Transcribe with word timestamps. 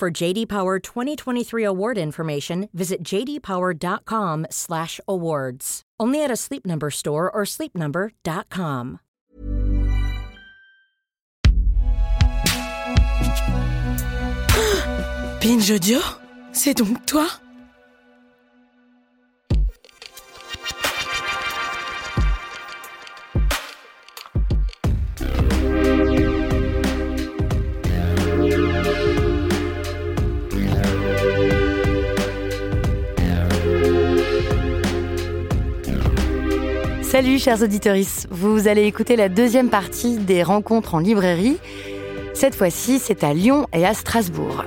For 0.00 0.10
JD 0.10 0.48
Power 0.48 0.78
2023 0.78 1.62
award 1.62 1.98
information, 1.98 2.70
visit 2.72 3.02
jdpower.com/awards. 3.04 5.82
Only 6.00 6.24
at 6.24 6.30
a 6.30 6.36
Sleep 6.36 6.64
Number 6.64 6.90
store 6.90 7.30
or 7.30 7.42
sleepnumber.com. 7.44 9.00
Binge 15.42 15.70
Audio, 15.70 16.00
c'est 16.52 16.72
donc 16.72 17.04
toi 17.04 17.26
Salut 37.22 37.38
chers 37.38 37.62
auditeurs, 37.62 37.96
vous 38.30 38.66
allez 38.66 38.84
écouter 38.84 39.14
la 39.14 39.28
deuxième 39.28 39.68
partie 39.68 40.16
des 40.16 40.42
rencontres 40.42 40.94
en 40.94 41.00
librairie. 41.00 41.58
Cette 42.32 42.54
fois-ci, 42.54 42.98
c'est 42.98 43.22
à 43.24 43.34
Lyon 43.34 43.66
et 43.74 43.84
à 43.84 43.92
Strasbourg. 43.92 44.64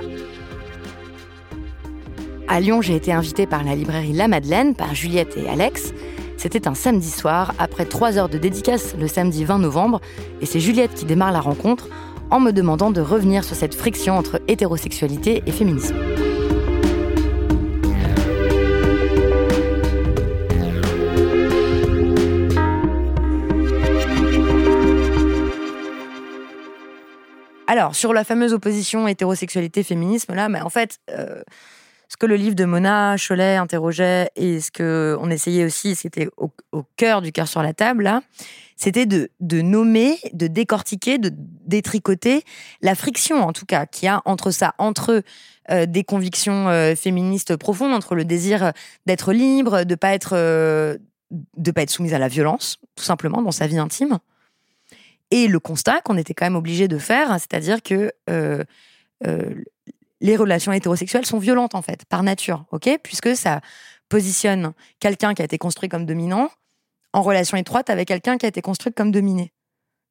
À 2.46 2.60
Lyon, 2.60 2.80
j'ai 2.80 2.94
été 2.94 3.12
invitée 3.12 3.48
par 3.48 3.64
la 3.64 3.74
librairie 3.74 4.12
La 4.12 4.28
Madeleine, 4.28 4.76
par 4.76 4.94
Juliette 4.94 5.36
et 5.36 5.48
Alex. 5.48 5.92
C'était 6.36 6.68
un 6.68 6.74
samedi 6.74 7.10
soir, 7.10 7.54
après 7.58 7.86
trois 7.86 8.18
heures 8.18 8.28
de 8.28 8.38
dédicace 8.38 8.94
le 8.96 9.08
samedi 9.08 9.44
20 9.44 9.58
novembre, 9.58 10.00
et 10.40 10.46
c'est 10.46 10.60
Juliette 10.60 10.94
qui 10.94 11.06
démarre 11.06 11.32
la 11.32 11.40
rencontre 11.40 11.88
en 12.30 12.38
me 12.38 12.52
demandant 12.52 12.92
de 12.92 13.00
revenir 13.00 13.42
sur 13.42 13.56
cette 13.56 13.74
friction 13.74 14.16
entre 14.16 14.40
hétérosexualité 14.46 15.42
et 15.44 15.50
féminisme. 15.50 15.96
Alors, 27.66 27.94
sur 27.94 28.12
la 28.12 28.24
fameuse 28.24 28.52
opposition 28.52 29.08
hétérosexualité-féminisme, 29.08 30.34
là, 30.34 30.50
mais 30.50 30.60
en 30.60 30.68
fait, 30.68 30.98
euh, 31.10 31.42
ce 32.08 32.16
que 32.18 32.26
le 32.26 32.36
livre 32.36 32.54
de 32.54 32.66
Mona 32.66 33.16
Cholet 33.16 33.56
interrogeait 33.56 34.30
et 34.36 34.60
ce 34.60 34.70
qu'on 34.70 35.30
essayait 35.30 35.64
aussi, 35.64 35.94
c'était 35.94 36.28
au, 36.36 36.50
cœur 36.96 37.22
du 37.22 37.32
cœur 37.32 37.48
sur 37.48 37.62
la 37.62 37.72
table, 37.72 38.02
là, 38.02 38.20
c'était 38.76 39.06
de, 39.06 39.30
nommer, 39.62 40.18
de 40.34 40.46
décortiquer, 40.46 41.16
de 41.16 41.30
détricoter 41.34 42.42
la 42.82 42.94
friction, 42.94 43.42
en 43.42 43.54
tout 43.54 43.64
cas, 43.64 43.86
qu'il 43.86 44.06
y 44.06 44.08
a 44.08 44.20
entre 44.26 44.50
ça, 44.50 44.74
entre 44.76 45.22
euh, 45.70 45.86
des 45.86 46.04
convictions 46.04 46.68
euh, 46.68 46.94
féministes 46.94 47.56
profondes, 47.56 47.94
entre 47.94 48.14
le 48.14 48.26
désir 48.26 48.72
d'être 49.06 49.32
libre, 49.32 49.84
de 49.84 49.94
pas 49.94 50.12
être, 50.12 50.36
pas 51.74 51.82
être 51.82 51.90
soumise 51.90 52.12
à 52.12 52.18
la 52.18 52.28
violence, 52.28 52.78
tout 52.94 53.04
simplement, 53.04 53.40
dans 53.40 53.52
sa 53.52 53.66
vie 53.66 53.78
intime 53.78 54.18
et 55.34 55.48
le 55.48 55.58
constat 55.58 56.00
qu'on 56.02 56.16
était 56.16 56.32
quand 56.32 56.46
même 56.46 56.54
obligé 56.54 56.86
de 56.86 56.96
faire, 56.96 57.28
c'est-à-dire 57.40 57.82
que 57.82 58.12
euh, 58.30 58.62
euh, 59.26 59.64
les 60.20 60.36
relations 60.36 60.72
hétérosexuelles 60.72 61.26
sont 61.26 61.40
violentes 61.40 61.74
en 61.74 61.82
fait, 61.82 62.04
par 62.04 62.22
nature, 62.22 62.66
ok? 62.70 63.00
Puisque 63.02 63.34
ça 63.34 63.60
positionne 64.08 64.74
quelqu'un 65.00 65.34
qui 65.34 65.42
a 65.42 65.44
été 65.44 65.58
construit 65.58 65.88
comme 65.88 66.06
dominant 66.06 66.50
en 67.12 67.22
relation 67.22 67.56
étroite 67.56 67.90
avec 67.90 68.06
quelqu'un 68.06 68.38
qui 68.38 68.46
a 68.46 68.48
été 68.48 68.62
construit 68.62 68.92
comme 68.92 69.10
dominé. 69.10 69.52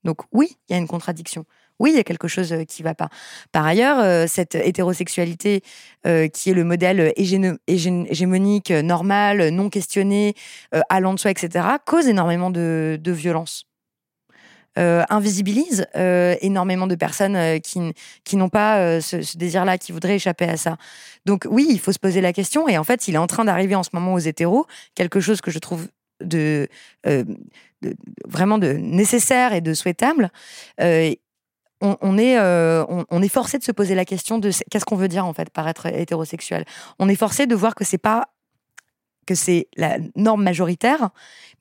Donc 0.04 0.18
oui, 0.34 0.58
il 0.68 0.74
y 0.74 0.76
a 0.76 0.78
une 0.78 0.90
contradiction. 0.90 1.46
Oui, 1.80 1.92
il 1.92 1.96
y 1.96 2.00
a 2.00 2.04
quelque 2.04 2.28
chose 2.28 2.52
euh, 2.52 2.66
qui 2.66 2.82
ne 2.82 2.90
va 2.90 2.94
pas. 2.94 3.08
Par 3.54 3.66
ailleurs, 3.66 4.28
cette 4.28 4.56
hétérosexualité 4.56 5.62
qui 6.04 6.50
est 6.50 6.54
le 6.54 6.66
modèle 6.66 7.14
hégémonique, 7.16 8.72
normal, 8.72 9.50
non 9.52 9.70
questionné, 9.70 10.34
allant 10.90 11.14
de 11.14 11.20
soi, 11.20 11.32
etc., 11.32 11.66
cause 11.86 12.10
énormément 12.10 12.52
de, 12.52 13.00
de 13.02 13.12
violence. 13.14 13.66
Euh, 14.80 15.04
invisibilise 15.12 15.86
euh, 15.96 16.36
énormément 16.42 16.88
de 16.88 16.96
personnes 16.96 17.36
euh, 17.36 17.60
qui, 17.60 17.80
qui 18.24 18.38
n'ont 18.38 18.50
pas 18.50 19.02
ce, 19.02 19.38
désir-là, 19.38 19.78
qui 19.78 19.92
voudraient 19.92 20.16
échapper 20.16 20.46
à 20.46 20.58
ça. 20.58 20.78
Donc 21.26 21.46
oui, 21.48 21.68
il 21.70 21.80
faut 21.80 21.92
se 21.92 22.00
poser 22.00 22.22
la 22.22 22.34
question. 22.34 22.68
Et 22.68 22.80
en 22.80 22.84
fait, 22.84 23.08
il 23.08 23.14
est 23.14 23.20
en 23.20 23.28
train 23.28 23.46
d'arriver 23.46 23.76
en 23.76 23.84
ce 23.84 23.92
moment 23.94 24.16
aux 24.16 24.20
hétéros, 24.20 24.66
quelque 24.96 25.20
chose 25.20 25.42
que 25.42 25.52
je 25.52 25.60
trouve 25.60 25.88
de, 26.24 26.68
vraiment 28.26 28.58
de 28.58 28.74
nécessaire 28.74 29.54
et 29.54 29.62
de 29.62 29.74
souhaitable. 29.76 30.32
On, 30.80 32.18
est, 32.18 32.40
on, 32.40 33.22
est 33.22 33.30
forcé 33.30 33.60
de 33.60 33.64
se 33.64 33.74
poser 33.74 33.94
la 33.94 34.06
question 34.06 34.40
de 34.40 34.52
qu'est-ce 34.72 34.86
qu'on 34.86 34.96
veut 34.96 35.10
dire 35.10 35.26
en 35.26 35.34
fait 35.34 35.50
par 35.50 35.68
être 35.68 35.86
hétérosexuel? 35.88 36.66
On 36.98 37.10
est 37.10 37.16
forcé 37.16 37.46
de 37.46 37.56
voir 37.56 37.76
que 37.76 37.84
c'est 37.84 37.98
pas 37.98 38.30
que 39.26 39.36
c'est 39.36 39.68
la 39.76 39.98
norme 40.16 40.44
majoritaire, 40.44 41.10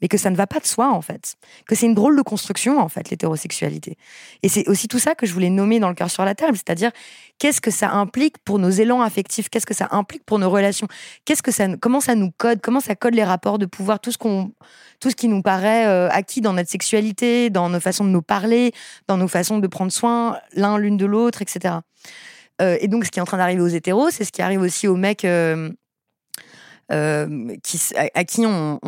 mais 0.01 0.09
que 0.09 0.19
ça 0.19 0.31
ne 0.31 0.37
va 0.37 0.47
pas 0.47 0.59
de 0.59 0.67
soi, 0.67 0.91
en 0.91 1.01
fait. 1.01 1.37
Que 1.67 1.75
c'est 1.75 1.87
une 1.87 1.95
drôle 1.95 2.17
de 2.17 2.23
construction, 2.23 2.79
en 2.79 2.89
fait, 2.89 3.11
l'hétérosexualité. 3.11 3.97
Et 4.43 4.49
c'est 4.49 4.69
aussi 4.69 4.89
tout 4.89 4.99
ça 4.99 5.15
que 5.15 5.27
je 5.27 5.33
voulais 5.33 5.51
nommer 5.51 5.81
dans 5.81 5.89
le 5.89 5.95
cœur 5.95 6.11
sur 6.11 6.25
la 6.25 6.35
table, 6.35 6.57
c'est-à-dire 6.57 6.91
qu'est-ce 7.39 7.61
que 7.61 7.71
ça 7.71 7.91
implique 7.91 8.39
pour 8.39 8.59
nos 8.59 8.71
élans 8.71 9.01
affectifs, 9.01 9.49
qu'est-ce 9.49 9.67
que 9.67 9.75
ça 9.75 9.89
implique 9.93 10.25
pour 10.25 10.39
nos 10.39 10.51
relations, 10.51 10.89
qu'est-ce 11.25 11.43
que 11.43 11.53
ça, 11.53 11.69
comment 11.77 12.01
ça 12.01 12.15
nous 12.15 12.31
code, 12.31 12.61
comment 12.61 12.81
ça 12.81 12.97
code 12.97 13.15
les 13.15 13.25
rapports 13.25 13.59
de 13.59 13.67
pouvoir, 13.67 14.01
tout 14.01 14.13
ce 14.13 14.19
tout 14.19 15.11
ce 15.11 15.17
qui 15.17 15.27
nous 15.29 15.43
paraît 15.43 15.87
euh, 15.87 16.09
acquis 16.11 16.41
dans 16.41 16.53
notre 16.53 16.71
sexualité, 16.71 17.51
dans 17.51 17.69
nos 17.69 17.81
façons 17.81 18.05
de 18.05 18.11
nous 18.11 18.23
parler, 18.23 18.73
dans 19.09 19.17
nos 19.17 19.29
façons 19.29 19.59
de 19.59 19.67
prendre 19.67 19.91
soin 19.91 20.39
l'un 20.55 20.79
l'une 20.79 20.97
de 20.97 21.07
l'autre, 21.07 21.43
etc. 21.43 21.77
Euh, 22.61 22.77
et 22.81 22.89
donc, 22.89 23.05
ce 23.05 23.11
qui 23.11 23.19
est 23.19 23.23
en 23.23 23.27
train 23.27 23.39
d'arriver 23.39 23.63
aux 23.63 23.69
hétéros, 23.69 24.11
c'est 24.11 24.25
ce 24.25 24.33
qui 24.33 24.43
arrive 24.43 24.61
aussi 24.61 24.87
aux 24.87 24.97
mecs 24.97 25.25
euh, 25.25 25.71
euh, 26.93 27.57
à, 28.15 28.25
qui 28.25 28.47
on, 28.47 28.79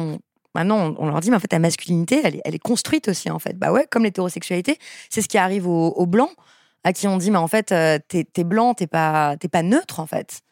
maintenant 0.54 0.94
on, 0.98 1.06
leur 1.06 1.20
dit 1.20 1.30
mais 1.30 1.36
en 1.36 1.40
fait 1.40 1.48
ta 1.48 1.58
masculinité 1.58 2.20
elle 2.44 2.54
est, 2.54 2.58
construite 2.58 3.08
aussi 3.08 3.30
en 3.30 3.38
fait. 3.38 3.58
Bah 3.58 3.72
ouais 3.72 3.86
comme 3.90 4.04
l'hétérosexualité 4.04 4.78
c'est 5.10 5.22
ce 5.22 5.28
qui 5.28 5.38
arrive 5.38 5.66
aux, 5.66 6.06
blancs 6.06 6.32
à 6.84 6.92
qui 6.92 7.08
on 7.08 7.16
dit 7.16 7.30
mais 7.30 7.38
en 7.38 7.48
fait 7.48 7.72
euh, 7.72 7.98
t'es 8.08 8.26
es 8.36 8.44
blanc 8.44 8.74
t'es 8.74 8.86
pas 8.86 9.36
t'es 9.38 9.48
pas 9.48 9.62
neutre 9.62 10.00
en 10.00 10.06
fait. 10.06 10.42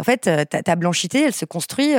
En 0.00 0.04
fait 0.04 0.26
euh, 0.26 0.44
ta, 0.44 0.62
ta 0.62 0.76
blanchité 0.76 1.22
elle 1.22 1.34
se 1.34 1.44
construit 1.44 1.94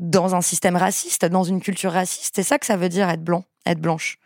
dans 0.00 0.34
un 0.34 0.40
système 0.40 0.76
raciste 0.76 1.24
dans 1.24 1.44
une 1.44 1.60
culture 1.60 1.92
raciste. 1.92 2.34
C'est 2.36 2.42
ça 2.42 2.58
que 2.58 2.66
ça 2.66 2.76
veut 2.76 2.88
dire 2.88 3.08
être 3.08 3.22
blanc 3.22 3.44
être 3.66 3.80
blanche 3.80 4.18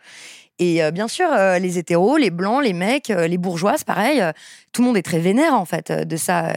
et 0.59 0.83
euh, 0.83 0.91
bien 0.91 1.07
sûr, 1.07 1.27
euh, 1.31 1.57
les 1.57 1.79
hétéros, 1.79 2.17
les 2.17 2.29
blancs, 2.29 2.63
les 2.63 2.73
mecs, 2.73 3.09
euh, 3.09 3.27
les 3.27 3.37
bourgeois, 3.37 3.75
c'est 3.77 3.87
pareil. 3.87 4.21
tout 4.71 4.81
le 4.81 4.87
monde 4.87 4.97
est 4.97 5.03
très 5.03 5.19
vénère 5.19 5.55
en 5.55 5.65
fait 5.65 5.91
de 5.91 6.17
ça. 6.17 6.53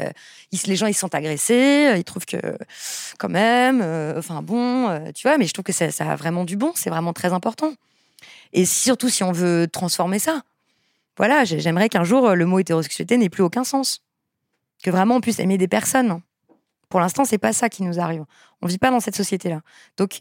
les 0.66 0.76
gens 0.76 0.86
ils 0.86 0.94
se 0.94 1.00
sentent 1.00 1.14
agressés, 1.14 1.94
ils 1.96 2.04
trouvent 2.04 2.26
que 2.26 2.58
quand 3.18 3.28
même, 3.28 3.82
enfin 4.16 4.42
bon, 4.42 5.12
tu 5.14 5.26
vois. 5.26 5.38
Mais 5.38 5.46
je 5.46 5.52
trouve 5.52 5.64
que 5.64 5.72
ça, 5.72 5.90
ça 5.90 6.12
a 6.12 6.16
vraiment 6.16 6.44
du 6.44 6.56
bon. 6.56 6.72
C'est 6.74 6.90
vraiment 6.90 7.12
très 7.12 7.32
important. 7.32 7.72
Et 8.52 8.64
surtout 8.64 9.08
si 9.08 9.22
on 9.24 9.32
veut 9.32 9.66
transformer 9.70 10.18
ça, 10.18 10.42
voilà, 11.16 11.44
j'aimerais 11.44 11.88
qu'un 11.88 12.04
jour 12.04 12.34
le 12.34 12.46
mot 12.46 12.58
hétérosexualité 12.58 13.16
n'ait 13.16 13.30
plus 13.30 13.42
aucun 13.42 13.64
sens, 13.64 14.02
que 14.82 14.90
vraiment 14.90 15.16
on 15.16 15.20
puisse 15.20 15.38
aimer 15.38 15.58
des 15.58 15.68
personnes. 15.68 16.20
Pour 16.90 17.00
l'instant, 17.00 17.24
c'est 17.24 17.38
pas 17.38 17.52
ça 17.52 17.68
qui 17.68 17.82
nous 17.82 17.98
arrive. 17.98 18.24
On 18.62 18.66
vit 18.66 18.78
pas 18.78 18.90
dans 18.90 19.00
cette 19.00 19.16
société-là. 19.16 19.62
Donc 19.96 20.20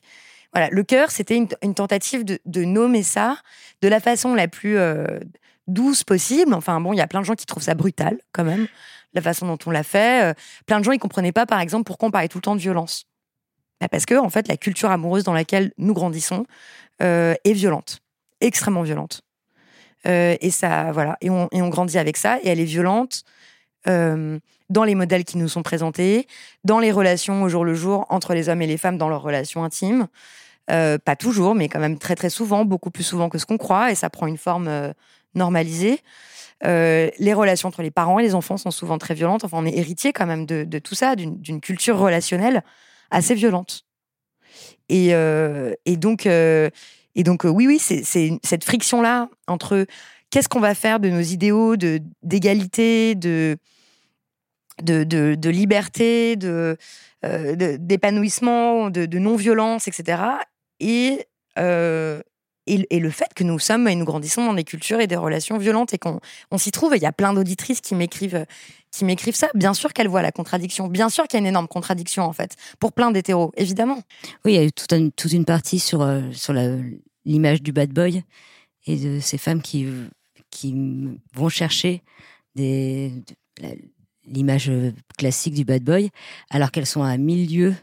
voilà, 0.55 0.69
le 0.71 0.83
cœur, 0.83 1.11
c'était 1.11 1.35
une, 1.35 1.73
tentative 1.75 2.23
de, 2.23 2.63
nommer 2.63 3.03
ça 3.03 3.35
de 3.81 3.89
la 3.89 3.99
façon 3.99 4.33
la 4.33 4.47
plus 4.47 4.77
euh, 4.77 5.19
douce 5.67 6.05
possible. 6.05 6.53
Enfin 6.53 6.79
bon, 6.79 6.93
il 6.93 6.95
y 6.95 7.01
a 7.01 7.07
plein 7.07 7.19
de 7.19 7.25
gens 7.25 7.35
qui 7.35 7.45
trouvent 7.45 7.61
ça 7.61 7.75
brutal 7.75 8.19
quand 8.31 8.45
même, 8.45 8.65
la 9.13 9.21
façon 9.21 9.47
dont 9.47 9.57
on 9.65 9.71
l'a 9.71 9.83
fait. 9.83 10.31
Euh, 10.31 10.33
plein 10.65 10.79
de 10.79 10.85
gens, 10.85 10.93
ils 10.93 10.99
comprenaient 10.99 11.33
pas, 11.33 11.45
par 11.45 11.59
exemple, 11.59 11.83
pourquoi 11.83 12.07
on 12.07 12.11
parlait 12.11 12.29
tout 12.29 12.37
le 12.37 12.43
temps 12.43 12.55
de 12.55 12.61
violence. 12.61 13.03
Bah, 13.81 13.89
parce 13.89 14.05
que 14.05 14.15
en 14.15 14.29
fait, 14.29 14.47
la 14.47 14.55
culture 14.55 14.89
amoureuse 14.91 15.25
dans 15.25 15.33
laquelle 15.33 15.73
nous 15.77 15.93
grandissons 15.93 16.45
euh, 17.01 17.35
est 17.43 17.51
violente, 17.51 17.99
extrêmement 18.39 18.83
violente. 18.83 19.23
et 20.05 20.51
ça, 20.51 20.93
voilà, 20.93 21.17
et 21.19 21.29
on, 21.29 21.49
et 21.51 21.61
on, 21.61 21.67
grandit 21.67 21.97
avec 21.97 22.15
ça, 22.15 22.37
et 22.43 22.47
elle 22.47 22.61
est 22.61 22.63
violente 22.63 23.25
dans 23.87 24.83
les 24.83 24.95
modèles 24.95 25.25
qui 25.25 25.37
nous 25.37 25.49
sont 25.49 25.63
présentés, 25.63 26.27
dans 26.63 26.79
les 26.79 26.91
relations 26.91 27.43
au 27.43 27.49
jour 27.49 27.65
le 27.65 27.75
jour 27.75 28.05
entre 28.09 28.33
les 28.33 28.47
hommes 28.49 28.61
et 28.61 28.67
les 28.67 28.77
femmes 28.77 28.97
dans 28.97 29.09
leurs 29.09 29.21
relations 29.21 29.63
intimes. 29.63 30.07
Euh, 30.71 30.97
pas 30.97 31.15
toujours, 31.15 31.53
mais 31.53 31.69
quand 31.69 31.79
même 31.79 31.99
très 31.99 32.15
très 32.15 32.31
souvent, 32.31 32.65
beaucoup 32.65 32.89
plus 32.89 33.03
souvent 33.03 33.29
que 33.29 33.37
ce 33.37 33.45
qu'on 33.45 33.57
croit, 33.57 33.91
et 33.91 33.95
ça 33.95 34.09
prend 34.09 34.25
une 34.25 34.37
forme 34.37 34.67
euh, 34.67 34.93
normalisé. 35.35 35.99
Euh, 36.65 37.09
les 37.19 37.33
relations 37.33 37.67
entre 37.67 37.83
les 37.83 37.91
parents 37.91 38.17
et 38.17 38.23
les 38.23 38.33
enfants 38.33 38.57
sont 38.57 38.71
souvent 38.71 38.97
très 38.97 39.13
violentes. 39.13 39.43
Enfin, 39.43 39.57
on 39.59 39.65
est 39.65 39.77
héritier 39.77 40.11
quand 40.11 40.25
même 40.25 40.45
de, 40.45 40.79
tout 40.79 40.95
ça, 40.95 41.15
d'une 41.15 41.61
culture 41.61 41.99
relationnelle 41.99 42.63
assez 43.11 43.35
violente. 43.35 43.85
Et, 44.89 45.11
donc, 45.97 46.25
et 46.25 47.23
donc 47.23 47.43
oui, 47.43 47.67
oui, 47.67 47.77
c'est 47.77 48.03
cette 48.41 48.63
friction-là 48.63 49.29
entre 49.47 49.85
qu'est-ce 50.29 50.47
qu'on 50.47 50.61
va 50.61 50.73
faire 50.75 50.99
de 50.99 51.09
nos 51.09 51.21
idéaux 51.21 51.75
d'égalité, 52.23 53.15
de, 53.15 53.57
de, 54.81 55.03
de, 55.03 55.35
de, 55.35 55.49
liberté, 55.49 56.37
de, 56.37 56.77
d'épanouissement, 57.21 58.89
de, 58.89 59.19
non-violence, 59.19 59.89
etc. 59.89 60.21
Et, 60.79 61.25
et, 62.67 62.99
le 62.99 63.09
fait 63.09 63.33
que 63.33 63.43
nous 63.43 63.59
sommes 63.59 63.87
et 63.87 63.95
nous 63.95 64.05
grandissons 64.05 64.45
dans 64.45 64.53
des 64.53 64.63
cultures 64.63 64.99
et 64.99 65.07
des 65.07 65.15
relations 65.15 65.57
violentes 65.57 65.93
et 65.93 65.97
qu'on 65.97 66.19
on, 66.51 66.57
s'y 66.57 66.71
trouve. 66.71 66.95
il 66.95 67.01
y 67.01 67.05
a 67.05 67.11
plein 67.11 67.33
d'auditrices 67.33 67.81
qui 67.81 67.95
m'écrivent 67.95 68.45
qui 68.91 69.05
m'écrivent 69.05 69.35
ça. 69.35 69.49
Bien 69.53 69.73
sûr 69.73 69.91
qu'elles 69.91 70.07
voient 70.07 70.21
la 70.21 70.31
contradiction. 70.31 70.87
Bien 70.87 71.09
sûr 71.09 71.27
qu'il 71.27 71.37
y 71.37 71.39
a 71.39 71.41
une 71.41 71.47
énorme 71.47 71.67
contradiction 71.67 72.23
en 72.23 72.33
fait 72.33 72.55
pour 72.79 72.93
plein 72.93 73.11
d'hétéros, 73.11 73.51
évidemment. 73.57 74.01
Oui, 74.45 74.53
il 74.53 74.55
y 74.55 74.59
a 74.59 74.63
eu 74.63 74.71
toute 74.71 74.91
une, 75.33 75.45
partie 75.45 75.79
sur 75.79 76.07
sur 76.31 76.53
l'image 77.25 77.61
du 77.61 77.71
bad 77.71 77.91
boy 77.91 78.23
et 78.85 78.97
de 78.97 79.19
ces 79.19 79.37
femmes 79.37 79.61
qui 79.61 79.87
qui 80.49 80.73
vont 81.33 81.49
chercher 81.49 82.01
l'image 84.25 84.71
classique 85.17 85.53
du 85.53 85.65
bad 85.65 85.83
boy 85.83 86.09
alors 86.49 86.71
qu'elles 86.71 86.85
sont 86.85 87.03
à 87.03 87.17
mille 87.17 87.53
lieues 87.53 87.75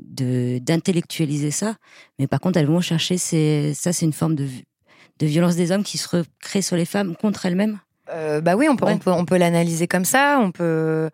d'intellectualiser 0.00 1.50
ça, 1.50 1.76
mais 2.18 2.26
par 2.26 2.40
contre, 2.40 2.58
elles 2.58 2.66
vont 2.66 2.80
chercher, 2.80 3.18
ça, 3.18 3.92
c'est 3.92 4.04
une 4.04 4.12
forme 4.12 4.34
de, 4.34 4.46
de 5.18 5.26
violence 5.26 5.56
des 5.56 5.72
hommes 5.72 5.84
qui 5.84 5.98
se 5.98 6.08
recrée 6.16 6.62
sur 6.62 6.76
les 6.76 6.84
femmes 6.84 7.16
contre 7.16 7.46
elles-mêmes 7.46 7.78
euh, 8.10 8.40
Bah 8.40 8.56
oui, 8.56 8.68
on 8.68 8.76
peut, 8.76 8.86
on 8.86 8.98
peut, 8.98 9.10
on 9.10 9.24
peut 9.24 9.36
l'analyser 9.36 9.86
comme 9.86 10.04
ça, 10.04 10.38
on 10.40 10.50
peut. 10.50 11.10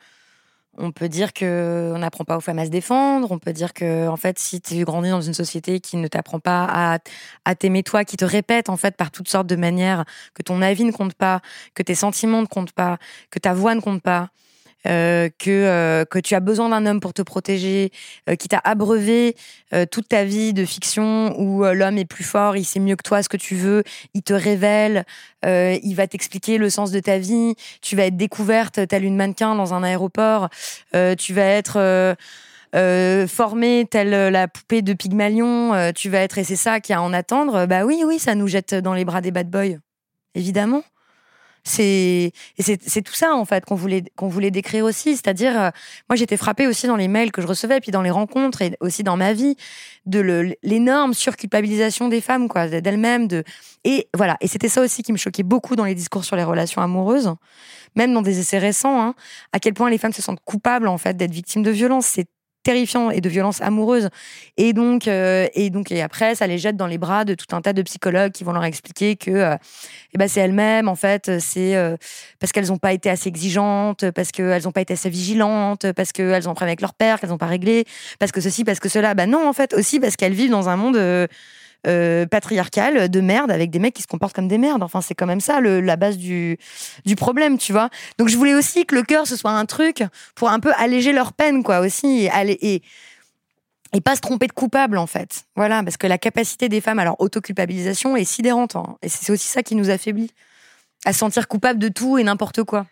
On 0.78 0.92
peut 0.92 1.08
dire 1.08 1.32
que 1.32 1.92
on 1.94 2.00
n'apprend 2.00 2.24
pas 2.24 2.36
aux 2.36 2.40
femmes 2.40 2.58
à 2.58 2.66
se 2.66 2.70
défendre. 2.70 3.32
On 3.32 3.38
peut 3.38 3.54
dire 3.54 3.72
que, 3.72 4.08
en 4.08 4.16
fait, 4.18 4.38
si 4.38 4.60
tu 4.60 4.84
grandis 4.84 5.08
dans 5.08 5.22
une 5.22 5.32
société 5.32 5.80
qui 5.80 5.96
ne 5.96 6.06
t'apprend 6.06 6.38
pas 6.38 6.66
à, 6.68 6.98
à 7.46 7.54
t'aimer 7.54 7.82
toi, 7.82 8.04
qui 8.04 8.18
te 8.18 8.26
répète 8.26 8.68
en 8.68 8.76
fait 8.76 8.94
par 8.94 9.10
toutes 9.10 9.28
sortes 9.28 9.46
de 9.46 9.56
manières 9.56 10.04
que 10.34 10.42
ton 10.42 10.60
avis 10.60 10.84
ne 10.84 10.92
compte 10.92 11.14
pas, 11.14 11.40
que 11.74 11.82
tes 11.82 11.94
sentiments 11.94 12.42
ne 12.42 12.46
comptent 12.46 12.72
pas, 12.72 12.98
que 13.30 13.38
ta 13.38 13.54
voix 13.54 13.74
ne 13.74 13.80
compte 13.80 14.02
pas, 14.02 14.28
euh, 14.86 15.28
que, 15.38 15.50
euh, 15.50 16.04
que 16.04 16.18
tu 16.18 16.34
as 16.34 16.40
besoin 16.40 16.68
d'un 16.68 16.86
homme 16.86 17.00
pour 17.00 17.12
te 17.12 17.22
protéger, 17.22 17.90
euh, 18.28 18.36
qui 18.36 18.48
t'a 18.48 18.60
abreuvé 18.62 19.36
toute 19.90 20.08
ta 20.08 20.24
vie 20.24 20.52
de 20.52 20.64
fiction 20.64 21.38
où 21.40 21.64
l'homme 21.64 21.98
est 21.98 22.04
plus 22.04 22.22
fort, 22.22 22.56
il 22.56 22.64
sait 22.64 22.78
mieux 22.78 22.94
que 22.94 23.02
toi 23.02 23.22
ce 23.22 23.28
que 23.28 23.36
tu 23.36 23.56
veux, 23.56 23.82
il 24.14 24.22
te 24.22 24.32
révèle, 24.32 25.04
il 25.44 25.94
va 25.94 26.06
t'expliquer 26.06 26.56
le 26.56 26.70
sens 26.70 26.92
de 26.92 27.00
ta 27.00 27.18
vie, 27.18 27.56
tu 27.82 27.96
vas 27.96 28.06
être 28.06 28.16
découverte 28.16 28.86
telle 28.86 29.04
une 29.04 29.16
mannequin 29.16 29.56
dans 29.56 29.74
un 29.74 29.82
aéroport, 29.82 30.48
tu 31.18 31.34
vas 31.34 31.44
être... 31.44 32.16
formée 33.26 33.86
telle 33.90 34.32
la 34.32 34.46
poupée 34.46 34.82
de 34.82 34.92
Pygmalion, 34.92 35.92
tu 35.94 36.08
vas 36.08 36.20
être 36.20 36.38
et 36.38 36.44
c'est 36.44 36.56
ça 36.56 36.78
qui 36.78 36.92
a 36.92 36.98
à 36.98 37.00
en 37.00 37.12
attendre. 37.12 37.66
Bah 37.66 37.84
oui, 37.84 38.02
oui, 38.06 38.20
ça 38.20 38.36
nous 38.36 38.46
jette 38.46 38.74
dans 38.74 38.94
les 38.94 39.04
bras 39.04 39.20
des 39.20 39.32
bad 39.32 39.50
boys, 39.50 39.78
évidemment 40.36 40.82
c'est 41.66 42.32
tout 43.04 43.14
ça 43.14 43.34
en 43.34 43.44
fait 43.44 43.64
qu'on 43.64 43.74
voulait 43.74 44.04
qu'on 44.16 44.28
voulait 44.28 44.50
décrire 44.50 44.84
aussi. 44.84 45.16
C'est-à-dire 45.16 45.60
euh, 45.60 45.70
moi 46.08 46.16
j'étais 46.16 46.36
frappée 46.36 46.66
aussi 46.66 46.86
dans 46.86 46.96
les 46.96 47.08
mails 47.08 47.32
que 47.32 47.42
je 47.42 47.46
recevais 47.46 47.80
puis 47.80 47.90
dans 47.90 48.02
les 48.02 48.10
rencontres 48.10 48.62
et 48.62 48.76
aussi 48.80 49.02
dans 49.02 49.16
ma 49.16 49.32
vie 49.32 49.56
de 50.06 50.54
l'énorme 50.62 51.14
surculpabilisation 51.14 52.08
des 52.08 52.20
femmes 52.20 52.48
quoi 52.48 52.68
d'elles-mêmes 52.68 53.26
de 53.26 53.44
et 53.84 54.08
voilà. 54.14 54.36
Et 54.40 54.48
c'était 54.48 54.68
ça 54.68 54.80
aussi 54.80 55.02
qui 55.02 55.12
me 55.12 55.18
choquait 55.18 55.42
beaucoup 55.42 55.76
dans 55.76 55.84
les 55.84 55.94
discours 55.94 56.24
sur 56.24 56.36
les 56.36 56.44
relations 56.44 56.82
amoureuses 56.82 57.34
même 57.96 58.12
dans 58.12 58.22
des 58.22 58.38
essais 58.38 58.58
récents 58.58 59.02
hein, 59.02 59.14
à 59.52 59.58
quel 59.58 59.74
point 59.74 59.90
les 59.90 59.98
femmes 59.98 60.12
se 60.12 60.22
sentent 60.22 60.44
coupables 60.44 60.86
en 60.86 60.98
fait 60.98 61.16
d'être 61.16 61.32
victimes 61.32 61.62
de 61.62 61.70
violences. 61.70 62.06
C'est 62.06 62.28
terrifiant 62.66 63.10
et 63.10 63.20
de 63.20 63.28
violence 63.28 63.62
amoureuse. 63.62 64.08
Et 64.56 64.72
donc, 64.72 65.06
euh, 65.06 65.46
et 65.54 65.70
donc, 65.70 65.92
et 65.92 66.02
après, 66.02 66.34
ça 66.34 66.48
les 66.48 66.58
jette 66.58 66.76
dans 66.76 66.88
les 66.88 66.98
bras 66.98 67.24
de 67.24 67.34
tout 67.34 67.46
un 67.54 67.60
tas 67.60 67.72
de 67.72 67.80
psychologues 67.82 68.32
qui 68.32 68.42
vont 68.42 68.50
leur 68.50 68.64
expliquer 68.64 69.14
que, 69.14 69.30
euh, 69.30 69.56
eh 70.12 70.18
ben, 70.18 70.26
c'est 70.26 70.40
elles-mêmes, 70.40 70.88
en 70.88 70.96
fait, 70.96 71.38
c'est 71.38 71.76
euh, 71.76 71.96
parce 72.40 72.50
qu'elles 72.50 72.66
n'ont 72.66 72.78
pas 72.78 72.92
été 72.92 73.08
assez 73.08 73.28
exigeantes, 73.28 74.10
parce 74.10 74.32
qu'elles 74.32 74.64
n'ont 74.64 74.72
pas 74.72 74.80
été 74.80 74.94
assez 74.94 75.08
vigilantes, 75.08 75.92
parce 75.92 76.10
qu'elles 76.10 76.48
ont 76.48 76.54
problème 76.54 76.70
avec 76.70 76.80
leur 76.80 76.94
père, 76.94 77.20
qu'elles 77.20 77.30
n'ont 77.30 77.38
pas 77.38 77.46
réglé, 77.46 77.84
parce 78.18 78.32
que 78.32 78.40
ceci, 78.40 78.64
parce 78.64 78.80
que 78.80 78.88
cela. 78.88 79.14
Ben 79.14 79.30
non, 79.30 79.48
en 79.48 79.52
fait, 79.52 79.72
aussi 79.72 80.00
parce 80.00 80.16
qu'elles 80.16 80.34
vivent 80.34 80.50
dans 80.50 80.68
un 80.68 80.76
monde 80.76 80.98
euh, 81.86 82.26
patriarcale 82.26 83.08
de 83.08 83.20
merde 83.20 83.50
avec 83.50 83.70
des 83.70 83.78
mecs 83.78 83.94
qui 83.94 84.02
se 84.02 84.06
comportent 84.06 84.34
comme 84.34 84.48
des 84.48 84.58
merdes. 84.58 84.82
Enfin, 84.82 85.00
c'est 85.00 85.14
quand 85.14 85.26
même 85.26 85.40
ça 85.40 85.60
la 85.60 85.96
base 85.96 86.16
du, 86.16 86.58
du 87.04 87.16
problème, 87.16 87.58
tu 87.58 87.72
vois. 87.72 87.90
Donc, 88.18 88.28
je 88.28 88.36
voulais 88.36 88.54
aussi 88.54 88.86
que 88.86 88.94
le 88.94 89.02
cœur, 89.02 89.26
ce 89.26 89.36
soit 89.36 89.52
un 89.52 89.66
truc 89.66 90.04
pour 90.34 90.50
un 90.50 90.60
peu 90.60 90.72
alléger 90.76 91.12
leur 91.12 91.32
peine, 91.32 91.62
quoi, 91.62 91.80
aussi. 91.80 92.28
Et, 92.44 92.82
et, 93.92 94.00
pas 94.00 94.14
se 94.14 94.20
tromper 94.20 94.46
de 94.46 94.52
coupable, 94.52 94.98
en 94.98 95.06
fait. 95.06 95.46
Voilà, 95.56 95.82
parce 95.82 95.96
que 95.96 96.06
la 96.06 96.18
capacité 96.18 96.68
des 96.68 96.80
femmes 96.80 96.98
à 96.98 97.04
leur 97.04 97.20
autoculpabilisation 97.20 98.16
est 98.16 98.24
sidérante. 98.24 98.76
Hein. 98.76 98.96
Et 99.02 99.08
c'est 99.08 99.32
aussi 99.32 99.48
ça 99.48 99.62
qui 99.62 99.74
nous 99.74 99.90
affaiblit. 99.90 100.32
À 101.04 101.12
se 101.12 101.20
sentir 101.20 101.46
coupable 101.46 101.78
de 101.78 101.88
tout 101.88 102.18
et 102.18 102.24
n'importe 102.24 102.64
quoi. 102.64 102.86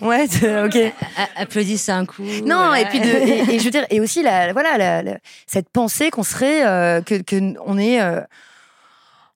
Ouais, 0.00 0.26
ok. 0.64 0.94
Applaudissez 1.36 1.92
un 1.92 2.06
coup. 2.06 2.24
Non, 2.44 2.74
et 2.74 2.84
puis 2.86 2.98
et, 2.98 3.58
je 3.58 3.64
veux 3.64 3.70
dire, 3.70 3.86
et 3.90 4.00
aussi 4.00 4.22
la, 4.22 4.52
voilà, 4.52 5.02
cette 5.46 5.68
pensée 5.68 6.10
qu'on 6.10 6.22
serait, 6.22 6.66
euh, 6.66 7.00
que, 7.02 7.54
on 7.64 7.78
est, 7.78 8.00
euh, 8.00 8.20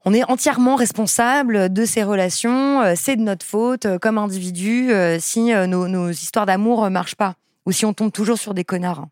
on 0.05 0.15
est 0.15 0.25
entièrement 0.25 0.77
responsable 0.77 1.73
de 1.73 1.85
ces 1.85 2.03
relations. 2.03 2.82
Euh, 2.82 2.94
c'est 2.97 3.17
de 3.17 3.23
notre 3.23 3.44
faute 3.44 3.87
comme 3.99 4.19
individu 4.19 4.93
si 5.19 5.53
nos, 5.53 5.88
nos, 5.88 6.11
histoires 6.11 6.47
d'amour 6.47 6.88
marchent 6.91 7.17
pas 7.17 7.35
ou 7.67 7.73
si 7.73 7.85
on 7.85 7.93
tombe 7.93 8.12
toujours 8.12 8.38
sur 8.38 8.55
des 8.55 8.65
connards. 8.65 9.06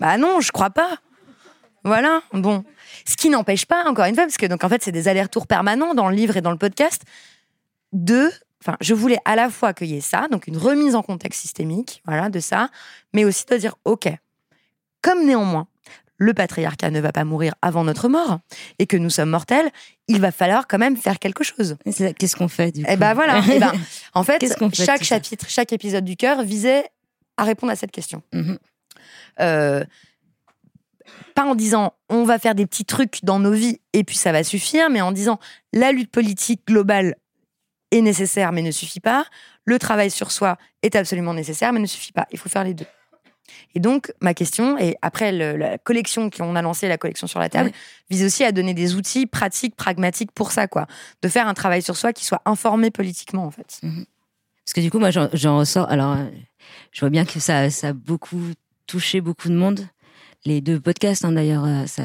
Bah 0.00 0.16
non, 0.16 0.40
je 0.40 0.52
crois 0.52 0.70
pas. 0.70 0.98
Voilà, 1.84 2.22
bon. 2.32 2.64
Ce 3.06 3.16
qui 3.16 3.30
n'empêche 3.30 3.66
pas, 3.66 3.84
encore 3.86 4.04
une 4.04 4.14
fois, 4.14 4.24
parce 4.24 4.36
que 4.36 4.46
donc 4.46 4.62
en 4.64 4.68
fait 4.68 4.82
c'est 4.82 4.92
des 4.92 5.08
allers-retours 5.08 5.46
permanents 5.46 5.94
dans 5.94 6.08
le 6.08 6.14
livre 6.14 6.36
et 6.36 6.40
dans 6.40 6.50
le 6.50 6.58
podcast, 6.58 7.02
de 7.92 8.30
Enfin, 8.62 8.76
je 8.80 8.94
voulais 8.94 9.18
à 9.24 9.36
la 9.36 9.50
fois 9.50 9.72
qu'il 9.72 9.88
y 9.88 9.96
ait 9.96 10.00
ça, 10.00 10.26
donc 10.30 10.46
une 10.46 10.56
remise 10.56 10.94
en 10.94 11.02
contexte 11.02 11.40
systémique, 11.40 12.02
voilà, 12.06 12.28
de 12.28 12.40
ça, 12.40 12.70
mais 13.12 13.24
aussi 13.24 13.44
de 13.46 13.56
dire, 13.56 13.76
ok, 13.84 14.08
comme 15.00 15.24
néanmoins 15.24 15.68
le 16.18 16.34
patriarcat 16.34 16.90
ne 16.90 17.00
va 17.00 17.12
pas 17.12 17.24
mourir 17.24 17.54
avant 17.62 17.84
notre 17.84 18.08
mort 18.08 18.40
et 18.78 18.86
que 18.86 18.96
nous 18.96 19.08
sommes 19.08 19.30
mortels, 19.30 19.70
il 20.08 20.20
va 20.20 20.32
falloir 20.32 20.66
quand 20.66 20.78
même 20.78 20.96
faire 20.96 21.20
quelque 21.20 21.44
chose. 21.44 21.76
Qu'est-ce 21.84 22.34
qu'on 22.36 22.48
fait 22.48 22.72
du 22.72 22.84
eh 22.88 22.96
ben 22.96 23.14
voilà. 23.14 23.40
Eh 23.50 23.60
ben, 23.60 23.72
en 24.14 24.24
fait, 24.24 24.44
chaque 24.72 25.04
chapitre, 25.04 25.46
chaque 25.48 25.72
épisode 25.72 26.04
du 26.04 26.16
cœur 26.16 26.42
visait 26.42 26.84
à 27.36 27.44
répondre 27.44 27.72
à 27.72 27.76
cette 27.76 27.92
question. 27.92 28.22
Mm-hmm. 28.32 28.58
Euh, 29.40 29.84
pas 31.34 31.44
en 31.44 31.54
disant 31.54 31.94
on 32.08 32.24
va 32.24 32.38
faire 32.40 32.56
des 32.56 32.66
petits 32.66 32.84
trucs 32.84 33.24
dans 33.24 33.38
nos 33.38 33.52
vies 33.52 33.80
et 33.92 34.02
puis 34.02 34.16
ça 34.16 34.32
va 34.32 34.42
suffire, 34.42 34.90
mais 34.90 35.00
en 35.00 35.12
disant 35.12 35.38
la 35.72 35.92
lutte 35.92 36.10
politique 36.10 36.62
globale 36.66 37.14
est 37.90 38.00
nécessaire 38.00 38.52
mais 38.52 38.62
ne 38.62 38.70
suffit 38.70 39.00
pas. 39.00 39.26
Le 39.64 39.78
travail 39.78 40.10
sur 40.10 40.30
soi 40.30 40.56
est 40.82 40.96
absolument 40.96 41.34
nécessaire 41.34 41.72
mais 41.72 41.80
ne 41.80 41.86
suffit 41.86 42.12
pas. 42.12 42.26
Il 42.32 42.38
faut 42.38 42.48
faire 42.48 42.64
les 42.64 42.74
deux. 42.74 42.86
Et 43.74 43.80
donc, 43.80 44.12
ma 44.20 44.34
question, 44.34 44.78
et 44.78 44.96
après 45.02 45.32
la 45.32 45.78
collection 45.78 46.30
qu'on 46.30 46.56
a 46.56 46.62
lancée, 46.62 46.88
la 46.88 46.98
collection 46.98 47.26
sur 47.26 47.40
la 47.40 47.48
table, 47.48 47.70
vise 48.10 48.24
aussi 48.24 48.44
à 48.44 48.52
donner 48.52 48.74
des 48.74 48.94
outils 48.94 49.26
pratiques, 49.26 49.74
pragmatiques 49.74 50.32
pour 50.32 50.52
ça, 50.52 50.66
quoi. 50.68 50.86
De 51.22 51.28
faire 51.28 51.48
un 51.48 51.54
travail 51.54 51.82
sur 51.82 51.96
soi 51.96 52.12
qui 52.12 52.24
soit 52.24 52.42
informé 52.44 52.90
politiquement, 52.90 53.44
en 53.44 53.50
fait. 53.50 53.78
Mhm. 53.82 54.04
Parce 54.64 54.74
que 54.74 54.80
du 54.80 54.90
coup, 54.90 54.98
moi, 54.98 55.10
j'en 55.10 55.58
ressors. 55.58 55.88
Alors, 55.90 56.12
euh, 56.12 56.26
je 56.92 57.00
vois 57.00 57.08
bien 57.10 57.24
que 57.24 57.40
ça, 57.40 57.70
ça 57.70 57.88
a 57.88 57.92
beaucoup 57.94 58.52
touché 58.86 59.20
beaucoup 59.20 59.48
de 59.48 59.54
monde 59.54 59.86
les 60.44 60.60
deux 60.60 60.80
podcasts 60.80 61.24
hein, 61.24 61.32
d'ailleurs. 61.32 61.64
Euh, 61.64 61.86
ça... 61.86 62.02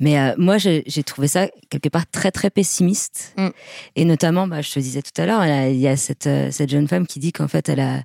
Mais 0.00 0.18
euh, 0.18 0.34
moi, 0.38 0.58
j'ai 0.58 0.82
trouvé 1.04 1.28
ça 1.28 1.48
quelque 1.70 1.88
part 1.88 2.06
très 2.10 2.30
très 2.30 2.50
pessimiste. 2.50 3.34
Mm. 3.36 3.48
Et 3.96 4.04
notamment, 4.04 4.46
bah, 4.46 4.62
je 4.62 4.70
te 4.70 4.78
disais 4.78 5.02
tout 5.02 5.20
à 5.20 5.26
l'heure, 5.26 5.44
il 5.68 5.76
y 5.76 5.88
a 5.88 5.96
cette, 5.96 6.26
euh, 6.26 6.50
cette 6.50 6.70
jeune 6.70 6.88
femme 6.88 7.06
qui 7.06 7.18
dit 7.18 7.32
qu'en 7.32 7.48
fait, 7.48 7.68
elle 7.68 7.80
a, 7.80 8.02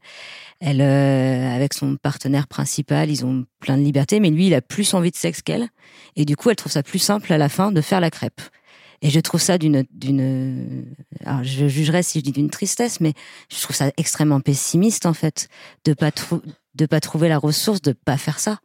elle, 0.59 0.81
avec 0.81 1.73
son 1.73 1.97
partenaire 1.97 2.47
principal, 2.47 3.09
ils 3.09 3.25
ont 3.25 3.45
plein 3.59 3.77
de 3.77 3.83
liberté, 3.83 4.19
mais 4.19 4.29
lui, 4.29 4.47
il 4.47 4.53
a 4.53 4.61
plus 4.61 4.93
envie 4.93 5.11
de 5.11 5.15
sexe 5.15 5.41
qu'elle. 5.41 5.69
Et 6.15 6.25
du 6.25 6.35
coup, 6.35 6.49
elle 6.49 6.55
trouve 6.55 6.71
ça 6.71 6.83
plus 6.83 6.99
simple 6.99 7.31
à 7.33 7.37
la 7.37 7.49
fin 7.49 7.71
de 7.71 7.81
faire 7.81 7.99
la 7.99 8.09
crêpe. 8.09 8.41
Et 9.03 9.09
je 9.09 9.19
trouve 9.19 9.41
ça 9.41 9.57
d'une, 9.57 9.83
d'une, 9.91 10.85
alors 11.25 11.43
je 11.43 11.67
jugerais 11.67 12.03
si 12.03 12.19
je 12.19 12.23
dis 12.23 12.31
d'une 12.31 12.51
tristesse, 12.51 12.99
mais 12.99 13.13
je 13.49 13.59
trouve 13.59 13.75
ça 13.75 13.91
extrêmement 13.97 14.41
pessimiste 14.41 15.07
en 15.07 15.13
fait 15.13 15.47
de 15.85 15.93
pas 15.93 16.11
de 16.75 16.85
pas 16.85 16.99
trouver 16.99 17.27
la 17.27 17.39
ressource 17.39 17.81
de 17.81 17.93
pas 17.93 18.17
faire 18.17 18.39
ça 18.39 18.59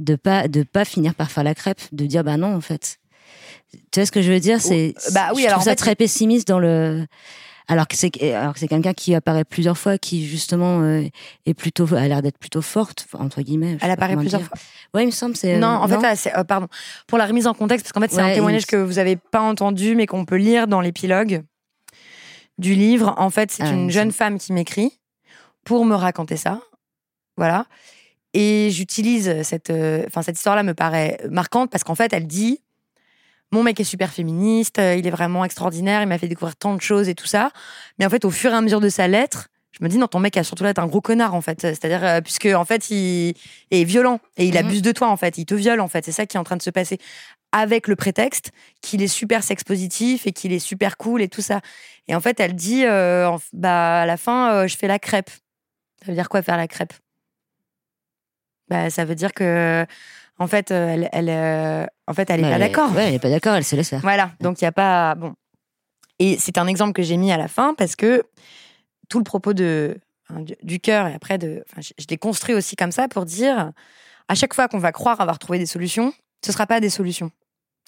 de 0.00 0.16
pas 0.16 0.48
de 0.48 0.62
pas 0.62 0.84
finir 0.84 1.14
par 1.14 1.30
faire 1.30 1.44
la 1.44 1.54
crêpe, 1.54 1.80
de 1.92 2.06
dire 2.06 2.24
bah 2.24 2.36
non 2.36 2.54
en 2.54 2.60
fait. 2.60 2.98
Tu 3.92 4.00
vois 4.00 4.06
ce 4.06 4.12
que 4.12 4.22
je 4.22 4.32
veux 4.32 4.40
dire? 4.40 4.60
C'est 4.60 4.94
bah 5.12 5.30
oui, 5.34 5.42
je 5.42 5.46
alors 5.46 5.60
trouve 5.60 5.70
ça 5.70 5.76
très 5.76 5.94
pessimiste 5.94 6.48
dans 6.48 6.58
le. 6.58 7.06
alors 7.68 7.86
que 7.86 7.96
c'est 7.96 8.10
alors 8.34 8.54
que 8.54 8.58
c'est 8.58 8.66
quelqu'un 8.66 8.94
qui 8.94 9.14
apparaît 9.14 9.44
plusieurs 9.44 9.78
fois, 9.78 9.98
qui 9.98 10.26
justement 10.26 10.80
euh, 10.80 11.04
est 11.46 11.54
plutôt 11.54 11.86
a 11.94 12.08
l'air 12.08 12.22
d'être 12.22 12.38
plutôt 12.38 12.62
forte 12.62 13.06
entre 13.12 13.42
guillemets. 13.42 13.78
Elle 13.80 13.90
apparaît 13.90 14.16
plusieurs 14.16 14.42
fois. 14.42 14.58
Ouais, 14.94 15.04
il 15.04 15.06
me 15.06 15.12
semble 15.12 15.36
c'est. 15.36 15.58
Non, 15.58 15.68
en 15.68 15.86
fait, 15.86 16.16
c'est, 16.16 16.36
euh, 16.36 16.42
pardon. 16.42 16.66
Pour 17.06 17.18
la 17.18 17.26
remise 17.26 17.46
en 17.46 17.54
contexte, 17.54 17.84
parce 17.84 17.92
qu'en 17.92 18.00
fait, 18.00 18.12
c'est 18.12 18.22
un 18.22 18.34
témoignage 18.34 18.66
que 18.66 18.76
vous 18.76 18.98
avez 18.98 19.16
pas 19.16 19.40
entendu, 19.40 19.94
mais 19.94 20.06
qu'on 20.06 20.24
peut 20.24 20.36
lire 20.36 20.66
dans 20.66 20.80
l'épilogue 20.80 21.44
du 22.58 22.74
livre. 22.74 23.14
En 23.18 23.30
fait, 23.30 23.52
c'est 23.52 23.62
ah, 23.62 23.70
une 23.70 23.90
jeune 23.90 24.12
femme 24.12 24.38
qui 24.38 24.52
m'écrit 24.52 24.98
pour 25.64 25.84
me 25.84 25.94
raconter 25.94 26.36
ça. 26.36 26.60
Voilà. 27.36 27.66
Et 28.32 28.70
j'utilise 28.70 29.42
cette, 29.42 29.70
euh, 29.70 30.04
cette 30.22 30.36
histoire-là 30.36 30.62
me 30.62 30.74
paraît 30.74 31.18
marquante 31.28 31.70
parce 31.70 31.84
qu'en 31.84 31.94
fait, 31.94 32.12
elle 32.12 32.26
dit 32.26 32.60
mon 33.52 33.64
mec 33.64 33.80
est 33.80 33.84
super 33.84 34.12
féministe, 34.12 34.78
euh, 34.78 34.94
il 34.94 35.06
est 35.06 35.10
vraiment 35.10 35.44
extraordinaire, 35.44 36.02
il 36.02 36.06
m'a 36.06 36.18
fait 36.18 36.28
découvrir 36.28 36.54
tant 36.56 36.74
de 36.74 36.80
choses 36.80 37.08
et 37.08 37.14
tout 37.14 37.26
ça. 37.26 37.50
Mais 37.98 38.06
en 38.06 38.10
fait, 38.10 38.24
au 38.24 38.30
fur 38.30 38.52
et 38.52 38.54
à 38.54 38.60
mesure 38.60 38.80
de 38.80 38.88
sa 38.88 39.08
lettre, 39.08 39.48
je 39.72 39.84
me 39.84 39.88
dis 39.88 39.98
non, 39.98 40.06
ton 40.06 40.20
mec 40.20 40.36
a 40.36 40.44
surtout 40.44 40.62
là 40.62 40.72
un 40.76 40.86
gros 40.86 41.00
connard 41.00 41.34
en 41.34 41.40
fait. 41.40 41.60
C'est-à-dire 41.60 42.04
euh, 42.04 42.20
puisque 42.20 42.46
en 42.46 42.64
fait, 42.64 42.90
il 42.90 43.34
est 43.70 43.84
violent 43.84 44.20
et 44.36 44.46
il 44.46 44.54
mhm. 44.54 44.66
abuse 44.66 44.82
de 44.82 44.92
toi 44.92 45.08
en 45.08 45.16
fait, 45.16 45.36
il 45.38 45.46
te 45.46 45.54
viole 45.54 45.80
en 45.80 45.88
fait. 45.88 46.04
C'est 46.04 46.12
ça 46.12 46.26
qui 46.26 46.36
est 46.36 46.40
en 46.40 46.44
train 46.44 46.56
de 46.56 46.62
se 46.62 46.70
passer 46.70 46.98
avec 47.52 47.88
le 47.88 47.96
prétexte 47.96 48.52
qu'il 48.80 49.02
est 49.02 49.08
super 49.08 49.42
sex 49.42 49.64
positif 49.64 50.28
et 50.28 50.32
qu'il 50.32 50.52
est 50.52 50.60
super 50.60 50.96
cool 50.96 51.20
et 51.20 51.28
tout 51.28 51.42
ça. 51.42 51.60
Et 52.06 52.14
en 52.14 52.20
fait, 52.20 52.38
elle 52.38 52.54
dit 52.54 52.84
bah 53.52 54.02
à 54.02 54.06
la 54.06 54.16
fin, 54.16 54.66
je 54.68 54.76
fais 54.76 54.86
la 54.86 55.00
crêpe. 55.00 55.30
Ça 56.00 56.06
veut 56.06 56.14
dire 56.14 56.28
quoi 56.28 56.42
faire 56.42 56.56
la 56.56 56.68
crêpe? 56.68 56.92
Bah, 58.70 58.88
ça 58.90 59.04
veut 59.04 59.14
dire 59.14 59.32
que 59.34 59.84
en 60.38 60.46
fait, 60.46 60.70
euh, 60.70 60.88
elle, 60.88 61.08
elle 61.12 61.28
euh, 61.28 61.86
en 62.06 62.14
fait, 62.14 62.30
elle 62.30 62.40
est 62.40 62.50
pas 62.50 62.58
d'accord. 62.58 62.92
Ouais, 62.92 63.08
elle 63.08 63.14
est 63.14 63.18
pas 63.18 63.28
d'accord, 63.28 63.54
elle 63.54 63.64
se 63.64 63.76
laisse 63.76 63.90
faire. 63.90 64.00
Voilà, 64.00 64.32
donc 64.40 64.60
il 64.62 64.64
y 64.64 64.68
a 64.68 64.72
pas 64.72 65.14
bon. 65.14 65.34
Et 66.18 66.38
c'est 66.38 66.56
un 66.56 66.66
exemple 66.66 66.92
que 66.92 67.02
j'ai 67.02 67.16
mis 67.16 67.32
à 67.32 67.36
la 67.36 67.48
fin 67.48 67.74
parce 67.74 67.96
que 67.96 68.22
tout 69.08 69.18
le 69.18 69.24
propos 69.24 69.52
de 69.52 69.98
du, 70.62 70.78
cœur 70.78 71.08
et 71.08 71.14
après 71.14 71.38
de, 71.38 71.64
je, 71.78 71.90
je 71.98 72.06
l'ai 72.08 72.16
construit 72.16 72.54
aussi 72.54 72.76
comme 72.76 72.92
ça 72.92 73.08
pour 73.08 73.24
dire 73.24 73.72
à 74.28 74.34
chaque 74.36 74.54
fois 74.54 74.68
qu'on 74.68 74.78
va 74.78 74.92
croire 74.92 75.20
avoir 75.20 75.40
trouvé 75.40 75.58
des 75.58 75.66
solutions, 75.66 76.12
ce 76.44 76.52
sera 76.52 76.66
pas 76.66 76.78
des 76.78 76.90
solutions. 76.90 77.32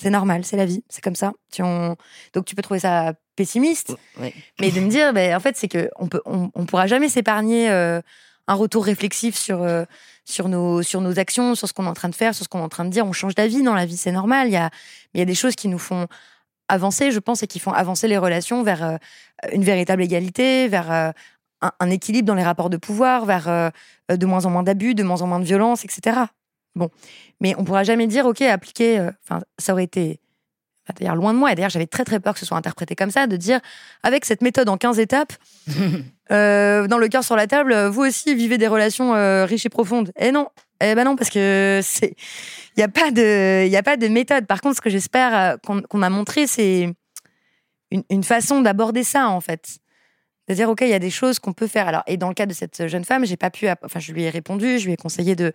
C'est 0.01 0.11
normal, 0.11 0.45
c'est 0.45 0.57
la 0.57 0.67
vie, 0.67 0.83
c'est 0.89 1.03
comme 1.03 1.15
ça. 1.15 1.33
Donc 1.57 2.45
tu 2.45 2.55
peux 2.55 2.63
trouver 2.63 2.81
ça 2.81 3.13
pessimiste, 3.37 3.95
mais 4.61 4.71
de 4.71 4.81
me 4.81 4.89
dire, 4.89 5.13
ben, 5.13 5.37
en 5.37 5.41
fait, 5.41 5.57
c'est 5.57 5.69
que 5.69 5.89
on 5.97 6.09
peut, 6.09 6.21
on, 6.25 6.67
pourra 6.67 6.87
jamais 6.87 7.09
s'épargner 7.09 7.71
euh, 7.71 8.01
un 8.49 8.55
retour 8.55 8.85
réflexif 8.85 9.37
sur, 9.37 9.63
euh, 9.63 9.85
sur, 10.25 10.49
nos, 10.49 10.83
sur 10.83 11.01
nos 11.01 11.19
actions, 11.19 11.55
sur 11.55 11.69
ce 11.69 11.73
qu'on 11.73 11.85
est 11.85 11.89
en 11.89 11.95
train 11.95 12.09
de 12.09 12.15
faire, 12.15 12.35
sur 12.35 12.45
ce 12.45 12.49
qu'on 12.49 12.61
est 12.61 12.65
en 12.65 12.69
train 12.69 12.85
de 12.85 12.91
dire. 12.91 13.07
On 13.07 13.13
change 13.13 13.35
d'avis 13.35 13.63
dans 13.63 13.75
la 13.75 13.87
vie, 13.87 13.97
c'est 13.97 14.13
normal. 14.13 14.49
Il 14.49 14.53
y 14.53 14.57
a, 14.57 14.71
il 15.15 15.19
y 15.19 15.23
a 15.23 15.25
des 15.25 15.35
choses 15.35 15.55
qui 15.55 15.69
nous 15.69 15.79
font 15.79 16.07
avancer, 16.69 17.11
je 17.11 17.19
pense, 17.19 17.43
et 17.43 17.47
qui 17.47 17.59
font 17.59 17.73
avancer 17.73 18.09
les 18.09 18.19
relations 18.19 18.63
vers 18.63 18.85
euh, 18.85 18.97
une 19.53 19.65
véritable 19.65 20.03
égalité, 20.03 20.69
vers 20.69 20.91
euh, 20.91 21.11
un, 21.81 21.91
équilibre 21.91 22.27
dans 22.27 22.35
les 22.35 22.43
rapports 22.43 22.71
de 22.71 22.77
pouvoir, 22.77 23.25
vers 23.25 23.71
de 24.09 24.27
moins 24.27 24.47
en 24.47 24.51
moins 24.51 24.63
d'abus, 24.63 24.95
de 24.95 25.03
moins 25.03 25.23
en 25.23 25.27
moins 25.27 25.39
de 25.39 25.45
violence, 25.45 25.85
etc. 25.85 26.21
Bon, 26.75 26.89
mais 27.41 27.55
on 27.59 27.65
pourra 27.65 27.85
jamais 27.85 28.07
dire, 28.07 28.27
ok, 28.27 28.41
appliquer. 28.43 29.07
Ça 29.59 29.73
aurait 29.73 29.85
été 29.85 30.22
d'ailleurs 30.99 31.15
loin 31.15 31.33
de 31.33 31.39
moi, 31.39 31.53
et 31.53 31.55
d'ailleurs 31.55 31.71
j'avais 31.71 31.87
très 31.87 32.05
très 32.05 32.21
peur 32.21 32.35
que 32.35 32.41
ce 32.41 32.47
soit 32.47 32.57
interprété 32.57 32.95
comme 32.95 33.11
ça, 33.11 33.27
de 33.27 33.37
dire 33.37 33.61
avec 34.03 34.25
cette 34.25 34.43
méthode 34.43 34.69
en 34.69 34.77
15 34.77 34.99
étapes, 34.99 35.33
euh, 36.31 36.87
dans 36.87 36.99
le 36.99 37.09
cœur 37.09 37.25
sur 37.25 37.37
la 37.37 37.47
table, 37.47 37.87
vous 37.87 38.03
aussi 38.03 38.35
vivez 38.35 38.59
des 38.59 38.67
relations 38.69 39.15
euh, 39.15 39.45
riches 39.45 39.67
et 39.67 39.71
profondes. 39.71 40.13
Et 40.19 40.27
eh 40.27 40.33
non, 40.33 40.49
eh 40.81 40.95
ben 40.95 41.05
non, 41.05 41.17
parce 41.17 41.31
que 41.31 41.81
c'est, 41.83 42.15
il 42.77 42.81
n'y 42.81 42.85
a 42.85 42.89
pas 42.89 43.11
de, 43.11 43.67
il 43.67 43.77
a 43.77 43.83
pas 43.83 43.97
de 43.97 44.09
méthode. 44.09 44.47
Par 44.47 44.61
contre, 44.61 44.77
ce 44.77 44.81
que 44.81 44.91
j'espère 44.91 45.35
euh, 45.35 45.57
qu'on 45.89 45.99
m'a 45.99 46.11
montré, 46.11 46.47
c'est 46.47 46.93
une, 47.91 48.03
une, 48.11 48.25
façon 48.25 48.61
d'aborder 48.61 49.05
ça 49.05 49.29
en 49.29 49.41
fait. 49.41 49.79
C'est-à-dire, 50.47 50.69
ok, 50.69 50.81
il 50.81 50.89
y 50.89 50.95
a 50.95 50.99
des 50.99 51.11
choses 51.11 51.39
qu'on 51.39 51.53
peut 51.53 51.69
faire. 51.69 51.87
Alors, 51.87 52.03
et 52.07 52.17
dans 52.17 52.29
le 52.29 52.35
cas 52.35 52.47
de 52.47 52.53
cette 52.53 52.89
jeune 52.89 53.05
femme, 53.05 53.25
j'ai 53.25 53.37
pas 53.37 53.51
pu, 53.51 53.69
enfin, 53.69 54.01
je 54.01 54.13
lui 54.13 54.25
ai 54.25 54.31
répondu, 54.31 54.79
je 54.79 54.87
lui 54.87 54.93
ai 54.93 54.97
conseillé 54.97 55.37
de 55.37 55.53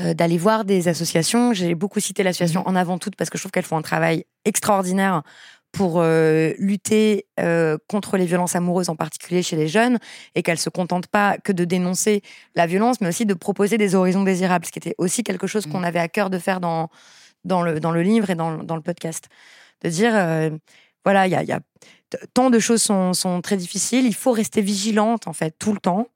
euh, 0.00 0.14
d'aller 0.14 0.38
voir 0.38 0.64
des 0.64 0.88
associations. 0.88 1.52
J'ai 1.52 1.74
beaucoup 1.74 2.00
cité 2.00 2.22
l'association 2.22 2.62
mmh. 2.62 2.68
En 2.68 2.76
Avant 2.76 2.98
Toute 2.98 3.16
parce 3.16 3.30
que 3.30 3.38
je 3.38 3.42
trouve 3.42 3.52
qu'elles 3.52 3.64
font 3.64 3.76
un 3.76 3.82
travail 3.82 4.24
extraordinaire 4.44 5.22
pour 5.72 6.00
euh, 6.00 6.52
lutter 6.58 7.26
euh, 7.40 7.76
contre 7.88 8.16
les 8.16 8.26
violences 8.26 8.56
amoureuses, 8.56 8.88
en 8.88 8.96
particulier 8.96 9.42
chez 9.42 9.56
les 9.56 9.68
jeunes, 9.68 9.98
et 10.34 10.42
qu'elles 10.42 10.58
se 10.58 10.70
contentent 10.70 11.06
pas 11.06 11.38
que 11.38 11.52
de 11.52 11.64
dénoncer 11.64 12.22
la 12.54 12.66
violence, 12.66 13.00
mais 13.00 13.08
aussi 13.08 13.26
de 13.26 13.34
proposer 13.34 13.78
des 13.78 13.94
horizons 13.94 14.22
désirables, 14.22 14.64
ce 14.64 14.72
qui 14.72 14.78
était 14.78 14.94
aussi 14.98 15.22
quelque 15.22 15.46
chose 15.46 15.66
qu'on 15.66 15.80
mmh. 15.80 15.84
avait 15.84 15.98
à 15.98 16.08
cœur 16.08 16.30
de 16.30 16.38
faire 16.38 16.60
dans, 16.60 16.88
dans, 17.44 17.62
le, 17.62 17.80
dans 17.80 17.90
le 17.90 18.02
livre 18.02 18.30
et 18.30 18.34
dans, 18.34 18.62
dans 18.62 18.76
le 18.76 18.82
podcast. 18.82 19.28
De 19.82 19.90
dire, 19.90 20.12
voilà, 21.04 21.26
il 21.26 21.32
y 21.32 21.36
a, 21.36 21.42
y 21.42 21.52
a 21.52 21.60
tant 22.32 22.48
de 22.48 22.58
choses 22.58 22.82
sont, 22.82 23.12
sont, 23.12 23.42
très 23.42 23.58
difficiles, 23.58 24.06
il 24.06 24.14
faut 24.14 24.32
rester 24.32 24.62
vigilante, 24.62 25.26
en 25.26 25.34
fait, 25.34 25.54
tout 25.58 25.74
le 25.74 25.78
temps. 25.78 26.08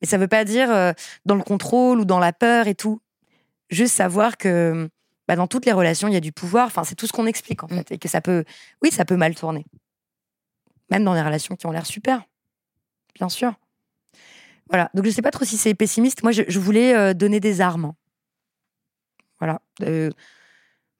Mais 0.00 0.06
ça 0.06 0.18
ne 0.18 0.22
veut 0.22 0.28
pas 0.28 0.44
dire 0.44 0.68
dans 1.24 1.34
le 1.34 1.42
contrôle 1.42 2.00
ou 2.00 2.04
dans 2.04 2.18
la 2.18 2.34
peur 2.34 2.66
et 2.68 2.74
tout 2.74 3.00
juste 3.70 3.94
savoir 3.94 4.36
que 4.36 4.88
bah, 5.28 5.36
dans 5.36 5.46
toutes 5.46 5.66
les 5.66 5.72
relations, 5.72 6.08
il 6.08 6.14
y 6.14 6.16
a 6.16 6.20
du 6.20 6.32
pouvoir. 6.32 6.66
Enfin, 6.66 6.84
c'est 6.84 6.94
tout 6.94 7.06
ce 7.06 7.12
qu'on 7.12 7.26
explique, 7.26 7.62
en 7.62 7.66
mm. 7.66 7.76
fait. 7.76 7.92
Et 7.92 7.98
que 7.98 8.08
ça 8.08 8.22
peut, 8.22 8.44
oui, 8.82 8.90
ça 8.90 9.04
peut 9.04 9.16
mal 9.16 9.34
tourner. 9.34 9.66
Même 10.90 11.04
dans 11.04 11.14
des 11.14 11.22
relations 11.22 11.54
qui 11.54 11.66
ont 11.66 11.70
l'air 11.70 11.84
super. 11.84 12.24
Bien 13.14 13.28
sûr. 13.28 13.54
Voilà. 14.70 14.90
Donc, 14.94 15.04
je 15.04 15.10
ne 15.10 15.14
sais 15.14 15.22
pas 15.22 15.30
trop 15.30 15.44
si 15.44 15.58
c'est 15.58 15.74
pessimiste. 15.74 16.22
Moi, 16.22 16.32
je, 16.32 16.58
voulais 16.58 16.96
euh, 16.96 17.12
donner 17.12 17.40
des 17.40 17.60
armes. 17.60 17.92
Voilà. 19.38 19.60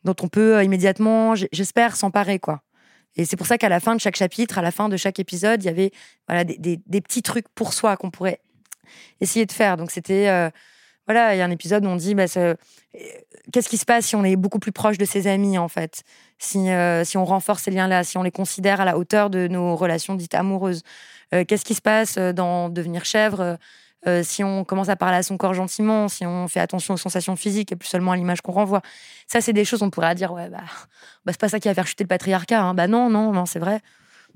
dont 0.05 0.15
on 0.21 0.29
peut 0.29 0.57
euh, 0.57 0.63
immédiatement, 0.63 1.35
j'espère, 1.35 1.97
s'emparer, 1.97 2.39
quoi. 2.39 2.63
Et 3.17 3.25
c'est 3.25 3.37
pour 3.37 3.47
ça 3.47 3.59
qu'à 3.59 3.71
la 3.71 3.81
fin 3.81 3.97
de 3.97 4.01
chaque 4.01 4.15
chapitre, 4.15 4.59
à 4.59 4.63
la 4.63 4.71
fin 4.71 4.89
de 4.89 4.97
chaque 4.97 5.19
épisode, 5.19 5.63
il 5.63 5.67
y 5.67 5.71
avait 5.71 5.91
voilà, 6.29 6.45
des, 6.45 7.01
petits 7.01 7.23
trucs 7.23 7.49
pour 7.49 7.73
soi 7.73 7.97
qu'on 7.97 8.11
pourrait 8.11 8.41
essayer 9.21 9.47
de 9.47 9.53
faire. 9.53 9.79
Donc, 9.79 9.91
c'était. 9.91 10.51
Euh, 11.09 11.13
voilà, 11.13 11.35
il 11.35 11.39
y 11.39 11.41
a 11.41 11.45
un 11.45 11.51
épisode 11.51 11.85
où 11.85 11.89
on 11.89 11.97
dit 11.97 12.15
bah, 12.15 12.27
qu'est-ce 13.53 13.69
qui 13.69 13.79
se 13.79 13.85
passe 13.85 14.07
si 14.07 14.17
on 14.17 14.25
est 14.25 14.37
beaucoup 14.37 14.59
plus 14.59 14.73
proche 14.73 14.99
de 14.99 15.05
ses 15.05 15.27
amis, 15.27 15.59
en 15.59 15.69
fait? 15.69 16.03
Si, 16.39 16.71
euh, 16.71 17.05
si 17.05 17.17
on 17.17 17.25
renforce 17.25 17.63
ces 17.65 17.71
liens-là, 17.71 18.05
si 18.05 18.19
on 18.19 18.23
les 18.23 18.31
considère 18.31 18.81
à 18.81 18.85
la 18.85 18.99
hauteur 18.99 19.31
de 19.31 19.49
nos 19.49 19.77
relations 19.77 20.15
dites 20.15 20.35
amoureuses. 20.35 20.83
Euh, 21.35 21.45
qu'est-ce 21.47 21.65
qui 21.65 21.75
se 21.75 21.83
passe 21.83 22.17
euh, 22.19 22.33
dans 22.33 22.69
devenir 22.69 23.05
chèvre? 23.05 23.59
Si 24.23 24.43
on 24.45 24.65
commence 24.65 24.89
à 24.89 24.97
parler 24.97 25.19
à 25.19 25.23
son 25.23 25.37
corps 25.37 25.53
gentiment, 25.53 26.09
si 26.09 26.25
on 26.25 26.49
fait 26.49 26.61
attention 26.61 26.95
aux 26.95 26.99
sensations 26.99 27.37
physiques 27.37 27.73
et 27.73 27.77
plus 27.77 27.89
seulement 27.89 28.13
à 28.13 28.17
l'image 28.17 28.41
qu'on 28.41 28.53
renvoie. 28.53 28.81
Ça, 29.27 29.43
c'est 29.43 29.53
des 29.53 29.67
choses, 29.67 29.83
on 29.83 29.91
pourrait 29.91 30.15
dire, 30.15 30.33
ouais, 30.33 30.49
bah, 30.49 30.63
bah 31.27 31.33
c'est 31.33 31.41
pas 31.41 31.49
ça 31.49 31.61
qui 31.61 31.69
va 31.69 31.75
faire 31.75 31.87
chuter 31.87 32.05
le 32.05 32.09
patriarcat. 32.09 32.63
Hein. 32.63 32.75
Bah 32.75 32.87
non, 32.87 33.11
non, 33.11 33.33
non, 33.33 33.45
c'est 33.45 33.59
vrai. 33.59 33.81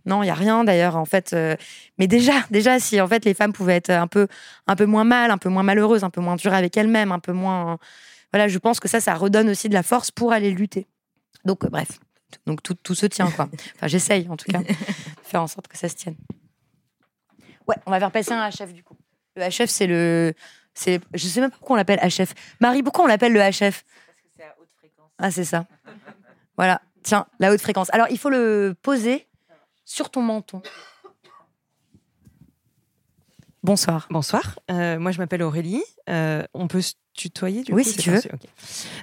Non, 0.04 0.22
il 0.22 0.26
y 0.26 0.30
a 0.30 0.34
rien 0.34 0.64
d'ailleurs 0.64 0.96
en 0.96 1.04
fait. 1.04 1.32
Euh, 1.32 1.56
mais 1.98 2.06
déjà, 2.06 2.32
déjà, 2.50 2.78
si 2.78 3.00
en 3.00 3.08
fait 3.08 3.24
les 3.24 3.34
femmes 3.34 3.52
pouvaient 3.52 3.76
être 3.76 3.90
un 3.90 4.06
peu, 4.06 4.26
un 4.66 4.76
peu 4.76 4.86
moins 4.86 5.04
mal, 5.04 5.30
un 5.30 5.38
peu 5.38 5.48
moins 5.48 5.62
malheureuses, 5.62 6.04
un 6.04 6.10
peu 6.10 6.20
moins 6.20 6.36
dures 6.36 6.54
avec 6.54 6.76
elles-mêmes, 6.76 7.12
un 7.12 7.18
peu 7.18 7.32
moins, 7.32 7.78
voilà, 8.32 8.48
je 8.48 8.58
pense 8.58 8.80
que 8.80 8.88
ça, 8.88 9.00
ça 9.00 9.14
redonne 9.14 9.48
aussi 9.50 9.68
de 9.68 9.74
la 9.74 9.82
force 9.82 10.10
pour 10.10 10.32
aller 10.32 10.50
lutter. 10.50 10.86
Donc 11.44 11.64
euh, 11.64 11.68
bref, 11.68 12.00
donc 12.46 12.62
tout, 12.62 12.74
tout 12.74 12.94
se 12.94 13.06
tient 13.06 13.30
quoi. 13.30 13.48
Enfin, 13.76 13.86
j'essaye 13.86 14.28
en 14.28 14.36
tout 14.36 14.50
cas, 14.50 14.58
de 14.58 14.74
faire 15.22 15.42
en 15.42 15.46
sorte 15.46 15.68
que 15.68 15.78
ça 15.78 15.88
se 15.88 15.94
tienne. 15.94 16.16
Ouais, 17.68 17.76
on 17.86 17.90
va 17.90 18.00
faire 18.00 18.10
passer 18.10 18.32
un 18.32 18.48
HF 18.48 18.72
du 18.72 18.82
coup. 18.82 18.96
Le 19.36 19.48
HF, 19.48 19.70
c'est 19.70 19.86
le, 19.86 20.34
c'est, 20.74 21.00
je 21.14 21.26
sais 21.26 21.40
même 21.40 21.50
pas 21.50 21.56
pourquoi 21.56 21.74
on 21.74 21.76
l'appelle 21.76 22.00
HF. 22.00 22.34
Marie, 22.60 22.82
pourquoi 22.82 23.04
on 23.04 23.08
l'appelle 23.08 23.32
le 23.32 23.40
HF 23.40 23.60
Parce 23.60 23.80
que 23.82 24.28
c'est 24.36 24.42
à 24.42 24.54
haute 24.58 24.68
fréquence. 24.78 25.10
Ah, 25.18 25.30
c'est 25.30 25.44
ça. 25.44 25.66
voilà. 26.56 26.80
Tiens, 27.02 27.26
la 27.40 27.52
haute 27.52 27.60
fréquence. 27.60 27.88
Alors, 27.92 28.06
il 28.10 28.18
faut 28.18 28.30
le 28.30 28.76
poser 28.80 29.26
sur 29.84 30.10
ton 30.10 30.22
menton. 30.22 30.62
Bonsoir. 33.64 34.08
Bonsoir. 34.10 34.58
Euh, 34.72 34.98
moi, 34.98 35.12
je 35.12 35.18
m'appelle 35.18 35.42
Aurélie. 35.42 35.84
Euh, 36.10 36.42
on 36.52 36.66
peut 36.66 36.80
se 36.80 36.94
tutoyer 37.14 37.62
du 37.62 37.72
Oui, 37.72 37.84
si 37.84 37.96
tu 37.96 38.10
veux. 38.10 38.20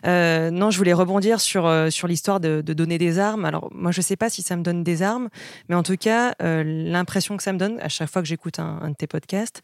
Euh, 0.06 0.52
non, 0.52 0.70
je 0.70 0.78
voulais 0.78 0.92
rebondir 0.92 1.40
sur, 1.40 1.72
sur 1.90 2.10
l'histoire 2.10 2.42
de, 2.42 2.60
donner 2.62 2.98
des 2.98 3.20
armes. 3.20 3.46
Alors, 3.46 3.70
moi, 3.74 3.92
je 3.92 4.00
ne 4.00 4.04
sais 4.04 4.18
pas 4.18 4.30
si 4.30 4.42
ça 4.42 4.58
me 4.58 4.62
donne 4.62 4.84
des 4.84 5.02
armes, 5.02 5.30
mais 5.70 5.76
en 5.76 5.84
tout 5.84 5.96
cas, 5.96 6.34
l'impression 6.42 7.38
que 7.38 7.44
ça 7.44 7.54
me 7.54 7.58
donne 7.58 7.80
à 7.80 7.88
chaque 7.88 8.10
fois 8.10 8.22
que 8.22 8.28
j'écoute 8.28 8.60
un, 8.60 8.90
de 8.90 8.96
tes 8.96 9.08
podcasts, 9.08 9.62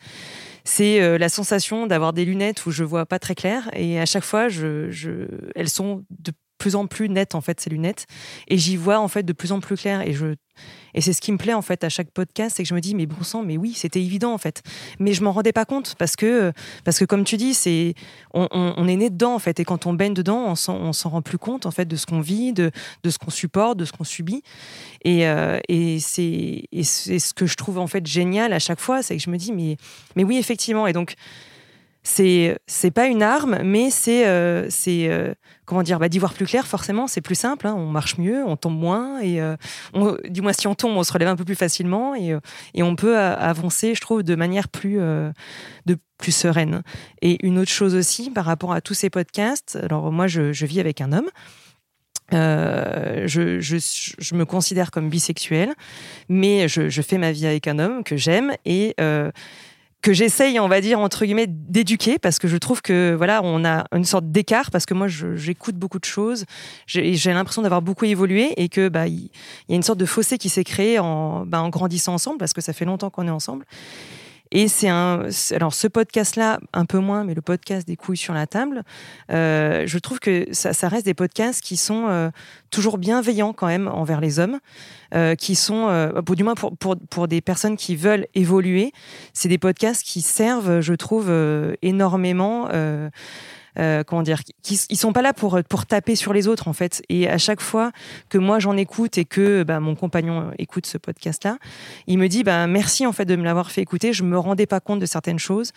c'est 0.63 1.17
la 1.17 1.27
sensation 1.27 1.87
d'avoir 1.87 2.13
des 2.13 2.23
lunettes 2.23 2.65
où 2.65 2.71
je 2.71 2.85
vois 2.85 3.05
pas 3.05 3.19
très 3.19 3.35
clair. 3.35 3.69
Et 3.73 3.99
à 3.99 4.05
chaque 4.05 4.23
fois, 4.23 4.47
je, 4.47 4.89
je, 4.91 5.27
elles 5.55 5.69
sont 5.69 6.05
de 6.09 6.31
plus 6.57 6.75
en 6.75 6.87
plus 6.87 7.09
nettes, 7.09 7.35
en 7.35 7.41
fait, 7.41 7.59
ces 7.59 7.69
lunettes. 7.69 8.05
Et 8.47 8.57
j'y 8.57 8.75
vois, 8.75 8.99
en 8.99 9.07
fait, 9.07 9.23
de 9.23 9.33
plus 9.33 9.51
en 9.51 9.59
plus 9.59 9.75
clair. 9.75 10.01
Et 10.01 10.13
je 10.13 10.35
et 10.93 11.01
c'est 11.01 11.11
ce 11.11 11.19
qui 11.19 11.31
me 11.31 11.37
plaît 11.37 11.53
en 11.53 11.61
fait 11.61 11.83
à 11.83 11.89
chaque 11.89 12.11
podcast, 12.11 12.55
c'est 12.55 12.63
que 12.63 12.69
je 12.69 12.73
me 12.73 12.79
dis 12.79 12.95
mais 12.95 13.05
bon 13.05 13.21
sang, 13.21 13.43
mais 13.43 13.57
oui, 13.57 13.73
c'était 13.75 14.01
évident 14.01 14.33
en 14.33 14.37
fait. 14.37 14.63
Mais 14.99 15.13
je 15.13 15.23
m'en 15.23 15.33
rendais 15.33 15.51
pas 15.51 15.65
compte 15.65 15.95
parce 15.97 16.15
que 16.15 16.53
parce 16.85 16.97
que 16.97 17.05
comme 17.05 17.25
tu 17.25 17.35
dis, 17.37 17.53
c'est 17.53 17.93
on, 18.33 18.87
est 18.87 18.95
né 18.95 19.09
dedans 19.09 19.35
en 19.35 19.39
fait 19.39 19.59
et 19.59 19.65
quand 19.65 19.85
on 19.85 19.93
baigne 19.93 20.13
dedans, 20.13 20.45
on 20.47 20.55
s'en 20.55 21.09
rend 21.09 21.21
plus 21.21 21.37
compte 21.37 21.65
en 21.65 21.71
fait 21.71 21.85
de 21.85 21.95
ce 21.95 22.05
qu'on 22.05 22.21
vit, 22.21 22.53
de 22.53 22.71
de 23.03 23.09
ce 23.09 23.17
qu'on 23.17 23.31
supporte, 23.31 23.77
de 23.77 23.85
ce 23.85 23.91
qu'on 23.91 24.05
subit. 24.05 24.41
Et, 25.03 25.27
euh, 25.27 25.59
et 25.67 25.99
c'est 25.99 26.63
c'est 26.83 27.19
ce 27.19 27.33
que 27.33 27.45
je 27.45 27.55
trouve 27.55 27.77
en 27.77 27.87
fait 27.87 28.05
génial 28.07 28.53
à 28.53 28.59
chaque 28.59 28.79
fois, 28.79 29.03
c'est 29.03 29.17
que 29.17 29.21
je 29.21 29.29
me 29.29 29.37
dis 29.37 29.51
mais 29.51 29.75
mais 30.15 30.23
oui 30.23 30.37
effectivement 30.37 30.87
et 30.87 30.93
donc 30.93 31.15
c'est 32.07 32.59
c'est 32.67 32.91
pas 32.91 33.07
une 33.07 33.23
arme, 33.23 33.59
mais 33.63 33.89
c'est 33.89 34.27
euh, 34.27 34.67
c'est 34.69 35.09
euh, 35.09 35.33
comment 35.65 35.81
dire 35.81 35.97
bah, 35.97 36.07
d'y 36.07 36.19
voir 36.19 36.33
plus 36.33 36.45
clair. 36.45 36.67
Forcément, 36.67 37.07
c'est 37.07 37.19
plus 37.19 37.33
simple. 37.33 37.65
Hein. 37.65 37.73
on 37.75 37.87
marche 37.87 38.19
mieux, 38.19 38.45
on 38.45 38.55
tombe 38.55 38.77
moins 38.77 39.19
et 39.21 39.41
euh, 39.41 39.55
du 40.29 40.43
moins 40.43 40.53
si 40.53 40.67
on 40.67 40.75
tombe, 40.75 40.95
on 40.95 41.03
se 41.03 41.11
relève 41.11 41.29
un 41.29 41.35
peu 41.35 41.43
plus 41.43 41.55
facilement 41.55 42.13
et, 42.13 42.37
et 42.75 42.83
on 42.83 42.95
peut 42.95 43.17
avancer, 43.17 43.95
je 43.95 44.01
trouve, 44.01 44.21
de 44.21 44.35
manière 44.35 44.69
plus 44.69 44.97
de 44.97 45.97
plus 46.19 46.31
sereine. 46.31 46.83
Et 47.23 47.43
une 47.43 47.57
autre 47.57 47.71
chose 47.71 47.95
aussi 47.95 48.29
par 48.29 48.45
rapport 48.45 48.71
à 48.71 48.81
tous 48.81 48.93
ces 48.93 49.09
podcasts. 49.09 49.75
Alors 49.81 50.11
moi, 50.11 50.27
je, 50.27 50.65
vis 50.65 50.79
avec 50.79 51.01
un 51.01 51.11
homme. 51.11 51.29
je, 52.31 53.57
je, 53.59 54.35
me 54.35 54.45
considère 54.45 54.91
comme 54.91 55.09
bisexuel, 55.09 55.73
mais 56.29 56.67
je, 56.67 57.01
fais 57.01 57.17
ma 57.17 57.31
vie 57.31 57.47
avec 57.47 57.67
un 57.67 57.79
homme 57.79 58.03
que 58.03 58.15
j'aime 58.15 58.53
et 58.63 58.95
que 60.05 60.13
j'essaye, 60.13 60.59
on 60.59 60.67
va 60.67 60.81
dire, 60.81 60.99
entre 60.99 61.25
guillemets, 61.25 61.47
d'éduquer 61.47 62.19
parce 62.19 62.37
que 62.37 62.47
je 62.47 62.57
trouve 62.57 62.83
que, 62.83 63.15
voilà, 63.17 63.41
on 63.43 63.65
a 63.65 63.85
une 63.91 64.05
sorte 64.05 64.31
d'écart 64.31 64.69
parce 64.69 64.85
que 64.85 64.93
moi, 64.93 65.07
j'écoute 65.07 65.77
beaucoup 65.77 65.97
de 65.97 66.05
choses. 66.05 66.45
J'ai 66.85 67.33
l'impression 67.33 67.63
d'avoir 67.63 67.81
beaucoup 67.81 68.05
évolué 68.05 68.53
et 68.57 68.69
que, 68.69 68.87
bah, 68.87 69.07
il 69.07 69.31
y, 69.67 69.73
a 69.73 69.75
une 69.75 69.81
sorte 69.81 69.97
de 69.97 70.05
fossé 70.05 70.37
qui 70.37 70.49
s'est 70.49 70.63
créé 70.63 70.99
en, 70.99 71.47
bah, 71.47 71.59
en 71.59 71.69
grandissant 71.69 72.13
ensemble 72.13 72.37
parce 72.37 72.53
que 72.53 72.61
ça 72.61 72.71
fait 72.71 72.85
longtemps 72.85 73.09
qu'on 73.09 73.25
est 73.25 73.31
ensemble. 73.31 73.65
Et 74.51 74.67
c'est 74.67 74.89
un. 74.89 75.27
Alors, 75.51 75.73
ce 75.73 75.87
podcast-là, 75.87 76.59
un 76.73 76.85
peu 76.85 76.99
moins, 76.99 77.23
mais 77.23 77.33
le 77.33 77.41
podcast 77.41 77.87
des 77.87 77.95
couilles 77.95 78.17
sur 78.17 78.33
la 78.33 78.47
table, 78.47 78.83
euh, 79.31 79.83
je 79.85 79.97
trouve 79.97 80.19
que 80.19 80.47
ça, 80.51 80.73
ça, 80.73 80.87
reste 80.87 81.05
des 81.05 81.13
podcasts 81.13 81.61
qui 81.61 81.77
sont 81.77 82.07
euh, 82.07 82.29
toujours 82.69 82.97
bienveillants 82.97 83.53
quand 83.53 83.67
même 83.67 83.87
envers 83.87 84.21
les 84.21 84.39
hommes, 84.39 84.59
euh, 85.13 85.35
qui 85.35 85.55
sont, 85.55 85.87
euh, 85.87 86.21
pour, 86.21 86.35
du 86.35 86.43
moins 86.43 86.55
pour, 86.55 86.75
pour, 86.77 86.95
pour, 87.09 87.27
des 87.27 87.41
personnes 87.41 87.77
qui 87.77 87.95
veulent 87.95 88.27
évoluer. 88.35 88.91
C'est 89.33 89.49
des 89.49 89.57
podcasts 89.57 90.03
qui 90.03 90.21
servent, 90.21 90.81
je 90.81 90.93
trouve, 90.93 91.27
euh, 91.29 91.75
énormément. 91.81 92.69
Euh, 93.77 94.03
comment 94.03 94.23
dire, 94.23 94.41
qui, 94.61 94.79
ils 94.89 94.97
sont 94.97 95.13
pas 95.13 95.21
là 95.21 95.33
pour 95.33 95.59
pour 95.67 95.85
taper 95.85 96.15
sur 96.15 96.33
les 96.33 96.47
autres 96.47 96.67
en 96.67 96.73
fait. 96.73 97.03
Et 97.09 97.29
à 97.29 97.37
chaque 97.37 97.61
fois 97.61 97.91
que 98.29 98.37
moi 98.37 98.59
j'en 98.59 98.77
écoute 98.77 99.17
et 99.17 99.25
que 99.25 99.63
bah, 99.63 99.79
mon 99.79 99.95
compagnon 99.95 100.51
écoute 100.57 100.85
ce 100.85 100.97
podcast-là, 100.97 101.57
il 102.07 102.17
me 102.17 102.27
dit 102.27 102.43
bah 102.43 102.67
merci 102.67 103.05
en 103.05 103.11
fait 103.11 103.25
de 103.25 103.35
me 103.35 103.43
l'avoir 103.43 103.71
fait 103.71 103.81
écouter. 103.81 104.13
Je 104.13 104.23
me 104.23 104.37
rendais 104.37 104.65
pas 104.65 104.79
compte 104.79 104.99
de 104.99 105.05
certaines 105.05 105.39
choses. 105.39 105.71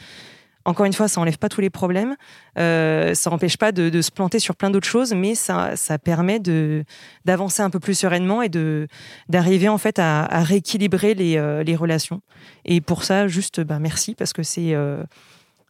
Encore 0.68 0.84
une 0.84 0.92
fois, 0.92 1.08
ça 1.08 1.18
enlève 1.20 1.38
pas 1.38 1.48
tous 1.48 1.62
les 1.62 1.70
problèmes, 1.70 2.14
euh, 2.58 3.14
ça 3.14 3.30
empêche 3.30 3.56
pas 3.56 3.72
de, 3.72 4.02
se 4.02 4.10
planter 4.10 4.38
sur 4.38 4.54
plein 4.54 4.68
d'autres 4.68 4.86
choses, 4.86 5.14
mais 5.14 5.34
ça, 5.34 5.76
ça 5.76 5.98
permet 5.98 6.40
de 6.40 6.84
d'avancer 7.24 7.62
un 7.62 7.70
peu 7.70 7.80
plus 7.80 7.94
sereinement 7.94 8.42
et 8.42 8.50
de 8.50 8.86
d'arriver 9.30 9.70
en 9.70 9.78
fait 9.78 9.98
à, 9.98 10.26
rééquilibrer 10.42 11.14
les, 11.14 11.38
euh, 11.38 11.62
les 11.62 11.74
relations. 11.74 12.20
Et 12.66 12.82
pour 12.82 13.04
ça, 13.04 13.28
juste 13.28 13.60
bah, 13.60 13.78
merci 13.78 14.14
parce 14.14 14.34
que 14.34 14.42
c'est 14.42 14.74
euh, 14.74 15.02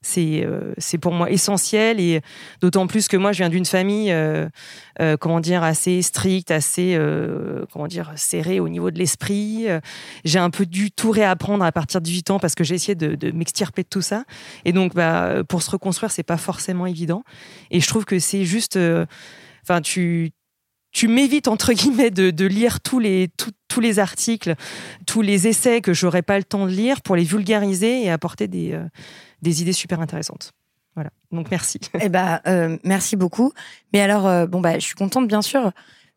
c'est 0.03 0.45
euh, 0.45 0.73
c'est 0.79 0.99
pour 0.99 1.13
moi 1.13 1.31
essentiel 1.31 2.01
et 2.01 2.21
d'autant 2.61 2.87
plus 2.87 3.09
que 3.09 3.17
moi 3.17 3.33
je 3.33 3.39
viens 3.39 3.49
d'une 3.49 3.65
famille 3.65 4.13
euh, 4.13 4.49
euh, 5.01 5.17
comment 5.17 5.41
dire 5.41 5.63
assez 5.63 6.03
stricte 6.03 6.51
assez 6.51 6.99
comment 7.73 7.87
dire 7.87 8.13
serrée 8.17 8.61
au 8.61 8.69
niveau 8.69 8.91
de 8.91 8.99
l'esprit. 8.99 9.67
J'ai 10.25 10.39
un 10.39 10.51
peu 10.51 10.67
dû 10.67 10.91
tout 10.91 11.11
réapprendre 11.11 11.65
à 11.65 11.73
partir 11.73 12.01
de 12.01 12.05
18 12.05 12.31
ans 12.31 12.39
parce 12.39 12.55
que 12.55 12.65
j'ai 12.65 12.75
essayé 12.75 12.95
de, 12.95 13.15
de 13.15 13.31
m'extirper 13.31 13.83
de 13.83 13.89
tout 13.89 14.03
ça. 14.03 14.25
Et 14.65 14.73
donc 14.73 14.95
bah 14.95 15.43
pour 15.49 15.63
se 15.63 15.71
reconstruire 15.71 16.11
c'est 16.11 16.23
pas 16.23 16.37
forcément 16.37 16.87
évident. 16.87 17.25
Et 17.71 17.81
je 17.81 17.89
trouve 17.89 18.05
que 18.05 18.19
c'est 18.19 18.45
juste 18.45 18.79
enfin 19.63 19.81
tu 19.81 20.33
tu 20.91 21.07
m'évites 21.07 21.49
entre 21.49 21.73
guillemets 21.75 22.11
de, 22.11 22.31
de 22.31 22.47
lire 22.47 22.81
tous 22.81 22.99
les 22.99 23.29
tous 23.69 23.81
les 23.81 23.99
articles, 23.99 24.55
tous 25.07 25.23
les 25.23 25.47
essais 25.47 25.81
que 25.81 25.93
j'aurais 25.93 26.23
pas 26.23 26.39
le 26.39 26.45
temps 26.45 26.67
de 26.67 26.73
lire 26.73 27.03
pour 27.03 27.17
les 27.17 27.25
vulgariser 27.25 28.05
et 28.05 28.11
apporter 28.11 28.49
des 28.49 28.79
des 29.43 29.63
idées 29.63 29.73
super 29.73 30.01
intéressantes. 30.01 30.53
Voilà. 30.95 31.11
Donc 31.31 31.49
merci. 31.51 31.79
Eh 32.01 32.09
ben, 32.09 32.41
euh, 32.49 32.77
merci 32.83 33.15
beaucoup. 33.15 33.53
Mais 33.93 34.01
alors, 34.01 34.27
euh, 34.27 34.47
bon 34.47 34.61
bah, 34.61 34.81
je 34.81 34.85
suis 34.85 34.97
contente 34.97 35.29
bien 35.29 35.43
sûr. 35.43 35.71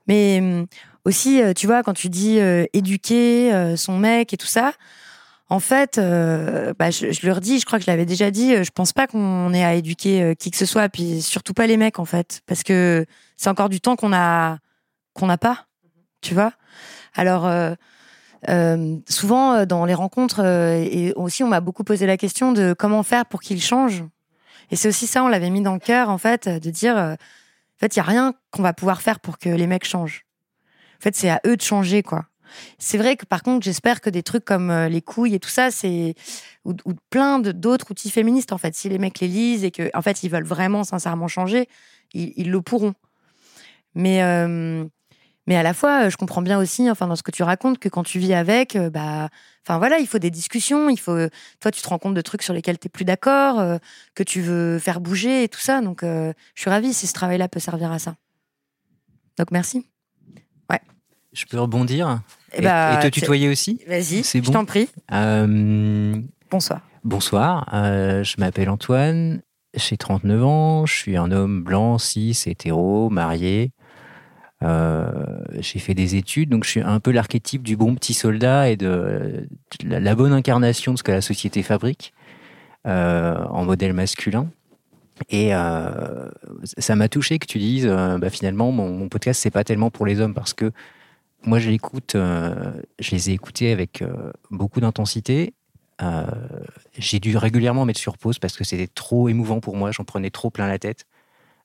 Mais 0.08 0.40
euh, 0.42 0.66
aussi, 1.06 1.40
tu 1.56 1.68
vois, 1.68 1.84
quand 1.84 1.94
tu 1.94 2.10
dis 2.10 2.40
éduquer 2.74 3.76
son 3.78 3.98
mec 3.98 4.34
et 4.34 4.38
tout 4.38 4.48
ça, 4.48 4.74
en 5.50 5.60
fait, 5.60 5.98
bah, 5.98 6.90
je, 6.90 7.12
je, 7.12 7.26
leur 7.26 7.42
dis, 7.42 7.60
je 7.60 7.66
crois 7.66 7.78
que 7.78 7.86
je 7.86 7.92
l'avais 7.92 8.06
déjà 8.06 8.32
dit, 8.32 8.64
je 8.64 8.72
pense 8.72 8.94
pas 8.94 9.06
qu'on 9.08 9.54
ait 9.54 9.64
à 9.64 9.76
éduquer 9.76 10.36
qui 10.40 10.50
que 10.50 10.58
ce 10.58 10.66
soit, 10.66 10.90
puis 10.90 11.22
surtout 11.22 11.54
pas 11.54 11.68
les 11.68 11.78
mecs 11.78 12.00
en 12.00 12.06
fait, 12.06 12.42
parce 12.46 12.64
que 12.64 13.06
c'est 13.38 13.50
encore 13.50 13.70
du 13.70 13.82
temps 13.82 13.96
qu'on 13.96 14.14
a 14.14 14.58
qu'on 15.14 15.28
n'a 15.28 15.38
pas, 15.38 15.66
tu 16.22 16.34
vois. 16.34 16.54
Alors 17.16 17.48
euh, 18.50 18.98
souvent, 19.08 19.54
euh, 19.54 19.66
dans 19.66 19.86
les 19.86 19.94
rencontres, 19.94 20.42
euh, 20.44 20.76
et 20.82 21.14
aussi, 21.14 21.44
on 21.44 21.48
m'a 21.48 21.62
beaucoup 21.62 21.84
posé 21.84 22.06
la 22.06 22.18
question 22.18 22.52
de 22.52 22.74
comment 22.78 23.04
faire 23.04 23.26
pour 23.26 23.42
qu'ils 23.42 23.62
changent. 23.62 24.04
Et 24.72 24.76
c'est 24.76 24.88
aussi 24.88 25.08
ça, 25.08 25.24
on 25.24 25.28
l'avait 25.28 25.50
mis 25.50 25.62
dans 25.62 25.74
le 25.74 25.80
cœur, 25.80 26.10
en 26.10 26.18
fait, 26.18 26.48
de 26.48 26.70
dire, 26.70 26.96
en 26.96 27.18
fait, 27.78 27.96
il 27.96 27.98
y 27.98 28.00
a 28.00 28.06
rien 28.06 28.34
qu'on 28.52 28.62
va 28.62 28.74
pouvoir 28.74 29.02
faire 29.02 29.20
pour 29.20 29.38
que 29.38 29.50
les 29.50 29.68
mecs 29.68 29.86
changent. 29.86 30.26
En 31.00 31.04
fait, 31.04 31.16
c'est 31.16 31.30
à 31.30 31.42
eux 31.46 31.58
de 31.58 31.62
changer, 31.62 32.04
quoi. 32.04 32.26
C'est 32.80 32.98
vrai 32.98 33.16
que 33.16 33.26
par 33.26 33.44
contre, 33.44 33.64
j'espère 33.64 34.02
que 34.02 34.10
des 34.10 34.24
trucs 34.24 34.44
comme 34.44 34.74
les 34.88 35.02
couilles 35.02 35.36
et 35.36 35.40
tout 35.40 35.50
ça, 35.50 35.72
c'est 35.72 36.16
ou, 36.66 36.74
plein 37.10 37.40
d'autres 37.40 37.92
outils 37.92 38.12
féministes 38.12 38.52
en 38.52 38.58
fait. 38.58 38.76
Si 38.76 38.90
les 38.90 38.98
mecs 38.98 39.22
les 39.22 39.30
lisent 39.30 39.64
et 39.64 39.72
que 39.72 39.90
en 39.94 40.02
fait 40.02 40.22
ils 40.24 40.30
veulent 40.30 40.44
vraiment 40.44 40.84
sincèrement 40.84 41.30
changer, 41.30 41.70
ils, 42.14 42.52
le 42.52 42.62
pourront. 42.62 42.94
Mais 43.96 44.22
mais 45.48 45.56
à 45.56 45.64
la 45.64 45.74
fois, 45.74 46.10
je 46.10 46.18
comprends 46.18 46.42
bien 46.42 46.60
aussi, 46.60 46.90
enfin, 46.90 47.08
dans 47.08 47.16
ce 47.16 47.24
que 47.24 47.32
tu 47.32 47.44
racontes, 47.44 47.80
que 47.80 47.90
quand 47.90 48.04
tu 48.04 48.20
vis 48.20 48.34
avec, 48.34 48.76
euh, 48.76 48.90
bah, 48.90 49.30
enfin 49.66 49.80
voilà, 49.80 49.98
il 49.98 50.08
faut 50.08 50.20
des 50.20 50.30
discussions, 50.30 50.90
il 50.90 51.00
faut, 51.00 51.18
toi, 51.60 51.72
tu 51.72 51.82
te 51.82 51.88
rends 51.88 51.98
compte 51.98 52.14
de 52.14 52.22
trucs 52.22 52.44
sur 52.44 52.54
lesquels 52.54 52.78
tu 52.78 52.88
es 52.88 52.90
plus 52.90 53.06
d'accord, 53.06 53.60
euh, 53.60 53.78
que 54.14 54.24
tu 54.24 54.42
veux 54.42 54.78
faire 54.78 55.02
bouger 55.02 55.44
et 55.44 55.50
tout 55.50 55.60
ça. 55.60 55.82
Donc, 55.82 56.04
euh, 56.04 56.32
je 56.54 56.62
suis 56.62 56.70
ravie 56.70 56.94
si 56.94 57.08
ce 57.08 57.14
travail-là 57.14 57.48
peut 57.48 57.60
servir 57.60 57.92
à 57.92 57.98
ça. 57.98 58.16
Donc, 59.38 59.50
merci. 59.52 59.88
Ouais. 60.70 60.82
Je 61.34 61.46
peux 61.46 61.60
rebondir 61.60 62.22
eh 62.54 62.60
et, 62.60 62.62
bah, 62.62 63.00
te 63.02 63.08
tutoyer 63.08 63.50
aussi? 63.50 63.82
Vas-y, 63.88 64.24
je 64.24 64.52
t'en 64.52 64.66
prie. 64.66 64.90
Bonsoir. 66.52 66.82
Bonsoir, 67.04 67.68
je 67.72 68.40
m'appelle 68.40 68.70
Antoine, 68.70 69.42
j'ai 69.74 69.98
39 69.98 70.44
ans, 70.44 70.86
je 70.86 70.94
suis 70.94 71.18
un 71.18 71.32
homme 71.32 71.64
blanc, 71.64 71.98
cis, 71.98 72.38
hétéro, 72.46 73.10
marié. 73.10 73.72
Euh, 74.64 75.12
j'ai 75.60 75.80
fait 75.80 75.94
des 75.94 76.16
études, 76.16 76.50
donc 76.50 76.66
je 76.66 76.70
suis 76.70 76.82
un 76.82 77.00
peu 77.00 77.12
l'archétype 77.12 77.64
du 77.64 77.76
bon 77.76 77.96
petit 77.96 78.14
soldat 78.14 78.70
et 78.70 78.78
de, 78.78 79.48
la, 79.84 80.16
bonne 80.16 80.34
incarnation 80.34 80.94
de 80.94 80.98
ce 80.98 81.04
que 81.04 81.12
la 81.12 81.22
société 81.22 81.64
fabrique 81.64 82.14
euh, 82.88 83.44
en 83.46 83.66
modèle 83.66 83.94
masculin. 83.94 84.50
Et 85.30 85.54
euh, 85.54 86.30
ça 86.78 86.96
m'a 86.96 87.08
touché 87.08 87.40
que 87.40 87.46
tu 87.46 87.60
dises, 87.60 87.88
bah, 87.88 88.30
finalement, 88.30 88.72
mon, 88.72 88.90
mon 88.92 89.10
podcast, 89.10 89.42
c'est 89.42 89.52
pas 89.52 89.64
tellement 89.64 89.90
pour 89.90 90.06
les 90.06 90.20
hommes 90.20 90.34
parce 90.34 90.54
que 90.54 90.72
moi, 91.44 91.58
je 91.58 91.70
l'écoute, 91.70 92.16
je 92.16 93.12
les 93.12 93.30
ai 93.32 93.34
écoutés 93.34 93.72
avec 93.72 94.04
beaucoup 94.52 94.80
d'intensité. 94.80 95.54
j'ai 96.98 97.20
dû 97.20 97.36
régulièrement 97.36 97.86
mettre 97.86 98.00
sur 98.00 98.18
pause 98.18 98.38
parce 98.38 98.56
que 98.58 98.64
c'était 98.64 98.88
trop 98.88 99.28
émouvant 99.28 99.60
pour 99.60 99.76
moi, 99.76 99.92
j'en 99.92 100.04
prenais 100.04 100.30
trop 100.30 100.52
plein 100.52 100.68
la 100.68 100.78
tête. 100.78 101.06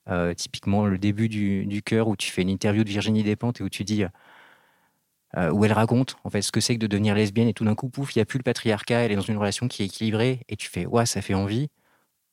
Euh, 0.09 0.33
typiquement, 0.33 0.85
le 0.85 0.97
début 0.97 1.27
du, 1.29 1.65
du 1.65 1.81
cœur 1.81 2.07
où 2.07 2.15
tu 2.15 2.31
fais 2.31 2.41
une 2.41 2.49
interview 2.49 2.83
de 2.83 2.89
Virginie 2.89 3.23
Despentes 3.23 3.59
et 3.61 3.63
où 3.63 3.69
tu 3.69 3.83
dis. 3.83 4.05
Euh, 5.35 5.51
où 5.51 5.65
elle 5.65 5.73
raconte 5.73 6.15
en 6.23 6.29
fait 6.29 6.41
ce 6.41 6.53
que 6.53 6.61
c'est 6.61 6.75
que 6.75 6.79
de 6.79 6.87
devenir 6.87 7.13
lesbienne 7.13 7.49
et 7.49 7.53
tout 7.53 7.65
d'un 7.65 7.75
coup 7.75 7.89
pouf 7.89 8.15
il 8.15 8.19
n'y 8.19 8.21
a 8.21 8.25
plus 8.25 8.37
le 8.37 8.43
patriarcat 8.43 8.99
elle 8.99 9.11
est 9.11 9.17
dans 9.17 9.21
une 9.21 9.35
relation 9.35 9.67
qui 9.67 9.83
est 9.83 9.87
équilibrée 9.87 10.39
et 10.47 10.55
tu 10.55 10.69
fais 10.69 10.85
ouais 10.85 11.05
ça 11.05 11.21
fait 11.21 11.33
envie. 11.33 11.67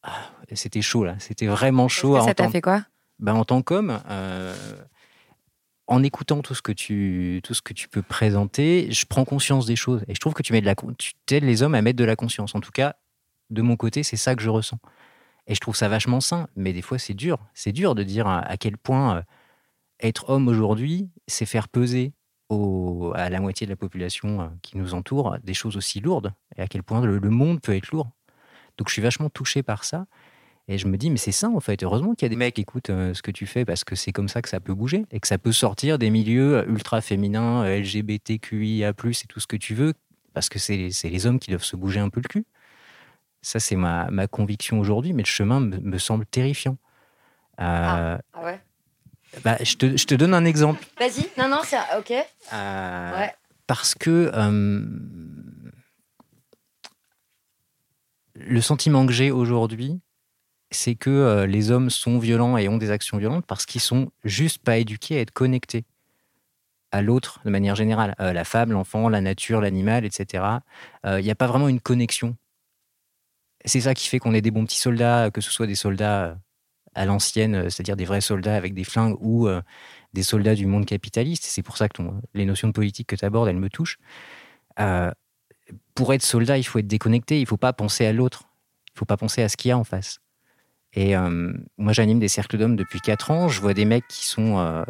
Ah, 0.04 0.30
c'était 0.52 0.80
chaud 0.80 1.04
là. 1.04 1.16
C'était 1.18 1.48
vraiment 1.48 1.88
chaud 1.88 2.20
ça 2.20 2.34
t'a 2.34 2.48
fait 2.48 2.60
quoi? 2.60 2.84
Ben, 3.18 3.34
en 3.34 3.44
tant 3.44 3.62
qu'homme 3.62 4.00
euh, 4.08 4.54
en 5.88 6.04
écoutant 6.04 6.40
tout 6.40 6.54
ce 6.54 6.62
que 6.62 6.70
tu 6.70 7.40
tout 7.42 7.52
ce 7.52 7.62
que 7.62 7.72
tu 7.72 7.88
peux 7.88 8.00
présenter 8.00 8.86
je 8.92 9.06
prends 9.06 9.24
conscience 9.24 9.66
des 9.66 9.76
choses 9.76 10.04
et 10.06 10.14
je 10.14 10.20
trouve 10.20 10.34
que 10.34 10.44
tu 10.44 10.52
mets 10.52 10.60
de 10.60 10.66
la 10.66 10.76
tu 10.96 11.14
aides 11.32 11.42
les 11.42 11.64
hommes 11.64 11.74
à 11.74 11.82
mettre 11.82 11.98
de 11.98 12.04
la 12.04 12.14
conscience. 12.14 12.54
En 12.54 12.60
tout 12.60 12.72
cas 12.72 12.94
de 13.50 13.60
mon 13.60 13.74
côté 13.76 14.04
c'est 14.04 14.16
ça 14.16 14.36
que 14.36 14.42
je 14.42 14.50
ressens 14.50 14.78
et 15.46 15.54
je 15.54 15.60
trouve 15.60 15.76
ça 15.76 15.88
vachement 15.88 16.20
sain, 16.20 16.48
mais 16.56 16.72
des 16.72 16.82
fois 16.82 16.98
c'est 16.98 17.14
dur. 17.14 17.38
C'est 17.54 17.72
dur 17.72 17.94
de 17.94 18.02
dire 18.02 18.26
à 18.26 18.56
quel 18.56 18.78
point 18.78 19.18
euh, 19.18 19.22
être 20.00 20.30
homme 20.30 20.48
aujourd'hui, 20.48 21.10
c'est 21.26 21.46
faire 21.46 21.68
peser 21.68 22.12
au, 22.48 23.12
à 23.14 23.30
la 23.30 23.40
moitié 23.40 23.66
de 23.66 23.72
la 23.72 23.76
population 23.76 24.42
euh, 24.42 24.46
qui 24.62 24.76
nous 24.76 24.94
entoure 24.94 25.38
des 25.42 25.54
choses 25.54 25.76
aussi 25.76 26.00
lourdes, 26.00 26.32
et 26.56 26.62
à 26.62 26.66
quel 26.66 26.82
point 26.82 27.00
le, 27.00 27.20
monde 27.30 27.60
peut 27.60 27.74
être 27.74 27.90
lourd. 27.90 28.10
Donc 28.78 28.88
je 28.88 28.92
suis 28.92 29.02
vachement 29.02 29.30
touché 29.30 29.62
par 29.62 29.84
ça. 29.84 30.06
Et 30.66 30.78
je 30.78 30.86
me 30.86 30.96
dis, 30.96 31.10
mais 31.10 31.18
c'est 31.18 31.32
ça 31.32 31.50
en 31.50 31.60
fait. 31.60 31.82
Heureusement 31.82 32.14
qu'il 32.14 32.24
y 32.24 32.26
a 32.26 32.30
des 32.30 32.36
mecs 32.36 32.54
qui 32.54 32.62
écoutent 32.62 32.88
euh, 32.88 33.12
ce 33.12 33.20
que 33.20 33.30
tu 33.30 33.46
fais 33.46 33.66
parce 33.66 33.84
que 33.84 33.94
c'est 33.96 34.12
comme 34.12 34.28
ça 34.28 34.40
que 34.40 34.48
ça 34.48 34.60
peut 34.60 34.72
bouger 34.72 35.04
et 35.10 35.20
que 35.20 35.28
ça 35.28 35.36
peut 35.36 35.52
sortir 35.52 35.98
des 35.98 36.08
milieux 36.08 36.66
ultra 36.68 37.02
féminins, 37.02 37.64
LGBTQIA, 37.66 38.90
et 38.90 39.26
tout 39.28 39.40
ce 39.40 39.46
que 39.46 39.56
tu 39.56 39.74
veux, 39.74 39.92
parce 40.32 40.48
que 40.48 40.58
c'est 40.58 40.90
les 41.04 41.26
hommes 41.26 41.38
qui 41.38 41.50
doivent 41.50 41.64
se 41.64 41.76
bouger 41.76 42.00
un 42.00 42.08
peu 42.08 42.20
le 42.22 42.28
cul. 42.28 42.46
Ça, 43.44 43.60
c'est 43.60 43.76
ma, 43.76 44.10
ma, 44.10 44.26
conviction 44.26 44.80
aujourd'hui, 44.80 45.12
mais 45.12 45.22
le 45.22 45.28
chemin 45.28 45.60
me, 45.60 45.98
semble 45.98 46.26
terrifiant. 46.26 46.78
Euh, 47.60 48.16
ah. 48.16 48.18
ah, 48.32 48.44
ouais 48.44 48.60
bah, 49.42 49.56
je, 49.62 49.76
te, 49.76 49.96
je, 49.96 50.06
te, 50.06 50.14
donne 50.14 50.34
un 50.34 50.44
exemple. 50.44 50.84
Vas-y, 50.98 51.26
non, 51.38 51.48
non, 51.48 51.60
c'est 51.64 51.76
ok. 51.98 52.12
Euh, 52.52 53.18
ouais. 53.18 53.34
Parce 53.66 53.94
que 53.94 54.30
euh, 54.34 54.84
le 58.34 58.60
sentiment 58.60 59.06
que 59.06 59.12
j'ai 59.12 59.30
aujourd'hui, 59.30 60.00
c'est 60.70 60.94
que 60.94 61.10
euh, 61.10 61.46
les 61.46 61.70
hommes 61.70 61.90
sont 61.90 62.18
violents 62.18 62.56
et 62.56 62.68
ont 62.68 62.76
des 62.76 62.90
actions 62.90 63.18
violentes 63.18 63.46
parce 63.46 63.64
qu'ils 63.66 63.80
sont 63.80 64.10
juste 64.24 64.62
pas 64.62 64.76
éduqués 64.76 65.18
à 65.18 65.20
être 65.20 65.30
connectés 65.30 65.84
à 66.92 67.02
l'autre 67.02 67.40
de 67.44 67.50
manière 67.50 67.74
générale. 67.74 68.14
Euh, 68.20 68.32
la 68.32 68.44
femme, 68.44 68.72
l'enfant, 68.72 69.08
la 69.08 69.20
nature, 69.20 69.60
l'animal, 69.60 70.04
etc. 70.04 70.44
Il 71.04 71.24
n'y 71.24 71.30
a 71.30 71.34
pas 71.34 71.46
vraiment 71.46 71.68
une 71.68 71.80
connexion. 71.80 72.36
C'est 73.64 73.80
ça 73.80 73.94
qui 73.94 74.08
fait 74.08 74.18
qu'on 74.18 74.34
est 74.34 74.40
des 74.40 74.50
bons 74.50 74.64
petits 74.64 74.78
soldats, 74.78 75.30
que 75.32 75.40
ce 75.40 75.50
soit 75.50 75.66
des 75.66 75.74
soldats 75.74 76.38
à 76.94 77.04
l'ancienne, 77.06 77.70
c'est-à-dire 77.70 77.96
des 77.96 78.04
vrais 78.04 78.20
soldats 78.20 78.56
avec 78.56 78.74
des 78.74 78.84
flingues 78.84 79.16
ou 79.20 79.48
des 80.12 80.22
soldats 80.22 80.54
du 80.54 80.66
monde 80.66 80.86
capitaliste. 80.86 81.44
C'est 81.44 81.62
pour 81.62 81.76
ça 81.76 81.88
que 81.88 82.02
les 82.34 82.44
notions 82.44 82.68
de 82.68 82.72
politique 82.72 83.08
que 83.08 83.16
tu 83.16 83.24
abordes, 83.24 83.48
elles 83.48 83.56
me 83.56 83.70
touchent. 83.70 83.98
pour 85.94 86.12
être 86.12 86.22
soldat, 86.22 86.58
il 86.58 86.64
faut 86.64 86.78
être 86.78 86.86
déconnecté, 86.86 87.38
il 87.38 87.42
ne 87.42 87.46
faut 87.46 87.56
pas 87.56 87.72
penser 87.72 88.04
à 88.06 88.12
l'autre, 88.12 88.44
il 88.90 88.96
ne 88.96 88.98
faut 88.98 89.06
pas 89.06 89.16
penser 89.16 89.42
à 89.42 89.48
ce 89.48 89.56
qu'il 89.56 89.70
y 89.70 89.72
a 89.72 89.78
en 89.78 89.84
face. 89.84 90.20
Et 90.94 91.16
euh, 91.16 91.52
moi, 91.76 91.92
j'anime 91.92 92.20
des 92.20 92.28
cercles 92.28 92.56
d'hommes 92.56 92.76
depuis 92.76 93.00
4 93.00 93.30
ans. 93.30 93.48
Je 93.48 93.60
vois 93.60 93.74
des 93.74 93.84
mecs 93.84 94.06
qui 94.08 94.24
sont 94.24 94.58
euh, 94.58 94.84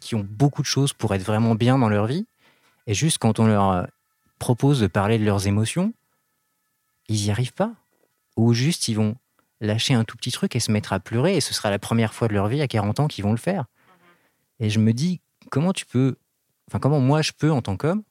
qui 0.00 0.14
ont 0.14 0.26
beaucoup 0.28 0.62
de 0.62 0.66
choses 0.66 0.92
pour 0.92 1.14
être 1.14 1.22
vraiment 1.22 1.54
bien 1.54 1.78
dans 1.78 1.88
leur 1.88 2.06
vie. 2.06 2.26
Et 2.86 2.94
juste 2.94 3.18
quand 3.18 3.38
on 3.38 3.46
leur 3.46 3.70
euh, 3.70 3.84
propose 4.38 4.80
de 4.80 4.86
parler 4.86 5.18
de 5.18 5.24
leurs 5.24 5.46
émotions, 5.46 5.94
ils 7.08 7.24
n'y 7.24 7.30
arrivent 7.30 7.54
pas. 7.54 7.74
Ou 8.36 8.52
juste 8.52 8.88
ils 8.88 8.94
vont 8.94 9.16
lâcher 9.60 9.94
un 9.94 10.04
tout 10.04 10.16
petit 10.16 10.32
truc 10.32 10.56
et 10.56 10.60
se 10.60 10.72
mettre 10.72 10.92
à 10.92 11.00
pleurer. 11.00 11.36
Et 11.36 11.40
ce 11.40 11.54
sera 11.54 11.70
la 11.70 11.78
première 11.78 12.14
fois 12.14 12.28
de 12.28 12.34
leur 12.34 12.48
vie 12.48 12.62
à 12.62 12.68
40 12.68 13.00
ans 13.00 13.08
qu'ils 13.08 13.24
vont 13.24 13.32
le 13.32 13.38
faire. 13.38 13.66
Et 14.60 14.70
je 14.70 14.78
me 14.78 14.92
dis, 14.92 15.20
comment 15.50 15.72
tu 15.72 15.86
peux, 15.86 16.16
enfin, 16.68 16.78
comment 16.78 17.00
moi 17.00 17.22
je 17.22 17.32
peux, 17.36 17.50
en 17.50 17.62
tant 17.62 17.76
qu'homme, 17.76 18.02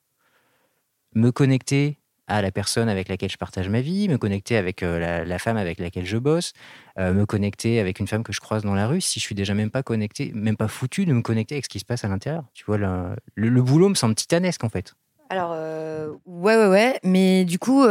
me 1.15 1.31
connecter 1.31 1.99
à 2.27 2.41
la 2.41 2.51
personne 2.51 2.87
avec 2.89 3.09
laquelle 3.09 3.29
je 3.29 3.37
partage 3.37 3.69
ma 3.69 3.81
vie, 3.81 4.07
me 4.07 4.17
connecter 4.17 4.55
avec 4.55 4.81
euh, 4.81 5.25
la, 5.25 5.39
femme 5.39 5.57
avec 5.57 5.79
laquelle 5.79 6.05
je 6.05 6.17
bosse, 6.17 6.53
euh, 6.97 7.13
me 7.13 7.25
connecter 7.25 7.79
avec 7.79 7.99
une 7.99 8.07
femme 8.07 8.23
que 8.23 8.31
je 8.31 8.39
croise 8.39 8.63
dans 8.63 8.73
la 8.73 8.87
rue, 8.87 9.01
si 9.01 9.19
je 9.19 9.25
suis 9.25 9.35
déjà 9.35 9.53
même 9.53 9.69
pas 9.69 9.83
connecté, 9.83 10.31
même 10.33 10.55
pas 10.55 10.69
foutu 10.69 11.05
de 11.05 11.13
me 11.13 11.21
connecter 11.21 11.55
avec 11.55 11.65
ce 11.65 11.69
qui 11.69 11.79
se 11.79 11.85
passe 11.85 12.05
à 12.05 12.07
l'intérieur. 12.07 12.45
Tu 12.53 12.63
vois, 12.63 12.77
le, 12.77 13.15
le, 13.35 13.61
boulot 13.61 13.89
me 13.89 13.95
semble 13.95 14.15
titanesque 14.15 14.63
en 14.63 14.69
fait. 14.69 14.95
Alors, 15.33 15.49
euh, 15.55 16.11
ouais, 16.27 16.55
ouais, 16.55 16.67
ouais, 16.67 16.99
mais 17.03 17.43
du 17.43 17.57
coup, 17.57 17.83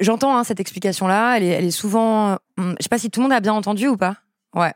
j'entends 0.00 0.34
hein, 0.34 0.44
cette 0.44 0.60
explication-là, 0.60 1.36
elle 1.36 1.42
est, 1.42 1.70
souvent. 1.70 2.38
Hum, 2.56 2.74
je 2.78 2.84
sais 2.84 2.88
pas 2.88 2.96
si 2.96 3.10
tout 3.10 3.20
le 3.20 3.24
monde 3.24 3.32
a 3.32 3.40
bien 3.40 3.52
entendu 3.52 3.86
ou 3.86 3.98
pas. 3.98 4.16
Ouais. 4.54 4.72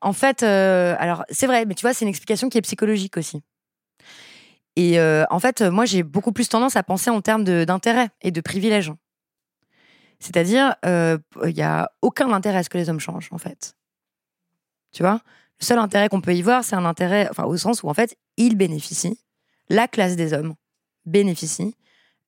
En 0.00 0.12
fait, 0.12 0.42
alors 0.42 1.24
c'est 1.30 1.46
vrai, 1.46 1.64
mais 1.64 1.76
tu 1.76 1.82
vois, 1.82 1.94
c'est 1.94 2.06
une 2.06 2.08
explication 2.08 2.48
qui 2.48 2.58
est 2.58 2.62
psychologique 2.62 3.16
aussi. 3.16 3.40
Et 4.74 4.98
euh, 4.98 5.24
en 5.30 5.38
fait, 5.38 5.62
moi, 5.62 5.84
j'ai 5.84 6.02
beaucoup 6.02 6.32
plus 6.32 6.48
tendance 6.48 6.74
à 6.74 6.82
penser 6.82 7.08
en 7.08 7.20
termes 7.20 7.44
d'intérêt 7.44 8.08
et 8.20 8.32
de 8.32 8.40
privilèges. 8.40 8.92
C'est-à-dire, 10.18 10.74
euh, 10.84 11.18
il 11.44 11.54
n'y 11.54 11.62
a 11.62 11.92
aucun 12.02 12.32
intérêt 12.32 12.58
à 12.58 12.62
ce 12.64 12.68
que 12.68 12.78
les 12.78 12.90
hommes 12.90 12.98
changent, 12.98 13.28
en 13.30 13.38
fait. 13.38 13.76
Tu 14.90 15.04
vois? 15.04 15.20
Le 15.60 15.64
seul 15.64 15.78
intérêt 15.78 16.08
qu'on 16.08 16.20
peut 16.20 16.34
y 16.34 16.42
voir, 16.42 16.64
c'est 16.64 16.76
un 16.76 16.84
intérêt, 16.84 17.28
enfin, 17.30 17.44
au 17.44 17.56
sens 17.56 17.82
où, 17.82 17.88
en 17.88 17.94
fait, 17.94 18.16
ils 18.36 18.56
bénéficient, 18.56 19.18
la 19.68 19.88
classe 19.88 20.16
des 20.16 20.32
hommes 20.32 20.54
bénéficie 21.04 21.74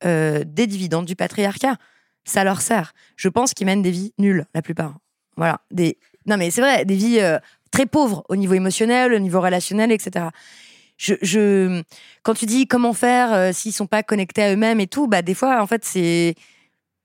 euh, 0.05 0.43
des 0.47 0.66
dividendes 0.66 1.07
du 1.07 1.16
patriarcat. 1.16 1.77
Ça 2.25 2.45
leur 2.45 2.61
sert. 2.61 2.93
Je 3.16 3.29
pense 3.29 3.55
qu'ils 3.55 3.66
mènent 3.66 3.83
des 3.83 3.90
vies 3.90 4.12
nulles, 4.19 4.47
la 4.55 4.62
plupart. 4.62 4.97
Voilà. 5.37 5.61
Des... 5.71 5.99
Non, 6.27 6.37
mais 6.37 6.51
c'est 6.51 6.61
vrai, 6.61 6.85
des 6.85 6.97
vies 6.97 7.21
très 7.71 7.87
pauvres 7.87 8.25
au 8.29 8.37
niveau 8.37 8.55
émotionnel, 8.55 9.12
au 9.14 9.19
niveau 9.19 9.40
relationnel, 9.40 9.93
etc 9.93 10.29
je, 11.01 11.83
quand 12.23 12.35
tu 12.35 12.47
dis 12.47 12.66
comment 12.66 12.93
faire 12.93 13.33
euh, 13.33 13.53
s'ils 13.53 13.73
sont 13.73 13.87
pas 13.87 14.03
connectés 14.03 14.43
à 14.43 14.53
eux-mêmes 14.53 14.81
et 14.81 14.87
tout, 14.87 15.07
bah 15.07 15.23
des 15.23 15.35
fois 15.35 15.62
en 15.62 15.66
fait 15.66 15.85
c'est 15.85 16.35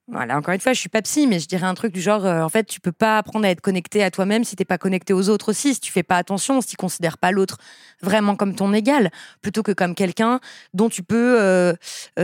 voilà, 0.07 0.37
encore 0.37 0.53
une 0.53 0.59
fois, 0.59 0.73
je 0.73 0.79
suis 0.79 0.89
pas 0.89 1.01
psy, 1.01 1.25
mais 1.25 1.39
je 1.39 1.47
dirais 1.47 1.65
un 1.65 1.73
truc 1.73 1.91
du 1.91 1.99
genre, 1.99 2.25
euh, 2.25 2.43
en 2.43 2.49
fait, 2.49 2.65
tu 2.65 2.79
peux 2.79 2.91
pas 2.91 3.17
apprendre 3.17 3.45
à 3.45 3.49
être 3.49 3.61
connecté 3.61 4.03
à 4.03 4.11
toi-même 4.11 4.43
si 4.43 4.55
t'es 4.55 4.63
pas 4.63 4.77
connecté 4.77 5.13
aux 5.13 5.29
autres 5.29 5.49
aussi, 5.49 5.73
si 5.73 5.79
tu 5.79 5.91
fais 5.91 6.03
pas 6.03 6.17
attention, 6.17 6.61
si 6.61 6.67
tu 6.67 6.75
considères 6.75 7.17
pas 7.17 7.31
l'autre 7.31 7.57
vraiment 8.01 8.35
comme 8.35 8.55
ton 8.55 8.71
égal, 8.73 9.09
plutôt 9.41 9.63
que 9.63 9.71
comme 9.71 9.95
quelqu'un 9.95 10.39
dont 10.75 10.89
tu 10.89 11.01
peux 11.01 11.37
euh, 11.39 11.73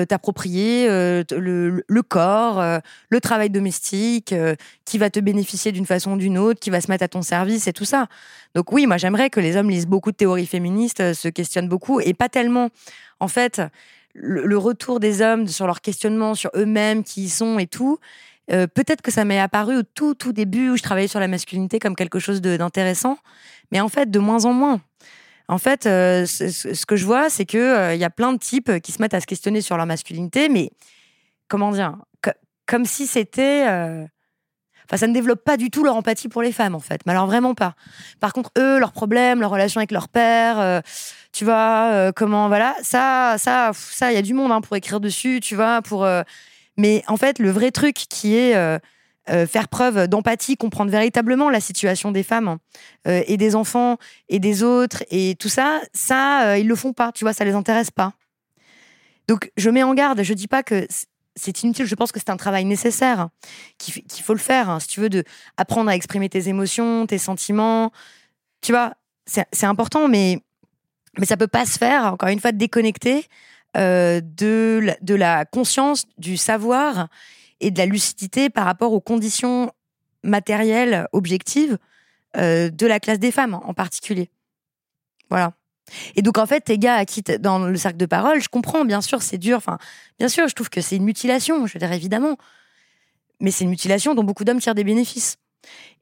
t'approprier 0.08 0.88
le, 0.88 1.84
le, 1.88 2.04
corps, 2.04 2.62
le 3.10 3.20
travail 3.20 3.50
domestique, 3.50 4.36
qui 4.86 4.98
va 4.98 5.10
te 5.10 5.20
bénéficier 5.20 5.72
d'une 5.72 5.86
façon 5.86 6.12
ou 6.12 6.18
d'une 6.18 6.38
autre, 6.38 6.60
qui 6.60 6.70
va 6.70 6.82
se 6.82 6.92
mettre 6.92 7.06
à 7.06 7.08
ton 7.08 7.22
service 7.22 7.68
et 7.68 7.74
tout 7.74 7.86
ça. 7.86 8.08
Donc 8.56 8.72
oui, 8.72 8.86
moi 8.88 8.98
j'aimerais 8.98 9.30
que 9.30 9.40
les 9.40 9.56
hommes 9.56 9.70
lisent 9.70 9.88
beaucoup 9.88 10.12
de 10.12 10.18
théories 10.18 10.46
féministes, 10.46 11.00
euh, 11.00 11.14
se 11.14 11.30
questionnent 11.30 11.70
beaucoup, 11.70 12.02
et 12.02 12.14
pas 12.14 12.30
tellement, 12.30 12.70
en 13.20 13.28
fait, 13.28 13.62
le, 14.14 14.58
retour 14.58 15.00
des 15.00 15.22
hommes 15.22 15.48
sur 15.48 15.68
leur 15.68 15.82
questionnement 15.82 16.36
sur 16.36 16.52
eux-mêmes, 16.56 17.04
qui 17.04 17.24
ils 17.24 17.30
sont 17.30 17.60
et 17.60 17.68
tout. 17.68 17.98
Euh, 18.52 18.68
peut-être 18.68 19.02
que 19.02 19.12
ça 19.12 19.26
m'est 19.26 19.40
apparu 19.40 19.78
au 19.78 19.84
tout, 19.84 20.14
tout 20.14 20.34
début 20.34 20.70
où 20.70 20.78
je 20.78 20.84
travaillais 20.84 21.08
sur 21.08 21.20
la 21.20 21.28
masculinité 21.28 21.80
comme 21.80 21.96
quelque 21.96 22.20
chose 22.20 22.42
d'intéressant, 22.42 23.18
mais 23.72 23.80
en 23.80 23.90
fait, 23.90 24.10
de 24.10 24.20
moins 24.20 24.46
en 24.46 24.54
moins. 24.54 24.82
En 25.48 25.58
fait, 25.58 25.86
euh, 25.86 26.26
ce, 26.26 26.86
que 26.86 26.96
je 26.96 27.06
vois, 27.06 27.30
c'est 27.30 27.46
qu'il 27.46 27.60
il 27.94 28.00
y 28.00 28.04
a 28.04 28.10
plein 28.10 28.34
de 28.34 28.40
types 28.40 28.80
qui 28.82 28.92
se 28.92 29.02
mettent 29.02 29.14
à 29.14 29.22
se 29.22 29.28
questionner 29.28 29.62
sur 29.62 29.78
leur 29.78 29.86
masculinité, 29.86 30.50
mais 30.50 30.72
comment 31.48 31.72
dire 31.72 31.98
Comme 32.66 32.86
si 32.86 33.08
c'était 33.08 33.66
ça 34.98 35.08
ne 35.08 35.14
développe 35.14 35.44
pas 35.44 35.58
du 35.58 35.70
tout 35.70 35.84
leur 35.84 35.96
empathie 35.96 36.28
pour 36.28 36.42
les 36.42 36.52
femmes, 36.52 36.76
en 36.76 36.80
fait. 36.80 37.02
Mais 37.06 37.12
alors, 37.12 37.26
vraiment 37.26 37.56
pas. 37.56 37.76
Par 38.20 38.34
contre, 38.34 38.52
eux, 38.58 38.80
leurs 38.80 38.92
problèmes, 38.92 39.40
leur 39.40 39.52
relation 39.52 39.80
avec 39.80 39.92
leur 39.92 40.10
père, 40.10 40.60
euh, 40.60 40.82
tu 41.32 41.46
vois, 41.46 41.90
euh, 41.92 42.12
comment, 42.14 42.48
voilà, 42.48 42.76
ça, 42.82 43.36
ça, 43.38 43.72
ça, 43.74 44.12
il 44.12 44.16
y 44.16 44.18
a 44.18 44.22
du 44.22 44.34
monde 44.34 44.52
hein, 44.52 44.62
pour 44.62 44.76
écrire 44.76 45.00
dessus, 45.00 45.40
tu 45.42 45.56
vois, 45.56 45.82
pour. 45.82 46.04
Euh, 46.04 46.24
mais 46.78 47.04
en 47.08 47.18
fait, 47.18 47.40
le 47.40 47.52
vrai 47.52 47.72
truc 47.72 47.96
qui 47.96 48.36
est. 48.36 48.56
faire 49.48 49.70
preuve 49.70 50.08
d'empathie, 50.08 50.58
comprendre 50.58 50.92
véritablement 50.92 51.50
la 51.50 51.62
situation 51.62 52.12
des 52.12 52.24
femmes 52.24 52.58
et 53.06 53.38
des 53.38 53.56
enfants 53.56 53.98
et 54.28 54.40
des 54.40 54.62
autres 54.62 55.04
et 55.10 55.36
tout 55.40 55.48
ça, 55.48 55.80
ça, 55.94 56.58
ils 56.58 56.68
le 56.68 56.76
font 56.76 56.92
pas, 56.92 57.14
tu 57.14 57.24
vois, 57.24 57.32
ça 57.32 57.46
les 57.46 57.54
intéresse 57.54 57.92
pas. 57.92 58.14
Donc, 59.30 59.50
je 59.56 59.70
mets 59.70 59.84
en 59.84 59.94
garde, 59.94 60.24
je 60.24 60.34
dis 60.34 60.48
pas 60.48 60.64
que 60.64 60.86
c'est 61.36 61.64
inutile. 61.64 61.86
Je 61.86 61.96
pense 61.96 62.12
que 62.12 62.20
c'est 62.20 62.30
un 62.30 62.38
travail 62.38 62.66
nécessaire, 62.66 63.30
qu'il 63.78 64.24
faut 64.24 64.34
le 64.34 64.40
faire. 64.40 64.70
Hein, 64.70 64.80
si 64.80 64.88
tu 64.88 65.00
veux, 65.00 65.10
de 65.10 65.24
apprendre 65.58 65.90
à 65.90 65.96
exprimer 65.96 66.30
tes 66.30 66.50
émotions, 66.50 67.06
tes 67.08 67.18
sentiments. 67.18 67.92
Tu 68.62 68.72
vois, 68.72 68.94
c'est 69.26 69.66
important, 69.66 70.08
mais, 70.08 70.40
mais 71.18 71.26
ça 71.26 71.38
peut 71.38 71.48
pas 71.48 71.66
se 71.66 71.78
faire, 71.78 72.06
encore 72.14 72.30
une 72.30 72.40
fois, 72.40 72.52
déconnecté 72.52 73.28
euh, 73.78 74.22
de, 74.22 74.80
la, 74.84 74.98
de 75.02 75.16
la 75.16 75.46
conscience, 75.46 76.06
du 76.18 76.38
savoir 76.38 77.08
et 77.60 77.72
de 77.72 77.78
la 77.78 77.86
lucidité 77.86 78.50
par 78.50 78.66
rapport 78.66 78.92
aux 78.92 79.02
conditions 79.02 79.72
matérielles, 80.24 81.08
objectives 81.14 81.78
euh, 82.38 82.70
de 82.70 82.88
la 82.88 83.00
classe 83.00 83.20
des 83.20 83.32
femmes 83.32 83.54
en 83.54 83.74
particulier. 83.74 84.30
Voilà. 85.30 85.54
Et 86.16 86.22
donc, 86.22 86.38
en 86.38 86.46
fait, 86.46 86.62
tes 86.62 86.78
gars 86.78 87.06
qui, 87.06 87.22
dans 87.22 87.60
le 87.60 87.78
cercle 87.78 87.98
de 87.98 88.06
parole, 88.06 88.42
je 88.42 88.50
comprends, 88.50 88.86
bien 88.86 89.02
sûr, 89.02 89.22
c'est 89.22 89.38
dur. 89.38 89.58
Enfin, 89.58 89.78
bien 90.20 90.28
sûr, 90.28 90.48
je 90.48 90.56
trouve 90.56 90.70
que 90.70 90.82
c'est 90.82 90.96
une 90.96 91.04
mutilation, 91.04 91.66
je 91.68 91.74
veux 91.74 91.80
dire, 91.80 91.92
évidemment. 91.92 92.38
Mais 93.40 93.52
c'est 93.52 93.64
une 93.64 93.70
mutilation 93.70 94.14
dont 94.14 94.24
beaucoup 94.24 94.44
d'hommes 94.44 94.60
tirent 94.60 94.76
des 94.76 94.84
bénéfices. 94.84 95.38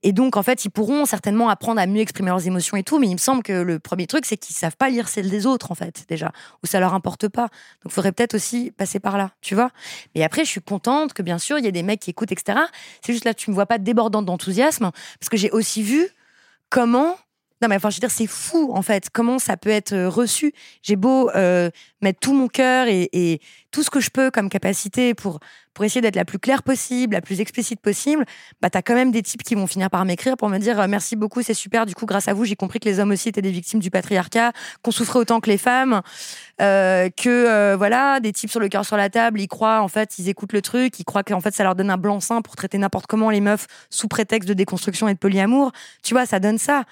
Et 0.03 0.13
donc, 0.13 0.37
en 0.37 0.43
fait, 0.43 0.63
ils 0.63 0.69
pourront 0.69 1.05
certainement 1.05 1.49
apprendre 1.49 1.81
à 1.81 1.85
mieux 1.85 1.99
exprimer 1.99 2.29
leurs 2.29 2.47
émotions 2.47 2.77
et 2.77 2.83
tout, 2.83 2.99
mais 2.99 3.07
il 3.07 3.13
me 3.13 3.17
semble 3.17 3.43
que 3.43 3.51
le 3.51 3.79
premier 3.79 4.07
truc, 4.07 4.25
c'est 4.25 4.37
qu'ils 4.37 4.55
savent 4.55 4.77
pas 4.77 4.89
lire 4.89 5.09
celles 5.09 5.29
des 5.29 5.45
autres, 5.45 5.71
en 5.71 5.75
fait, 5.75 6.05
déjà, 6.07 6.31
ou 6.63 6.67
ça 6.67 6.79
leur 6.79 6.93
importe 6.93 7.27
pas. 7.27 7.49
Donc, 7.83 7.91
faudrait 7.91 8.13
peut-être 8.13 8.35
aussi 8.35 8.71
passer 8.71 8.99
par 8.99 9.17
là, 9.17 9.31
tu 9.41 9.55
vois. 9.55 9.71
Mais 10.15 10.23
après, 10.23 10.45
je 10.45 10.49
suis 10.49 10.61
contente 10.61 11.11
que, 11.13 11.21
bien 11.21 11.37
sûr, 11.37 11.59
il 11.59 11.65
y 11.65 11.67
ait 11.67 11.73
des 11.73 11.83
mecs 11.83 11.99
qui 11.99 12.11
écoutent, 12.11 12.31
etc. 12.31 12.59
C'est 13.05 13.11
juste 13.11 13.25
là, 13.25 13.33
tu 13.33 13.49
me 13.49 13.55
vois 13.55 13.65
pas 13.65 13.77
débordante 13.77 14.25
d'enthousiasme, 14.25 14.91
parce 15.19 15.29
que 15.29 15.35
j'ai 15.35 15.51
aussi 15.51 15.83
vu 15.83 16.07
comment 16.69 17.17
non, 17.61 17.67
mais 17.67 17.75
enfin, 17.75 17.89
je 17.89 17.97
veux 17.97 17.99
dire, 17.99 18.11
c'est 18.11 18.27
fou, 18.27 18.71
en 18.73 18.81
fait, 18.81 19.09
comment 19.11 19.37
ça 19.37 19.57
peut 19.57 19.69
être 19.69 19.91
euh, 19.91 20.07
reçu. 20.07 20.53
J'ai 20.81 20.95
beau 20.95 21.29
euh, 21.31 21.69
mettre 22.01 22.19
tout 22.21 22.33
mon 22.33 22.47
cœur 22.47 22.87
et, 22.87 23.41
tout 23.71 23.83
ce 23.83 23.91
que 23.91 23.99
je 23.99 24.09
peux 24.09 24.31
comme 24.31 24.49
capacité 24.49 25.13
pour, 25.13 25.39
pour 25.75 25.85
essayer 25.85 26.01
d'être 26.01 26.15
la 26.15 26.25
plus 26.25 26.39
claire 26.39 26.63
possible, 26.63 27.13
la 27.13 27.21
plus 27.21 27.39
explicite 27.39 27.79
possible, 27.81 28.25
bah, 28.61 28.71
t'as 28.71 28.81
quand 28.81 28.95
même 28.95 29.11
des 29.11 29.21
types 29.21 29.43
qui 29.43 29.53
vont 29.53 29.67
finir 29.67 29.91
par 29.91 30.05
m'écrire 30.05 30.37
pour 30.37 30.49
me 30.49 30.57
dire 30.57 30.79
euh, 30.79 30.87
merci 30.87 31.15
beaucoup, 31.15 31.43
c'est 31.43 31.53
super. 31.53 31.85
Du 31.85 31.93
coup, 31.93 32.07
grâce 32.07 32.27
à 32.27 32.33
vous, 32.33 32.45
j'ai 32.45 32.55
compris 32.55 32.79
que 32.79 32.89
les 32.89 32.99
hommes 32.99 33.11
aussi 33.11 33.29
étaient 33.29 33.43
des 33.43 33.51
victimes 33.51 33.79
du 33.79 33.91
patriarcat, 33.91 34.53
qu'on 34.81 34.89
souffrait 34.89 35.19
autant 35.19 35.39
que 35.39 35.51
les 35.51 35.59
femmes, 35.59 36.01
que 36.57 37.75
voilà, 37.75 38.19
des 38.19 38.33
types 38.33 38.49
sur 38.49 38.59
le 38.59 38.69
cœur 38.69 38.85
sur 38.85 38.97
la 38.97 39.09
table, 39.09 39.39
ils 39.39 39.47
croient, 39.47 39.81
en 39.81 39.87
fait, 39.87 40.17
ils 40.17 40.29
écoutent 40.29 40.53
le 40.53 40.63
truc, 40.63 40.99
ils 40.99 41.05
croient 41.05 41.23
qu'en 41.23 41.41
fait, 41.41 41.53
ça 41.53 41.63
leur 41.63 41.75
donne 41.75 41.91
un 41.91 41.97
blanc-seing 41.97 42.41
pour 42.41 42.55
traiter 42.55 42.79
n'importe 42.79 43.05
comment 43.05 43.29
les 43.29 43.41
meufs 43.41 43.67
sous 43.91 44.07
prétexte 44.07 44.49
de 44.49 44.55
déconstruction 44.55 45.07
et 45.09 45.13
de 45.13 45.19
polyamour. 45.19 45.73
Tu 46.01 46.15
vois, 46.15 46.25
ça 46.25 46.39
donne 46.39 46.57
ça. 46.57 46.85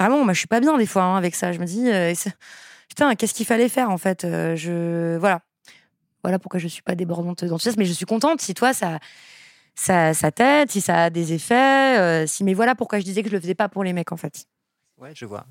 Vraiment, 0.00 0.24
moi, 0.24 0.32
je 0.32 0.38
suis 0.38 0.48
pas 0.48 0.60
bien 0.60 0.78
des 0.78 0.86
fois 0.86 1.02
hein, 1.02 1.16
avec 1.16 1.34
ça. 1.34 1.52
Je 1.52 1.58
me 1.58 1.66
dis, 1.66 1.90
euh, 1.90 2.14
putain, 2.88 3.14
qu'est-ce 3.14 3.34
qu'il 3.34 3.44
fallait 3.44 3.68
faire 3.68 3.90
en 3.90 3.98
fait 3.98 4.24
euh, 4.24 4.56
Je 4.56 5.18
voilà, 5.18 5.42
voilà 6.24 6.38
pourquoi 6.38 6.58
je 6.58 6.68
suis 6.68 6.82
pas 6.82 6.94
débordante 6.94 7.44
d'enthousiasme, 7.44 7.78
mais 7.78 7.84
je 7.86 7.92
suis 7.92 8.06
contente 8.06 8.40
si 8.40 8.54
toi 8.54 8.72
ça 8.72 8.98
ça, 9.76 10.14
ça 10.14 10.32
t'aide, 10.32 10.70
si 10.70 10.80
ça 10.80 11.04
a 11.04 11.10
des 11.10 11.34
effets, 11.34 11.98
euh, 11.98 12.26
si 12.26 12.44
mais 12.44 12.54
voilà 12.54 12.74
pourquoi 12.74 12.98
je 13.00 13.04
disais 13.04 13.22
que 13.22 13.30
je 13.30 13.34
le 13.34 13.40
faisais 13.40 13.54
pas 13.54 13.68
pour 13.68 13.84
les 13.84 13.92
mecs 13.92 14.12
en 14.12 14.16
fait. 14.16 14.46
Ouais, 15.00 15.12
je 15.14 15.24
vois. 15.24 15.46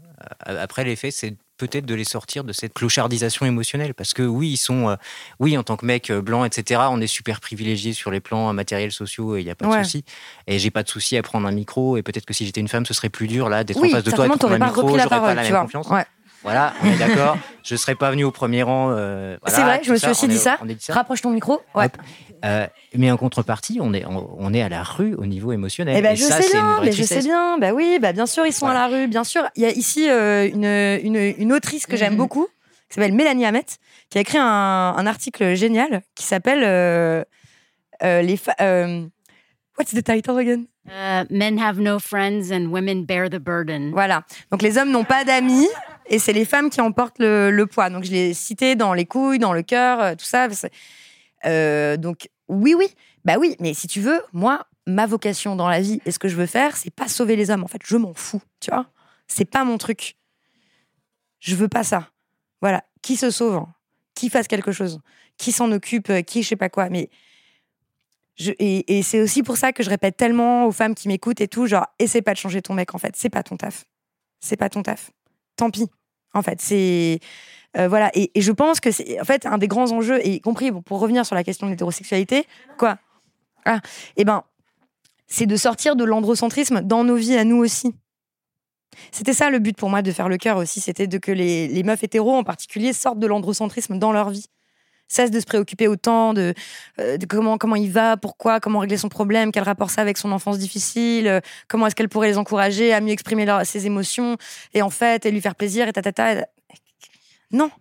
Euh, 0.48 0.64
après, 0.64 0.84
l'effet, 0.84 1.10
c'est 1.10 1.36
peut-être 1.58 1.86
de 1.86 1.96
les 1.96 2.04
sortir 2.04 2.44
de 2.44 2.54
cette 2.54 2.74
clochardisation 2.74 3.48
émotionnelle. 3.48 3.96
Parce 3.96 4.14
que 4.14 4.22
oui, 4.22 4.52
ils 4.52 4.58
sont, 4.58 4.90
euh, 4.90 4.96
oui, 5.40 5.58
en 5.58 5.64
tant 5.64 5.76
que 5.76 5.88
mec 5.88 6.12
euh, 6.12 6.22
blanc, 6.22 6.46
etc., 6.46 6.82
on 6.92 7.02
est 7.02 7.08
super 7.08 7.40
privilégié 7.40 7.94
sur 7.94 8.12
les 8.12 8.20
plans 8.20 8.54
matériels 8.54 8.92
sociaux 8.92 9.36
et 9.36 9.42
il 9.42 9.46
n'y 9.46 9.50
a 9.50 9.56
pas 9.56 9.66
de 9.66 9.84
souci. 9.84 10.06
Et 10.46 10.60
j'ai 10.60 10.70
pas 10.70 10.84
de 10.84 10.90
souci 10.90 11.18
à 11.18 11.24
prendre 11.24 11.48
un 11.48 11.52
micro. 11.52 11.98
Et 11.98 12.04
peut-être 12.04 12.26
que 12.26 12.34
si 12.34 12.46
j'étais 12.46 12.62
une 12.62 12.68
femme, 12.68 12.86
ce 12.86 12.94
serait 12.94 13.10
plus 13.10 13.28
dur 13.28 13.50
là 13.50 13.64
d'être 13.64 13.84
en 13.84 13.90
face 13.90 14.04
de 14.04 14.12
toi 14.12 14.26
et 14.26 14.30
de 14.30 14.36
prendre 14.36 14.54
un 14.54 14.66
micro. 14.66 14.88
J'aurais 14.88 15.10
pas 15.10 15.34
la 15.34 15.42
même 15.42 15.62
confiance. 15.62 15.90
Voilà, 16.44 16.74
on 16.84 16.88
est 16.88 16.98
d'accord. 16.98 17.38
je 17.64 17.74
ne 17.74 17.78
serais 17.78 17.96
pas 17.96 18.12
venu 18.12 18.24
au 18.24 18.32
premier 18.32 18.64
rang. 18.64 18.92
Euh, 18.92 19.38
c'est 19.48 19.62
vrai, 19.62 19.82
je 19.84 19.92
me 19.92 19.98
suis 19.98 20.10
aussi 20.10 20.28
dit, 20.28 20.38
ça. 20.38 20.58
Rapproche 20.90 21.22
ton 21.22 21.32
micro. 21.32 21.62
Ouais. 21.76 21.90
Euh, 22.46 22.68
mais 22.96 23.12
en 23.12 23.18
contrepartie, 23.18 23.80
on 23.82 23.94
est, 23.94 24.06
on, 24.06 24.54
est 24.54 24.62
à 24.62 24.70
la 24.70 24.84
rue 24.84 25.14
au 25.16 25.26
niveau 25.26 25.52
émotionnel. 25.52 25.96
Eh 25.98 26.02
ben, 26.02 26.16
je 26.16 26.24
sais 26.24 26.50
bien, 26.52 26.80
mais 26.82 26.92
je 26.92 27.04
sais 27.04 27.20
bien. 27.20 27.58
Bah 27.58 27.74
oui, 27.74 28.00
bah 28.02 28.14
bien 28.14 28.26
sûr, 28.26 28.46
ils 28.46 28.54
sont 28.54 28.68
à 28.68 28.74
la 28.74 28.88
rue. 28.88 29.08
Bien 29.08 29.26
sûr, 29.26 29.44
il 29.56 29.64
y 29.64 29.66
a 29.66 29.72
ici 29.72 30.10
euh, 30.10 30.48
une, 30.48 30.66
une, 30.66 31.34
une, 31.38 31.54
autrice 31.54 31.86
que 31.86 31.98
j'aime 31.98 32.14
mhm. 32.14 32.20
beaucoup, 32.20 32.48
qui 32.88 32.96
s'appelle 32.96 33.14
Mélanie 33.14 33.46
Hamet, 33.46 33.66
qui 34.10 34.18
a 34.18 34.22
écrit 34.22 34.38
un, 34.38 34.46
un 34.46 35.06
article 35.06 35.56
génial 35.56 36.02
qui 36.16 36.26
s'appelle 36.26 37.26
les 38.02 38.40
What's 39.78 39.94
the 39.94 40.04
title 40.04 40.38
again? 40.38 40.66
men 41.30 41.58
have 41.58 41.80
no 41.80 42.00
friends 42.00 42.52
and 42.52 42.72
women 42.72 43.06
bear 43.06 43.30
the 43.30 43.40
burden. 43.40 43.92
Voilà. 43.92 44.24
Donc 44.52 44.62
les 44.62 44.78
hommes 44.78 44.92
n'ont 44.92 45.04
pas 45.04 45.24
d'amis 45.24 45.68
et 46.10 46.20
c'est 46.20 46.34
les 46.34 46.46
femmes 46.46 46.70
qui 46.70 46.82
emportent 46.82 47.20
le, 47.20 47.64
poids. 47.66 47.90
Donc 47.90 48.04
je 48.04 48.12
l'ai 48.12 48.34
cité 48.34 48.76
dans 48.76 48.94
les 48.94 49.06
couilles, 49.06 49.40
dans 49.40 49.54
le 49.54 49.62
cœur, 49.62 50.02
euh, 50.02 50.16
tout 50.16 50.26
ça. 50.26 50.48
Euh, 51.46 51.98
donc 51.98 52.30
oui, 52.48 52.74
oui, 52.74 52.88
bah 53.24 53.36
oui. 53.40 53.56
Mais 53.60 53.74
si 53.74 53.88
tu 53.88 54.02
veux, 54.02 54.22
moi, 54.34 54.68
ma 54.88 55.06
vocation 55.06 55.56
dans 55.56 55.70
la 55.70 55.80
vie 55.80 56.02
et 56.06 56.12
ce 56.12 56.20
que 56.20 56.28
je 56.28 56.36
veux 56.36 56.48
faire, 56.48 56.76
c'est 56.76 56.94
pas 56.94 57.08
sauver 57.08 57.36
les 57.36 57.52
hommes. 57.52 57.64
En 57.64 57.68
fait, 57.68 57.82
je 57.86 57.96
m'en 57.96 58.14
fous. 58.14 58.42
Tu 58.60 58.72
vois, 58.72 58.88
c'est 59.28 59.46
pas 59.46 59.64
mon 59.64 59.78
truc. 59.78 60.18
Je 61.40 61.56
veux 61.56 61.70
pas 61.70 61.84
ça. 61.84 62.10
Voilà, 62.62 62.84
qui 63.02 63.16
se 63.16 63.32
sauve, 63.32 63.66
qui 64.16 64.30
fasse 64.30 64.48
quelque 64.48 64.72
chose, 64.74 65.00
qui 65.38 65.52
s'en 65.52 65.72
occupe, 65.72 66.10
euh, 66.10 66.22
qui 66.22 66.44
je 66.44 66.50
sais 66.50 66.56
pas 66.58 66.70
quoi. 66.70 66.90
Mais 66.90 67.10
et, 68.40 68.98
et 68.98 69.04
c'est 69.04 69.22
aussi 69.22 69.44
pour 69.44 69.58
ça 69.58 69.74
que 69.74 69.84
je 69.84 69.90
répète 69.90 70.18
tellement 70.18 70.66
aux 70.66 70.72
femmes 70.72 70.96
qui 70.96 71.08
m'écoutent 71.08 71.42
et 71.42 71.48
tout, 71.48 71.68
genre, 71.68 71.86
essaie 72.00 72.22
pas 72.22 72.34
de 72.34 72.38
changer 72.38 72.62
ton 72.62 72.74
mec 72.74 72.96
en 72.96 72.98
fait. 72.98 73.16
C'est 73.16 73.30
pas 73.30 73.44
ton 73.44 73.58
taf. 73.58 73.86
C'est 74.40 74.58
pas 74.58 74.70
ton 74.70 74.82
taf. 74.82 75.12
Tant 75.56 75.70
pis. 75.70 75.90
En 76.34 76.42
fait, 76.42 76.62
c'est 76.62 77.20
euh, 77.78 77.88
voilà. 77.88 78.12
Et, 78.14 78.32
je 78.36 78.52
pense 78.52 78.80
que 78.80 78.92
c'est 78.92 79.20
en 79.20 79.26
fait 79.26 79.46
un 79.46 79.58
des 79.58 79.68
grands 79.68 79.92
enjeux, 79.92 80.26
et 80.26 80.36
y 80.36 80.42
compris 80.42 80.72
pour 80.72 81.00
revenir 81.00 81.26
sur 81.26 81.36
la 81.36 81.44
question 81.44 81.68
de 81.68 81.72
l'hétérosexualité, 81.72 82.46
quoi 82.78 82.98
Ah, 83.66 83.80
eh 84.18 84.26
ben, 84.26 84.44
c'est 85.28 85.46
de 85.46 85.56
sortir 85.56 85.96
de 85.96 86.04
l'androcentrisme 86.04 86.82
dans 86.82 87.04
nos 87.04 87.16
vies 87.16 87.38
à 87.38 87.44
nous 87.44 87.58
aussi. 87.58 87.94
C'était 89.12 89.34
ça 89.34 89.50
le 89.50 89.60
but 89.60 89.78
pour 89.78 89.90
moi 89.90 90.02
de 90.02 90.12
faire 90.12 90.30
le 90.30 90.38
cœur 90.38 90.58
aussi, 90.58 90.82
c'était 90.82 91.08
de 91.08 91.18
que 91.20 91.32
les, 91.32 91.68
les 91.68 91.84
meufs 91.84 92.04
hétéros 92.04 92.36
en 92.36 92.44
particulier 92.44 92.92
sortent 92.92 93.20
de 93.20 93.28
l'androcentrisme 93.28 94.00
dans 94.00 94.12
leur 94.12 94.32
vie 94.32 94.48
cesse 95.10 95.32
de 95.32 95.40
se 95.40 95.46
préoccuper 95.46 95.88
autant 95.88 96.34
de, 96.34 96.54
euh, 97.00 97.18
de, 97.18 97.26
comment 97.26 97.58
comment 97.58 97.76
il 97.76 97.92
va, 97.92 98.16
pourquoi, 98.16 98.62
comment 98.62 98.80
régler 98.80 98.98
son 98.98 99.10
problème, 99.10 99.52
quel 99.52 99.64
rapport 99.64 99.90
ça 99.90 100.02
avec 100.02 100.18
son 100.18 100.32
enfance 100.32 100.58
difficile, 100.58 101.28
euh, 101.28 101.42
comment 101.68 101.88
est-ce 101.88 101.96
qu'elle 101.96 102.08
pourrait 102.08 102.30
les 102.30 102.38
encourager 102.38 102.94
à 102.94 103.02
mieux 103.02 103.12
exprimer 103.12 103.46
ses 103.66 103.86
émotions 103.88 104.38
et 104.74 104.82
en 104.82 104.90
fait 104.90 105.26
et 105.26 105.32
lui 105.32 105.42
faire 105.42 105.56
plaisir 105.56 105.88
et 105.88 105.94
ta 105.94 106.46
Non, 107.52 107.72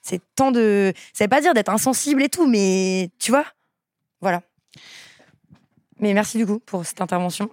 c'est 0.00 0.22
tant 0.36 0.50
de, 0.52 0.92
ça 1.12 1.24
veut 1.24 1.28
pas 1.28 1.40
dire 1.40 1.52
d'être 1.52 1.70
insensible 1.70 2.22
et 2.22 2.28
tout, 2.28 2.46
mais 2.46 3.10
tu 3.18 3.32
vois, 3.32 3.44
voilà. 4.20 4.42
Mais 5.98 6.14
merci 6.14 6.38
du 6.38 6.46
coup 6.46 6.60
pour 6.60 6.86
cette 6.86 7.00
intervention. 7.00 7.50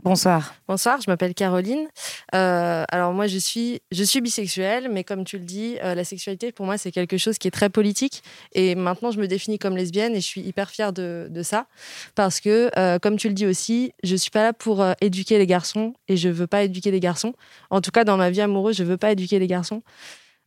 Bonsoir. 0.00 0.54
Bonsoir, 0.66 1.00
je 1.00 1.10
m'appelle 1.10 1.34
Caroline. 1.34 1.86
Euh, 2.34 2.84
alors 2.88 3.12
moi, 3.12 3.26
je 3.26 3.38
suis, 3.38 3.80
je 3.92 4.02
suis 4.02 4.20
bisexuelle, 4.20 4.88
mais 4.90 5.04
comme 5.04 5.24
tu 5.24 5.38
le 5.38 5.44
dis, 5.44 5.76
euh, 5.82 5.94
la 5.94 6.02
sexualité, 6.02 6.50
pour 6.50 6.66
moi, 6.66 6.78
c'est 6.78 6.90
quelque 6.90 7.18
chose 7.18 7.38
qui 7.38 7.46
est 7.46 7.52
très 7.52 7.68
politique. 7.68 8.22
Et 8.52 8.74
maintenant, 8.74 9.10
je 9.10 9.20
me 9.20 9.28
définis 9.28 9.58
comme 9.58 9.76
lesbienne 9.76 10.12
et 10.12 10.20
je 10.20 10.26
suis 10.26 10.40
hyper 10.40 10.70
fière 10.70 10.92
de, 10.92 11.28
ça. 11.42 11.66
Parce 12.14 12.40
que, 12.40 12.70
euh, 12.78 12.98
comme 12.98 13.16
tu 13.16 13.28
le 13.28 13.34
dis 13.34 13.46
aussi, 13.46 13.92
je 14.02 14.16
suis 14.16 14.30
pas 14.30 14.42
là 14.42 14.52
pour 14.52 14.84
éduquer 15.00 15.38
les 15.38 15.46
garçons 15.46 15.94
et 16.08 16.16
je 16.16 16.28
veux 16.28 16.46
pas 16.46 16.62
éduquer 16.62 16.90
les 16.90 17.00
garçons. 17.00 17.34
En 17.70 17.80
tout 17.80 17.90
cas, 17.90 18.04
dans 18.04 18.16
ma 18.16 18.30
vie 18.30 18.40
amoureuse, 18.40 18.76
je 18.76 18.84
veux 18.84 18.96
pas 18.96 19.12
éduquer 19.12 19.38
les 19.38 19.46
garçons. 19.46 19.82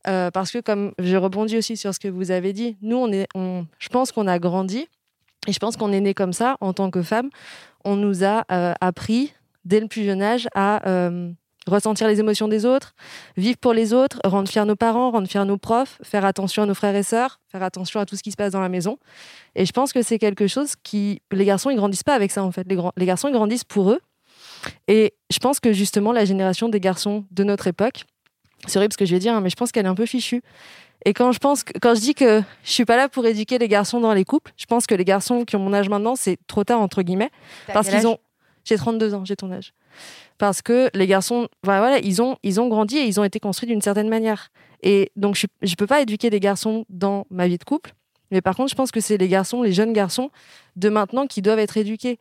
parce 0.04 0.52
que, 0.52 0.60
comme 0.60 0.94
je 1.00 1.16
rebondis 1.16 1.58
aussi 1.58 1.78
sur 1.78 1.94
ce 1.94 2.00
que 2.00 2.08
vous 2.08 2.32
avez 2.32 2.52
dit, 2.52 2.78
nous, 2.82 2.98
on 2.98 3.12
est, 3.12 3.28
on, 3.36 3.66
je 3.80 3.90
pense 3.90 4.12
qu'on 4.12 4.28
a 4.28 4.40
grandi 4.40 4.88
et 5.48 5.54
je 5.54 5.60
pense 5.60 5.78
qu'on 5.78 5.92
est 5.92 6.02
né 6.02 6.14
comme 6.14 6.34
ça 6.34 6.58
en 6.60 6.74
tant 6.74 6.90
que 6.90 7.02
femme 7.02 7.30
on 7.86 7.96
nous 7.96 8.24
a 8.24 8.44
euh, 8.52 8.74
appris 8.82 9.34
dès 9.64 9.80
le 9.80 9.88
plus 9.88 10.04
jeune 10.04 10.22
âge 10.22 10.48
à 10.54 10.88
euh, 10.90 11.32
ressentir 11.68 12.08
les 12.08 12.20
émotions 12.20 12.48
des 12.48 12.66
autres, 12.66 12.94
vivre 13.38 13.58
pour 13.58 13.74
les 13.74 13.94
autres, 13.94 14.20
rendre 14.24 14.50
fiers 14.50 14.66
nos 14.66 14.76
parents, 14.76 15.12
rendre 15.12 15.28
fiers 15.28 15.46
nos 15.46 15.58
profs, 15.58 15.98
faire 16.04 16.26
attention 16.26 16.64
à 16.64 16.66
nos 16.66 16.74
frères 16.74 16.96
et 16.96 17.04
sœurs, 17.04 17.40
faire 17.52 17.64
attention 17.64 18.00
à 18.00 18.06
tout 18.06 18.16
ce 18.16 18.24
qui 18.24 18.32
se 18.32 18.36
passe 18.36 18.52
dans 18.52 18.60
la 18.60 18.70
maison. 18.70 18.98
Et 19.56 19.66
je 19.66 19.72
pense 19.72 19.94
que 19.94 20.02
c'est 20.02 20.20
quelque 20.20 20.48
chose 20.48 20.74
qui... 20.84 21.22
Les 21.32 21.46
garçons, 21.46 21.70
ils 21.70 21.78
grandissent 21.78 22.04
pas 22.04 22.14
avec 22.14 22.32
ça, 22.32 22.44
en 22.44 22.52
fait. 22.52 22.68
Les, 22.68 23.06
garçons, 23.06 23.28
ils 23.28 23.34
grandissent 23.34 23.64
pour 23.64 23.92
eux. 23.92 24.00
Et 24.88 25.14
je 25.32 25.40
pense 25.40 25.60
que 25.60 25.74
justement, 25.74 26.12
la 26.12 26.26
génération 26.26 26.70
des 26.70 26.80
garçons 26.80 27.26
de 27.32 27.44
notre 27.44 27.68
époque, 27.68 28.06
c'est 28.68 28.78
horrible 28.78 28.94
ce 28.94 28.98
que 28.98 29.06
je 29.06 29.14
vais 29.14 29.20
dire, 29.20 29.34
hein, 29.34 29.42
mais 29.42 29.50
je 29.50 29.56
pense 29.56 29.72
qu'elle 29.72 29.86
est 29.86 29.90
un 29.90 29.96
peu 29.96 30.06
fichue. 30.06 30.42
Et 31.06 31.14
quand 31.14 31.32
je 31.32 31.40
pense, 31.40 31.64
quand 31.64 31.94
je 31.94 32.02
dis 32.02 32.16
que 32.16 32.42
je 32.64 32.72
suis 32.72 32.86
pas 32.86 32.98
là 32.98 33.08
pour 33.08 33.26
éduquer 33.26 33.60
les 33.60 33.68
garçons 33.68 34.00
dans 34.00 34.14
les 34.14 34.26
couples, 34.26 34.52
je 34.58 34.66
pense 34.66 34.88
que 34.88 34.96
les 34.96 35.06
garçons 35.06 35.46
qui 35.46 35.56
ont 35.56 35.60
mon 35.60 35.74
âge 35.74 35.88
maintenant, 35.88 36.16
c'est 36.16 36.38
trop 36.48 36.64
tard 36.64 36.82
entre 36.82 37.04
guillemets, 37.04 37.30
parce 37.72 37.90
qu'ils 37.90 38.08
ont, 38.08 38.18
j'ai 38.64 38.76
32 38.76 39.14
ans, 39.14 39.24
j'ai 39.24 39.36
ton 39.36 39.52
âge, 39.52 39.74
parce 40.40 40.64
que 40.64 40.90
les 40.96 41.06
garçons, 41.06 41.48
voilà, 41.64 42.00
ils 42.00 42.24
ont, 42.24 42.38
ils 42.42 42.60
ont 42.60 42.68
grandi 42.68 42.98
et 42.98 43.06
ils 43.06 43.20
ont 43.20 43.24
été 43.24 43.40
construits 43.40 43.70
d'une 43.70 43.82
certaine 43.82 44.10
manière. 44.10 44.50
Et 44.82 45.12
donc 45.16 45.36
je, 45.36 45.46
je 45.62 45.76
peux 45.76 45.88
pas 45.88 46.02
éduquer 46.02 46.32
les 46.32 46.40
garçons 46.40 46.86
dans 46.90 47.28
ma 47.30 47.48
vie 47.48 47.60
de 47.60 47.64
couple. 47.64 47.94
Mais 48.32 48.42
par 48.42 48.56
contre, 48.56 48.72
je 48.72 48.76
pense 48.76 48.92
que 48.92 49.00
c'est 49.00 49.18
les 49.18 49.28
garçons, 49.28 49.62
les 49.62 49.72
jeunes 49.72 49.94
garçons 49.94 50.32
de 50.76 50.90
maintenant 50.90 51.28
qui 51.28 51.44
doivent 51.44 51.60
être 51.60 51.78
éduqués. 51.78 52.20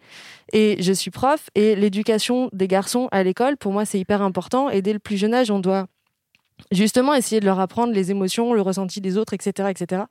Et 0.53 0.77
je 0.81 0.92
suis 0.92 1.11
prof 1.11 1.49
et 1.55 1.75
l'éducation 1.75 2.51
des 2.53 2.68
garçons 2.68 3.09
à 3.11 3.23
l'école, 3.23 3.57
pour 3.57 3.73
moi, 3.73 3.87
c'est 3.87 3.99
hyper 3.99 4.20
important. 4.20 4.68
Et 4.68 4.83
dès 4.83 4.92
le 4.92 4.99
plus 4.99 5.16
jeune 5.16 5.33
âge, 5.33 5.51
on 5.51 5.61
doit 5.61 5.87
justement 6.71 7.14
essayer 7.14 7.40
de 7.40 7.47
leur 7.47 7.61
apprendre 7.61 7.93
les 7.93 8.11
émotions, 8.11 8.53
le 8.55 8.62
ressenti 8.62 9.01
des 9.01 9.17
autres, 9.17 9.35
etc., 9.35 9.71
etc. 9.71 10.03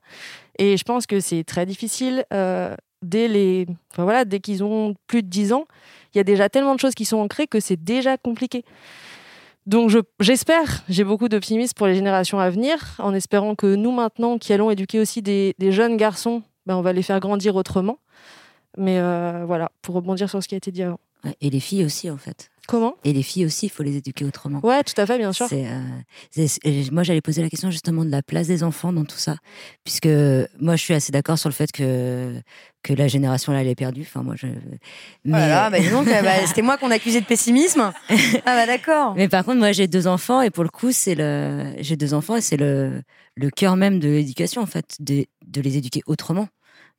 Et 0.58 0.76
je 0.76 0.84
pense 0.84 1.06
que 1.06 1.20
c'est 1.20 1.44
très 1.44 1.66
difficile 1.66 2.24
euh, 2.32 2.74
dès 3.02 3.28
les, 3.28 3.66
voilà, 3.96 4.24
dès 4.24 4.40
qu'ils 4.40 4.62
ont 4.62 4.94
plus 5.06 5.22
de 5.22 5.28
10 5.28 5.52
ans. 5.52 5.66
Il 6.14 6.18
y 6.18 6.20
a 6.20 6.24
déjà 6.24 6.48
tellement 6.48 6.74
de 6.74 6.80
choses 6.80 6.94
qui 6.94 7.04
sont 7.04 7.18
ancrées 7.18 7.46
que 7.46 7.60
c'est 7.60 7.82
déjà 7.82 8.16
compliqué. 8.16 8.64
Donc 9.66 9.90
j'espère, 10.20 10.84
j'ai 10.88 11.04
beaucoup 11.04 11.28
d'optimisme 11.28 11.72
pour 11.74 11.86
les 11.86 11.94
générations 11.94 12.38
à 12.38 12.50
venir, 12.50 12.96
en 12.98 13.14
espérant 13.14 13.54
que 13.54 13.74
nous 13.74 13.92
maintenant, 13.92 14.36
qui 14.38 14.52
allons 14.52 14.70
éduquer 14.70 15.00
aussi 15.00 15.22
des, 15.22 15.54
jeunes 15.58 15.96
garçons, 15.96 16.42
ben, 16.66 16.76
on 16.76 16.82
va 16.82 16.92
les 16.92 17.02
faire 17.02 17.18
grandir 17.18 17.56
autrement. 17.56 17.98
Mais 18.76 18.98
euh, 18.98 19.44
voilà, 19.46 19.70
pour 19.80 19.94
rebondir 19.94 20.28
sur 20.28 20.42
ce 20.42 20.48
qui 20.48 20.54
a 20.54 20.58
été 20.58 20.70
dit 20.70 20.82
avant. 20.82 20.98
Et 21.40 21.48
les 21.48 21.60
filles 21.60 21.84
aussi, 21.84 22.10
en 22.10 22.18
fait. 22.18 22.50
Comment 22.66 22.96
Et 23.04 23.12
les 23.12 23.22
filles 23.22 23.44
aussi, 23.44 23.66
il 23.66 23.68
faut 23.68 23.82
les 23.82 23.96
éduquer 23.96 24.24
autrement. 24.24 24.60
Ouais, 24.62 24.82
tout 24.82 24.98
à 24.98 25.06
fait, 25.06 25.18
bien 25.18 25.32
sûr. 25.32 25.46
Euh, 25.52 26.48
moi, 26.92 27.02
j'allais 27.02 27.20
poser 27.20 27.42
la 27.42 27.50
question 27.50 27.70
justement 27.70 28.04
de 28.04 28.10
la 28.10 28.22
place 28.22 28.46
des 28.46 28.62
enfants 28.62 28.92
dans 28.92 29.04
tout 29.04 29.18
ça, 29.18 29.36
puisque 29.84 30.08
moi, 30.60 30.76
je 30.76 30.82
suis 30.82 30.94
assez 30.94 31.12
d'accord 31.12 31.38
sur 31.38 31.48
le 31.48 31.54
fait 31.54 31.70
que 31.72 32.34
que 32.82 32.92
la 32.92 33.08
génération 33.08 33.52
là, 33.52 33.62
elle 33.62 33.68
est 33.68 33.74
perdue. 33.74 34.02
Enfin, 34.02 34.22
moi, 34.22 34.34
je. 34.36 34.46
Mais 35.24 35.32
bah, 35.32 35.70
donc, 35.90 36.06
euh, 36.06 36.22
bah, 36.22 36.32
c'était 36.46 36.62
moi 36.62 36.76
qu'on 36.76 36.90
accusait 36.90 37.20
de 37.20 37.26
pessimisme. 37.26 37.92
ah 38.10 38.40
bah 38.44 38.66
d'accord. 38.66 39.14
Mais 39.16 39.28
par 39.28 39.44
contre, 39.44 39.58
moi, 39.58 39.72
j'ai 39.72 39.88
deux 39.88 40.06
enfants 40.06 40.42
et 40.42 40.50
pour 40.50 40.64
le 40.64 40.70
coup, 40.70 40.92
c'est 40.92 41.14
le, 41.14 41.72
j'ai 41.80 41.96
deux 41.96 42.14
enfants 42.14 42.36
et 42.36 42.40
c'est 42.40 42.56
le 42.56 43.02
le 43.36 43.50
cœur 43.50 43.76
même 43.76 43.98
de 43.98 44.08
l'éducation 44.08 44.62
en 44.62 44.66
fait, 44.66 44.96
de 45.00 45.24
de 45.46 45.60
les 45.60 45.76
éduquer 45.76 46.02
autrement 46.06 46.48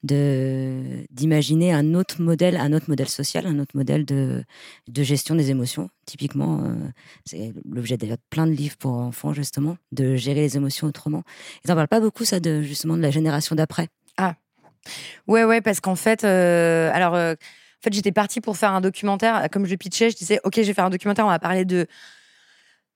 d'imaginer 0.05 1.73
un 1.73 1.93
autre 1.93 2.21
modèle, 2.21 2.57
un 2.57 2.73
autre 2.73 2.85
modèle 2.89 3.09
social, 3.09 3.45
un 3.45 3.59
autre 3.59 3.75
modèle 3.75 4.05
de, 4.05 4.43
de 4.87 5.03
gestion 5.03 5.35
des 5.35 5.49
émotions. 5.49 5.89
Typiquement, 6.05 6.61
euh, 6.63 6.75
c'est 7.25 7.53
l'objet 7.69 7.97
d'ailleurs 7.97 8.17
plein 8.29 8.45
de 8.45 8.51
livres 8.51 8.77
pour 8.77 8.93
enfants 8.93 9.33
justement, 9.33 9.77
de 9.91 10.15
gérer 10.15 10.41
les 10.41 10.57
émotions 10.57 10.87
autrement. 10.87 11.23
Ils 11.63 11.69
n'en 11.69 11.75
parlent 11.75 11.87
pas 11.87 11.99
beaucoup 11.99 12.25
ça 12.25 12.39
de 12.39 12.61
justement 12.61 12.97
de 12.97 13.01
la 13.01 13.11
génération 13.11 13.55
d'après. 13.55 13.87
Ah 14.17 14.35
ouais 15.27 15.43
ouais 15.43 15.61
parce 15.61 15.79
qu'en 15.79 15.95
fait, 15.95 16.23
euh, 16.23 16.91
alors 16.93 17.15
euh, 17.15 17.33
en 17.33 17.83
fait 17.83 17.93
j'étais 17.93 18.11
partie 18.11 18.41
pour 18.41 18.57
faire 18.57 18.73
un 18.73 18.81
documentaire. 18.81 19.47
Comme 19.51 19.65
je 19.65 19.75
pitchais, 19.75 20.11
je 20.11 20.15
disais 20.15 20.39
ok 20.43 20.53
je 20.57 20.61
vais 20.61 20.73
faire 20.73 20.85
un 20.85 20.89
documentaire, 20.91 21.25
on 21.25 21.29
va 21.29 21.39
parler 21.39 21.65
de 21.65 21.87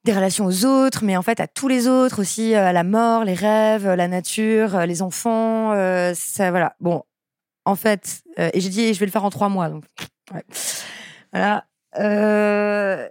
des 0.06 0.14
relations 0.14 0.46
aux 0.46 0.66
autres, 0.66 1.04
mais 1.04 1.18
en 1.18 1.22
fait 1.22 1.40
à 1.40 1.48
tous 1.48 1.68
les 1.68 1.88
autres 1.88 2.22
aussi, 2.22 2.56
euh, 2.56 2.68
à 2.68 2.74
la 2.74 2.84
mort, 2.84 3.24
les 3.24 3.34
rêves, 3.34 3.88
la 3.88 4.08
nature, 4.08 4.76
euh, 4.76 4.86
les 4.86 5.02
enfants. 5.02 5.74
Euh, 5.74 6.14
ça, 6.16 6.52
voilà. 6.52 6.76
Bon, 6.80 7.04
en 7.66 7.76
fait, 7.76 8.22
et 8.38 8.60
j'ai 8.60 8.70
dit, 8.70 8.94
je 8.94 9.00
vais 9.00 9.06
le 9.06 9.12
faire 9.12 9.26
en 9.26 9.30
trois 9.30 9.50
mois. 9.50 9.70
Donc, 9.70 9.84
voilà. 11.34 11.66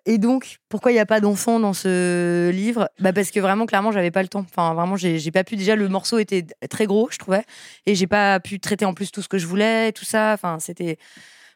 et 0.07 0.19
donc, 0.19 0.59
pourquoi 0.69 0.91
il 0.91 0.95
n'y 0.95 1.01
a 1.01 1.07
pas 1.07 1.21
d'enfants 1.21 1.61
dans 1.61 1.75
ce 1.75 2.51
livre? 2.51 2.89
Bah 2.99 3.13
Parce 3.13 3.31
que 3.31 3.39
vraiment, 3.39 3.67
clairement, 3.67 3.93
j'avais 3.93 4.11
pas 4.11 4.23
le 4.23 4.29
temps. 4.29 4.45
Enfin, 4.49 4.75
vraiment, 4.75 4.97
j'ai 4.97 5.31
pas 5.31 5.45
pu. 5.45 5.57
Déjà, 5.57 5.77
le 5.77 5.89
morceau 5.89 6.19
était 6.19 6.47
très 6.71 6.87
gros, 6.87 7.09
je 7.13 7.19
trouvais. 7.19 7.45
Et 7.87 7.95
j'ai 7.95 8.07
pas 8.07 8.41
pu 8.41 8.59
traiter 8.59 8.85
en 8.85 8.95
plus 8.95 9.13
tout 9.13 9.23
ce 9.23 9.29
que 9.29 9.39
je 9.39 9.47
voulais, 9.47 9.93
tout 9.93 10.07
ça. 10.07 10.33
Enfin, 10.33 10.59
c'était 10.59 10.99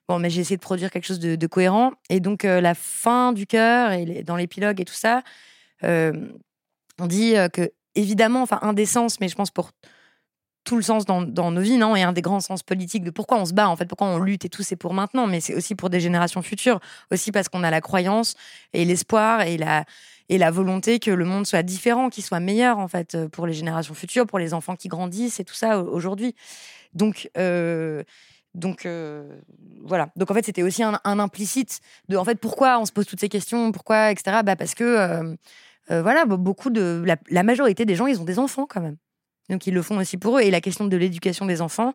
Bon, 0.09 0.19
mais 0.19 0.31
j'ai 0.31 0.41
essayé 0.41 0.57
de 0.57 0.63
produire 0.63 0.91
quelque 0.91 1.07
chose 1.07 1.21
de, 1.21 1.47
cohérent. 1.47 1.93
Et 2.11 2.21
donc, 2.21 2.45
euh, 2.45 2.61
la 2.61 2.75
fin 2.75 3.33
du 3.33 3.47
cœur, 3.47 3.93
et 3.93 4.23
dans 4.25 4.37
l'épilogue 4.37 4.81
et 4.81 4.85
tout 4.85 4.95
ça, 4.95 5.23
euh, 5.85 6.13
on 6.99 7.07
dit 7.07 7.37
euh, 7.37 7.49
que, 7.49 7.73
évidemment, 7.95 8.43
enfin, 8.43 8.59
un 8.63 8.73
des 8.73 8.87
sens, 8.87 9.21
mais 9.21 9.29
je 9.29 9.37
pense 9.37 9.51
pour 9.51 9.71
tout 10.65 10.77
le 10.77 10.83
sens 10.83 11.05
dans, 11.05 11.23
nos 11.23 11.61
vies, 11.61 11.77
non 11.77 11.97
Et 11.97 12.03
un 12.03 12.13
des 12.13 12.23
grands 12.23 12.41
sens 12.41 12.63
politiques 12.63 13.03
de 13.03 13.11
pourquoi 13.11 13.39
on 13.39 13.45
se 13.45 13.53
bat, 13.53 13.69
en 13.69 13.77
fait, 13.77 13.87
pourquoi 13.87 14.09
on 14.09 14.19
lutte 14.19 14.45
et 14.45 14.49
tout, 14.49 14.63
c'est 14.63 14.77
pour 14.77 14.95
maintenant, 14.95 15.27
mais 15.27 15.41
c'est 15.41 15.55
aussi 15.55 15.75
pour 15.75 15.91
des 15.91 16.01
générations 16.01 16.43
futures. 16.43 16.81
Aussi 17.11 17.33
parce 17.33 17.49
qu'on 17.49 17.65
a 17.65 17.71
la 17.71 17.81
croyance 17.81 18.37
et 18.73 18.85
l'espoir 18.85 19.43
et 19.43 19.57
la, 19.57 19.85
et 20.29 20.39
la 20.39 20.51
volonté 20.51 21.01
que 21.01 21.11
le 21.11 21.25
monde 21.25 21.47
soit 21.47 21.65
différent, 21.65 22.11
qu'il 22.11 22.23
soit 22.25 22.41
meilleur, 22.41 22.79
en 22.79 22.89
fait, 22.89 23.17
pour 23.29 23.47
les 23.47 23.55
générations 23.55 23.95
futures, 23.95 24.27
pour 24.27 24.39
les 24.39 24.55
enfants 24.55 24.77
qui 24.77 24.89
grandissent 24.89 25.41
et 25.41 25.45
tout 25.45 25.55
ça 25.55 25.81
au- 25.81 25.89
aujourd'hui. 25.89 26.35
Donc, 26.95 27.29
donc 28.55 28.85
euh, 28.85 29.41
voilà. 29.83 30.11
Donc 30.17 30.31
en 30.31 30.35
fait, 30.35 30.45
c'était 30.45 30.63
aussi 30.63 30.83
un, 30.83 30.99
implicite 31.05 31.81
de 32.09 32.17
en 32.17 32.25
fait 32.25 32.37
pourquoi 32.37 32.79
on 32.79 32.85
se 32.85 32.93
pose 32.93 33.07
toutes 33.07 33.21
ces 33.21 33.29
questions, 33.29 33.73
pourquoi 33.73 34.11
etc. 34.11 34.43
Bah 34.45 34.57
parce 34.57 34.75
que 34.75 34.85
euh, 34.85 35.35
euh, 35.91 36.03
voilà, 36.03 36.25
be- 36.25 36.37
beaucoup 36.37 36.71
de 36.71 37.05
la, 37.31 37.43
majorité 37.43 37.85
des 37.85 37.95
gens, 37.95 38.07
ils 38.07 38.21
ont 38.21 38.25
des 38.25 38.39
enfants 38.39 38.67
quand 38.69 38.81
même. 38.81 38.97
Donc 39.49 39.67
ils 39.67 39.75
le 39.75 39.83
font 39.83 39.99
aussi 39.99 40.19
pour 40.19 40.39
eux. 40.39 40.43
Et 40.43 40.51
la 40.51 40.61
question 40.61 40.87
de 40.87 40.97
l'éducation 40.97 41.47
des 41.47 41.63
enfants, 41.63 41.95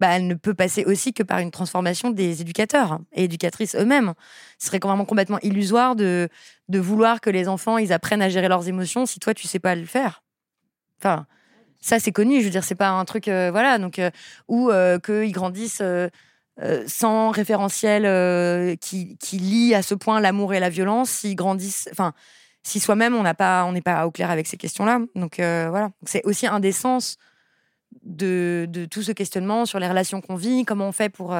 bah, 0.00 0.08
elle 0.10 0.26
ne 0.26 0.34
peut 0.34 0.54
passer 0.54 0.84
aussi 0.84 1.12
que 1.12 1.22
par 1.22 1.38
une 1.40 1.50
transformation 1.50 2.10
des 2.10 2.40
éducateurs 2.40 3.00
et 3.12 3.24
éducatrices 3.24 3.74
eux-mêmes. 3.74 4.14
Ce 4.58 4.68
serait 4.68 4.78
vraiment 4.78 5.04
complètement 5.04 5.40
illusoire 5.40 5.96
de, 5.96 6.28
de 6.68 6.78
vouloir 6.78 7.20
que 7.20 7.30
les 7.30 7.48
enfants 7.48 7.78
ils 7.78 7.92
apprennent 7.92 8.22
à 8.22 8.28
gérer 8.28 8.48
leurs 8.48 8.68
émotions 8.68 9.06
si 9.06 9.18
toi 9.18 9.34
tu 9.34 9.48
sais 9.48 9.58
pas 9.58 9.74
le 9.74 9.86
faire. 9.86 10.22
Enfin, 10.98 11.26
ça 11.86 12.00
c'est 12.00 12.12
connu. 12.12 12.40
Je 12.40 12.44
veux 12.44 12.50
dire, 12.50 12.64
c'est 12.64 12.74
pas 12.74 12.90
un 12.90 13.04
truc 13.04 13.28
euh, 13.28 13.50
voilà. 13.50 13.78
Donc 13.78 13.98
euh, 13.98 14.10
ou 14.48 14.70
euh, 14.70 14.98
qu'ils 14.98 15.32
grandissent 15.32 15.80
euh, 15.82 16.08
sans 16.86 17.30
référentiel 17.30 18.78
qui, 18.78 19.16
qui 19.18 19.38
lie 19.38 19.74
à 19.74 19.82
ce 19.82 19.94
point 19.94 20.20
l'amour 20.20 20.54
et 20.54 20.60
la 20.60 20.70
violence, 20.70 21.10
s'ils 21.10 21.36
grandissent, 21.36 21.88
enfin, 21.92 22.12
si 22.62 22.80
soi-même 22.80 23.14
on 23.14 23.22
n'a 23.22 23.34
pas, 23.34 23.64
on 23.66 23.72
n'est 23.72 23.82
pas 23.82 24.06
au 24.06 24.10
clair 24.10 24.30
avec 24.30 24.46
ces 24.46 24.56
questions-là. 24.56 25.00
Donc 25.14 25.36
voilà, 25.36 25.90
c'est 26.06 26.24
aussi 26.24 26.46
un 26.46 26.58
des 26.58 26.72
sens 26.72 27.18
de, 28.02 28.66
de 28.70 28.86
tout 28.86 29.02
ce 29.02 29.12
questionnement 29.12 29.66
sur 29.66 29.78
les 29.80 29.88
relations 29.88 30.22
qu'on 30.22 30.36
vit, 30.36 30.64
comment 30.64 30.88
on 30.88 30.92
fait 30.92 31.10
pour 31.10 31.36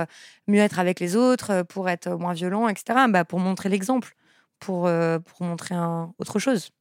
mieux 0.49 0.61
être 0.61 0.79
avec 0.79 1.01
les 1.01 1.17
autres, 1.17 1.63
pour 1.63 1.89
être 1.89 2.11
moins 2.11 2.35
violent, 2.35 2.69
etc. 2.69 3.07
Bah, 3.09 3.25
pour 3.25 3.41
montrer 3.41 3.71
l'exemple, 3.71 4.15
pour, 4.59 4.83
pour 5.25 5.47
montrer 5.47 5.75
un, 5.75 6.13
autre 6.19 6.39
chose. 6.39 6.73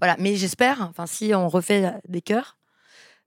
Voilà, 0.00 0.16
mais 0.18 0.36
j'espère, 0.36 0.82
enfin, 0.82 1.06
si 1.06 1.34
on 1.34 1.48
refait 1.48 1.92
des 2.08 2.22
cœurs, 2.22 2.58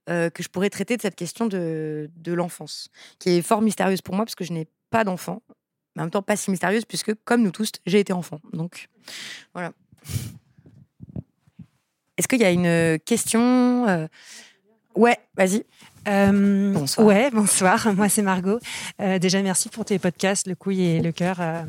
euh, 0.10 0.30
que 0.30 0.42
je 0.42 0.50
pourrais 0.50 0.70
traiter 0.70 0.98
de 0.98 1.02
cette 1.02 1.16
question 1.16 1.46
de, 1.46 2.10
de 2.16 2.34
l'enfance, 2.34 2.90
qui 3.20 3.30
est 3.32 3.42
fort 3.42 3.62
mystérieuse 3.62 4.02
pour 4.02 4.16
moi 4.16 4.26
parce 4.26 4.36
que 4.36 4.44
je 4.44 4.54
n'ai 4.54 4.68
pas 4.90 5.04
d'enfant, 5.04 5.44
mais 5.96 6.02
en 6.02 6.06
même 6.06 6.12
temps 6.12 6.22
pas 6.22 6.36
si 6.36 6.50
mystérieuse 6.50 6.86
puisque, 6.86 7.14
comme 7.24 7.44
nous 7.44 7.52
tous, 7.52 7.72
j'ai 7.86 8.00
été 8.00 8.14
enfant. 8.14 8.40
Donc, 8.54 8.88
voilà. 9.54 9.74
Est-ce 12.18 12.28
qu'il 12.28 12.40
y 12.40 12.46
a 12.46 12.52
une 12.52 13.00
question 13.00 13.88
euh, 13.88 14.08
Ouais, 14.96 15.18
vas-y. 15.36 15.66
Euh, 16.08 16.74
Bonsoir. 16.74 17.08
Ouais, 17.08 17.30
bonsoir. 17.32 17.94
Moi, 17.94 18.10
c'est 18.10 18.22
Margot. 18.22 18.60
Euh, 19.00 19.20
déjà, 19.20 19.42
merci 19.42 19.70
pour 19.70 19.86
tes 19.86 20.00
podcasts, 20.00 20.48
Le 20.48 20.56
Couille 20.56 20.82
et 20.82 21.02
Le 21.02 21.12
Cœur, 21.12 21.38
euh, 21.40 21.64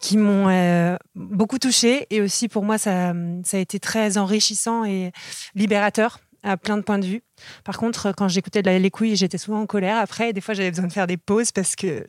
qui 0.00 0.16
m'ont 0.16 0.48
euh, 0.48 0.96
beaucoup 1.40 1.58
touchée. 1.58 2.06
Et 2.10 2.20
aussi, 2.20 2.48
pour 2.48 2.64
moi, 2.64 2.76
ça, 2.76 3.14
ça 3.44 3.56
a 3.56 3.60
été 3.60 3.80
très 3.80 4.18
enrichissant 4.18 4.84
et 4.84 5.10
libérateur 5.54 6.20
à 6.42 6.58
plein 6.58 6.76
de 6.76 6.82
points 6.82 6.98
de 6.98 7.06
vue. 7.06 7.22
Par 7.64 7.78
contre, 7.78 8.12
quand 8.12 8.28
j'écoutais 8.28 8.60
de 8.60 8.66
la- 8.70 8.78
Les 8.78 8.90
Couilles, 8.90 9.16
j'étais 9.16 9.38
souvent 9.38 9.62
en 9.62 9.66
colère. 9.66 9.96
Après, 9.96 10.34
des 10.34 10.42
fois, 10.42 10.52
j'avais 10.52 10.70
besoin 10.70 10.86
de 10.86 10.92
faire 10.92 11.06
des 11.06 11.16
pauses 11.16 11.50
parce 11.50 11.76
que 11.76 12.06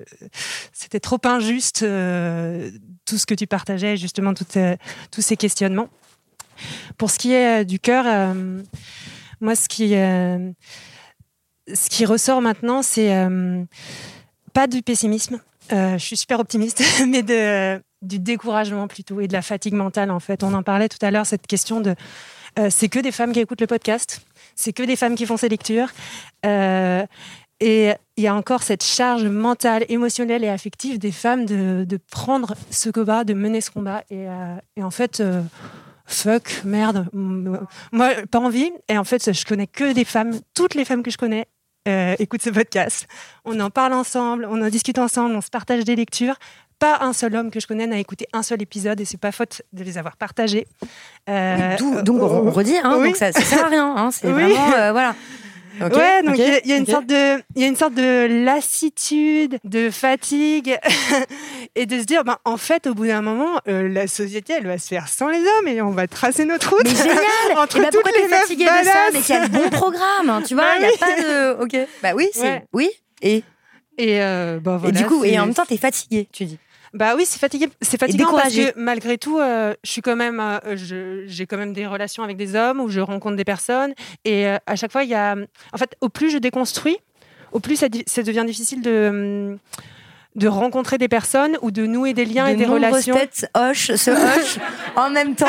c'était 0.73 0.99
trop 0.99 1.17
injuste, 1.23 1.83
euh, 1.83 2.71
tout 3.05 3.17
ce 3.17 3.25
que 3.25 3.33
tu 3.33 3.47
partageais, 3.47 3.95
justement, 3.95 4.33
toutes, 4.33 4.57
euh, 4.57 4.75
tous 5.11 5.21
ces 5.21 5.37
questionnements. 5.37 5.87
Pour 6.97 7.09
ce 7.09 7.17
qui 7.17 7.31
est 7.31 7.61
euh, 7.61 7.63
du 7.63 7.79
cœur, 7.79 8.35
moi, 9.39 9.55
ce 9.55 9.69
qui... 9.69 9.91
ce 11.73 11.89
qui 11.89 12.05
ressort 12.05 12.41
maintenant, 12.41 12.81
c'est 12.81 13.13
pas 14.53 14.67
du 14.67 14.81
pessimisme. 14.81 15.39
Je 15.69 15.97
suis 15.99 16.17
super 16.17 16.41
optimiste, 16.41 16.83
mais 17.07 17.23
de, 17.23 17.81
du 18.01 18.19
découragement 18.19 18.87
plutôt 18.87 19.21
et 19.21 19.27
de 19.27 19.33
la 19.33 19.41
fatigue 19.41 19.73
mentale 19.73 20.11
en 20.11 20.19
fait. 20.19 20.43
On 20.43 20.53
en 20.53 20.63
parlait 20.63 20.89
tout 20.89 21.03
à 21.03 21.11
l'heure 21.11 21.25
cette 21.25 21.47
question 21.47 21.81
de 21.81 21.95
euh, 22.59 22.67
c'est 22.69 22.89
que 22.89 22.99
des 22.99 23.11
femmes 23.11 23.31
qui 23.31 23.39
écoutent 23.39 23.61
le 23.61 23.67
podcast, 23.67 24.25
c'est 24.55 24.73
que 24.73 24.83
des 24.83 24.95
femmes 24.95 25.15
qui 25.15 25.25
font 25.25 25.37
ces 25.37 25.49
lectures. 25.49 25.87
Euh, 26.45 27.05
et 27.61 27.93
il 28.17 28.23
y 28.23 28.27
a 28.27 28.35
encore 28.35 28.63
cette 28.63 28.83
charge 28.83 29.23
mentale, 29.23 29.85
émotionnelle 29.87 30.43
et 30.43 30.49
affective 30.49 30.97
des 30.97 31.11
femmes 31.11 31.45
de, 31.45 31.85
de 31.87 31.99
prendre 32.09 32.55
ce 32.71 32.89
combat, 32.89 33.23
de 33.23 33.33
mener 33.33 33.61
ce 33.61 33.71
combat. 33.71 34.03
Et, 34.09 34.27
euh, 34.27 34.55
et 34.75 34.83
en 34.83 34.91
fait, 34.91 35.23
fuck, 36.05 36.63
merde, 36.65 37.07
moi, 37.13 38.09
pas 38.29 38.39
envie. 38.39 38.71
Et 38.89 38.97
en 38.97 39.03
fait, 39.03 39.31
je 39.31 39.45
connais 39.45 39.67
que 39.67 39.93
des 39.93 40.05
femmes, 40.05 40.33
toutes 40.53 40.75
les 40.75 40.85
femmes 40.85 41.03
que 41.03 41.11
je 41.11 41.17
connais 41.17 41.47
euh, 41.87 42.15
écoutent 42.19 42.43
ce 42.43 42.51
podcast. 42.51 43.07
On 43.43 43.59
en 43.59 43.71
parle 43.71 43.93
ensemble, 43.93 44.45
on 44.47 44.61
en 44.61 44.69
discute 44.69 44.99
ensemble, 44.99 45.35
on 45.35 45.41
se 45.41 45.49
partage 45.49 45.83
des 45.83 45.95
lectures. 45.95 46.35
Pas 46.81 46.97
un 47.01 47.13
seul 47.13 47.35
homme 47.35 47.51
que 47.51 47.59
je 47.61 47.67
connais 47.67 47.85
n'a 47.87 47.99
écouté 47.99 48.25
un 48.33 48.41
seul 48.43 48.61
épisode 48.61 48.99
et 48.99 49.05
c'est 49.05 49.19
pas 49.19 49.31
faute 49.31 49.61
de 49.71 49.83
les 49.83 49.97
avoir 49.99 50.17
partagés. 50.17 50.65
Euh, 51.29 51.77
D'où- 51.77 52.01
donc 52.01 52.21
on, 52.23 52.49
redit, 52.51 52.75
hein, 52.83 52.95
oui. 52.97 53.09
donc 53.09 53.15
ça, 53.17 53.31
ça 53.31 53.39
sert 53.41 53.65
à 53.65 53.69
rien. 53.69 53.93
Hein, 53.95 54.09
c'est 54.11 54.25
Oui. 54.27 54.33
vraiment 54.33 54.73
euh, 54.75 54.91
voilà. 54.91 55.15
Ouais, 55.79 56.21
donc 56.21 56.37
il 56.37 56.43
y 56.43 56.51
a- 56.51 56.59
il 56.63 56.69
y, 56.69 56.73
a 56.73 56.77
une 56.77 56.85
sorte 56.85 57.05
de, 57.07 57.37
il 57.55 57.61
y 57.61 57.63
a 57.63 57.67
une 57.67 57.75
sorte 57.77 57.93
de 57.93 58.43
lassitude, 58.45 59.57
de 59.63 59.89
fatigue, 59.89 60.77
et 61.75 61.85
de 61.85 61.97
se 61.99 62.03
dire, 62.03 62.23
ben, 62.23 62.37
en 62.45 62.57
fait, 62.57 62.87
au 62.87 62.93
bout 62.93 63.07
d'un 63.07 63.21
moment, 63.21 63.59
euh, 63.67 63.87
la 63.87 64.05
société, 64.07 64.53
elle 64.57 64.67
va 64.67 64.77
se 64.77 64.87
faire 64.89 65.07
sans 65.07 65.29
les 65.29 65.39
hommes 65.39 65.67
et 65.67 65.81
on 65.81 65.89
va 65.91 66.07
tracer 66.07 66.45
notre 66.45 66.71
route. 66.71 66.83
Mais 66.83 66.95
génial 66.95 67.17
Entre 67.57 67.77
Et 67.77 67.81
bah 67.81 67.87
toutes 67.91 68.05
les 68.15 68.27
fatiguée 68.27 68.65
de 68.65 68.85
ça. 68.85 68.93
Mais 69.13 69.21
qu'il 69.21 69.33
y 69.33 69.37
a 69.37 69.43
le 69.43 69.47
bon 69.49 69.69
programme, 69.69 70.29
hein, 70.29 70.41
tu 70.45 70.55
vois, 70.55 70.63
Bah 70.65 70.71
il 70.77 70.79
n'y 70.81 70.85
a 70.87 70.89
oui. 70.89 70.97
pas 70.99 71.21
de... 71.21 71.63
Ok, 71.63 71.87
bah 72.03 72.11
oui, 72.15 72.27
c'est... 72.33 72.41
Ouais. 72.41 72.65
Oui, 72.73 72.89
et, 73.21 73.43
Et, 73.97 74.21
euh, 74.21 74.59
ben, 74.59 74.79
et 74.87 74.91
du 74.91 75.05
coup, 75.05 75.23
et 75.23 75.39
en 75.39 75.45
même 75.45 75.55
temps, 75.55 75.65
t'es 75.65 75.77
fatiguée, 75.77 76.27
tu 76.33 76.45
dis. 76.45 76.59
Bah 76.93 77.13
oui, 77.15 77.23
c'est 77.25 77.39
fatigué, 77.39 77.67
c'est 77.81 77.97
fatigant 77.99 78.25
parce 78.41 78.53
que 78.73 78.79
malgré 78.79 79.17
tout, 79.17 79.39
euh, 79.39 79.73
je 79.83 79.91
suis 79.91 80.01
quand 80.01 80.15
même, 80.17 80.39
euh, 80.41 80.59
je- 80.75 81.23
j'ai 81.25 81.45
quand 81.45 81.57
même 81.57 81.71
des 81.73 81.87
relations 81.87 82.21
avec 82.23 82.35
des 82.35 82.55
hommes 82.55 82.81
où 82.81 82.89
je 82.89 82.99
rencontre 82.99 83.37
des 83.37 83.45
personnes. 83.45 83.93
Et 84.25 84.45
euh, 84.47 84.57
à 84.67 84.75
chaque 84.75 84.91
fois 84.91 85.03
il 85.03 85.09
y 85.09 85.13
a, 85.15 85.35
en 85.73 85.77
fait, 85.77 85.95
au 86.01 86.09
plus 86.09 86.29
je 86.31 86.37
déconstruis, 86.37 86.97
au 87.53 87.59
plus 87.59 87.77
ça 87.77 87.87
devient 88.23 88.43
difficile 88.45 88.81
de 88.81 89.07
hum, 89.09 89.57
de 90.35 90.47
rencontrer 90.47 90.97
des 90.97 91.07
personnes 91.07 91.57
ou 91.61 91.71
de 91.71 91.85
nouer 91.85 92.13
des 92.13 92.25
liens 92.25 92.47
de 92.47 92.53
et 92.53 92.55
des 92.55 92.65
nombreuses 92.65 92.91
relations. 92.91 93.15
têtes 93.15 93.47
hoche, 93.55 93.93
se 93.95 94.11
hoche 94.39 94.57
en 94.95 95.09
même 95.09 95.35
temps, 95.35 95.47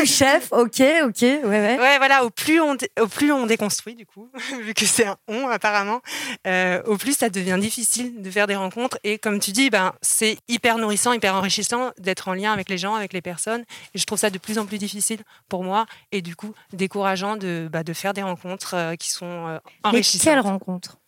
au 0.00 0.04
chef, 0.04 0.48
ok, 0.52 0.82
ok, 1.04 1.22
ouais, 1.22 1.42
ouais. 1.44 1.78
Ouais, 1.78 1.98
voilà, 1.98 2.24
au 2.24 2.30
plus 2.30 2.60
on, 2.60 2.76
au 3.00 3.06
plus 3.06 3.32
on 3.32 3.46
déconstruit, 3.46 3.94
du 3.94 4.06
coup, 4.06 4.28
vu 4.62 4.74
que 4.74 4.84
c'est 4.84 5.06
un 5.06 5.16
on 5.28 5.48
apparemment, 5.48 6.00
euh, 6.46 6.82
au 6.86 6.96
plus 6.96 7.16
ça 7.16 7.30
devient 7.30 7.58
difficile 7.60 8.20
de 8.22 8.30
faire 8.30 8.46
des 8.46 8.56
rencontres. 8.56 8.98
Et 9.04 9.18
comme 9.18 9.40
tu 9.40 9.52
dis, 9.52 9.70
ben, 9.70 9.92
c'est 10.02 10.36
hyper 10.48 10.78
nourrissant, 10.78 11.12
hyper 11.12 11.34
enrichissant 11.34 11.90
d'être 11.98 12.28
en 12.28 12.34
lien 12.34 12.52
avec 12.52 12.68
les 12.68 12.78
gens, 12.78 12.94
avec 12.94 13.12
les 13.12 13.22
personnes. 13.22 13.64
Et 13.94 13.98
je 13.98 14.04
trouve 14.04 14.18
ça 14.18 14.30
de 14.30 14.38
plus 14.38 14.58
en 14.58 14.66
plus 14.66 14.78
difficile 14.78 15.20
pour 15.48 15.64
moi 15.64 15.86
et 16.10 16.22
du 16.22 16.36
coup 16.36 16.52
décourageant 16.72 17.36
de, 17.36 17.68
bah, 17.70 17.82
de 17.82 17.92
faire 17.92 18.14
des 18.14 18.22
rencontres 18.22 18.74
euh, 18.74 18.96
qui 18.96 19.10
sont 19.10 19.26
euh, 19.26 19.58
Mais 19.84 19.90
enrichissantes. 19.90 20.24
quelle 20.24 20.40
rencontre 20.40 20.98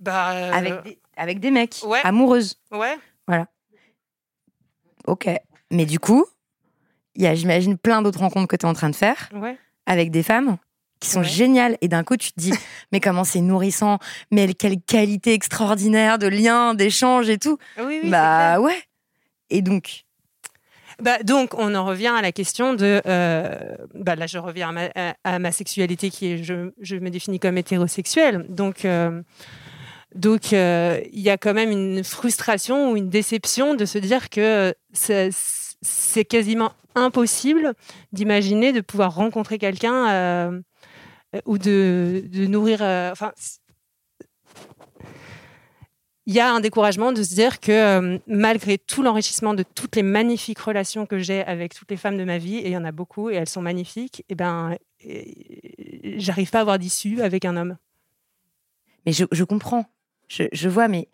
bah, 0.00 0.32
euh, 0.32 0.52
avec, 0.52 0.82
des, 0.82 0.98
avec 1.16 1.40
des 1.40 1.50
mecs, 1.50 1.80
ouais. 1.84 2.00
amoureuses, 2.04 2.56
Ouais. 2.70 2.96
ok. 5.06 5.28
Mais 5.70 5.86
du 5.86 5.98
coup, 5.98 6.26
il 7.14 7.22
y 7.22 7.26
a, 7.26 7.34
j'imagine, 7.34 7.76
plein 7.78 8.02
d'autres 8.02 8.20
rencontres 8.20 8.48
que 8.48 8.56
tu 8.56 8.66
es 8.66 8.68
en 8.68 8.74
train 8.74 8.90
de 8.90 8.96
faire 8.96 9.28
Ouais. 9.34 9.56
avec 9.86 10.10
des 10.10 10.22
femmes 10.22 10.56
qui 11.00 11.08
sont 11.10 11.20
Ouais. 11.20 11.26
géniales. 11.26 11.76
Et 11.80 11.88
d'un 11.88 12.04
coup, 12.04 12.16
tu 12.16 12.32
te 12.32 12.40
dis, 12.40 12.52
mais 12.92 13.00
comment 13.00 13.24
c'est 13.24 13.40
nourrissant, 13.40 13.98
mais 14.30 14.52
quelle 14.54 14.80
qualité 14.80 15.32
extraordinaire 15.32 16.18
de 16.18 16.26
lien, 16.28 16.74
d'échange 16.74 17.28
et 17.28 17.38
tout. 17.38 17.58
Oui, 17.78 18.00
oui, 18.04 18.10
bah 18.10 18.60
ouais. 18.60 18.76
Et 19.50 19.62
donc, 19.62 20.04
Bah, 21.00 21.18
donc, 21.24 21.54
on 21.54 21.74
en 21.74 21.84
revient 21.86 22.12
à 22.16 22.20
la 22.22 22.30
question 22.32 22.74
de. 22.74 23.00
euh, 23.06 23.76
bah, 23.94 24.14
là, 24.14 24.26
je 24.26 24.38
reviens 24.38 24.68
à 24.68 24.72
ma, 24.72 24.84
à- 24.94 25.14
à 25.24 25.38
ma 25.38 25.50
sexualité 25.50 26.10
qui 26.10 26.32
est. 26.32 26.44
Je, 26.44 26.70
je 26.80 26.96
me 26.96 27.10
définis 27.10 27.40
comme 27.40 27.58
hétérosexuelle. 27.58 28.46
Donc. 28.48 28.84
euh, 28.84 29.22
donc, 30.14 30.52
euh, 30.52 31.00
il 31.12 31.20
y 31.20 31.30
a 31.30 31.38
quand 31.38 31.54
même 31.54 31.70
une 31.70 32.04
frustration 32.04 32.90
ou 32.92 32.96
une 32.96 33.08
déception 33.08 33.74
de 33.74 33.84
se 33.84 33.98
dire 33.98 34.28
que 34.30 34.74
c'est 34.92 35.30
c'est 35.84 36.24
quasiment 36.24 36.72
impossible 36.94 37.74
d'imaginer 38.12 38.72
de 38.72 38.80
pouvoir 38.80 39.14
rencontrer 39.14 39.58
quelqu'un 39.58 40.10
euh, 40.10 40.60
ou 41.46 41.58
de, 41.58 42.22
nourrir. 42.46 42.82
euh, 42.82 43.10
Enfin, 43.10 43.32
il 46.26 46.34
y 46.34 46.40
a 46.40 46.52
un 46.52 46.60
découragement 46.60 47.10
de 47.12 47.22
se 47.24 47.34
dire 47.34 47.58
que 47.58 47.72
euh, 47.72 48.18
malgré 48.28 48.78
tout 48.78 49.02
l'enrichissement 49.02 49.54
de 49.54 49.64
toutes 49.64 49.96
les 49.96 50.04
magnifiques 50.04 50.60
relations 50.60 51.04
que 51.04 51.18
j'ai 51.18 51.42
avec 51.44 51.74
toutes 51.74 51.90
les 51.90 51.96
femmes 51.96 52.16
de 52.16 52.24
ma 52.24 52.38
vie, 52.38 52.58
et 52.58 52.66
il 52.66 52.72
y 52.72 52.76
en 52.76 52.84
a 52.84 52.92
beaucoup 52.92 53.28
et 53.28 53.34
elles 53.34 53.48
sont 53.48 53.62
magnifiques, 53.62 54.24
et 54.28 54.36
ben, 54.36 54.76
et- 55.00 56.20
j'arrive 56.20 56.50
pas 56.50 56.58
à 56.58 56.60
avoir 56.60 56.78
d'issue 56.78 57.20
avec 57.22 57.44
un 57.44 57.56
homme. 57.56 57.76
mais 59.04 59.12
je 59.12 59.44
comprends, 59.44 59.86
je, 60.52 60.68
vois, 60.68 60.88
mais 60.88 61.08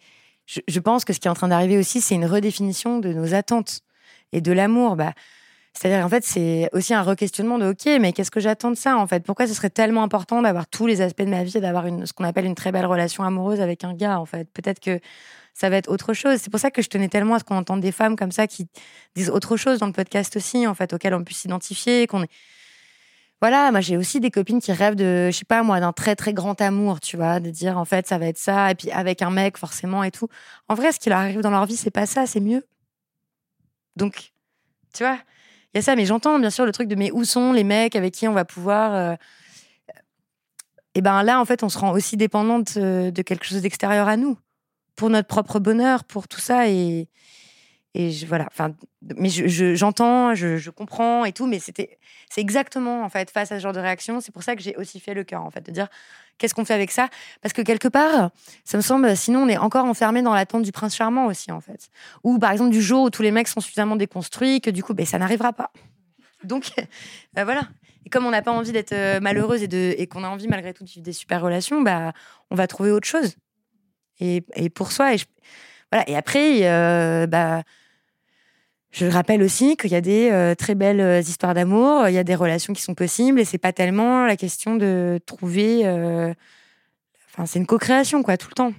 je, 0.47 0.81
pense 0.81 1.05
que 1.05 1.13
ce 1.13 1.21
qui 1.21 1.29
est 1.29 1.31
en 1.31 1.35
train 1.35 1.49
d'arriver 1.49 1.79
aussi, 1.79 2.01
c'est 2.01 2.15
une 2.15 2.27
redéfinition 2.27 2.99
de 2.99 3.13
nos 3.13 3.35
attentes 3.35 3.81
et 4.33 4.41
de 4.41 4.53
l'amour. 4.53 4.97
Bah, 4.97 5.13
c'est-à-dire, 5.73 6.05
en 6.05 6.09
fait, 6.09 6.25
c'est 6.25 6.69
aussi 6.73 6.95
un 6.95 7.03
re-questionnement 7.03 7.59
de 7.59 7.67
OK, 7.67 7.87
mais 8.01 8.13
qu'est-ce 8.13 8.31
que 8.31 8.41
j'attends 8.41 8.71
de 8.71 8.77
ça, 8.77 8.97
en 8.97 9.07
fait? 9.07 9.25
Pourquoi 9.25 9.47
ce 9.47 9.55
serait 9.55 9.71
tellement 9.71 10.03
important 10.03 10.43
d'avoir 10.43 10.67
tous 10.67 10.87
les 10.87 11.01
aspects 11.01 11.23
de 11.23 11.31
ma 11.31 11.45
vie 11.45 11.57
et 11.57 11.61
d'avoir 11.61 11.85
ce 12.05 12.13
qu'on 12.13 12.25
appelle 12.25 12.47
une 12.47 12.55
très 12.55 12.73
belle 12.73 12.87
relation 12.87 13.25
amoureuse 13.25 13.61
avec 13.61 13.85
un 13.85 13.95
gars, 13.95 14.19
en 14.19 14.27
fait? 14.27 14.49
Peut-être 14.53 14.81
que 14.81 15.01
ça 15.55 15.71
va 15.71 15.77
être 15.77 15.91
autre 15.91 16.15
chose. 16.15 16.39
C'est 16.41 16.51
pour 16.51 16.61
ça 16.61 16.71
que 16.71 16.83
je 16.83 16.89
tenais 16.89 17.09
tellement 17.09 17.35
à 17.35 17.39
ce 17.41 17.45
qu'on 17.45 17.57
entende 17.57 17.81
des 17.81 17.93
femmes 17.93 18.17
comme 18.17 18.33
ça 18.33 18.47
qui 18.47 18.69
disent 19.17 19.31
autre 19.31 19.57
chose 19.57 19.79
dans 19.81 19.87
le 19.87 19.93
podcast 19.93 20.37
aussi, 20.37 20.67
en 20.67 20.75
fait, 20.75 20.93
auquel 20.93 21.15
on 21.15 21.25
puisse 21.25 21.39
s'identifier, 21.39 22.07
qu'on 22.07 22.23
est... 22.23 22.31
Voilà, 23.41 23.71
moi 23.71 23.81
j'ai 23.81 23.97
aussi 23.97 24.19
des 24.21 24.31
copines 24.33 24.61
qui 24.61 24.73
rêvent 24.73 24.97
de, 24.97 25.29
je 25.31 25.37
sais 25.39 25.45
pas 25.45 25.63
moi, 25.63 25.79
d'un 25.81 25.93
très 25.93 26.17
très 26.17 26.33
grand 26.35 26.61
amour, 26.61 27.01
tu 27.01 27.17
vois, 27.17 27.39
de 27.41 27.51
dire 27.51 27.79
en 27.79 27.85
fait 27.85 28.07
ça 28.09 28.19
va 28.19 28.27
être 28.27 28.39
ça, 28.39 28.71
et 28.73 28.75
puis 28.75 28.91
avec 28.91 29.23
un 29.23 29.31
mec 29.31 29.57
forcément 29.59 30.03
et 30.03 30.11
tout. 30.11 30.29
En 30.69 30.75
vrai, 30.75 30.91
ce 30.93 30.99
qui 30.99 31.09
leur 31.09 31.19
arrive 31.19 31.41
dans 31.41 31.51
leur 31.51 31.67
vie, 31.67 31.77
c'est 31.77 31.91
pas 31.93 32.07
ça, 32.07 32.27
c'est 32.27 32.41
mieux. 32.41 32.67
Donc, 33.97 34.33
tu 34.95 35.05
vois, 35.05 35.19
il 35.75 35.79
y 35.79 35.81
a 35.81 35.83
ça, 35.83 35.97
mais 35.97 36.07
j'entends 36.07 36.39
bien 36.39 36.51
sûr 36.51 36.67
le 36.67 36.73
truc 36.73 36.89
de 36.89 36.95
mais 36.97 37.11
où 37.13 37.25
sont 37.25 37.53
les 37.53 37.65
mecs 37.65 37.97
avec 37.97 38.15
qui 38.15 38.27
on 38.29 38.33
va 38.33 38.45
pouvoir. 38.45 38.95
euh, 38.95 39.17
Et 40.95 41.01
ben 41.01 41.23
là, 41.23 41.41
en 41.41 41.45
fait, 41.45 41.63
on 41.63 41.69
se 41.69 41.79
rend 41.79 41.93
aussi 41.93 42.17
dépendante 42.17 42.77
euh, 42.77 43.11
de 43.11 43.23
quelque 43.23 43.45
chose 43.45 43.63
d'extérieur 43.63 44.09
à 44.09 44.17
nous, 44.17 44.37
pour 44.97 45.11
notre 45.11 45.29
propre 45.29 45.61
bonheur, 45.61 46.05
pour 46.05 46.27
tout 46.29 46.41
ça. 46.41 46.69
Et, 46.69 47.09
et 48.01 48.11
voilà, 48.27 48.47
enfin, 48.47 48.73
mais 49.17 49.29
je- 49.29 49.49
je- 49.49 49.75
j'entends, 49.75 50.33
je, 50.33 50.71
comprends 50.71 51.25
et 51.25 51.33
tout, 51.33 51.47
mais 51.49 51.59
c'était, 51.59 51.99
c'est 52.31 52.41
exactement 52.41 53.03
en 53.03 53.09
fait 53.09 53.29
face 53.31 53.51
à 53.51 53.59
ce 53.59 53.63
genre 53.63 53.73
de 53.73 53.81
réaction. 53.81 54.21
C'est 54.21 54.31
pour 54.31 54.45
ça 54.45 54.55
que 54.55 54.63
j'ai 54.63 54.77
aussi 54.77 55.01
fait 55.01 55.15
le 55.15 55.25
cœur, 55.25 55.43
en 55.45 55.51
fait, 55.51 55.67
de 55.67 55.73
dire 55.73 55.89
qu'est-ce 56.39 56.55
qu'on 56.55 56.65
fait 56.65 56.75
avec 56.75 56.93
ça, 56.93 57.09
parce 57.43 57.53
que 57.53 57.61
quelque 57.61 57.89
part, 57.89 58.31
ça 58.65 58.77
me 58.77 58.83
semble, 58.83 59.17
sinon 59.17 59.41
on 59.43 59.49
est 59.49 59.57
encore 59.59 59.85
enfermé 59.85 60.23
dans 60.23 60.33
l'attente 60.33 60.63
du 60.63 60.71
prince 60.71 60.95
charmant 60.95 61.27
aussi, 61.27 61.51
en 61.51 61.61
fait. 61.61 61.89
Ou 62.23 62.39
par 62.39 62.53
exemple 62.53 62.71
du 62.71 62.81
jour 62.81 63.03
où 63.03 63.11
tous 63.11 63.23
les 63.23 63.33
mecs 63.33 63.49
sont 63.49 63.61
suffisamment 63.61 63.97
déconstruits 63.97 64.61
que 64.61 64.71
du 64.71 64.85
coup, 64.85 64.95
ben, 64.95 65.05
ça 65.05 65.19
n'arrivera 65.19 65.53
pas. 65.53 65.73
Donc 66.45 66.71
euh, 67.39 67.43
voilà. 67.45 67.63
Et 68.07 68.11
comme 68.11 68.25
on 68.27 68.31
n'a 68.31 68.43
pas 68.43 68.53
envie 68.53 68.71
d'être 68.71 68.93
euh, 68.93 69.19
malheureuse 69.19 69.65
et, 69.65 70.01
et 70.01 70.07
qu'on 70.07 70.23
a 70.23 70.29
envie 70.29 70.47
malgré 70.47 70.73
tout 70.73 70.85
de 70.85 70.89
vivre 70.89 71.05
des 71.05 71.13
super 71.13 71.43
relations, 71.43 71.83
bah, 71.83 72.13
on 72.53 72.55
va 72.55 72.69
trouver 72.69 72.93
autre 72.93 73.09
chose. 73.09 73.35
Et, 74.21 74.45
et 74.55 74.71
pour 74.71 74.93
soi. 74.93 75.15
Et, 75.15 75.19
je- 75.19 75.27
voilà. 75.91 76.09
et 76.09 76.17
après, 76.17 76.61
euh, 76.69 77.27
bah, 77.27 77.65
je 78.91 79.07
rappelle 79.07 79.43
aussi 79.43 79.77
qu'il 79.77 79.91
y 79.91 79.95
a 79.97 80.01
des 80.01 80.31
euh, 80.31 80.55
très 80.55 80.75
belles 80.75 81.01
euh, 81.01 81.21
histoires 81.21 81.55
d'amour, 81.55 82.09
il 82.09 82.15
y 82.15 82.19
a 82.19 82.25
des 82.25 82.35
relations 82.35 82.73
qui 82.73 82.83
sont 82.83 82.95
possibles 82.95 83.39
et 83.41 83.45
c'est 83.45 83.59
pas 83.59 83.73
tellement 83.73 84.27
la 84.27 84.37
question 84.37 84.77
de 84.77 85.21
trouver. 85.27 85.87
euh, 85.87 86.33
Enfin, 87.31 87.47
c'est 87.47 87.59
une 87.61 87.67
co-création, 87.67 88.23
quoi, 88.23 88.37
tout 88.37 88.49
le 88.49 88.55
temps. 88.55 88.73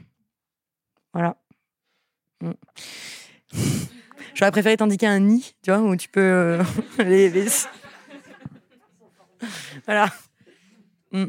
Voilà. 1.14 1.38
J'aurais 4.34 4.52
préféré 4.52 4.78
t'indiquer 4.78 5.08
un 5.08 5.20
nid, 5.20 5.56
tu 5.64 5.72
vois, 5.72 5.80
où 5.82 5.96
tu 5.96 6.10
peux 6.10 6.60
les, 7.00 7.30
les- 7.30 7.48
Voilà. 9.86 10.10
Mm. 11.12 11.26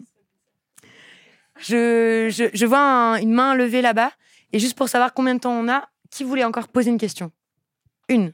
Je, 1.58 2.28
je, 2.30 2.44
je 2.52 2.66
vois 2.66 2.80
un- 2.80 3.20
une 3.20 3.32
main 3.32 3.54
levée 3.54 3.82
là-bas. 3.82 4.12
Et 4.52 4.58
juste 4.58 4.76
pour 4.76 4.88
savoir 4.88 5.14
combien 5.14 5.34
de 5.34 5.40
temps 5.40 5.52
on 5.52 5.68
a, 5.68 5.88
qui 6.10 6.24
voulait 6.24 6.44
encore 6.44 6.68
poser 6.68 6.90
une 6.90 6.98
question? 6.98 7.30
Une. 8.08 8.32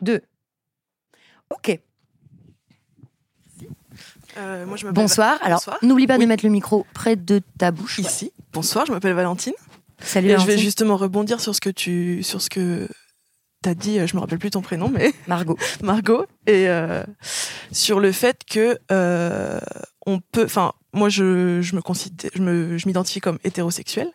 Deux. 0.00 0.20
Ok. 1.50 1.78
Euh, 4.36 4.66
moi, 4.66 4.76
je 4.76 4.84
m'appelle 4.84 5.02
Bonsoir. 5.02 5.38
Alors, 5.42 5.62
n'oublie 5.82 6.06
pas 6.06 6.18
de 6.18 6.26
mettre 6.26 6.44
le 6.44 6.50
micro 6.50 6.86
près 6.92 7.16
de 7.16 7.40
ta 7.58 7.70
bouche. 7.70 7.98
Ici. 7.98 8.32
Bonsoir, 8.52 8.86
je 8.86 8.92
m'appelle 8.92 9.14
Valentine. 9.14 9.54
Salut, 10.00 10.28
Et 10.28 10.38
je 10.38 10.46
vais 10.46 10.58
justement 10.58 10.96
rebondir 10.96 11.40
sur 11.40 11.54
ce 11.54 11.60
que 11.60 11.70
tu, 11.70 12.22
sur 12.22 12.42
ce 12.42 12.50
que 12.50 12.88
t'as 13.62 13.74
dit. 13.74 14.06
Je 14.06 14.14
me 14.14 14.20
rappelle 14.20 14.38
plus 14.38 14.50
ton 14.50 14.60
prénom, 14.60 14.90
mais 14.90 15.14
Margot. 15.26 15.56
Margot. 15.82 16.26
Et 16.46 16.68
euh, 16.68 17.02
sur 17.72 17.98
le 17.98 18.12
fait 18.12 18.42
que 18.44 18.78
euh, 18.92 19.58
on 20.04 20.20
peut. 20.20 20.44
Enfin, 20.44 20.72
moi, 20.92 21.08
je, 21.08 21.60
je 21.62 21.74
me 21.74 21.80
considère, 21.80 22.30
je 22.34 22.42
me, 22.42 22.76
je 22.76 22.86
m'identifie 22.86 23.20
comme 23.20 23.38
hétérosexuel. 23.42 24.10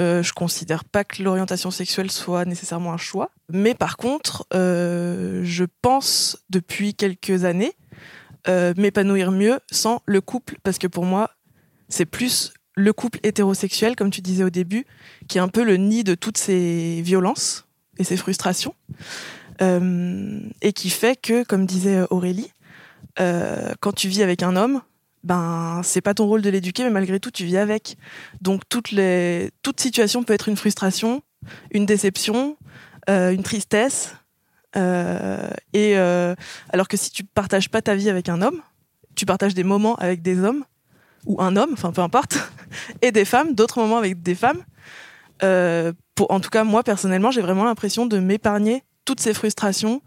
Euh, 0.00 0.22
je 0.22 0.32
considère 0.32 0.84
pas 0.84 1.02
que 1.02 1.22
l'orientation 1.22 1.70
sexuelle 1.70 2.10
soit 2.10 2.44
nécessairement 2.44 2.92
un 2.92 2.98
choix. 2.98 3.30
Mais 3.52 3.74
par 3.74 3.96
contre, 3.96 4.46
euh, 4.54 5.40
je 5.44 5.64
pense 5.82 6.38
depuis 6.50 6.94
quelques 6.94 7.44
années 7.44 7.72
euh, 8.46 8.74
m'épanouir 8.76 9.32
mieux 9.32 9.58
sans 9.70 10.02
le 10.06 10.20
couple, 10.20 10.56
parce 10.62 10.78
que 10.78 10.86
pour 10.86 11.04
moi, 11.04 11.30
c'est 11.88 12.06
plus 12.06 12.52
le 12.76 12.92
couple 12.92 13.18
hétérosexuel, 13.24 13.96
comme 13.96 14.10
tu 14.10 14.20
disais 14.20 14.44
au 14.44 14.50
début, 14.50 14.86
qui 15.26 15.38
est 15.38 15.40
un 15.40 15.48
peu 15.48 15.64
le 15.64 15.76
nid 15.76 16.04
de 16.04 16.14
toutes 16.14 16.38
ces 16.38 17.02
violences 17.02 17.66
et 17.98 18.04
ces 18.04 18.16
frustrations, 18.16 18.74
Euh, 19.60 20.38
et 20.62 20.72
qui 20.72 20.88
fait 20.88 21.20
que, 21.20 21.42
comme 21.42 21.66
disait 21.66 22.04
Aurélie, 22.10 22.52
quand 23.16 23.92
tu 23.92 24.06
vis 24.06 24.22
avec 24.22 24.44
un 24.44 24.54
homme, 24.54 24.82
ben 25.28 25.82
c'est 25.84 26.00
pas 26.00 26.14
ton 26.14 26.26
rôle 26.26 26.40
de 26.40 26.48
l'éduquer, 26.48 26.84
mais 26.84 26.90
malgré 26.90 27.20
tout 27.20 27.30
tu 27.30 27.44
vis 27.44 27.58
avec. 27.58 27.98
Donc 28.40 28.62
toute 28.68 28.88
situation 29.78 30.24
peut 30.24 30.32
être 30.32 30.48
une 30.48 30.56
frustration, 30.56 31.22
une 31.70 31.84
déception, 31.84 32.56
euh, 33.10 33.30
une 33.30 33.42
tristesse. 33.42 34.14
euh, 34.76 35.50
et 35.74 35.98
euh, 35.98 36.34
alors 36.70 36.88
que 36.88 36.96
si 36.96 37.10
tu 37.10 37.24
partages 37.24 37.68
pas 37.68 37.82
ta 37.82 37.94
vie 37.94 38.08
avec 38.08 38.30
un 38.30 38.40
homme, 38.40 38.62
tu 39.16 39.26
partages 39.26 39.54
des 39.54 39.64
moments 39.64 39.96
avec 39.96 40.22
des 40.22 40.40
hommes 40.40 40.64
ou 41.26 41.42
un 41.42 41.56
homme, 41.56 41.70
enfin 41.74 41.92
peu 41.92 42.00
importe, 42.00 42.38
et 43.02 43.12
des 43.12 43.26
femmes, 43.26 43.54
d'autres 43.54 43.80
moments 43.80 43.98
avec 43.98 44.22
des 44.22 44.34
femmes. 44.34 44.62
En 45.42 46.40
tout 46.40 46.50
cas, 46.50 46.64
moi 46.64 46.82
personnellement, 46.82 47.30
j'ai 47.30 47.42
vraiment 47.42 47.64
l'impression 47.64 48.06
de 48.06 48.18
m'épargner 48.18 48.82
toutes 49.04 49.20
ces 49.20 49.34
frustrations, 49.34 50.02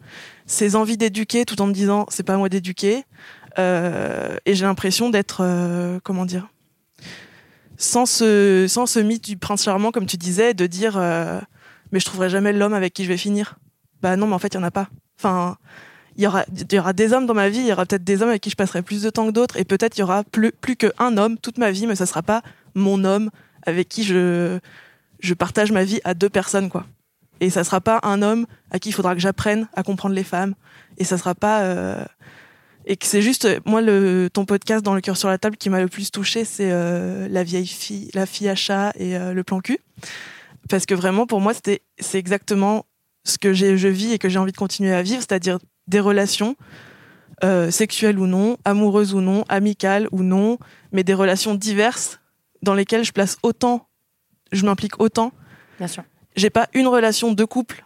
ces 0.47 0.75
envies 0.75 0.97
d'éduquer, 0.97 1.45
tout 1.45 1.61
en 1.61 1.67
me 1.67 1.73
disant 1.73 2.05
c'est 2.09 2.23
pas 2.23 2.33
à 2.33 2.37
moi 2.37 2.49
d'éduquer. 2.49 3.03
Euh, 3.59 4.37
et 4.45 4.55
j'ai 4.55 4.65
l'impression 4.65 5.09
d'être, 5.09 5.41
euh, 5.41 5.99
comment 6.03 6.25
dire, 6.25 6.47
sans 7.77 8.05
ce, 8.05 8.65
sans 8.69 8.85
ce 8.85 8.99
mythe 8.99 9.25
du 9.25 9.37
prince 9.37 9.63
charmant, 9.63 9.91
comme 9.91 10.05
tu 10.05 10.17
disais, 10.17 10.53
de 10.53 10.67
dire 10.67 10.97
euh, 10.97 11.39
mais 11.91 11.99
je 11.99 12.05
trouverai 12.05 12.29
jamais 12.29 12.53
l'homme 12.53 12.73
avec 12.73 12.93
qui 12.93 13.03
je 13.03 13.09
vais 13.09 13.17
finir. 13.17 13.55
Bah 14.01 14.15
non, 14.15 14.27
mais 14.27 14.33
en 14.33 14.39
fait, 14.39 14.53
il 14.53 14.57
y 14.57 14.59
en 14.59 14.63
a 14.63 14.71
pas. 14.71 14.87
Enfin, 15.19 15.57
il 16.15 16.23
y 16.23 16.27
aura, 16.27 16.45
y 16.71 16.79
aura 16.79 16.93
des 16.93 17.13
hommes 17.13 17.25
dans 17.25 17.33
ma 17.33 17.49
vie, 17.49 17.59
il 17.59 17.67
y 17.67 17.71
aura 17.73 17.85
peut-être 17.85 18.03
des 18.03 18.21
hommes 18.21 18.29
avec 18.29 18.41
qui 18.41 18.49
je 18.49 18.55
passerai 18.55 18.81
plus 18.81 19.01
de 19.01 19.09
temps 19.09 19.27
que 19.27 19.31
d'autres, 19.31 19.57
et 19.57 19.65
peut-être 19.65 19.97
il 19.97 20.01
y 20.01 20.03
aura 20.03 20.23
plus, 20.23 20.51
plus 20.51 20.75
qu'un 20.75 21.17
homme 21.17 21.37
toute 21.37 21.57
ma 21.57 21.71
vie, 21.71 21.87
mais 21.87 21.95
ça 21.95 22.05
sera 22.05 22.21
pas 22.21 22.41
mon 22.73 23.03
homme 23.03 23.29
avec 23.65 23.89
qui 23.89 24.03
je, 24.03 24.59
je 25.19 25.33
partage 25.33 25.71
ma 25.71 25.83
vie 25.83 25.99
à 26.03 26.13
deux 26.13 26.29
personnes, 26.29 26.69
quoi. 26.69 26.85
Et 27.39 27.49
ça 27.49 27.63
sera 27.63 27.81
pas 27.81 27.99
un 28.03 28.21
homme 28.21 28.45
à 28.69 28.79
qui 28.79 28.89
il 28.89 28.91
faudra 28.91 29.15
que 29.15 29.21
j'apprenne 29.21 29.67
à 29.73 29.83
comprendre 29.83 30.15
les 30.15 30.23
femmes, 30.23 30.55
et 30.97 31.03
ça 31.03 31.17
sera 31.17 31.35
pas. 31.35 32.07
Et 32.91 32.97
que 32.97 33.05
c'est 33.05 33.21
juste, 33.21 33.47
moi, 33.65 33.81
le, 33.81 34.29
ton 34.31 34.43
podcast 34.43 34.83
dans 34.83 34.93
le 34.93 34.99
cœur 34.99 35.15
sur 35.15 35.29
la 35.29 35.37
table 35.37 35.55
qui 35.55 35.69
m'a 35.69 35.79
le 35.79 35.87
plus 35.87 36.11
touché, 36.11 36.43
c'est 36.43 36.73
euh, 36.73 37.29
la 37.29 37.41
vieille 37.41 37.65
fille, 37.65 38.11
la 38.13 38.25
fille 38.25 38.49
à 38.49 38.55
chat 38.55 38.91
et 38.97 39.15
euh, 39.15 39.31
le 39.31 39.45
plan 39.45 39.61
cul. 39.61 39.79
Parce 40.67 40.85
que 40.85 40.93
vraiment, 40.93 41.25
pour 41.25 41.39
moi, 41.39 41.53
c'était, 41.53 41.83
c'est 41.99 42.19
exactement 42.19 42.85
ce 43.23 43.37
que 43.37 43.53
j'ai, 43.53 43.77
je 43.77 43.87
vis 43.87 44.11
et 44.11 44.19
que 44.19 44.27
j'ai 44.27 44.39
envie 44.39 44.51
de 44.51 44.57
continuer 44.57 44.93
à 44.93 45.03
vivre, 45.03 45.21
c'est-à-dire 45.21 45.57
des 45.87 46.01
relations 46.01 46.57
euh, 47.45 47.71
sexuelles 47.71 48.19
ou 48.19 48.27
non, 48.27 48.57
amoureuses 48.65 49.13
ou 49.13 49.21
non, 49.21 49.45
amicales 49.47 50.09
ou 50.11 50.21
non, 50.21 50.57
mais 50.91 51.05
des 51.05 51.13
relations 51.13 51.55
diverses 51.55 52.19
dans 52.61 52.73
lesquelles 52.73 53.05
je 53.05 53.13
place 53.13 53.37
autant, 53.41 53.87
je 54.51 54.65
m'implique 54.65 54.99
autant. 54.99 55.31
Bien 55.77 55.87
sûr. 55.87 56.03
J'ai 56.35 56.49
pas 56.49 56.67
une 56.73 56.87
relation 56.87 57.31
de 57.31 57.45
couple 57.45 57.85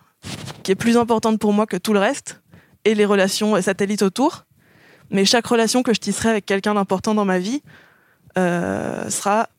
qui 0.64 0.72
est 0.72 0.76
plus 0.76 0.98
importante 0.98 1.38
pour 1.38 1.54
moi 1.54 1.68
que 1.68 1.78
tout 1.78 1.94
le 1.94 2.00
reste 2.00 2.42
et 2.86 2.96
les 2.96 3.06
relations 3.06 3.62
satellites 3.62 4.02
autour. 4.02 4.46
Mais 5.12 5.26
chaque 5.26 5.46
relation 5.48 5.84
que 5.84 5.94
je 5.94 6.00
tisserai 6.00 6.30
avec 6.30 6.46
quelqu'un 6.46 6.74
d'important 6.74 7.14
dans 7.16 7.26
ma 7.26 7.40
vie 7.40 7.62
euh, 8.38 9.10
sera 9.10 9.50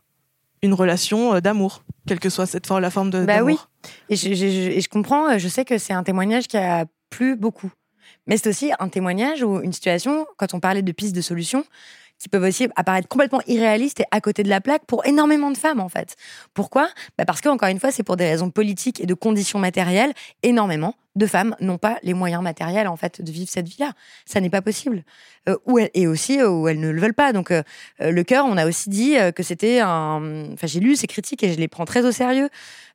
une 0.62 0.74
relation 0.74 1.34
euh, 1.34 1.40
d'amour, 1.40 1.82
quelle 2.07 2.18
que 2.20 2.28
soit 2.30 2.47
cette 2.47 2.66
forme, 2.66 2.80
la 2.80 2.90
forme 2.90 3.11
de 3.11 3.24
Bah 3.24 3.42
oui. 3.42 3.59
Et 4.09 4.16
je, 4.16 4.28
je- 4.30 4.34
je- 4.34 4.70
et 4.70 4.80
je 4.80 4.88
comprends, 4.88 5.30
euh, 5.30 5.38
je 5.38 5.49
sais 5.49 5.64
que 5.64 5.78
c'est 5.78 5.92
un 5.92 6.03
témoignage 6.03 6.49
qui 6.49 6.57
a 6.57 6.86
plu 7.11 7.36
beaucoup. 7.36 7.70
Mais 8.26 8.36
c'est 8.36 8.49
aussi 8.49 8.72
un 8.80 8.88
témoignage 8.88 9.42
ou 9.42 9.61
une 9.61 9.72
situation, 9.72 10.26
quand 10.36 10.53
on 10.55 10.61
parlait 10.61 10.82
de 10.82 10.92
pistes 10.92 11.14
de 11.14 11.20
solutions, 11.20 11.64
qui 12.19 12.29
peuvent 12.29 12.45
aussi 12.45 12.69
apparaître 12.77 13.09
complètement 13.09 13.41
irréalistes 13.47 14.01
et 14.01 14.07
à 14.11 14.21
côté 14.21 14.43
de 14.43 14.49
la 14.49 14.61
plaque 14.61 14.85
pour 14.87 15.07
énormément 15.07 15.51
de 15.51 15.57
femmes, 15.57 15.81
en 15.81 15.89
fait. 15.89 16.17
Pourquoi? 16.55 16.89
Bah 17.19 17.25
Parce 17.25 17.41
que, 17.41 17.49
encore 17.49 17.69
une 17.69 17.81
fois, 17.81 17.91
c'est 17.91 18.03
pour 18.03 18.17
des 18.17 18.27
raisons 18.27 18.51
politiques 18.51 19.01
et 19.01 19.07
de 19.07 19.14
conditions 19.14 19.59
matérielles. 19.59 20.12
Énormément 20.43 20.95
de 21.17 21.27
femmes 21.27 21.57
n'ont 21.61 21.79
pas 21.79 21.99
les 22.03 22.14
moyens 22.14 22.43
matériels, 22.43 22.89
en 22.89 22.97
fait, 22.97 23.23
de 23.23 23.31
vivre 23.31 23.49
cette 23.51 23.69
vie-là. 23.69 23.93
Ça 24.27 24.41
n'est 24.41 24.51
pas 24.51 24.62
possible. 24.62 25.05
Euh, 25.49 25.57
ou 25.64 25.79
et 25.79 26.07
aussi 26.07 26.41
euh, 26.41 26.49
où 26.49 26.69
elles 26.69 26.81
ne 26.81 26.91
le 26.91 27.01
veulent 27.01 27.14
pas. 27.14 27.33
Donc, 27.33 27.51
euh, 27.51 27.62
le 28.01 28.23
cœur, 28.23 28.45
on 28.47 28.57
a 28.57 28.67
aussi 28.67 28.91
dit 28.91 29.17
que 29.35 29.43
c'était 29.43 29.81
un. 29.81 30.53
Enfin, 30.53 30.67
j'ai 30.67 30.81
lu 30.81 30.97
ces 30.97 31.07
critiques 31.07 31.43
et 31.43 31.53
je 31.53 31.59
les 31.59 31.69
prends 31.69 31.85
très 31.85 32.05
au 32.05 32.12
sérieux. 32.12 32.49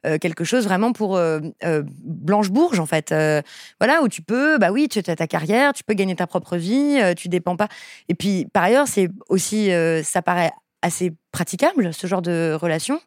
Euh, 0.06 0.18
quelque 0.18 0.44
chose 0.44 0.64
vraiment 0.64 0.94
pour 0.94 1.16
euh, 1.16 1.40
euh, 1.64 1.84
Blanche 1.86 2.50
Bourge, 2.50 2.80
en 2.80 2.88
fait. 2.88 3.12
Euh, 3.12 3.42
voilà, 3.80 4.02
où 4.02 4.08
tu 4.08 4.24
peux, 4.24 4.58
bah 4.58 4.72
oui, 4.72 4.88
tu 4.90 4.98
as 5.00 5.16
ta 5.16 5.28
carrière, 5.28 5.74
tu 5.74 5.84
peux 5.84 5.94
gagner 5.94 6.16
ta 6.16 6.26
propre 6.26 6.58
vie, 6.58 6.98
euh, 7.00 7.14
tu 7.14 7.30
dépends 7.30 7.56
pas. 7.56 7.68
Et 8.10 8.16
puis, 8.16 8.48
par 8.52 8.64
ailleurs, 8.64 8.88
c'est 8.88 9.10
aussi, 9.30 9.72
euh, 9.72 10.02
ça 10.02 10.24
paraît 10.24 10.52
assez 10.82 11.14
praticable, 11.32 11.94
ce 11.94 12.08
genre 12.08 12.24
de 12.24 12.58
relation. 12.60 13.00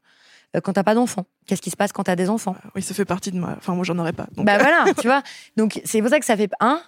quand 0.63 0.73
t'as 0.75 0.85
pas 0.85 0.95
d'enfants 0.95 1.27
Qu'est-ce 1.47 1.61
qui 1.61 1.71
se 1.71 1.77
passe 1.77 1.93
quand 1.93 2.05
t'as 2.05 2.15
des 2.15 2.31
enfants? 2.31 2.55
Oui, 2.77 2.83
ça 2.83 2.95
fait 2.95 3.05
partie 3.05 3.33
de 3.33 3.39
ma. 3.39 3.57
Enfin, 3.59 3.75
moi, 3.75 3.85
j'en 3.85 3.99
aurais 3.99 4.13
pas. 4.13 4.29
donc, 4.37 4.47
Bah 4.47 4.57
voilà, 4.59 4.85
tu 5.01 5.09
vois. 5.09 5.23
Donc 5.57 5.81
c'est 5.85 6.01
pour 6.01 6.11
ça 6.11 6.21
que 6.21 6.25
ça 6.25 6.37
fait 6.37 6.51
un. 6.61 6.81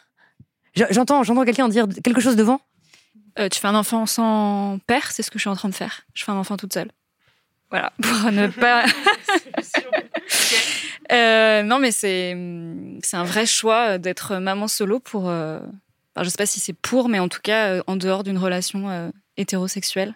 J'entends, 0.90 1.24
j'entends 1.24 1.44
quelqu'un 1.44 1.68
dire 1.68 1.86
quelque 2.04 2.20
chose 2.20 2.36
devant. 2.36 2.61
Euh, 3.38 3.48
tu 3.48 3.59
fais 3.61 3.66
un 3.68 3.74
enfant 3.74 4.07
sans 4.07 4.78
père, 4.86 5.11
c'est 5.11 5.22
ce 5.22 5.30
que 5.30 5.38
je 5.38 5.42
suis 5.42 5.50
en 5.50 5.57
train 5.57 5.68
de 5.68 5.74
faire. 5.74 6.02
Je 6.14 6.24
fais 6.24 6.32
un 6.32 6.36
enfant 6.36 6.57
toute 6.57 6.72
seule. 6.72 6.90
Voilà, 7.70 7.92
pour 8.02 8.32
ne 8.32 8.48
pas. 8.48 8.84
Euh, 11.12 11.62
non, 11.62 11.78
mais 11.78 11.92
c'est 11.92 12.36
c'est 13.02 13.16
un 13.16 13.22
vrai 13.22 13.46
choix 13.46 13.96
d'être 13.96 14.38
maman 14.38 14.66
solo 14.66 14.98
pour. 14.98 15.28
Euh... 15.28 15.60
Enfin, 16.14 16.24
je 16.24 16.28
sais 16.30 16.36
pas 16.36 16.46
si 16.46 16.58
c'est 16.58 16.72
pour, 16.72 17.08
mais 17.08 17.20
en 17.20 17.28
tout 17.28 17.38
cas 17.40 17.68
euh, 17.68 17.82
en 17.86 17.94
dehors 17.94 18.24
d'une 18.24 18.38
relation 18.38 18.90
euh, 18.90 19.10
hétérosexuelle. 19.36 20.14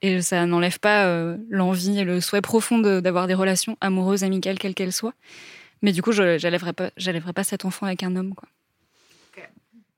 Et 0.00 0.22
ça 0.22 0.46
n'enlève 0.46 0.78
pas 0.78 1.06
l'envie 1.50 1.98
et 1.98 2.04
le 2.04 2.20
souhait 2.22 2.40
profond 2.40 2.78
de- 2.78 3.00
d'avoir 3.00 3.26
des 3.26 3.34
relations 3.34 3.76
amoureuses, 3.82 4.24
amicales, 4.24 4.58
quelles 4.58 4.74
qu'elles 4.74 4.92
soient. 4.92 5.14
Mais 5.82 5.92
du 5.92 6.00
coup, 6.02 6.12
je 6.12 6.38
j'élèverai 6.38 6.72
pas, 6.72 6.90
pas 7.34 7.44
cet 7.44 7.64
enfant 7.66 7.84
avec 7.86 8.02
un 8.02 8.14
homme. 8.16 8.34
Quoi. 8.34 8.48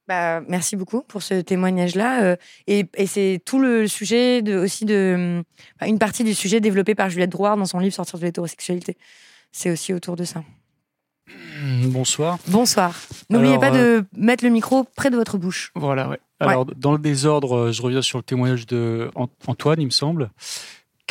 Bah, 0.09 0.41
merci 0.49 0.75
beaucoup 0.75 1.03
pour 1.03 1.23
ce 1.23 1.41
témoignage-là. 1.43 2.23
euh, 2.23 2.37
et 2.67 2.87
et 2.97 3.07
c'est 3.07 3.41
tout 3.45 3.59
le 3.61 3.87
sujet 3.87 4.41
de, 4.43 4.57
aussi 4.57 4.87
de. 4.87 5.45
une 5.87 5.99
partie 5.99 6.25
du 6.25 6.35
sujet 6.35 6.61
développé 6.61 6.95
par 6.95 7.11
Juliette 7.11 7.31
Drouard 7.31 7.59
dans 7.59 7.67
son 7.67 7.79
livre 7.79 7.95
Sortir 7.95 8.19
de 8.19 8.25
l'hétérosexualité. 8.25 8.97
C'est 9.53 9.71
aussi 9.71 9.93
autour 9.93 10.17
de 10.17 10.25
ça. 10.25 10.43
Bonsoir. 11.85 12.39
Bonsoir. 12.47 12.95
N'oubliez 13.29 13.59
pas 13.59 13.71
de 13.71 14.05
mettre 14.17 14.45
le 14.45 14.51
micro 14.51 14.85
près 14.97 15.11
de 15.11 15.17
votre 15.17 15.37
bouche. 15.37 15.73
Voilà, 15.75 16.09
ouais. 16.09 16.19
Alors, 16.41 16.65
dans 16.65 16.93
le 16.93 16.99
désordre, 16.99 17.57
euh, 17.57 17.73
je 17.73 17.83
reviens 17.83 18.01
sur 18.01 18.17
le 18.19 18.23
témoignage 18.23 18.65
de 18.67 19.11
An- 19.17 19.29
Antoine, 19.47 19.81
il 19.81 19.87
me 19.87 19.91
semble, 19.91 20.31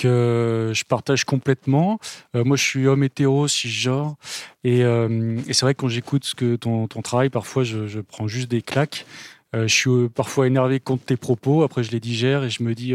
je 0.04 0.84
partage 0.86 1.24
complètement. 1.26 2.00
Euh, 2.36 2.44
moi, 2.44 2.58
je 2.58 2.64
suis 2.64 2.88
homme 2.88 3.04
hétéro, 3.04 3.48
cisgenre, 3.48 4.16
et, 4.64 4.84
euh, 4.84 5.40
et 5.48 5.54
c'est 5.54 5.66
vrai 5.66 5.74
que 5.74 5.82
quand 5.82 5.88
j'écoute 5.88 6.32
que 6.36 6.56
ton, 6.56 6.88
travail, 6.88 7.30
parfois, 7.30 7.64
je, 7.64 8.00
prends 8.02 8.28
juste 8.28 8.50
des 8.50 8.62
claques. 8.62 9.06
Euh, 9.56 9.66
je 9.66 9.74
suis 9.74 9.90
euh, 9.90 10.10
parfois 10.10 10.46
énervé 10.46 10.82
contre 10.82 11.06
tes 11.06 11.16
propos, 11.16 11.64
après 11.64 11.82
je 11.82 11.92
les 11.92 12.02
digère 12.02 12.44
et 12.44 12.50
je 12.50 12.64
me 12.64 12.76
dis, 12.76 12.94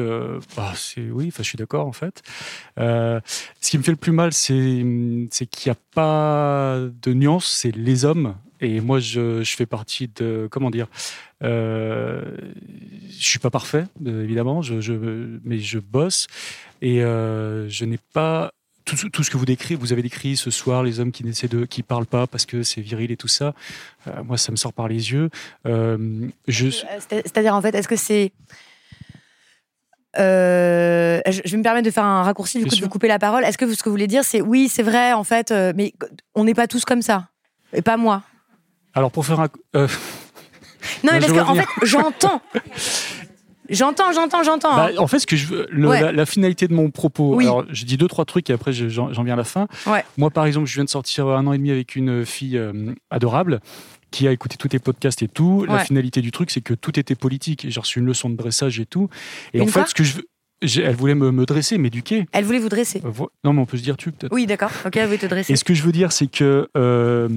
c'est 0.74 1.10
oui, 1.10 1.28
enfin, 1.28 1.42
je 1.42 1.48
suis 1.48 1.56
d'accord 1.56 1.86
en 1.86 1.92
fait. 1.92 2.22
Ce 2.76 3.20
qui 3.70 3.78
me 3.78 3.82
fait 3.82 3.92
le 3.92 3.96
plus 3.96 4.12
mal, 4.12 4.32
c'est 4.34 4.52
qu'il 4.52 5.70
n'y 5.70 5.70
a 5.70 5.78
pas 5.94 6.78
de 7.02 7.14
nuance, 7.14 7.46
c'est 7.46 7.74
les 7.74 8.04
hommes. 8.04 8.34
Et 8.62 8.80
moi, 8.80 8.98
je, 9.00 9.42
je 9.42 9.56
fais 9.56 9.66
partie 9.66 10.08
de, 10.08 10.48
comment 10.50 10.70
dire, 10.70 10.86
euh, 11.42 12.22
je 13.10 13.26
suis 13.26 13.38
pas 13.40 13.50
parfait, 13.50 13.84
euh, 14.06 14.22
évidemment, 14.22 14.62
je, 14.62 14.80
je- 14.80 15.38
mais 15.44 15.58
je 15.58 15.78
bosse 15.80 16.28
et 16.80 17.02
euh, 17.02 17.68
je 17.68 17.84
n'ai 17.84 17.98
pas 18.14 18.52
tout, 18.84 18.96
ce- 18.96 19.08
tout 19.08 19.22
ce 19.24 19.30
que 19.30 19.36
vous 19.36 19.44
décrivez, 19.46 19.74
vous 19.78 19.92
avez 19.92 20.02
décrit 20.02 20.36
ce 20.36 20.50
soir, 20.50 20.82
les 20.84 21.00
hommes 21.00 21.10
qui 21.12 21.24
n'essaient 21.24 21.48
de, 21.48 21.64
qui 21.64 21.82
parlent 21.82 22.06
pas 22.06 22.26
parce 22.28 22.46
que 22.46 22.62
c'est 22.62 22.80
viril 22.80 23.10
et 23.10 23.16
tout 23.16 23.28
ça. 23.28 23.52
euh, 24.06 24.22
moi, 24.22 24.38
ça 24.38 24.52
me 24.52 24.56
sort 24.56 24.72
par 24.72 24.86
les 24.88 25.10
yeux. 25.12 25.28
Je, 25.64 26.68
C'est-à-dire, 27.10 27.54
en 27.56 27.60
fait, 27.62 27.74
est-ce 27.74 27.88
que 27.88 27.96
c'est. 27.96 28.30
Euh, 30.18 31.20
je 31.26 31.50
vais 31.50 31.56
me 31.56 31.62
permettre 31.62 31.86
de 31.86 31.90
faire 31.90 32.04
un 32.04 32.22
raccourci, 32.22 32.58
du 32.58 32.64
coup, 32.64 32.70
de 32.76 32.80
vous 32.84 32.90
couper 32.90 33.08
la 33.08 33.18
parole. 33.18 33.44
Est-ce 33.44 33.56
que 33.58 33.72
ce 33.74 33.82
que 33.82 33.88
vous 33.88 33.94
voulez 33.94 34.06
dire, 34.06 34.24
c'est 34.24 34.40
oui, 34.40 34.68
c'est 34.68 34.82
vrai, 34.82 35.12
en 35.14 35.24
fait, 35.24 35.52
mais 35.74 35.94
on 36.34 36.44
n'est 36.44 36.54
pas 36.54 36.66
tous 36.68 36.84
comme 36.84 37.02
ça. 37.02 37.28
Et 37.72 37.82
pas 37.82 37.96
moi. 37.96 38.22
Alors 38.94 39.10
pour 39.10 39.24
faire 39.26 39.40
un, 39.40 39.48
euh, 39.76 39.86
Non, 41.04 41.10
mais 41.12 41.20
parce 41.20 41.32
qu'en 41.32 41.54
fait, 41.54 41.66
j'entends. 41.82 42.40
J'entends, 43.70 44.12
j'entends, 44.12 44.42
j'entends. 44.42 44.76
Bah, 44.76 44.90
en 44.98 45.06
fait, 45.06 45.20
ce 45.20 45.26
que 45.26 45.36
je 45.36 45.46
veux, 45.46 45.66
le- 45.70 45.88
Ouais. 45.88 46.00
la, 46.00 46.12
la 46.12 46.26
finalité 46.26 46.68
de 46.68 46.74
mon 46.74 46.90
propos. 46.90 47.36
Oui. 47.36 47.44
Alors, 47.44 47.64
je 47.70 47.84
dis 47.84 47.96
deux 47.96 48.08
trois 48.08 48.24
trucs 48.24 48.50
et 48.50 48.52
après 48.52 48.72
je- 48.72 48.88
j'en 48.88 49.08
viens 49.22 49.32
à 49.34 49.36
la 49.36 49.44
fin. 49.44 49.66
Ouais. 49.86 50.04
Moi, 50.18 50.30
par 50.30 50.44
exemple, 50.46 50.66
je 50.66 50.74
viens 50.74 50.84
de 50.84 50.90
sortir 50.90 51.28
un 51.28 51.46
an 51.46 51.52
et 51.52 51.58
demi 51.58 51.70
avec 51.70 51.94
une 51.96 52.26
fille 52.26 52.58
euh, 52.58 52.92
adorable 53.10 53.60
qui 54.10 54.28
a 54.28 54.32
écouté 54.32 54.56
tous 54.58 54.68
tes 54.68 54.78
podcasts 54.78 55.22
et 55.22 55.28
tout. 55.28 55.64
La 55.66 55.78
finalité 55.78 56.20
du 56.20 56.32
truc, 56.32 56.50
c'est 56.50 56.60
que 56.60 56.74
tout 56.74 56.98
était 57.00 57.14
politique. 57.14 57.64
J'ai 57.68 57.80
reçu 57.80 58.00
une 58.00 58.04
leçon 58.04 58.28
de 58.28 58.36
dressage 58.36 58.78
et 58.78 58.84
tout. 58.84 59.08
Et 59.54 59.58
Une 59.58 59.64
en 59.64 59.66
fait, 59.68 59.86
ce 59.86 59.94
que 59.94 60.04
je 60.04 60.16
veux, 60.16 60.28
elle 60.62 60.94
voulait 60.96 61.14
me, 61.14 61.30
me 61.30 61.44
dresser, 61.46 61.78
m'éduquer. 61.78 62.26
Elle 62.32 62.44
voulait 62.44 62.58
vous 62.58 62.68
dresser. 62.68 63.02
Euh, 63.04 63.10
Non, 63.44 63.52
mais 63.52 63.60
on 63.60 63.66
peut 63.66 63.76
se 63.76 63.82
dire 63.82 63.96
tu 63.96 64.12
peut-être. 64.12 64.32
Oui, 64.32 64.46
d'accord. 64.46 64.70
Ok, 64.86 64.96
elle 64.96 65.06
voulait 65.06 65.18
te 65.18 65.26
dresser. 65.26 65.52
Et 65.52 65.56
ce 65.56 65.64
que 65.64 65.74
je 65.74 65.82
veux 65.82 65.92
dire, 65.92 66.12
c'est 66.12 66.26
que 66.30 66.68
euh, 66.76 67.28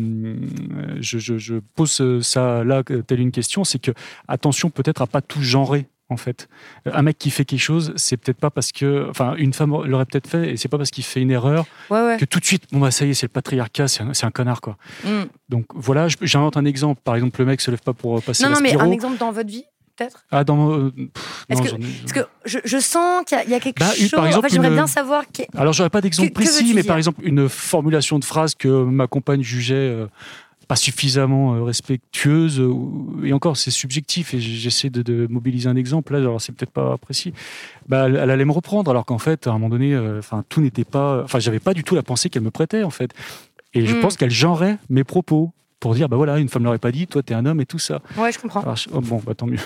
je, 0.99 1.17
je- 1.19 1.37
je 1.37 1.55
pose 1.75 2.21
ça 2.21 2.63
là 2.63 2.83
euh, 2.91 3.01
telle 3.01 3.19
une 3.19 3.31
question, 3.31 3.63
c'est 3.63 3.79
que 3.79 3.91
attention 4.27 4.69
peut-être 4.69 5.01
à 5.01 5.07
pas 5.07 5.21
tout 5.21 5.41
genrer. 5.41 5.87
En 6.07 6.17
fait, 6.17 6.47
un 6.85 7.01
mec 7.01 7.17
qui 7.17 7.31
fait 7.31 7.45
quelque 7.45 7.59
chose, 7.63 7.91
c'est 7.95 8.15
peut-être 8.15 8.37
pas 8.37 8.51
parce 8.51 8.71
que, 8.71 9.07
enfin, 9.09 9.33
une 9.39 9.53
femme 9.53 9.71
l'aurait 9.87 10.05
peut-être 10.05 10.27
fait, 10.27 10.51
et 10.51 10.55
c'est 10.55 10.67
pas 10.67 10.77
parce 10.77 10.91
qu'il 10.91 11.03
fait 11.03 11.19
une 11.19 11.31
erreur 11.31 11.65
Ouais, 11.89 11.99
ouais. 11.99 12.17
que 12.19 12.25
tout 12.25 12.39
de 12.39 12.45
suite, 12.45 12.65
bon 12.71 12.77
bah 12.79 12.91
ça 12.91 13.07
y 13.07 13.09
est, 13.09 13.13
c'est 13.15 13.25
le 13.25 13.31
patriarcat, 13.31 13.87
c'est 13.87 14.03
un, 14.03 14.11
un 14.21 14.29
connard 14.29 14.61
quoi. 14.61 14.77
Mm. 15.03 15.23
Donc 15.49 15.65
voilà, 15.73 16.05
j'invente 16.21 16.57
un 16.57 16.65
exemple. 16.65 17.01
Par 17.03 17.15
exemple, 17.15 17.39
le 17.39 17.47
mec 17.47 17.59
se 17.59 17.71
lève 17.71 17.81
pas 17.81 17.93
pour 17.93 18.21
passer 18.21 18.43
Non, 18.43 18.51
non, 18.51 18.59
mais 18.61 18.79
un 18.79 18.91
exemple 18.91 19.17
dans 19.17 19.31
votre 19.31 19.49
vie, 19.49 19.63
peut-être? 19.95 20.23
Ah 20.31 20.43
dans, 20.43 20.71
euh, 20.77 20.89
pff, 20.91 21.45
Est-ce 21.49 21.59
non, 21.61 21.65
que- 21.65 21.81
Parce 22.01 22.13
que 22.13 22.19
je, 22.45 22.59
je 22.65 22.77
sens 22.79 23.23
qu'il 23.25 23.37
y 23.37 23.41
a- 23.41 23.43
il 23.43 23.49
y, 23.49 23.53
a 23.53 23.59
quelque 23.59 23.79
Bah, 23.79 23.91
chose. 23.93 24.11
par 24.11 24.25
exemple, 24.27 24.45
en 24.45 24.49
fait, 24.49 24.53
j'aimerais 24.55 24.69
une- 24.69 24.73
bien 24.75 24.87
savoir. 24.87 25.23
qui- 25.31 25.45
Alors, 25.57 25.73
j'aurais 25.73 25.89
pas 25.89 26.01
d'exemple 26.01 26.29
Que- 26.29 26.33
que 26.33 26.39
précis, 26.43 26.73
mais 26.73 26.83
par 26.83 26.97
exemple, 26.97 27.21
une 27.23 27.47
formulation 27.49 28.19
de 28.19 28.25
phrase 28.25 28.55
que 28.55 28.83
ma 28.83 29.07
compagne 29.07 29.41
jugeait 29.41 29.75
euh, 29.75 30.07
pas 30.67 30.75
suffisamment 30.75 31.53
euh, 31.55 31.61
respectueuse, 31.63 32.59
et 33.23 33.33
encore, 33.33 33.55
c'est 33.55 33.69
subjectif, 33.71 34.33
et 34.33 34.39
j'essaie 34.39 34.89
de, 34.89 35.01
de 35.03 35.27
mobiliser 35.29 35.69
un 35.69 35.75
exemple, 35.75 36.13
là, 36.13 36.19
alors 36.19 36.41
c'est 36.41 36.51
peut-être 36.53 36.71
pas 36.71 36.97
précis. 36.97 37.33
Bah, 37.87 38.05
elle, 38.07 38.15
elle 38.15 38.31
allait 38.31 38.45
me 38.45 38.51
reprendre, 38.51 38.89
alors 38.89 39.05
qu'en 39.05 39.19
fait, 39.19 39.45
à 39.47 39.51
un 39.51 39.53
moment 39.53 39.69
donné, 39.69 39.93
euh, 39.93 40.17
enfin, 40.19 40.43
tout 40.49 40.61
n'était 40.61 40.83
pas. 40.83 41.21
Enfin, 41.23 41.37
j'avais 41.39 41.59
pas 41.59 41.73
du 41.75 41.83
tout 41.83 41.93
la 41.95 42.01
pensée 42.03 42.29
qu'elle 42.29 42.41
me 42.41 42.49
prêtait, 42.51 42.81
en 42.83 42.89
fait. 42.89 43.11
Et 43.75 43.85
je 43.85 43.95
Mm. 43.95 43.99
pense 43.99 44.17
qu'elle 44.17 44.31
genrait 44.31 44.77
mes 44.89 45.03
propos 45.03 45.51
pour 45.85 45.93
dire, 45.93 46.09
bah 46.09 46.17
voilà, 46.17 46.39
une 46.39 46.49
femme 46.49 46.63
l'aurait 46.63 46.79
pas 46.79 46.91
dit, 46.91 47.05
toi, 47.05 47.21
t'es 47.21 47.35
un 47.35 47.45
homme 47.45 47.61
et 47.61 47.67
tout 47.67 47.77
ça. 47.77 48.01
Ouais, 48.17 48.31
je 48.31 48.39
comprends. 48.39 48.61
Alors, 48.61 48.75
oh, 48.91 49.01
bon, 49.01 49.21
bah, 49.23 49.35
tant 49.35 49.45
mieux. 49.45 49.59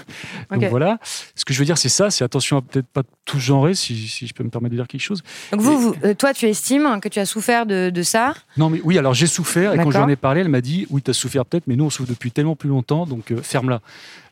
Donc 0.51 0.65
voilà. 0.65 0.97
Ce 1.33 1.45
que 1.45 1.53
je 1.53 1.59
veux 1.59 1.63
dire, 1.65 1.77
c'est 1.77 1.87
ça, 1.87 2.11
c'est 2.11 2.25
attention 2.25 2.57
à 2.57 2.61
peut-être 2.61 2.87
pas 2.87 3.03
tout 3.23 3.39
genrer, 3.39 3.73
si, 3.73 3.95
si 4.09 4.27
je 4.27 4.33
peux 4.33 4.43
me 4.43 4.49
permettre 4.49 4.71
de 4.73 4.75
dire 4.79 4.87
quelque 4.89 4.99
chose. 4.99 5.23
Donc, 5.53 5.61
vous, 5.61 5.79
vous- 5.79 5.95
euh, 6.03 6.13
toi, 6.13 6.33
tu 6.33 6.45
estimes 6.45 6.99
que 7.01 7.07
tu 7.07 7.19
as 7.19 7.25
souffert 7.25 7.65
de, 7.65 7.89
de 7.89 8.03
ça? 8.03 8.33
Non, 8.57 8.69
mais 8.69 8.81
oui, 8.83 8.97
alors 8.97 9.13
j'ai 9.13 9.27
souffert, 9.27 9.73
et 9.73 9.77
quand 9.77 9.91
j'en 9.91 10.09
ai 10.09 10.17
parlé, 10.17 10.41
elle 10.41 10.49
m'a 10.49 10.59
dit 10.59 10.85
Oui, 10.89 11.01
tu 11.01 11.09
as 11.09 11.13
souffert 11.13 11.45
peut-être, 11.45 11.67
mais 11.67 11.77
nous, 11.77 11.85
on 11.85 11.89
souffre 11.89 12.09
depuis 12.09 12.31
tellement 12.31 12.57
plus 12.57 12.67
longtemps, 12.67 13.05
donc 13.05 13.31
euh, 13.31 13.41
ferme-la. 13.41 13.79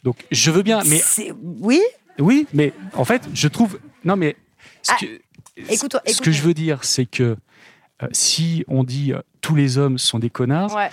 Donc 0.03 0.17
je 0.29 0.51
veux 0.51 0.63
bien, 0.63 0.81
mais. 0.85 1.01
Oui? 1.61 1.81
Oui, 2.19 2.47
mais 2.53 2.73
en 2.95 3.05
fait, 3.05 3.29
je 3.33 3.47
trouve. 3.47 3.79
Non, 4.03 4.17
mais. 4.17 4.35
Ce 4.81 4.91
Ah, 4.91 4.97
que, 4.99 5.05
écoute-toi, 5.71 6.01
ce 6.05 6.19
que 6.21 6.31
je 6.33 6.41
veux 6.41 6.53
dire, 6.53 6.83
c'est 6.83 7.05
que 7.05 7.37
euh, 8.03 8.07
si 8.11 8.65
on 8.67 8.83
dit 8.83 9.13
tous 9.39 9.55
les 9.55 9.77
hommes 9.77 9.97
sont 9.97 10.19
des 10.19 10.29
connards, 10.29 10.75
Ouais. 10.75 10.89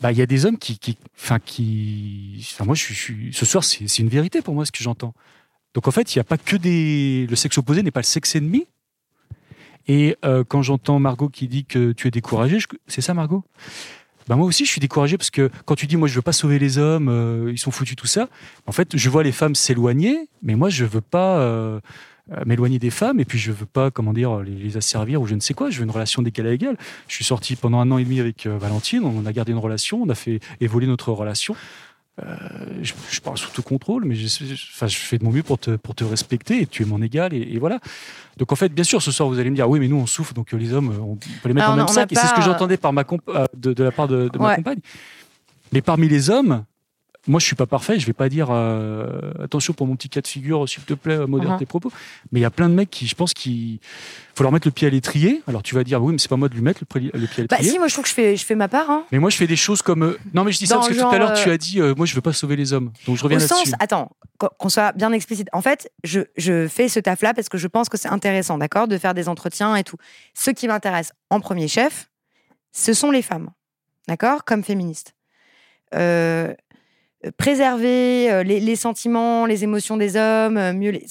Bah, 0.00 0.12
il 0.12 0.18
y 0.18 0.22
a 0.22 0.26
des 0.26 0.44
hommes 0.46 0.58
qui. 0.58 0.78
qui- 0.78 0.96
Enfin, 1.18 1.38
qui. 1.38 2.46
Enfin, 2.54 2.64
moi, 2.64 2.74
je 2.74 2.92
suis. 2.92 3.32
ce 3.32 3.44
soir, 3.46 3.64
c'est 3.64 3.98
une 3.98 4.08
vérité 4.08 4.42
pour 4.42 4.54
moi, 4.54 4.64
ce 4.66 4.72
que 4.72 4.82
j'entends. 4.82 5.14
Donc 5.74 5.88
en 5.88 5.90
fait, 5.90 6.14
il 6.14 6.18
n'y 6.18 6.20
a 6.20 6.24
pas 6.24 6.36
que 6.38 6.56
des. 6.56 7.26
Le 7.30 7.36
sexe 7.36 7.56
opposé 7.58 7.82
n'est 7.82 7.90
pas 7.90 8.00
le 8.00 8.04
sexe 8.06 8.34
ennemi. 8.36 8.66
Et 9.88 10.16
euh, 10.24 10.44
quand 10.46 10.62
j'entends 10.62 10.98
Margot 10.98 11.28
qui 11.28 11.48
dit 11.48 11.64
que 11.64 11.92
tu 11.92 12.06
es 12.08 12.10
découragé, 12.10 12.58
c'est 12.86 13.00
ça, 13.00 13.14
Margot? 13.14 13.44
Bah 14.28 14.36
moi 14.36 14.46
aussi, 14.46 14.64
je 14.64 14.70
suis 14.70 14.80
découragé 14.80 15.18
parce 15.18 15.30
que 15.30 15.50
quand 15.64 15.74
tu 15.74 15.86
dis 15.88 15.96
moi 15.96 16.06
je 16.06 16.14
veux 16.14 16.22
pas 16.22 16.32
sauver 16.32 16.60
les 16.60 16.78
hommes, 16.78 17.08
euh, 17.08 17.50
ils 17.50 17.58
sont 17.58 17.72
foutus 17.72 17.96
tout 17.96 18.06
ça. 18.06 18.28
En 18.66 18.72
fait, 18.72 18.96
je 18.96 19.10
vois 19.10 19.24
les 19.24 19.32
femmes 19.32 19.56
s'éloigner, 19.56 20.28
mais 20.42 20.54
moi 20.54 20.68
je 20.70 20.84
veux 20.84 21.00
pas 21.00 21.38
euh, 21.40 21.80
m'éloigner 22.46 22.78
des 22.78 22.90
femmes 22.90 23.20
et 23.20 23.24
puis 23.24 23.38
je 23.38 23.52
veux 23.52 23.66
pas 23.66 23.90
comment 23.90 24.12
dire 24.12 24.40
les, 24.40 24.52
les 24.52 24.76
asservir 24.76 25.20
ou 25.20 25.26
je 25.26 25.34
ne 25.34 25.40
sais 25.40 25.54
quoi. 25.54 25.70
Je 25.70 25.78
veux 25.78 25.84
une 25.84 25.90
relation 25.90 26.22
d'égal 26.22 26.46
à 26.46 26.52
égal. 26.52 26.76
Je 27.08 27.14
suis 27.14 27.24
sorti 27.24 27.56
pendant 27.56 27.78
un 27.80 27.90
an 27.90 27.98
et 27.98 28.04
demi 28.04 28.20
avec 28.20 28.46
euh, 28.46 28.56
Valentine, 28.58 29.04
on 29.04 29.26
a 29.26 29.32
gardé 29.32 29.52
une 29.52 29.58
relation, 29.58 30.02
on 30.02 30.08
a 30.08 30.14
fait 30.14 30.40
évoluer 30.60 30.86
notre 30.86 31.12
relation. 31.12 31.54
Euh, 32.22 32.36
je, 32.82 32.92
je 33.10 33.20
parle 33.20 33.38
sous 33.38 33.50
tout 33.52 33.62
contrôle, 33.62 34.04
mais 34.04 34.14
je, 34.14 34.26
je- 34.44 34.52
enfin, 34.74 34.86
je 34.86 34.96
fais 34.98 35.16
de 35.16 35.24
mon 35.24 35.32
mieux 35.32 35.42
pour 35.42 35.58
te, 35.58 35.76
pour 35.76 35.94
te 35.94 36.04
respecter 36.04 36.60
et 36.60 36.66
tu 36.66 36.82
es 36.82 36.86
mon 36.86 37.00
égal 37.00 37.32
et, 37.32 37.40
et 37.40 37.58
voilà. 37.58 37.80
Donc 38.36 38.52
en 38.52 38.56
fait, 38.56 38.68
bien 38.68 38.84
sûr, 38.84 39.00
ce 39.00 39.10
soir 39.10 39.28
vous 39.30 39.38
allez 39.38 39.48
me 39.48 39.56
dire 39.56 39.68
oui, 39.68 39.80
mais 39.80 39.88
nous 39.88 39.96
on 39.96 40.06
souffre, 40.06 40.34
donc 40.34 40.52
euh, 40.52 40.58
les 40.58 40.74
hommes, 40.74 40.92
on 41.02 41.16
peut 41.16 41.28
les 41.46 41.54
mettre 41.54 41.68
Alors, 41.68 41.76
dans 41.76 41.82
le 41.82 41.86
même 41.86 41.88
sac. 41.94 42.12
Et 42.12 42.14
c'est 42.14 42.26
ce 42.26 42.34
que 42.34 42.42
j'entendais 42.42 42.76
par 42.76 42.92
ma 42.92 43.04
comp- 43.04 43.22
euh, 43.28 43.46
de, 43.56 43.72
de 43.72 43.82
la 43.82 43.92
part 43.92 44.08
de, 44.08 44.28
de 44.28 44.38
ma 44.38 44.56
compagne. 44.56 44.78
Mais 45.72 45.80
parmi 45.80 46.06
les 46.06 46.28
hommes, 46.28 46.64
moi 47.28 47.38
je 47.38 47.46
suis 47.46 47.54
pas 47.56 47.66
parfait, 47.66 48.00
je 48.00 48.06
vais 48.06 48.12
pas 48.12 48.28
dire 48.28 48.48
euh, 48.50 49.32
attention 49.42 49.72
pour 49.74 49.86
mon 49.86 49.94
petit 49.96 50.08
cas 50.08 50.20
de 50.20 50.26
figure, 50.26 50.68
s'il 50.68 50.82
te 50.82 50.94
plaît, 50.94 51.24
modère 51.26 51.52
Mhm. 51.52 51.58
tes 51.58 51.66
propos. 51.66 51.92
Mais 52.32 52.40
il 52.40 52.42
y 52.42 52.46
a 52.46 52.50
plein 52.50 52.68
de 52.68 52.74
mecs 52.74 52.90
qui, 52.90 53.06
je 53.06 53.14
pense, 53.14 53.32
qui 53.32 53.80
faut 54.34 54.42
leur 54.42 54.50
mettre 54.52 54.66
le 54.66 54.72
pied 54.72 54.88
à 54.88 54.90
l'étrier. 54.90 55.42
Alors 55.46 55.62
tu 55.62 55.74
vas 55.76 55.84
dire 55.84 56.02
oui, 56.02 56.12
mais 56.12 56.18
c'est 56.18 56.28
pas 56.28 56.36
moi 56.36 56.48
de 56.48 56.54
lui 56.54 56.62
mettre 56.62 56.80
le, 56.80 56.86
pied 56.86 57.10
à 57.14 57.18
Bah, 57.18 57.20
l'étrier. 57.38 57.70
si, 57.70 57.78
moi, 57.78 57.86
je 57.88 57.92
trouve 57.92 58.02
que 58.04 58.08
je 58.10 58.14
fais, 58.14 58.36
je 58.36 58.44
fais 58.44 58.54
ma 58.56 58.66
part. 58.68 58.90
Hein. 58.90 59.04
Mais 59.12 59.18
moi, 59.18 59.30
je 59.30 59.36
fais 59.36 59.46
des 59.46 59.56
choses 59.56 59.82
comme. 59.82 60.02
euh, 60.02 60.18
Non, 60.34 60.42
mais 60.44 60.52
je 60.52 60.58
dis 60.58 60.66
ça 60.66 60.76
parce 60.76 60.88
que 60.88 60.94
tout 60.94 61.06
à 61.06 61.18
l'heure, 61.18 61.34
tu 61.34 61.48
euh, 61.48 61.52
as 61.52 61.58
dit 61.58 61.80
euh, 61.80 61.94
moi, 61.96 62.06
je 62.06 62.14
veux 62.14 62.20
pas 62.22 62.32
sauver 62.32 62.56
les 62.56 62.72
hommes. 62.72 62.90
Donc, 63.06 63.16
je 63.16 63.22
reviens 63.22 63.38
là-dessus. 63.38 63.54
sens, 63.70 63.72
attends, 63.78 64.10
qu'on 64.38 64.48
qu'on 64.58 64.68
soit 64.68 64.92
bien 64.92 65.12
explicite. 65.12 65.48
En 65.52 65.62
fait, 65.62 65.90
je, 66.02 66.20
je 66.36 66.66
fais 66.66 66.88
ce 66.88 66.98
taf-là 66.98 67.34
parce 67.34 67.48
que 67.48 67.58
je 67.58 67.68
pense 67.68 67.88
que 67.88 67.96
c'est 67.98 68.08
intéressant, 68.08 68.58
d'accord, 68.58 68.88
de 68.88 68.98
faire 68.98 69.14
des 69.14 69.28
entretiens 69.28 69.76
et 69.76 69.84
tout. 69.84 69.96
Ce 70.34 70.50
qui 70.50 70.66
m'intéresse 70.66 71.12
en 71.30 71.38
premier 71.40 71.68
chef, 71.68 72.08
ce 72.72 72.94
sont 72.94 73.10
les 73.10 73.22
femmes, 73.22 73.50
d'accord, 74.08 74.44
comme 74.44 74.64
féministes. 74.64 75.14
Euh, 75.94 76.54
préserver 77.36 78.30
euh, 78.30 78.42
les, 78.42 78.60
les 78.60 78.76
sentiments, 78.76 79.46
les 79.46 79.64
émotions 79.64 79.96
des 79.96 80.16
hommes, 80.16 80.56
euh, 80.56 80.72
mieux 80.72 80.90
les. 80.90 81.06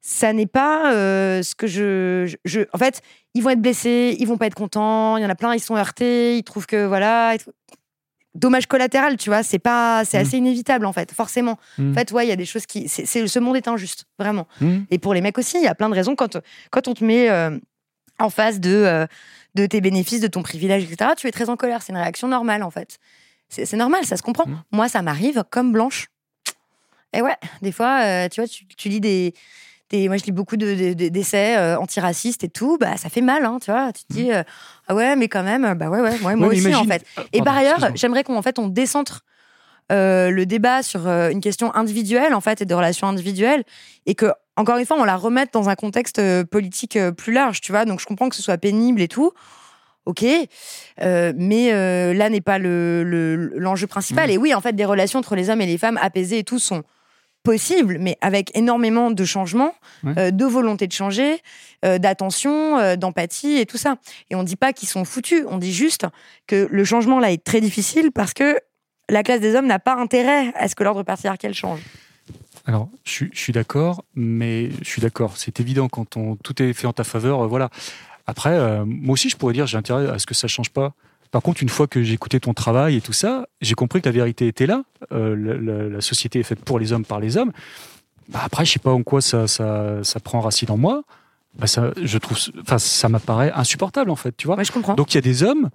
ça 0.00 0.32
n'est 0.32 0.46
pas 0.46 0.92
euh, 0.92 1.42
ce 1.42 1.54
que 1.54 1.66
je, 1.66 2.26
je- 2.26 2.36
je- 2.44 2.66
En 2.72 2.78
fait, 2.78 3.02
ils 3.34 3.42
vont 3.42 3.50
être 3.50 3.60
blessés, 3.62 4.16
ils 4.18 4.26
vont 4.26 4.36
pas 4.36 4.46
être 4.46 4.54
contents. 4.54 5.16
Il 5.16 5.22
y 5.22 5.26
en 5.26 5.30
a 5.30 5.34
plein, 5.34 5.54
ils 5.54 5.60
sont 5.60 5.76
heurtés, 5.76 6.36
ils 6.38 6.42
trouvent 6.42 6.66
que 6.66 6.84
voilà. 6.86 7.36
Dommage 8.34 8.66
collatéral, 8.66 9.18
tu 9.18 9.28
vois. 9.28 9.42
C'est 9.42 9.58
pas, 9.58 10.04
c'est 10.06 10.18
Mm. 10.18 10.22
assez 10.22 10.36
inévitable 10.38 10.86
en 10.86 10.92
fait, 10.94 11.12
forcément. 11.12 11.58
Mm. 11.76 11.90
En 11.90 11.94
fait, 11.94 12.12
ouais, 12.12 12.24
il 12.26 12.30
y 12.30 12.32
a 12.32 12.36
des 12.36 12.46
choses 12.46 12.64
qui, 12.64 12.88
c'est, 12.88 13.04
ce 13.26 13.38
monde 13.38 13.56
est 13.56 13.68
injuste, 13.68 14.06
vraiment. 14.18 14.48
Mm. 14.62 14.78
Et 14.90 14.98
pour 14.98 15.12
les 15.12 15.20
mecs 15.20 15.36
aussi, 15.36 15.58
il 15.58 15.64
y 15.64 15.68
a 15.68 15.74
plein 15.74 15.90
de 15.90 15.94
raisons 15.94 16.14
quand 16.16 16.38
quand 16.70 16.88
on 16.88 16.94
te 16.94 17.04
met 17.04 17.28
euh, 17.28 17.58
en 18.18 18.30
face 18.30 18.58
de 18.58 18.70
euh, 18.70 19.06
de 19.54 19.66
tes 19.66 19.82
bénéfices, 19.82 20.20
de 20.22 20.28
ton 20.28 20.42
privilège, 20.42 20.84
etc. 20.90 21.10
Tu 21.16 21.26
es 21.26 21.30
très 21.30 21.50
en 21.50 21.56
colère. 21.56 21.82
C'est 21.82 21.92
une 21.92 21.98
réaction 21.98 22.26
normale 22.26 22.62
en 22.62 22.70
fait. 22.70 22.96
C'est, 23.52 23.76
normal, 23.76 24.04
ça 24.06 24.16
se 24.16 24.22
comprend. 24.22 24.46
Mm. 24.46 24.62
Moi, 24.72 24.88
ça 24.88 25.02
m'arrive 25.02 25.44
comme 25.50 25.72
blanche. 25.72 26.06
Et 27.12 27.20
ouais, 27.20 27.36
des 27.60 27.72
fois, 27.72 28.00
euh, 28.04 28.28
tu 28.30 28.40
vois, 28.40 28.48
tu, 28.48 28.64
tu 28.66 28.88
lis 28.88 29.00
des, 29.00 29.34
des- 29.90 30.08
Moi, 30.08 30.16
je 30.16 30.24
lis 30.24 30.32
beaucoup 30.32 30.56
de, 30.56 30.74
de- 30.74 30.94
de- 30.94 31.08
d'essais 31.10 31.58
euh, 31.58 31.78
antiracistes 31.78 32.42
et 32.44 32.48
tout. 32.48 32.78
Bah, 32.78 32.96
ça 32.96 33.10
fait 33.10 33.20
mal, 33.20 33.44
hein, 33.44 33.58
tu 33.62 33.70
vois. 33.70 33.92
Tu 33.92 34.04
te 34.04 34.12
dis, 34.14 34.32
euh, 34.32 34.42
ah 34.88 34.94
ouais, 34.94 35.14
mais 35.16 35.28
quand 35.28 35.42
même, 35.42 35.74
bah 35.74 35.90
ouais, 35.90 36.00
ouais, 36.00 36.18
ouais, 36.22 36.34
moi. 36.36 36.48
Ouais, 36.48 36.56
aussi, 36.56 36.74
en 36.74 36.84
fait. 36.84 37.04
Ah, 37.18 37.24
Et 37.34 37.42
par 37.42 37.54
ailleurs, 37.56 37.90
j'aimerais 37.94 38.24
qu'on 38.24 38.36
en 38.36 38.42
fait, 38.42 38.58
on 38.58 38.68
décentre 38.68 39.24
le 39.90 40.44
débat 40.44 40.82
sur 40.82 41.06
une 41.06 41.42
question 41.42 41.74
individuelle, 41.74 42.32
en 42.34 42.40
fait, 42.40 42.62
et 42.62 42.64
de 42.64 42.74
relations 42.74 43.08
individuelles. 43.08 43.62
Et 44.06 44.14
que, 44.14 44.32
encore 44.56 44.78
une 44.78 44.86
fois, 44.86 44.96
on 44.98 45.04
la 45.04 45.16
remette 45.16 45.52
dans 45.52 45.68
un 45.68 45.74
contexte 45.74 46.18
politique 46.44 46.98
plus 47.18 47.34
large, 47.34 47.60
tu 47.60 47.72
vois. 47.72 47.84
Donc, 47.84 48.00
je 48.00 48.06
comprends 48.06 48.30
que 48.30 48.36
ce 48.36 48.42
soit 48.42 48.56
pénible 48.56 49.02
et 49.02 49.08
tout. 49.08 49.32
Ok, 50.04 50.24
Euh, 51.00 51.32
mais 51.36 51.72
euh, 51.72 52.12
là 52.12 52.28
n'est 52.28 52.40
pas 52.40 52.58
le- 52.58 53.02
le- 53.04 53.52
l'enjeu 53.58 53.86
principal. 53.86 54.30
Et 54.30 54.36
oui, 54.36 54.52
en 54.54 54.60
fait, 54.60 54.74
des 54.74 54.84
relations 54.84 55.18
entre 55.20 55.36
les 55.36 55.48
hommes 55.48 55.60
et 55.60 55.66
les 55.66 55.78
femmes 55.78 55.98
apaisées 56.02 56.38
et 56.38 56.44
tout 56.44 56.58
sont 56.58 56.82
possibles, 57.44 57.98
mais 58.00 58.16
avec 58.20 58.56
énormément 58.56 59.10
de 59.10 59.24
changements, 59.24 59.74
Ouais. 60.04 60.12
euh, 60.18 60.30
de 60.30 60.44
volonté 60.44 60.86
de 60.86 60.92
changer, 60.92 61.40
d'attention, 61.98 62.94
d'empathie 62.96 63.58
et 63.58 63.66
tout 63.66 63.76
ça. 63.78 63.96
Et 64.30 64.34
on 64.36 64.42
dit 64.44 64.56
pas 64.56 64.72
qu'ils 64.72 64.88
sont 64.88 65.04
foutus, 65.04 65.42
on 65.48 65.58
dit 65.58 65.72
juste 65.72 66.06
que 66.46 66.68
le 66.70 66.84
changement 66.84 67.18
là 67.18 67.32
est 67.32 67.42
très 67.42 67.60
difficile 67.60 68.12
parce 68.12 68.32
que 68.34 68.58
la 69.08 69.22
classe 69.22 69.40
des 69.40 69.54
hommes 69.56 69.66
n'a 69.66 69.78
pas 69.80 69.94
intérêt 69.96 70.52
à 70.54 70.68
ce 70.68 70.74
que 70.74 70.84
l'ordre 70.84 71.02
patriarcal 71.02 71.54
change. 71.54 71.80
Alors, 72.66 72.88
je, 73.04 73.10
suis- 73.10 73.30
je 73.32 73.38
suis 73.40 73.52
d'accord, 73.52 74.04
mais 74.14 74.70
je 74.82 74.88
suis 74.88 75.02
d'accord. 75.02 75.36
C'est 75.36 75.58
évident 75.58 75.88
quand 75.88 76.16
on, 76.16 76.36
tout 76.36 76.62
est 76.62 76.72
fait 76.72 76.86
en 76.86 76.92
ta 76.92 77.02
faveur. 77.04 77.46
voilà. 77.48 77.68
Après, 78.26 78.50
euh, 78.52 78.84
moi 78.86 79.14
aussi, 79.14 79.28
je 79.28 79.36
pourrais 79.36 79.52
dire 79.54 79.66
j'ai 79.66 79.76
intérêt 79.78 80.08
à 80.08 80.18
ce 80.18 80.26
que 80.26 80.34
ça 80.34 80.48
change 80.48 80.70
pas. 80.70 80.92
Par 81.30 81.40
contre, 81.42 81.62
une 81.62 81.68
fois 81.70 81.86
que 81.86 82.02
j'ai 82.02 82.12
écouté 82.12 82.40
ton 82.40 82.52
travail 82.54 82.96
et 82.96 83.00
tout 83.00 83.14
ça, 83.14 83.46
j'ai 83.62 83.74
compris 83.74 84.00
que 84.02 84.08
la 84.08 84.12
vérité 84.12 84.46
était 84.46 84.66
là. 84.66 84.82
Euh, 85.12 85.34
la, 85.34 85.54
la- 85.54 85.88
la 85.88 86.00
société 86.00 86.40
est 86.40 86.42
faite 86.42 86.60
pour 86.64 86.78
les 86.78 86.92
hommes, 86.92 87.04
par 87.06 87.20
les 87.20 87.36
hommes. 87.38 87.52
Bah, 88.28 88.40
après, 88.44 88.64
je 88.64 88.72
sais 88.72 88.78
pas 88.78 88.92
en 88.92 89.02
quoi 89.02 89.20
ça, 89.20 89.48
ça, 89.48 90.04
ça 90.04 90.20
prend 90.20 90.40
racine 90.40 90.70
en 90.70 90.76
moi. 90.76 91.02
Bah, 91.58 91.66
ça, 91.66 91.90
je 92.02 92.18
trouve, 92.18 92.38
enfin, 92.60 92.78
ça 92.78 93.08
m'apparaît 93.08 93.50
insupportable 93.54 94.10
en 94.10 94.16
fait, 94.16 94.36
tu 94.36 94.46
vois. 94.46 94.56
Moi, 94.56 94.64
je 94.64 94.72
comprends. 94.72 94.94
Donc 94.94 95.12
il 95.12 95.16
y 95.16 95.18
a 95.18 95.22
des 95.22 95.42
hommes 95.42 95.70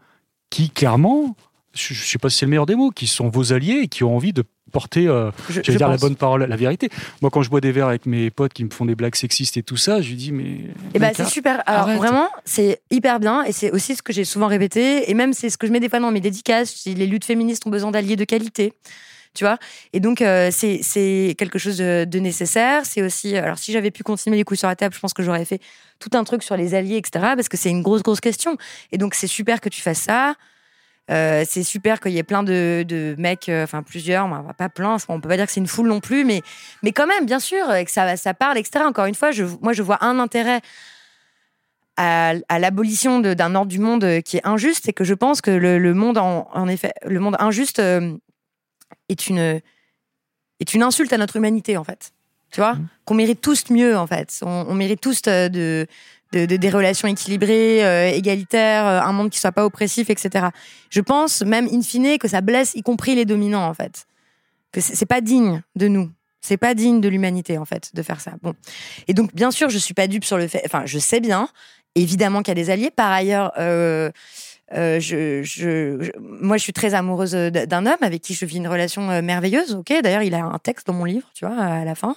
qui 0.49 0.69
clairement, 0.69 1.35
je, 1.78 1.93
je 1.93 2.03
sais 2.05 2.17
pas 2.17 2.30
si 2.30 2.38
c'est 2.39 2.45
le 2.45 2.49
meilleur 2.49 2.65
des 2.65 2.75
mots, 2.75 2.91
qui 2.91 3.07
sont 3.07 3.30
vos 3.30 3.53
alliés 3.53 3.82
et 3.84 3.88
qui 3.88 4.03
ont 4.03 4.15
envie 4.15 4.34
de 4.34 4.43
porter, 4.71 5.07
euh, 5.07 5.32
Je- 5.47 5.53
j'allais 5.61 5.63
je 5.73 5.78
dire 5.78 5.88
la 5.88 5.95
bonne 5.97 6.15
parole, 6.17 6.43
la 6.43 6.55
vérité. 6.57 6.89
Moi, 7.21 7.32
quand 7.32 7.41
je 7.41 7.49
bois 7.49 7.61
des 7.61 7.71
verres 7.71 7.88
avec 7.88 8.05
mes 8.05 8.30
potes 8.30 8.51
qui 8.53 8.65
me 8.65 8.69
font 8.69 8.84
des 8.86 8.95
blagues 8.95 9.15
sexistes 9.15 9.55
et 9.57 9.63
tout 9.63 9.78
ça, 9.78 10.01
je 10.01 10.09
lui 10.09 10.15
dis 10.17 10.32
mais. 10.34 10.57
Et 10.93 10.99
bah, 10.99 11.11
c'est 11.15 11.25
super. 11.25 11.63
Alors 11.65 11.84
arrête. 11.84 11.97
vraiment, 11.97 12.28
c'est 12.43 12.82
hyper 12.91 13.19
bien 13.19 13.43
et 13.43 13.51
c'est 13.53 13.71
aussi 13.71 13.95
ce 13.95 14.01
que 14.01 14.11
j'ai 14.11 14.25
souvent 14.25 14.47
répété 14.47 15.09
et 15.09 15.13
même 15.13 15.32
c'est 15.34 15.49
ce 15.49 15.57
que 15.57 15.67
je 15.67 15.71
mets 15.71 15.80
des 15.80 15.88
fois 15.89 15.99
dans 15.99 16.11
mes 16.11 16.19
dédicaces. 16.19 16.84
Les 16.86 17.05
luttes 17.07 17.23
féministes 17.25 17.65
ont 17.65 17.69
besoin 17.69 17.91
d'alliés 17.91 18.15
de 18.17 18.25
qualité. 18.25 18.73
Tu 19.34 19.43
vois 19.43 19.57
Et 19.93 19.99
donc, 19.99 20.21
euh, 20.21 20.49
c'est 20.51 20.80
c'est 20.82 21.36
quelque 21.38 21.59
chose 21.59 21.78
de, 21.78 22.05
de 22.05 22.19
nécessaire. 22.19 22.86
C'est 22.86 23.03
aussi. 23.03 23.36
Alors, 23.38 23.59
si 23.59 23.71
j'avais 23.71 23.91
pu 23.91 24.01
continuer 24.01 24.36
les 24.36 24.43
coups 24.43 24.59
sur 24.59 24.67
la 24.67 24.75
table, 24.75 24.95
je 24.95 24.99
pense 24.99 25.13
que 25.13 25.21
j'aurais 25.21 25.45
fait 25.45 25.61
tout 25.99 26.09
un 26.13 26.23
truc 26.23 26.41
sur 26.43 26.57
les 26.57 26.73
alliés, 26.73 26.97
etc. 26.97 27.11
Parce 27.36 27.47
que 27.47 27.55
c'est 27.55 27.69
une 27.69 27.84
grosse, 27.84 28.01
grosse 28.01 28.19
question. 28.19 28.57
Et 28.91 28.97
donc, 28.97 29.13
c'est 29.13 29.28
super 29.28 29.61
que 29.61 29.69
tu 29.69 29.80
fasses 29.82 30.01
ça. 30.01 30.34
Euh, 31.09 31.45
c'est 31.47 31.63
super 31.63 32.01
qu'il 32.01 32.11
y 32.11 32.17
ait 32.17 32.23
plein 32.23 32.43
de, 32.43 32.83
de 32.85 33.15
mecs, 33.17 33.47
euh, 33.47 33.63
enfin 33.63 33.81
plusieurs, 33.81 34.27
bah, 34.27 34.43
pas 34.57 34.67
plein, 34.67 34.97
on 35.07 35.21
peut 35.21 35.29
pas 35.29 35.37
dire 35.37 35.45
que 35.45 35.51
c'est 35.53 35.61
une 35.61 35.67
foule 35.67 35.87
non 35.87 36.01
plus, 36.01 36.25
mais, 36.25 36.41
mais 36.83 36.91
quand 36.91 37.07
même, 37.07 37.25
bien 37.25 37.39
sûr, 37.39 37.73
et 37.73 37.85
que 37.85 37.91
ça, 37.91 38.17
ça 38.17 38.33
parle, 38.33 38.57
etc. 38.57 38.83
Encore 38.85 39.05
une 39.05 39.15
fois, 39.15 39.31
je, 39.31 39.45
moi 39.61 39.71
je 39.71 39.83
vois 39.83 40.03
un 40.03 40.19
intérêt 40.19 40.59
à, 41.95 42.33
à 42.49 42.59
l'abolition 42.59 43.21
d'un 43.21 43.55
ordre 43.55 43.69
du 43.69 43.79
monde 43.79 44.03
euh, 44.03 44.21
qui 44.21 44.37
est 44.37 44.45
injuste, 44.45 44.89
et 44.89 44.93
que 44.93 45.05
je 45.05 45.13
pense 45.13 45.39
que 45.39 45.51
le, 45.51 45.79
le 45.79 45.93
monde, 45.93 46.17
en, 46.17 46.49
en 46.53 46.67
effet, 46.67 46.91
le 47.05 47.19
monde 47.21 47.37
injuste 47.39 47.79
euh, 47.79 48.17
est, 49.07 49.27
une, 49.27 49.61
est 50.59 50.73
une 50.73 50.83
insulte 50.83 51.13
à 51.13 51.17
notre 51.17 51.37
humanité, 51.37 51.77
en 51.77 51.85
fait. 51.85 52.11
Tu 52.51 52.61
vois? 52.61 52.77
Qu'on 53.05 53.15
mérite 53.15 53.41
tous 53.41 53.69
mieux, 53.69 53.97
en 53.97 54.07
fait. 54.07 54.39
On, 54.41 54.65
on 54.69 54.73
mérite 54.73 55.01
tous 55.01 55.21
de, 55.21 55.85
de, 56.34 56.45
de- 56.45 56.55
des 56.57 56.69
relations 56.69 57.07
équilibrées, 57.07 57.86
euh, 57.86 58.09
égalitaires, 58.09 58.86
euh, 58.86 58.99
un 59.01 59.11
monde 59.13 59.30
qui 59.30 59.39
soit 59.39 59.51
pas 59.51 59.65
oppressif, 59.65 60.09
etc. 60.09 60.47
Je 60.89 61.01
pense, 61.01 61.41
même 61.41 61.67
in 61.71 61.82
fine, 61.82 62.17
que 62.17 62.28
ça 62.28 62.41
blesse 62.41 62.73
y 62.75 62.82
compris 62.82 63.15
les 63.15 63.25
dominants, 63.25 63.65
en 63.67 63.73
fait. 63.73 64.05
Que 64.71 64.82
c'est 64.82 65.05
pas 65.05 65.21
digne 65.21 65.61
de 65.75 65.88
nous. 65.88 66.09
C'est 66.41 66.57
pas 66.57 66.73
digne 66.75 67.01
de 67.01 67.09
l'humanité, 67.09 67.57
en 67.57 67.65
fait, 67.65 67.91
de 67.93 68.01
faire 68.01 68.21
ça. 68.21 68.34
Bon. 68.41 68.53
Et 69.07 69.13
donc, 69.13 69.34
bien 69.34 69.51
sûr, 69.51 69.69
je 69.69 69.78
suis 69.78 69.93
pas 69.93 70.07
dupe 70.07 70.23
sur 70.25 70.38
le 70.38 70.47
fait. 70.47 70.61
Enfin, 70.65 70.84
je 70.86 70.99
sais 70.99 71.19
bien, 71.19 71.49
évidemment, 71.95 72.41
qu'il 72.41 72.49
y 72.49 72.59
a 72.59 72.63
des 72.63 72.69
alliés. 72.69 72.91
Par 72.91 73.11
ailleurs, 73.11 73.51
euh, 73.57 74.11
je, 74.73 75.41
je- 75.43 75.97
je- 76.01 76.11
moi, 76.19 76.57
je 76.57 76.63
suis 76.63 76.73
très 76.73 76.93
amoureuse 76.93 77.32
d'un 77.32 77.86
homme 77.86 77.97
avec 78.01 78.21
qui 78.21 78.34
je 78.34 78.45
vis 78.45 78.57
une 78.57 78.67
relation 78.67 79.21
merveilleuse. 79.21 79.75
Ok, 79.75 79.93
d'ailleurs, 80.03 80.21
il 80.23 80.34
a 80.36 80.43
un 80.43 80.59
texte 80.59 80.88
dans 80.88 80.93
mon 80.93 81.05
livre, 81.05 81.28
tu 81.34 81.45
vois, 81.45 81.55
à 81.57 81.86
la 81.86 81.95
fin. 81.95 82.15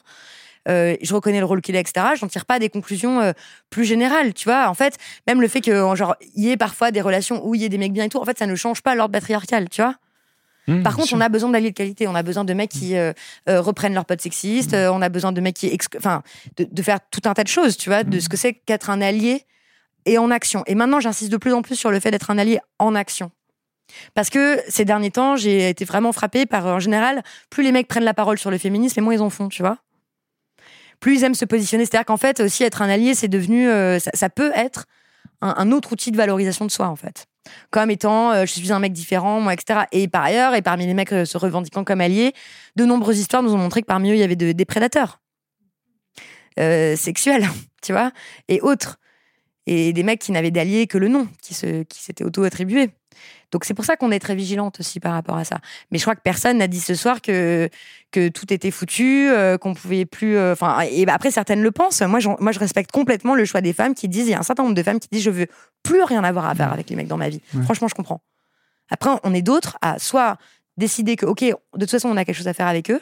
Euh, 0.70 0.96
je 1.02 1.14
reconnais 1.14 1.40
le 1.40 1.44
rôle 1.44 1.60
qu'il 1.60 1.76
a, 1.76 1.80
etc. 1.80 2.06
J'en 2.18 2.28
tire 2.28 2.46
pas 2.46 2.58
des 2.58 2.68
conclusions 2.68 3.20
euh, 3.20 3.32
plus 3.68 3.84
générales, 3.84 4.32
tu 4.34 4.44
vois. 4.44 4.68
En 4.68 4.74
fait, 4.74 4.96
même 5.26 5.40
le 5.40 5.48
fait 5.48 5.60
que, 5.60 5.82
en 5.82 5.94
genre, 5.94 6.16
il 6.36 6.44
y 6.44 6.50
ait 6.50 6.56
parfois 6.56 6.90
des 6.90 7.00
relations 7.00 7.46
où 7.46 7.54
il 7.54 7.60
y 7.60 7.64
ait 7.64 7.68
des 7.68 7.78
mecs 7.78 7.92
bien 7.92 8.04
et 8.04 8.08
tout, 8.08 8.18
en 8.18 8.24
fait, 8.24 8.38
ça 8.38 8.46
ne 8.46 8.54
change 8.54 8.80
pas 8.82 8.94
l'ordre 8.94 9.12
patriarcal, 9.12 9.68
tu 9.68 9.82
vois. 9.82 9.96
Mmh, 10.68 10.82
Par 10.82 10.94
contre, 10.94 11.08
sûr. 11.08 11.16
on 11.16 11.20
a 11.20 11.28
besoin 11.28 11.50
d'alliés 11.50 11.70
de 11.70 11.76
qualité. 11.76 12.06
On 12.06 12.14
a 12.14 12.22
besoin 12.22 12.44
de 12.44 12.52
mecs 12.54 12.70
qui 12.70 12.96
euh, 12.96 13.12
euh, 13.48 13.60
reprennent 13.60 13.94
leurs 13.94 14.04
potes 14.04 14.20
sexistes. 14.20 14.74
euh, 14.74 14.90
on 14.92 15.02
a 15.02 15.08
besoin 15.08 15.32
de 15.32 15.40
mecs 15.40 15.56
qui, 15.56 15.76
enfin, 15.96 16.22
de, 16.56 16.66
de 16.70 16.82
faire 16.82 16.98
tout 17.10 17.22
un 17.24 17.34
tas 17.34 17.42
de 17.42 17.48
choses, 17.48 17.76
tu 17.76 17.88
vois, 17.88 18.04
de 18.04 18.20
ce 18.20 18.28
que 18.28 18.36
c'est 18.36 18.54
qu'être 18.54 18.90
un 18.90 19.00
allié 19.00 19.44
et 20.06 20.18
en 20.18 20.30
action. 20.30 20.62
Et 20.66 20.74
maintenant, 20.74 21.00
j'insiste 21.00 21.32
de 21.32 21.36
plus 21.36 21.52
en 21.52 21.62
plus 21.62 21.76
sur 21.76 21.90
le 21.90 21.98
fait 22.00 22.10
d'être 22.10 22.30
un 22.30 22.38
allié 22.38 22.60
en 22.78 22.94
action. 22.94 23.30
Parce 24.14 24.30
que 24.30 24.60
ces 24.68 24.84
derniers 24.84 25.10
temps, 25.10 25.34
j'ai 25.34 25.68
été 25.68 25.84
vraiment 25.84 26.12
frappée 26.12 26.46
par, 26.46 26.66
en 26.66 26.78
général, 26.78 27.22
plus 27.50 27.64
les 27.64 27.72
mecs 27.72 27.88
prennent 27.88 28.04
la 28.04 28.14
parole 28.14 28.38
sur 28.38 28.50
le 28.50 28.58
féminisme, 28.58 29.00
et 29.00 29.02
moins 29.02 29.14
ils 29.14 29.20
en 29.22 29.30
font, 29.30 29.48
tu 29.48 29.62
vois. 29.62 29.78
Plus 31.00 31.16
ils 31.16 31.24
aiment 31.24 31.34
se 31.34 31.44
positionner. 31.44 31.84
C'est-à-dire 31.84 32.04
qu'en 32.06 32.16
fait, 32.16 32.40
aussi, 32.40 32.62
être 32.62 32.82
un 32.82 32.88
allié, 32.88 33.14
c'est 33.14 33.28
devenu. 33.28 33.68
euh, 33.68 33.98
ça, 33.98 34.28
peut 34.30 34.52
être 34.54 34.86
un, 35.40 35.72
autre 35.72 35.92
outil 35.92 36.10
de 36.10 36.16
valorisation 36.16 36.66
de 36.66 36.70
soi, 36.70 36.88
en 36.88 36.96
fait. 36.96 37.26
Comme 37.70 37.90
étant, 37.90 38.32
euh, 38.32 38.44
je 38.44 38.52
suis 38.52 38.72
un 38.72 38.78
mec 38.78 38.92
différent, 38.92 39.40
moi, 39.40 39.54
etc. 39.54 39.80
Et 39.92 40.08
par 40.08 40.22
ailleurs, 40.22 40.54
et 40.54 40.62
parmi 40.62 40.86
les 40.86 40.94
mecs 40.94 41.12
euh, 41.12 41.24
se 41.24 41.38
revendiquant 41.38 41.84
comme 41.84 42.00
alliés, 42.00 42.34
de 42.76 42.84
nombreuses 42.84 43.18
histoires 43.18 43.42
nous 43.42 43.54
ont 43.54 43.58
montré 43.58 43.80
que 43.80 43.86
parmi 43.86 44.10
eux, 44.10 44.14
il 44.14 44.20
y 44.20 44.22
avait 44.22 44.36
de- 44.36 44.52
des 44.52 44.64
prédateurs 44.64 45.20
sexuels, 46.58 47.48
tu 47.82 47.92
vois, 47.92 48.12
et 48.48 48.60
autres. 48.60 48.98
Et 49.66 49.92
des 49.92 50.02
mecs 50.02 50.20
qui 50.20 50.32
n'avaient 50.32 50.50
d'alliés 50.50 50.86
que 50.86 50.98
le 50.98 51.08
nom, 51.08 51.26
qui 51.42 51.54
s'étaient 51.54 52.24
auto-attribués. 52.24 52.90
Donc 53.52 53.64
c'est 53.64 53.74
pour 53.74 53.84
ça 53.84 53.96
qu'on 53.96 54.10
est 54.12 54.20
très 54.20 54.34
vigilante 54.34 54.80
aussi 54.80 55.00
par 55.00 55.12
rapport 55.12 55.36
à 55.36 55.44
ça. 55.44 55.58
Mais 55.90 55.98
je 55.98 56.04
crois 56.04 56.14
que 56.14 56.20
personne 56.22 56.58
n'a 56.58 56.68
dit 56.68 56.80
ce 56.80 56.94
soir 56.94 57.20
que 57.20 57.68
que 58.12 58.28
tout 58.28 58.52
était 58.52 58.70
foutu, 58.70 59.28
euh, 59.30 59.58
qu'on 59.58 59.74
pouvait 59.74 60.04
plus. 60.06 60.36
euh, 60.36 60.52
Enfin, 60.52 60.80
et 60.90 61.04
bah, 61.06 61.14
après 61.14 61.30
certaines 61.30 61.62
le 61.62 61.70
pensent. 61.72 62.00
Moi, 62.02 62.20
j'en- 62.20 62.36
moi, 62.40 62.52
je 62.52 62.58
respecte 62.60 62.90
complètement 62.92 63.34
le 63.34 63.44
choix 63.44 63.60
des 63.60 63.72
femmes 63.72 63.94
qui 63.94 64.08
disent. 64.08 64.26
Il 64.28 64.30
y 64.30 64.34
a 64.34 64.38
un 64.38 64.42
certain 64.44 64.62
nombre 64.62 64.74
de 64.74 64.82
femmes 64.82 65.00
qui 65.00 65.08
disent 65.10 65.22
je 65.24 65.30
veux 65.30 65.46
plus 65.82 66.02
rien 66.02 66.22
avoir 66.24 66.46
à 66.46 66.54
faire 66.54 66.72
avec 66.72 66.88
les 66.90 66.96
mecs 66.96 67.08
dans 67.08 67.16
ma 67.16 67.28
vie. 67.28 67.40
Ouais. 67.54 67.62
Franchement, 67.64 67.88
je 67.88 67.94
comprends. 67.94 68.20
Après, 68.90 69.10
on 69.24 69.34
est 69.34 69.42
d'autres 69.42 69.76
à 69.82 69.98
soit 69.98 70.36
décider 70.76 71.16
que 71.16 71.26
ok, 71.26 71.40
de 71.42 71.54
toute 71.80 71.90
façon, 71.90 72.08
on 72.08 72.16
a 72.16 72.24
quelque 72.24 72.36
chose 72.36 72.48
à 72.48 72.54
faire 72.54 72.66
avec 72.68 72.90
eux, 72.90 73.00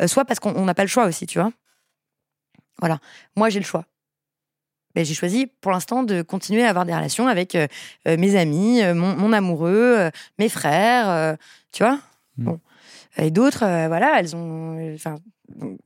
euh, 0.00 0.06
soit 0.06 0.24
parce 0.24 0.40
qu'on 0.40 0.54
on 0.56 0.64
n'a 0.64 0.74
pas 0.74 0.82
le 0.82 0.88
choix 0.88 1.04
aussi, 1.06 1.26
tu 1.26 1.38
vois. 1.38 1.52
Voilà. 2.80 2.98
Moi, 3.36 3.48
j'ai 3.50 3.60
le 3.60 3.64
choix. 3.64 3.84
Ben, 4.96 5.04
j'ai 5.04 5.12
choisi 5.14 5.46
pour 5.60 5.72
l'instant 5.72 6.02
de 6.04 6.22
continuer 6.22 6.64
à 6.64 6.70
avoir 6.70 6.86
des 6.86 6.94
relations 6.94 7.28
avec 7.28 7.54
euh, 7.54 7.66
euh, 8.08 8.16
mes 8.16 8.34
amis, 8.34 8.82
euh, 8.82 8.94
mon, 8.94 9.14
mon 9.14 9.30
amoureux, 9.34 9.94
euh, 9.98 10.10
mes 10.38 10.48
frères, 10.48 11.08
euh, 11.10 11.36
tu 11.70 11.82
vois? 11.84 11.98
Mm. 12.38 12.44
Bon. 12.44 12.60
Et 13.18 13.30
d'autres, 13.30 13.58
voilà, 13.88 14.18
elles 14.18 14.34
ont. 14.34 14.94
Enfin, 14.94 15.16
bon, 15.54 15.76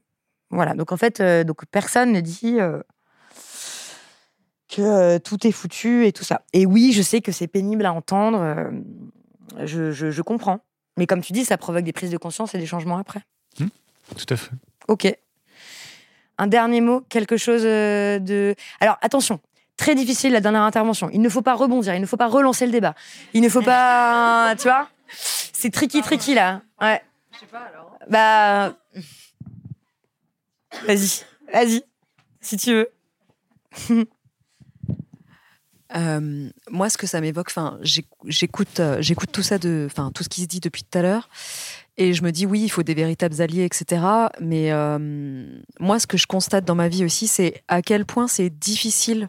voilà. 0.50 0.74
Donc 0.74 0.92
en 0.92 0.96
fait, 0.96 1.20
donc 1.44 1.64
personne 1.72 2.12
ne 2.12 2.20
dit 2.20 2.58
que 4.68 5.18
tout 5.18 5.46
est 5.46 5.52
foutu 5.52 6.06
et 6.06 6.12
tout 6.12 6.24
ça. 6.24 6.42
Et 6.52 6.66
oui, 6.66 6.92
je 6.92 7.02
sais 7.02 7.20
que 7.20 7.32
c'est 7.32 7.46
pénible 7.48 7.84
à 7.86 7.92
entendre. 7.92 8.72
je, 9.64 9.90
je- 9.92 10.10
je 10.10 10.22
comprends. 10.22 10.60
Mais 10.96 11.06
comme 11.06 11.20
tu 11.22 11.32
dis, 11.32 11.44
ça 11.44 11.56
provoque 11.56 11.84
des 11.84 11.92
prises 11.92 12.10
de 12.10 12.16
conscience 12.18 12.54
et 12.54 12.58
des 12.58 12.66
changements 12.66 12.98
après. 12.98 13.20
Tout 13.56 14.26
à 14.34 14.36
fait. 14.36 14.50
Ok. 14.88 15.12
Un 16.40 16.46
dernier 16.46 16.80
mot, 16.80 17.02
quelque 17.10 17.36
chose 17.36 17.62
euh, 17.66 18.18
de. 18.18 18.54
Alors 18.80 18.96
attention, 19.02 19.40
très 19.76 19.94
difficile 19.94 20.32
la 20.32 20.40
dernière 20.40 20.62
intervention. 20.62 21.10
Il 21.12 21.20
ne 21.20 21.28
faut 21.28 21.42
pas 21.42 21.52
rebondir, 21.54 21.94
il 21.94 22.00
ne 22.00 22.06
faut 22.06 22.16
pas 22.16 22.28
relancer 22.28 22.64
le 22.64 22.72
débat. 22.72 22.94
Il 23.34 23.42
ne 23.42 23.48
faut 23.50 23.60
pas. 23.60 24.54
tu 24.56 24.62
vois 24.62 24.88
C'est 25.08 25.70
tricky, 25.70 26.00
tricky 26.00 26.32
là. 26.34 26.62
Ouais. 26.80 27.02
Je 27.34 27.40
sais 27.40 27.46
pas 27.46 27.58
alors. 27.58 27.98
Bah. 28.08 28.72
Vas-y, 30.86 31.24
vas-y. 31.52 31.82
si 32.40 32.56
tu 32.56 32.72
veux. 32.72 34.06
Euh, 35.96 36.48
moi, 36.70 36.88
ce 36.88 36.96
que 36.96 37.06
ça 37.06 37.20
m'évoque, 37.20 37.48
enfin, 37.48 37.78
j'écoute, 37.82 38.80
euh, 38.80 38.98
j'écoute 39.00 39.32
tout 39.32 39.42
ça 39.42 39.58
de, 39.58 39.88
enfin, 39.90 40.12
tout 40.14 40.22
ce 40.22 40.28
qui 40.28 40.42
se 40.42 40.46
dit 40.46 40.60
depuis 40.60 40.84
tout 40.84 40.96
à 40.96 41.02
l'heure, 41.02 41.28
et 42.00 42.14
je 42.14 42.22
me 42.24 42.32
dis 42.32 42.46
oui, 42.46 42.62
il 42.62 42.70
faut 42.70 42.82
des 42.82 42.94
véritables 42.94 43.42
alliés, 43.42 43.64
etc. 43.64 44.02
Mais 44.40 44.72
euh, 44.72 44.98
moi, 45.78 45.98
ce 45.98 46.06
que 46.06 46.16
je 46.16 46.26
constate 46.26 46.64
dans 46.64 46.74
ma 46.74 46.88
vie 46.88 47.04
aussi, 47.04 47.28
c'est 47.28 47.62
à 47.68 47.82
quel 47.82 48.06
point 48.06 48.26
c'est 48.26 48.50
difficile 48.50 49.28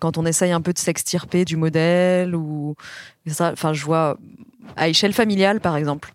quand 0.00 0.16
on 0.16 0.24
essaye 0.24 0.52
un 0.52 0.60
peu 0.60 0.72
de 0.72 0.78
s'extirper 0.78 1.44
du 1.44 1.56
modèle 1.56 2.36
ou. 2.36 2.76
Enfin, 3.28 3.72
je 3.72 3.84
vois 3.84 4.16
à 4.76 4.86
échelle 4.86 5.12
familiale, 5.12 5.60
par 5.60 5.76
exemple, 5.76 6.12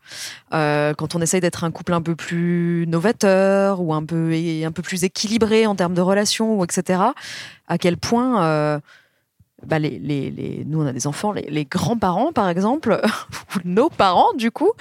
quand 0.51 1.15
on 1.15 1.21
essaye 1.21 1.41
d'être 1.41 1.65
un 1.65 1.71
couple 1.71 1.91
un 1.91 2.01
peu 2.01 2.15
plus 2.15 2.85
novateur 2.87 3.81
ou 3.81 3.93
un 3.93 4.05
peu 4.05 4.31
un 4.63 4.71
peu 4.71 4.81
plus 4.81 5.03
équilibré 5.03 5.65
en 5.65 5.75
termes 5.75 5.95
de 5.95 6.01
relations 6.01 6.57
ou 6.57 6.63
etc. 6.63 7.01
À 7.67 7.77
quel 7.77 7.97
point 7.97 8.79
bah 9.65 9.79
les, 9.79 9.97
les, 9.97 10.29
les, 10.29 10.63
nous 10.65 10.83
on 10.83 10.85
a 10.85 10.93
des 10.93 11.07
enfants, 11.07 11.31
les, 11.31 11.65
grands-parents 11.65 12.31
par 12.31 12.47
exemple, 12.49 13.01
ou 13.55 13.59
nos 13.65 13.89
parents 13.89 14.33
du 14.33 14.51
coup, 14.51 14.71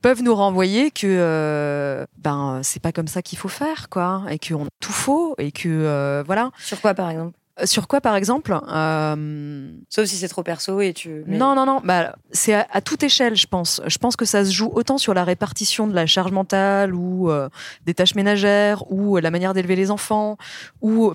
peuvent 0.00 0.22
nous 0.22 0.34
renvoyer 0.34 0.90
que 0.90 1.06
euh, 1.06 2.06
ben 2.18 2.60
c'est 2.62 2.80
pas 2.80 2.92
comme 2.92 3.08
ça 3.08 3.20
qu'il 3.20 3.38
faut 3.38 3.48
faire 3.48 3.88
quoi, 3.90 4.22
et 4.30 4.38
qu'on 4.38 4.64
a 4.64 4.70
tout 4.80 4.92
faux 4.92 5.34
et 5.38 5.52
que 5.52 5.68
euh, 5.68 6.22
voilà. 6.26 6.50
Sur 6.58 6.80
quoi 6.80 6.94
par 6.94 7.10
exemple? 7.10 7.36
Euh, 7.60 7.66
sur 7.66 7.86
quoi, 7.86 8.00
par 8.00 8.16
exemple 8.16 8.58
Sauf 9.90 10.06
si 10.06 10.16
c'est 10.16 10.28
trop 10.28 10.42
perso 10.42 10.80
et 10.80 10.94
tu. 10.94 11.22
Non, 11.26 11.54
non, 11.54 11.66
non. 11.66 11.82
Bah, 11.84 12.16
c'est 12.30 12.54
à, 12.54 12.80
toute 12.80 13.02
échelle, 13.02 13.36
je 13.36 13.46
pense. 13.46 13.82
Je 13.86 13.98
pense 13.98 14.16
que 14.16 14.24
ça 14.24 14.46
se 14.46 14.50
joue 14.50 14.70
autant 14.72 14.96
sur 14.96 15.12
la 15.12 15.22
répartition 15.22 15.86
de 15.86 15.94
la 15.94 16.06
charge 16.06 16.32
mentale 16.32 16.94
ou 16.94 17.30
des 17.84 17.92
tâches 17.92 18.14
ménagères 18.14 18.90
ou 18.90 19.18
la 19.18 19.30
manière 19.30 19.52
d'élever 19.52 19.76
les 19.76 19.90
enfants 19.90 20.38
ou 20.80 21.12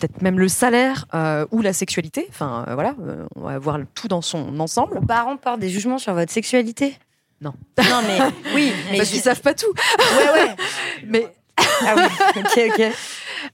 peut-être 0.00 0.22
même 0.22 0.38
le 0.38 0.48
salaire 0.48 1.06
euh, 1.14 1.46
ou 1.50 1.60
la 1.62 1.72
sexualité. 1.72 2.26
Enfin, 2.30 2.64
euh, 2.68 2.74
voilà, 2.74 2.94
euh, 3.06 3.26
on 3.36 3.42
va 3.42 3.58
voir 3.58 3.78
tout 3.94 4.08
dans 4.08 4.22
son 4.22 4.58
ensemble. 4.58 4.94
Vos 4.94 5.06
parents 5.06 5.36
portent 5.36 5.60
des 5.60 5.68
jugements 5.68 5.98
sur 5.98 6.14
votre 6.14 6.32
sexualité? 6.32 6.96
Non. 7.40 7.54
Non, 7.78 8.02
mais 8.06 8.18
oui, 8.54 8.72
mais 8.90 8.98
parce 8.98 9.10
qu'ils 9.10 9.20
savent 9.20 9.40
pas 9.40 9.54
tout. 9.54 9.72
Ouais, 9.98 10.32
ouais. 10.32 10.56
mais 11.06 11.26
ah 11.58 11.94
oui, 11.96 12.02
ok, 12.36 12.60
ok. 12.68 12.92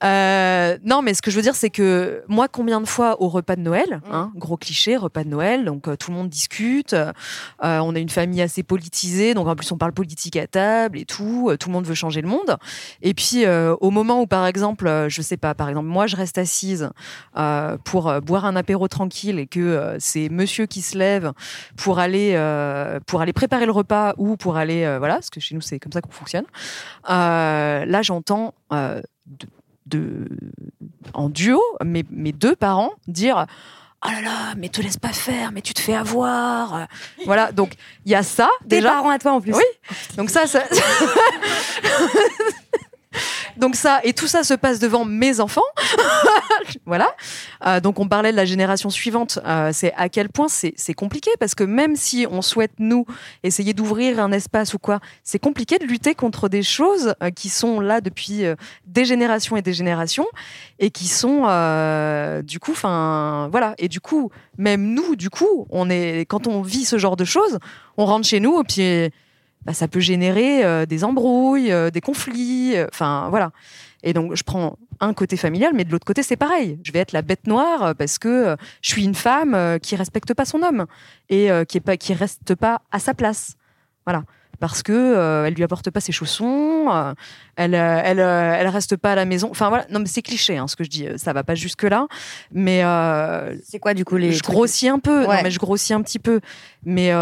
Euh, 0.05 0.79
non, 0.85 1.03
mais 1.03 1.15
ce 1.15 1.23
que 1.23 1.31
je 1.31 1.37
veux 1.37 1.43
dire, 1.43 1.55
c'est 1.55 1.71
que 1.71 2.23
moi, 2.29 2.49
combien 2.49 2.81
de 2.81 2.87
fois 2.87 3.21
au 3.21 3.29
repas 3.29 3.57
de 3.57 3.61
Noël, 3.61 4.01
mm. 4.07 4.13
hein, 4.13 4.33
gros 4.37 4.57
cliché, 4.57 4.97
repas 4.97 5.25
de 5.25 5.29
Noël, 5.29 5.65
donc 5.65 5.89
euh, 5.89 5.97
tout 5.97 6.11
le 6.11 6.17
monde 6.17 6.29
discute, 6.29 6.93
euh, 6.95 7.13
on 7.61 7.95
a 7.95 7.99
une 7.99 8.09
famille 8.09 8.43
assez 8.43 8.63
politisée, 8.63 9.35
donc 9.35 9.49
en 9.49 9.57
plus 9.57 9.71
on 9.73 9.79
parle 9.79 9.93
politique 9.93 10.37
à 10.37 10.47
table 10.47 10.99
et 10.99 11.05
tout, 11.05 11.55
tout 11.59 11.69
le 11.69 11.73
monde 11.73 11.87
veut 11.87 11.95
changer 11.95 12.21
le 12.21 12.29
monde. 12.29 12.57
Et 13.03 13.15
puis 13.15 13.45
au 13.47 13.91
moment 13.91 14.21
où, 14.21 14.27
par 14.27 14.47
exemple, 14.47 15.07
je 15.09 15.23
sais 15.23 15.37
pas, 15.37 15.55
par 15.55 15.69
exemple, 15.69 15.89
moi 15.89 16.07
je 16.07 16.17
reste 16.17 16.39
assise 16.39 16.91
pour 17.85 18.21
boire 18.23 18.45
un 18.45 18.57
apéro 18.57 18.89
tranquille 18.89 19.39
et 19.39 19.47
que 19.47 19.97
c'est 19.99 20.29
Monsieur 20.29 20.67
qui 20.67 20.83
se 20.83 20.99
lève 20.99 21.33
pour 21.77 21.99
aller 21.99 22.35
pour 23.07 23.21
aller 23.21 23.33
préparer 23.33 23.67
le 23.67 23.73
repas 23.73 24.15
ou 24.17 24.37
pour 24.37 24.57
aller 24.57 24.97
voilà, 24.99 25.15
parce 25.15 25.31
que 25.31 25.41
chez 25.41 25.55
nous 25.55 25.61
c'est 25.61 25.79
comme 25.79 25.93
ça 25.93 26.01
qu'on 26.01 26.11
fonctionne. 26.11 26.47
là, 27.09 28.03
j'entends 28.03 28.55
de, 28.71 29.47
en 31.15 31.29
duo, 31.29 31.63
mes, 31.85 32.05
mes 32.11 32.33
deux 32.33 32.57
parents 32.57 32.93
dire 33.07 33.47
Oh 34.05 34.11
là 34.11 34.21
là, 34.21 34.55
mais 34.57 34.69
te 34.69 34.81
laisse 34.81 34.99
pas 34.99 35.13
faire, 35.13 35.53
mais 35.53 35.63
tu 35.63 35.75
te 35.75 35.81
fais 35.81 35.95
avoir. 35.95 36.87
Voilà, 37.25 37.51
donc 37.51 37.73
il 38.05 38.13
y 38.13 38.15
a 38.15 38.23
ça. 38.23 38.49
Déjà. 38.65 38.91
parents 38.91 39.11
à 39.11 39.19
toi 39.19 39.33
en 39.33 39.41
plus. 39.41 39.55
Oui. 39.55 39.65
Donc 40.17 40.31
ça, 40.31 40.47
ça... 40.47 40.63
Donc 43.57 43.77
ça, 43.77 44.01
et 44.05 44.13
tout 44.13 44.27
ça 44.27 44.45
se 44.45 44.55
passe 44.55 44.79
devant 44.79 45.05
mes 45.05 45.41
enfants. 45.41 45.63
voilà. 46.87 47.15
Euh, 47.67 47.81
donc 47.81 48.01
on 48.01 48.09
parlait 48.09 48.33
de 48.33 48.37
la 48.37 48.45
génération 48.45 48.91
suivante. 48.91 49.39
Euh, 49.47 49.71
c'est 49.73 49.93
à 49.95 50.09
quel 50.09 50.29
point 50.29 50.49
c'est 50.49 50.95
compliqué 50.95 51.31
parce 51.39 51.55
que 51.55 51.65
même 51.65 51.97
si 51.97 52.27
on 52.31 52.43
souhaite 52.43 52.73
nous 52.79 53.07
essayer 53.43 53.75
d'ouvrir 53.75 54.21
un 54.21 54.33
espace 54.33 54.75
ou 54.75 54.79
quoi, 54.79 55.01
c'est 55.25 55.39
compliqué 55.39 55.79
de 55.79 55.85
lutter 55.85 56.15
contre 56.15 56.49
des 56.49 56.63
choses 56.63 57.15
euh, 57.23 57.31
qui 57.31 57.49
sont 57.49 57.81
là 57.81 58.01
depuis 58.01 58.45
des 58.87 59.05
générations 59.05 59.57
et 59.57 59.63
des 59.63 59.73
générations 59.73 60.27
et 60.79 60.91
qui 60.91 61.09
sont 61.09 61.43
du 62.45 62.61
coup, 62.61 62.73
enfin 62.73 63.49
voilà. 63.51 63.75
Et 63.79 63.89
du 63.89 64.01
coup, 64.01 64.31
même 64.59 64.95
nous, 64.95 65.17
du 65.17 65.31
coup, 65.31 65.67
on 65.71 65.91
est 65.91 66.27
quand 66.29 66.47
on 66.47 66.63
vit 66.63 66.85
ce 66.85 66.99
genre 66.99 67.17
de 67.17 67.25
choses, 67.25 67.59
on 67.97 68.05
rentre 68.05 68.27
chez 68.27 68.41
nous 68.41 68.61
et 68.61 68.65
puis 68.65 69.11
bah, 69.67 69.73
ça 69.73 69.89
peut 69.89 69.99
générer 69.99 70.65
euh, 70.65 70.87
des 70.87 71.03
embrouilles, 71.03 71.73
euh, 71.73 71.91
des 71.91 72.01
conflits, 72.01 72.77
euh, 72.77 72.87
enfin 72.93 73.27
voilà. 73.31 73.51
Et 74.05 74.13
donc 74.13 74.37
je 74.37 74.45
prends 74.45 74.79
un 75.01 75.13
côté 75.13 75.37
familial, 75.37 75.73
mais 75.75 75.83
de 75.83 75.91
l'autre 75.91 76.07
côté 76.07 76.23
c'est 76.23 76.37
pareil. 76.37 76.79
Je 76.85 76.93
vais 76.93 77.01
être 77.01 77.11
la 77.11 77.23
bête 77.23 77.49
noire 77.49 77.97
parce 77.97 78.19
que 78.19 78.57
je 78.81 78.89
suis 78.89 79.05
une 79.05 79.17
femme 79.17 79.81
qui 79.83 79.97
respecte 79.97 80.33
pas 80.35 80.45
son 80.45 80.63
homme 80.63 80.87
et 81.29 81.49
qui 81.69 81.79
est 81.79 81.81
pas 81.81 81.97
qui 81.97 82.15
reste 82.15 82.55
pas 82.55 82.83
à 82.93 83.01
sa 83.01 83.15
place. 83.15 83.57
Voilà 84.07 84.23
parce 84.61 84.83
que 84.83 85.45
elle 85.45 85.55
lui 85.55 85.65
apporte 85.65 85.91
pas 85.91 86.01
ses 86.01 86.13
chaussons, 86.13 87.15
elle, 87.57 87.75
euh, 87.75 88.01
elle, 88.05 88.19
elle 88.19 88.69
reste 88.69 88.97
pas 88.97 89.13
à 89.13 89.15
la 89.15 89.25
maison. 89.25 89.49
Enfin 89.51 89.69
voilà, 89.69 89.87
non 89.91 90.01
mais 90.01 90.07
c'est 90.07 90.23
cliché 90.23 90.57
hein, 90.57 90.69
ce 90.69 90.77
que 90.77 90.85
je 90.85 90.91
dis, 90.91 91.07
ça 91.17 91.33
va 91.33 91.45
pas 91.45 91.55
jusque 91.55 91.83
là. 91.83 92.07
Mais 92.53 92.83
c'est 93.65 93.79
quoi 93.79 93.95
du 93.95 94.05
coup 94.05 94.17
les 94.17 94.33
Je 94.33 94.43
grossis 94.43 94.89
un 94.89 94.99
peu, 94.99 95.25
non 95.25 95.43
mais 95.43 95.51
je 95.51 95.59
grossis 95.59 95.93
un 95.93 96.03
petit 96.03 96.19
peu, 96.19 96.41
mais 96.85 97.13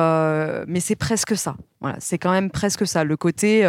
mais 0.66 0.80
c'est 0.80 0.96
presque 0.96 1.36
ça. 1.36 1.56
Voilà, 1.80 1.98
c'est 2.00 2.16
quand 2.16 2.30
même 2.30 2.50
presque 2.50 2.86
ça. 2.86 3.04
Le 3.04 3.16
côté, 3.16 3.68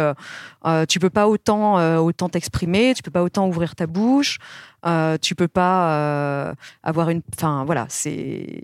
tu 0.88 0.98
peux 0.98 1.10
pas 1.10 1.28
autant 1.28 1.98
autant 1.98 2.28
t'exprimer, 2.28 2.94
tu 2.94 3.02
peux 3.02 3.10
pas 3.10 3.22
autant 3.22 3.46
ouvrir 3.48 3.74
ta 3.74 3.86
bouche. 3.86 4.38
Euh, 4.86 5.16
tu 5.20 5.34
peux 5.34 5.48
pas 5.48 5.98
euh, 5.98 6.54
avoir 6.82 7.10
une. 7.10 7.22
Enfin, 7.36 7.64
voilà, 7.64 7.86
c'est. 7.88 8.62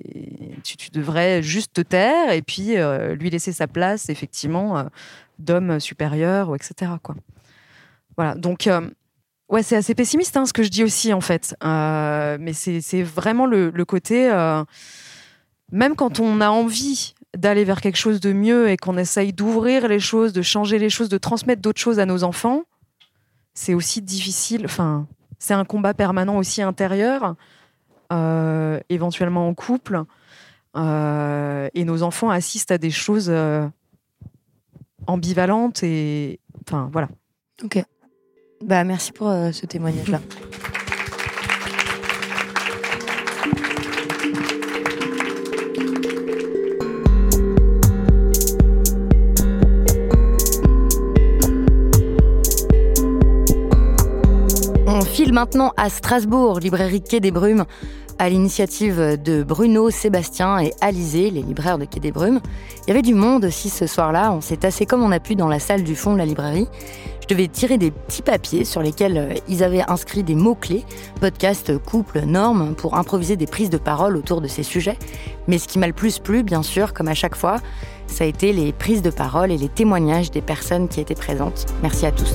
Tu, 0.63 0.91
devrais 0.93 1.43
juste 1.43 1.73
te 1.75 1.81
taire 1.81 2.31
et 2.33 2.43
puis 2.43 2.77
euh, 2.77 3.15
lui 3.15 3.31
laisser 3.31 3.53
sa 3.53 3.67
place, 3.67 4.09
effectivement, 4.09 4.85
d'homme 5.39 5.81
supérieur, 5.81 6.55
etc. 6.55 6.93
Quoi. 7.03 7.17
Voilà. 8.17 8.35
Donc, 8.35 8.69
ouais, 9.49 9.63
c'est 9.63 9.77
assez 9.77 9.95
pessimiste 9.95 10.37
hein, 10.37 10.47
ce 10.47 10.53
que 10.53 10.63
je 10.63 10.69
dis 10.69 10.85
aussi, 10.85 11.13
en 11.13 11.21
fait. 11.21 11.55
mais 11.63 12.53
c'est 12.53 13.03
vraiment 13.03 13.47
le, 13.47 13.85
côté. 13.85 14.29
même 15.71 15.97
quand 15.97 16.21
on 16.21 16.41
a 16.41 16.49
envie 16.49 17.15
d'aller 17.37 17.65
vers 17.65 17.81
quelque 17.81 17.97
chose 17.97 18.21
de 18.21 18.33
mieux 18.33 18.69
et 18.69 18.77
qu'on 18.77 18.99
essaye 18.99 19.33
d'ouvrir 19.33 19.89
les 19.89 20.01
choses, 20.01 20.33
de 20.33 20.43
changer 20.43 20.79
les 20.79 20.91
choses, 20.91 21.09
de 21.09 21.19
transmettre 21.19 21.63
d'autres 21.63 21.81
choses 21.81 21.99
à 21.99 22.07
nos 22.07 22.25
enfants, 22.25 22.65
c'est 23.55 23.75
aussi 23.75 24.03
difficile. 24.03 24.65
Enfin, 24.65 25.07
c'est 25.39 25.55
un 25.55 25.65
combat 25.65 25.95
permanent 25.95 26.37
aussi 26.37 26.63
intérieur, 26.63 27.35
euh, 28.13 28.79
éventuellement 28.89 29.49
en 29.49 29.55
couple. 29.55 30.03
Euh, 30.77 31.69
et 31.75 31.85
nos 31.85 32.03
enfants 32.03 32.31
assistent 32.31 32.71
à 32.71 32.79
des 32.79 32.91
choses 32.91 33.29
euh, 33.29 33.67
ambivalentes 35.07 35.83
et 35.83 36.41
enfin 36.63 36.89
voilà. 36.93 37.09
Ok. 37.63 37.85
Bah 38.63 38.85
merci 38.85 39.13
pour 39.13 39.29
ce 39.53 39.67
témoignage 39.67 40.07
file 55.13 55.35
maintenant 55.35 55.75
à 55.77 55.91
Strasbourg, 55.91 56.59
librairie 56.59 57.03
Quai 57.03 57.21
des 57.21 57.31
Brumes, 57.31 57.67
à 58.19 58.31
l'initiative 58.31 59.19
de 59.23 59.43
Bruno, 59.43 59.91
Sébastien 59.91 60.59
et 60.59 60.73
Alizé, 60.81 61.31
les 61.31 61.43
libraires 61.43 61.77
de 61.77 61.85
Quai 61.85 62.01
des 62.01 62.13
Brumes. 62.13 62.41
Il 62.83 62.89
y 62.89 62.91
avait 62.93 63.03
du 63.03 63.13
monde 63.13 63.45
aussi 63.45 63.69
ce 63.69 63.87
soir-là, 63.87 64.33
on 64.33 64.41
s'est 64.41 64.57
tassé 64.57 64.87
comme 64.87 65.03
on 65.03 65.13
a 65.13 65.21
pu 65.21 65.35
dans 65.35 65.49
la 65.49 65.59
salle 65.59 65.83
du 65.83 65.97
fond 65.97 66.15
de 66.15 66.19
la 66.19 66.25
librairie. 66.25 66.67
Je 67.21 67.27
devais 67.27 67.47
tirer 67.49 67.77
des 67.77 67.91
petits 67.91 68.23
papiers 68.23 68.65
sur 68.65 68.81
lesquels 68.81 69.19
euh, 69.19 69.35
ils 69.49 69.63
avaient 69.63 69.85
inscrit 69.87 70.23
des 70.23 70.35
mots-clés, 70.35 70.87
podcast, 71.21 71.77
couple, 71.85 72.23
normes, 72.23 72.75
pour 72.75 72.95
improviser 72.97 73.37
des 73.37 73.47
prises 73.47 73.71
de 73.71 73.77
parole 73.77 74.17
autour 74.17 74.41
de 74.41 74.49
ces 74.49 74.63
sujets. 74.63 74.97
Mais 75.47 75.59
ce 75.59 75.69
qui 75.69 75.79
m'a 75.79 75.89
le 75.89 75.93
plus 75.93 76.21
plu, 76.21 76.43
bien 76.43 76.63
sûr, 76.63 76.95
comme 76.95 77.09
à 77.09 77.15
chaque 77.15 77.37
fois, 77.37 77.57
ça 78.07 78.25
a 78.25 78.27
été 78.27 78.55
les 78.55 78.73
prises 78.73 79.03
de 79.03 79.11
parole 79.11 79.53
et 79.53 79.59
les 79.59 79.69
témoignages 79.69 80.31
des 80.31 80.41
personnes 80.41 80.89
qui 80.89 81.03
étaient 81.03 81.15
présentes. 81.15 81.67
Merci 81.83 82.07
à 82.07 82.13
tous. 82.13 82.35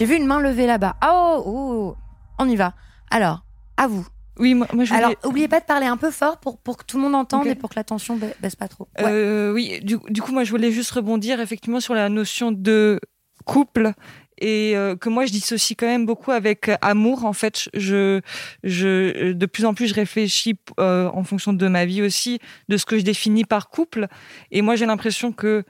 J'ai 0.00 0.06
vu 0.06 0.16
une 0.16 0.24
main 0.24 0.40
levée 0.40 0.66
là-bas. 0.66 0.96
Ah, 1.02 1.12
oh, 1.12 1.42
oh, 1.44 1.96
on 2.38 2.48
y 2.48 2.56
va. 2.56 2.72
Alors, 3.10 3.44
à 3.76 3.86
vous. 3.86 4.06
Oui, 4.38 4.54
moi, 4.54 4.66
je 4.72 4.76
voulais... 4.76 4.92
Alors, 4.92 5.12
oubliez 5.24 5.46
pas 5.46 5.60
de 5.60 5.66
parler 5.66 5.84
un 5.84 5.98
peu 5.98 6.10
fort 6.10 6.38
pour, 6.38 6.56
pour 6.56 6.78
que 6.78 6.84
tout 6.84 6.96
le 6.96 7.02
monde 7.02 7.14
entende 7.14 7.46
et 7.46 7.54
pour 7.54 7.68
que 7.68 7.74
la 7.76 7.84
tension 7.84 8.18
baisse 8.40 8.56
pas 8.56 8.68
trop. 8.68 8.88
Euh, 9.00 9.52
oui, 9.52 9.78
du, 9.82 9.98
coup, 9.98 10.32
moi, 10.32 10.44
je 10.44 10.52
voulais 10.52 10.72
juste 10.72 10.90
rebondir 10.92 11.38
effectivement 11.38 11.80
sur 11.80 11.92
la 11.92 12.08
notion 12.08 12.50
de 12.50 12.98
couple 13.44 13.92
et 14.38 14.74
euh, 14.74 14.96
que 14.96 15.10
moi 15.10 15.26
je 15.26 15.32
dissocie 15.32 15.76
quand 15.76 15.86
même 15.86 16.06
beaucoup 16.06 16.30
avec 16.30 16.70
euh, 16.70 16.76
amour. 16.80 17.26
En 17.26 17.34
fait, 17.34 17.68
je, 17.74 18.22
je, 18.64 19.32
de 19.32 19.46
plus 19.46 19.66
en 19.66 19.74
plus, 19.74 19.88
je 19.88 19.94
réfléchis 19.94 20.58
euh, 20.78 21.10
en 21.12 21.24
fonction 21.24 21.52
de 21.52 21.68
ma 21.68 21.84
vie 21.84 22.00
aussi, 22.00 22.38
de 22.70 22.78
ce 22.78 22.86
que 22.86 22.98
je 22.98 23.04
définis 23.04 23.44
par 23.44 23.68
couple. 23.68 24.06
Et 24.50 24.62
moi, 24.62 24.76
j'ai 24.76 24.86
l'impression 24.86 25.32
que 25.32 25.62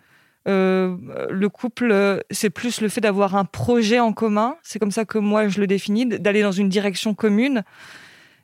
euh, 0.49 0.97
le 1.29 1.49
couple, 1.49 2.23
c'est 2.31 2.51
plus 2.51 2.81
le 2.81 2.89
fait 2.89 3.01
d'avoir 3.01 3.37
un 3.37 3.45
projet 3.45 4.01
en 4.01 4.13
commun. 4.13 4.57
C'est 4.63 4.79
comme 4.79 4.91
ça 4.91 5.05
que 5.05 5.19
moi 5.19 5.49
je 5.49 5.61
le 5.61 5.67
définis, 5.67 6.07
d'aller 6.07 6.43
dans 6.43 6.53
une 6.53 6.69
direction 6.69 7.15
commune, 7.15 7.63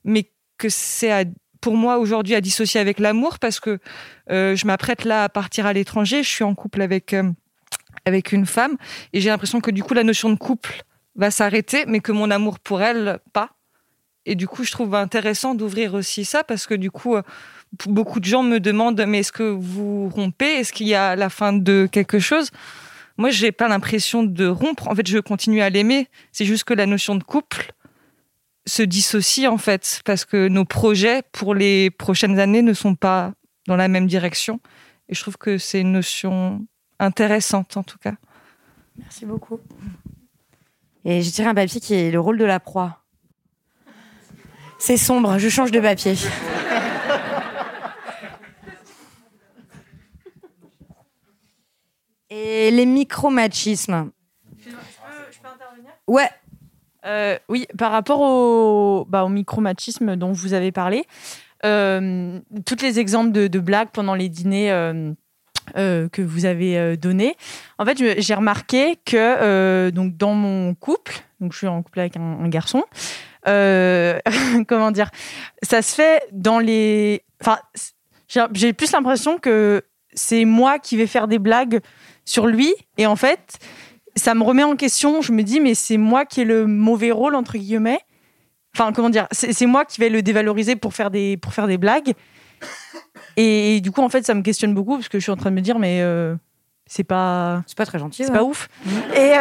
mais 0.05 0.31
que 0.59 0.69
c'est 0.69 1.29
pour 1.61 1.77
moi 1.77 1.99
aujourd'hui 1.99 2.35
à 2.35 2.41
dissocier 2.41 2.81
avec 2.81 2.99
l'amour 2.99 3.39
parce 3.39 3.61
que 3.61 3.79
euh, 4.31 4.55
je 4.57 4.67
m'apprête 4.67 5.05
là 5.05 5.25
à 5.25 5.29
partir 5.29 5.67
à 5.67 5.73
l'étranger. 5.73 6.23
Je 6.23 6.29
suis 6.29 6.45
en 6.45 6.55
couple 6.55 6.83
avec 6.83 7.15
euh, 7.15 7.31
avec 8.05 8.33
une 8.33 8.47
femme 8.47 8.77
et 9.13 9.21
j'ai 9.21 9.31
l'impression 9.31 9.61
que 9.61 9.71
du 9.71 9.83
coup 9.83 9.95
la 9.95 10.05
notion 10.05 10.31
de 10.31 10.37
couple 10.37 10.83
va 11.17 11.31
s'arrêter, 11.31 11.87
mais 11.87 12.01
que 12.01 12.13
mon 12.13 12.31
amour 12.31 12.61
pour 12.61 12.83
elle 12.83 13.21
pas. 13.33 13.51
Et 14.27 14.35
du 14.35 14.49
coup, 14.49 14.65
je 14.65 14.73
trouve 14.73 14.95
intéressant 14.95 15.55
d'ouvrir 15.55 15.95
aussi 15.95 16.25
ça 16.25 16.43
parce 16.43 16.67
que 16.67 16.75
du 16.75 16.91
coup, 16.91 17.17
beaucoup 17.87 18.21
de 18.21 18.25
gens 18.25 18.43
me 18.43 18.59
demandent 18.59 19.05
mais 19.07 19.21
est-ce 19.21 19.33
que 19.33 19.43
vous 19.43 20.09
rompez? 20.09 20.61
Est-ce 20.61 20.73
qu'il 20.73 20.89
y 20.89 20.95
a 20.95 21.17
la 21.17 21.29
fin 21.31 21.53
de 21.53 21.89
quelque 21.91 22.19
chose? 22.19 22.51
Moi, 23.19 23.31
j'ai 23.31 23.53
pas 23.53 23.69
l'impression 23.69 24.23
de 24.23 24.47
rompre. 24.47 24.89
En 24.89 24.95
fait, 24.95 25.07
je 25.07 25.19
continue 25.19 25.63
à 25.63 25.71
l'aimer. 25.71 26.09
C'est 26.33 26.45
juste 26.45 26.65
que 26.65 26.75
la 26.75 26.87
notion 26.87 27.15
de 27.15 27.23
couple 27.23 27.73
se 28.67 28.83
dissocie 28.83 29.47
en 29.47 29.59
fait 29.59 30.03
parce 30.05 30.25
que 30.25 30.49
nos 30.49 30.65
projets 30.65 31.23
pour 31.33 31.55
les 31.55 31.91
prochaines 31.91 32.39
années 32.39 32.63
ne 32.63 32.73
sont 32.73 32.95
pas 32.95 33.33
dans 33.67 33.77
la 33.77 33.89
même 33.89 34.07
direction. 34.07 34.61
Et 35.09 35.15
je 35.15 35.21
trouve 35.21 35.39
que 35.39 35.57
c'est 35.57 35.81
une 35.81 35.93
notion 35.93 36.67
intéressante 36.99 37.77
en 37.77 37.83
tout 37.83 37.99
cas. 37.99 38.15
Merci 38.99 39.25
beaucoup. 39.25 39.61
Et 41.05 41.23
j'ai 41.23 41.31
tiré 41.31 41.49
un 41.49 41.55
papier 41.55 41.81
qui 41.81 41.95
est 41.95 42.11
le 42.11 42.19
rôle 42.19 42.39
de 42.39 42.45
la 42.45 42.59
proie. 42.59 43.05
C'est 44.79 44.97
sombre, 44.97 45.39
je 45.39 45.49
change 45.49 45.71
de 45.71 45.81
papier. 45.81 46.17
Et 52.67 52.71
les 52.71 52.87
micromachismes. 52.87 54.11
Ouais. 56.09 56.29
Euh, 57.05 57.39
oui, 57.49 57.67
par 57.79 57.93
rapport 57.93 58.21
au, 58.21 59.05
bah, 59.09 59.25
au 59.25 59.29
micromachisme 59.29 60.17
dont 60.17 60.33
vous 60.33 60.53
avez 60.55 60.73
parlé, 60.73 61.05
euh, 61.65 62.41
tous 62.65 62.83
les 62.83 62.99
exemples 62.99 63.31
de, 63.31 63.47
de 63.47 63.59
blagues 63.61 63.91
pendant 63.93 64.15
les 64.15 64.29
dîners 64.29 64.73
euh, 64.73 65.13
euh, 65.77 66.09
que 66.09 66.23
vous 66.23 66.45
avez 66.47 66.77
euh, 66.77 66.97
donnés, 66.97 67.37
en 67.79 67.85
fait, 67.85 67.97
je- 67.99 68.21
j'ai 68.21 68.35
remarqué 68.35 68.97
que 69.05 69.17
euh, 69.17 69.91
donc 69.93 70.17
dans 70.17 70.35
mon 70.35 70.75
couple, 70.75 71.21
donc 71.41 71.53
je 71.53 71.59
suis 71.59 71.67
en 71.69 71.81
couple 71.83 72.01
avec 72.01 72.17
un, 72.17 72.41
un 72.41 72.49
garçon, 72.49 72.83
euh, 73.47 74.19
comment 74.69 74.91
dire, 74.91 75.11
ça 75.63 75.83
se 75.83 75.95
fait 75.95 76.23
dans 76.33 76.59
les, 76.59 77.23
enfin, 77.41 77.59
j'ai 78.53 78.73
plus 78.73 78.91
l'impression 78.91 79.39
que 79.39 79.83
c'est 80.13 80.45
moi 80.45 80.81
qui 80.81 80.97
vais 80.97 81.07
faire 81.07 81.29
des 81.29 81.39
blagues 81.39 81.81
sur 82.27 82.47
lui, 82.47 82.75
et 82.99 83.07
en 83.07 83.17
fait, 83.17 83.59
ça 84.17 84.35
me 84.35 84.43
remet 84.43 84.65
en 84.65 84.77
question. 84.77 85.23
Je 85.23 85.33
me 85.33 85.43
dis, 85.43 85.61
mais 85.61 85.75
c'est 85.75 85.97
moi 85.97 86.27
qui 86.27 86.43
ai 86.43 86.45
le 86.45 86.67
mauvais 86.67 87.11
rôle, 87.13 87.35
entre 87.35 87.57
guillemets. 87.57 88.01
Enfin, 88.75 88.93
comment 88.93 89.09
dire 89.09 89.27
C'est 89.33 89.65
moi 89.67 89.87
qui 89.87 89.99
vais 90.01 90.11
le 90.11 90.21
dévaloriser 90.21 90.77
pour 90.77 90.93
faire 90.93 91.11
des, 91.11 91.39
pour 91.39 91.55
faire 91.55 91.67
des 91.67 91.79
blagues. 91.79 92.13
Et, 93.39 93.81
du 93.81 93.91
coup, 93.91 94.03
en 94.03 94.09
fait, 94.09 94.25
ça 94.27 94.35
me 94.35 94.43
questionne 94.43 94.75
beaucoup 94.75 94.97
parce 94.97 95.09
que 95.09 95.19
je 95.19 95.23
suis 95.23 95.33
en 95.33 95.37
train 95.37 95.51
de 95.51 95.55
me 95.55 95.61
dire, 95.61 95.79
mais 95.79 96.01
euh, 96.03 96.35
c'est 96.87 97.05
pas. 97.05 97.63
C'est 97.67 97.77
pas 97.77 97.87
très 97.87 97.99
gentil. 97.99 98.25
C'est 98.25 98.31
ouais. 98.31 98.37
pas 98.39 98.45
ouf. 98.45 98.69
Et. 99.15 99.33
euh, 99.37 99.41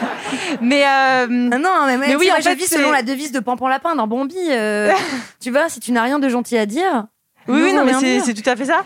mais. 0.62 0.84
euh, 0.86 1.26
non, 1.26 1.86
mais, 1.86 1.96
mais 1.98 2.16
oui, 2.16 2.26
oui, 2.26 2.32
en 2.32 2.36
je 2.36 2.42
fait, 2.42 2.54
vis 2.54 2.64
c'est- 2.66 2.76
selon 2.76 2.90
la 2.92 3.02
devise 3.02 3.32
de 3.32 3.40
Pampan 3.40 3.68
Lapin 3.68 3.94
dans 3.94 4.06
Bambi. 4.06 4.36
euh, 4.50 4.92
tu 5.40 5.50
vois, 5.50 5.68
si 5.68 5.80
tu 5.80 5.92
n'as 5.92 6.02
rien 6.02 6.18
de 6.18 6.28
gentil 6.28 6.56
à 6.58 6.66
dire. 6.66 7.06
Oui, 7.48 7.60
oui, 7.62 7.72
ne 7.72 7.78
non, 7.78 7.84
mais 8.00 8.20
c'est 8.20 8.34
tout 8.34 8.48
à 8.48 8.56
fait 8.56 8.64
ça. 8.66 8.84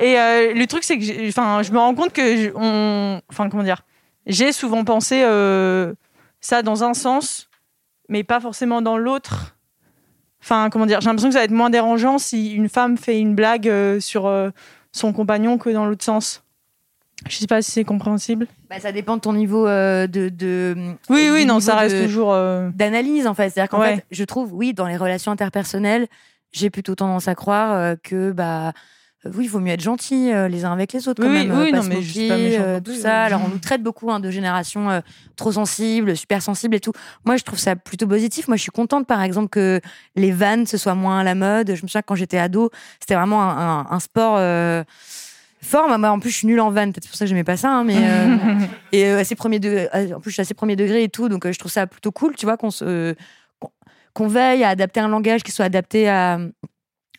Et 0.00 0.18
euh, 0.18 0.52
le 0.54 0.66
truc, 0.66 0.84
c'est 0.84 0.98
que, 0.98 1.28
enfin, 1.28 1.62
je 1.62 1.72
me 1.72 1.78
rends 1.78 1.94
compte 1.94 2.12
que, 2.12 2.52
on, 2.56 3.20
enfin, 3.30 3.48
comment 3.48 3.62
dire, 3.62 3.82
j'ai 4.26 4.52
souvent 4.52 4.84
pensé 4.84 5.22
euh, 5.24 5.94
ça 6.40 6.62
dans 6.62 6.84
un 6.84 6.94
sens, 6.94 7.48
mais 8.08 8.24
pas 8.24 8.40
forcément 8.40 8.82
dans 8.82 8.96
l'autre. 8.98 9.56
Enfin, 10.42 10.68
comment 10.70 10.86
dire, 10.86 11.00
j'ai 11.00 11.06
l'impression 11.06 11.28
que 11.28 11.34
ça 11.34 11.38
va 11.40 11.44
être 11.44 11.50
moins 11.52 11.70
dérangeant 11.70 12.18
si 12.18 12.52
une 12.52 12.68
femme 12.68 12.96
fait 12.98 13.18
une 13.20 13.34
blague 13.34 13.68
euh, 13.68 14.00
sur 14.00 14.26
euh, 14.26 14.50
son 14.90 15.12
compagnon 15.12 15.56
que 15.56 15.70
dans 15.70 15.86
l'autre 15.86 16.04
sens. 16.04 16.42
Je 17.28 17.36
sais 17.36 17.46
pas 17.46 17.62
si 17.62 17.70
c'est 17.70 17.84
compréhensible. 17.84 18.48
Bah, 18.68 18.80
ça 18.80 18.90
dépend 18.90 19.14
de 19.16 19.20
ton 19.20 19.32
niveau 19.32 19.68
euh, 19.68 20.08
de, 20.08 20.28
de. 20.28 20.74
Oui, 21.08 21.28
oui, 21.32 21.46
non, 21.46 21.60
ça 21.60 21.76
reste 21.76 21.94
de- 21.96 22.02
toujours. 22.04 22.32
euh, 22.32 22.70
D'analyse, 22.74 23.28
en 23.28 23.34
fait. 23.34 23.48
C'est-à-dire 23.50 23.70
qu'en 23.70 23.78
Ouais. 23.78 23.96
fait, 23.96 24.04
je 24.10 24.24
trouve, 24.24 24.52
oui, 24.52 24.74
dans 24.74 24.88
les 24.88 24.96
relations 24.96 25.30
interpersonnelles, 25.30 26.08
j'ai 26.52 26.70
plutôt 26.70 26.94
tendance 26.94 27.28
à 27.28 27.34
croire 27.34 27.72
euh, 27.72 27.94
que, 28.02 28.30
bah. 28.32 28.72
euh, 29.26 29.30
Oui, 29.34 29.44
il 29.44 29.48
vaut 29.48 29.60
mieux 29.60 29.72
être 29.72 29.80
gentil 29.82 30.32
euh, 30.32 30.48
les 30.48 30.64
uns 30.64 30.72
avec 30.72 30.92
les 30.92 31.08
autres, 31.08 31.22
quand 31.22 31.28
Oui, 31.30 31.46
même. 31.46 31.58
oui, 31.58 31.70
pas 31.70 31.76
non, 31.78 31.82
se 31.82 31.88
mais 31.88 31.94
moquer, 31.96 32.28
pas 32.28 32.36
méchante 32.36 32.66
non 32.66 32.80
tout 32.80 32.94
ça. 32.94 33.22
euh. 33.22 33.26
Alors, 33.26 33.40
on 33.44 33.48
nous 33.48 33.58
traite 33.68 33.82
beaucoup 33.82 34.10
hein, 34.10 34.20
de 34.20 34.30
générations 34.30 34.90
euh, 34.90 35.00
trop 35.36 35.52
sensibles, 35.52 36.16
super 36.16 36.42
sensibles 36.42 36.74
et 36.74 36.80
tout. 36.80 36.92
Moi, 37.24 37.36
je 37.36 37.44
trouve 37.44 37.58
ça 37.58 37.74
plutôt 37.76 38.06
positif. 38.06 38.48
Moi, 38.48 38.56
je 38.56 38.62
suis 38.62 38.70
contente, 38.72 39.06
par 39.06 39.22
exemple, 39.22 39.48
que 39.48 39.80
les 40.16 40.32
vannes, 40.32 40.66
ce 40.66 40.76
soit 40.76 40.94
moins 40.94 41.20
à 41.20 41.24
la 41.24 41.34
mode. 41.34 41.68
Je 41.74 41.82
me 41.82 41.88
souviens 41.88 42.02
que 42.02 42.06
quand 42.06 42.16
j'étais 42.16 42.38
ado, 42.38 42.70
c'était 43.00 43.14
vraiment 43.14 43.42
un, 43.42 43.80
un- 43.80 43.86
un 43.90 44.00
sport. 44.00 44.36
euh, 44.38 44.82
Fort, 45.64 45.96
moi, 45.96 46.10
en 46.10 46.18
plus 46.18 46.30
je 46.30 46.36
suis 46.38 46.46
nulle 46.48 46.58
en 46.60 46.70
vanne, 46.72 46.92
peut-être 46.92 47.06
pour 47.06 47.14
ça 47.16 47.24
que 47.24 47.28
j'aimais 47.28 47.44
pas 47.44 47.56
ça, 47.56 47.70
hein, 47.70 47.84
mais 47.84 47.94
euh, 47.96 48.36
et 48.92 49.04
euh, 49.06 49.20
assez 49.20 49.36
premier 49.36 49.60
degré, 49.60 49.88
en 50.12 50.18
plus 50.18 50.30
je 50.30 50.34
suis 50.34 50.40
assez 50.40 50.54
premier 50.54 50.74
degré 50.74 51.04
et 51.04 51.08
tout, 51.08 51.28
donc 51.28 51.46
euh, 51.46 51.52
je 51.52 51.58
trouve 51.60 51.70
ça 51.70 51.86
plutôt 51.86 52.10
cool, 52.10 52.34
tu 52.34 52.46
vois, 52.46 52.56
qu'on 52.56 52.72
se 52.72 53.14
qu'on- 54.14 54.28
veille 54.28 54.64
à 54.64 54.70
adapter 54.70 55.00
un 55.00 55.08
langage 55.08 55.42
qui 55.42 55.52
soit 55.52 55.64
adapté 55.66 56.08
à, 56.08 56.38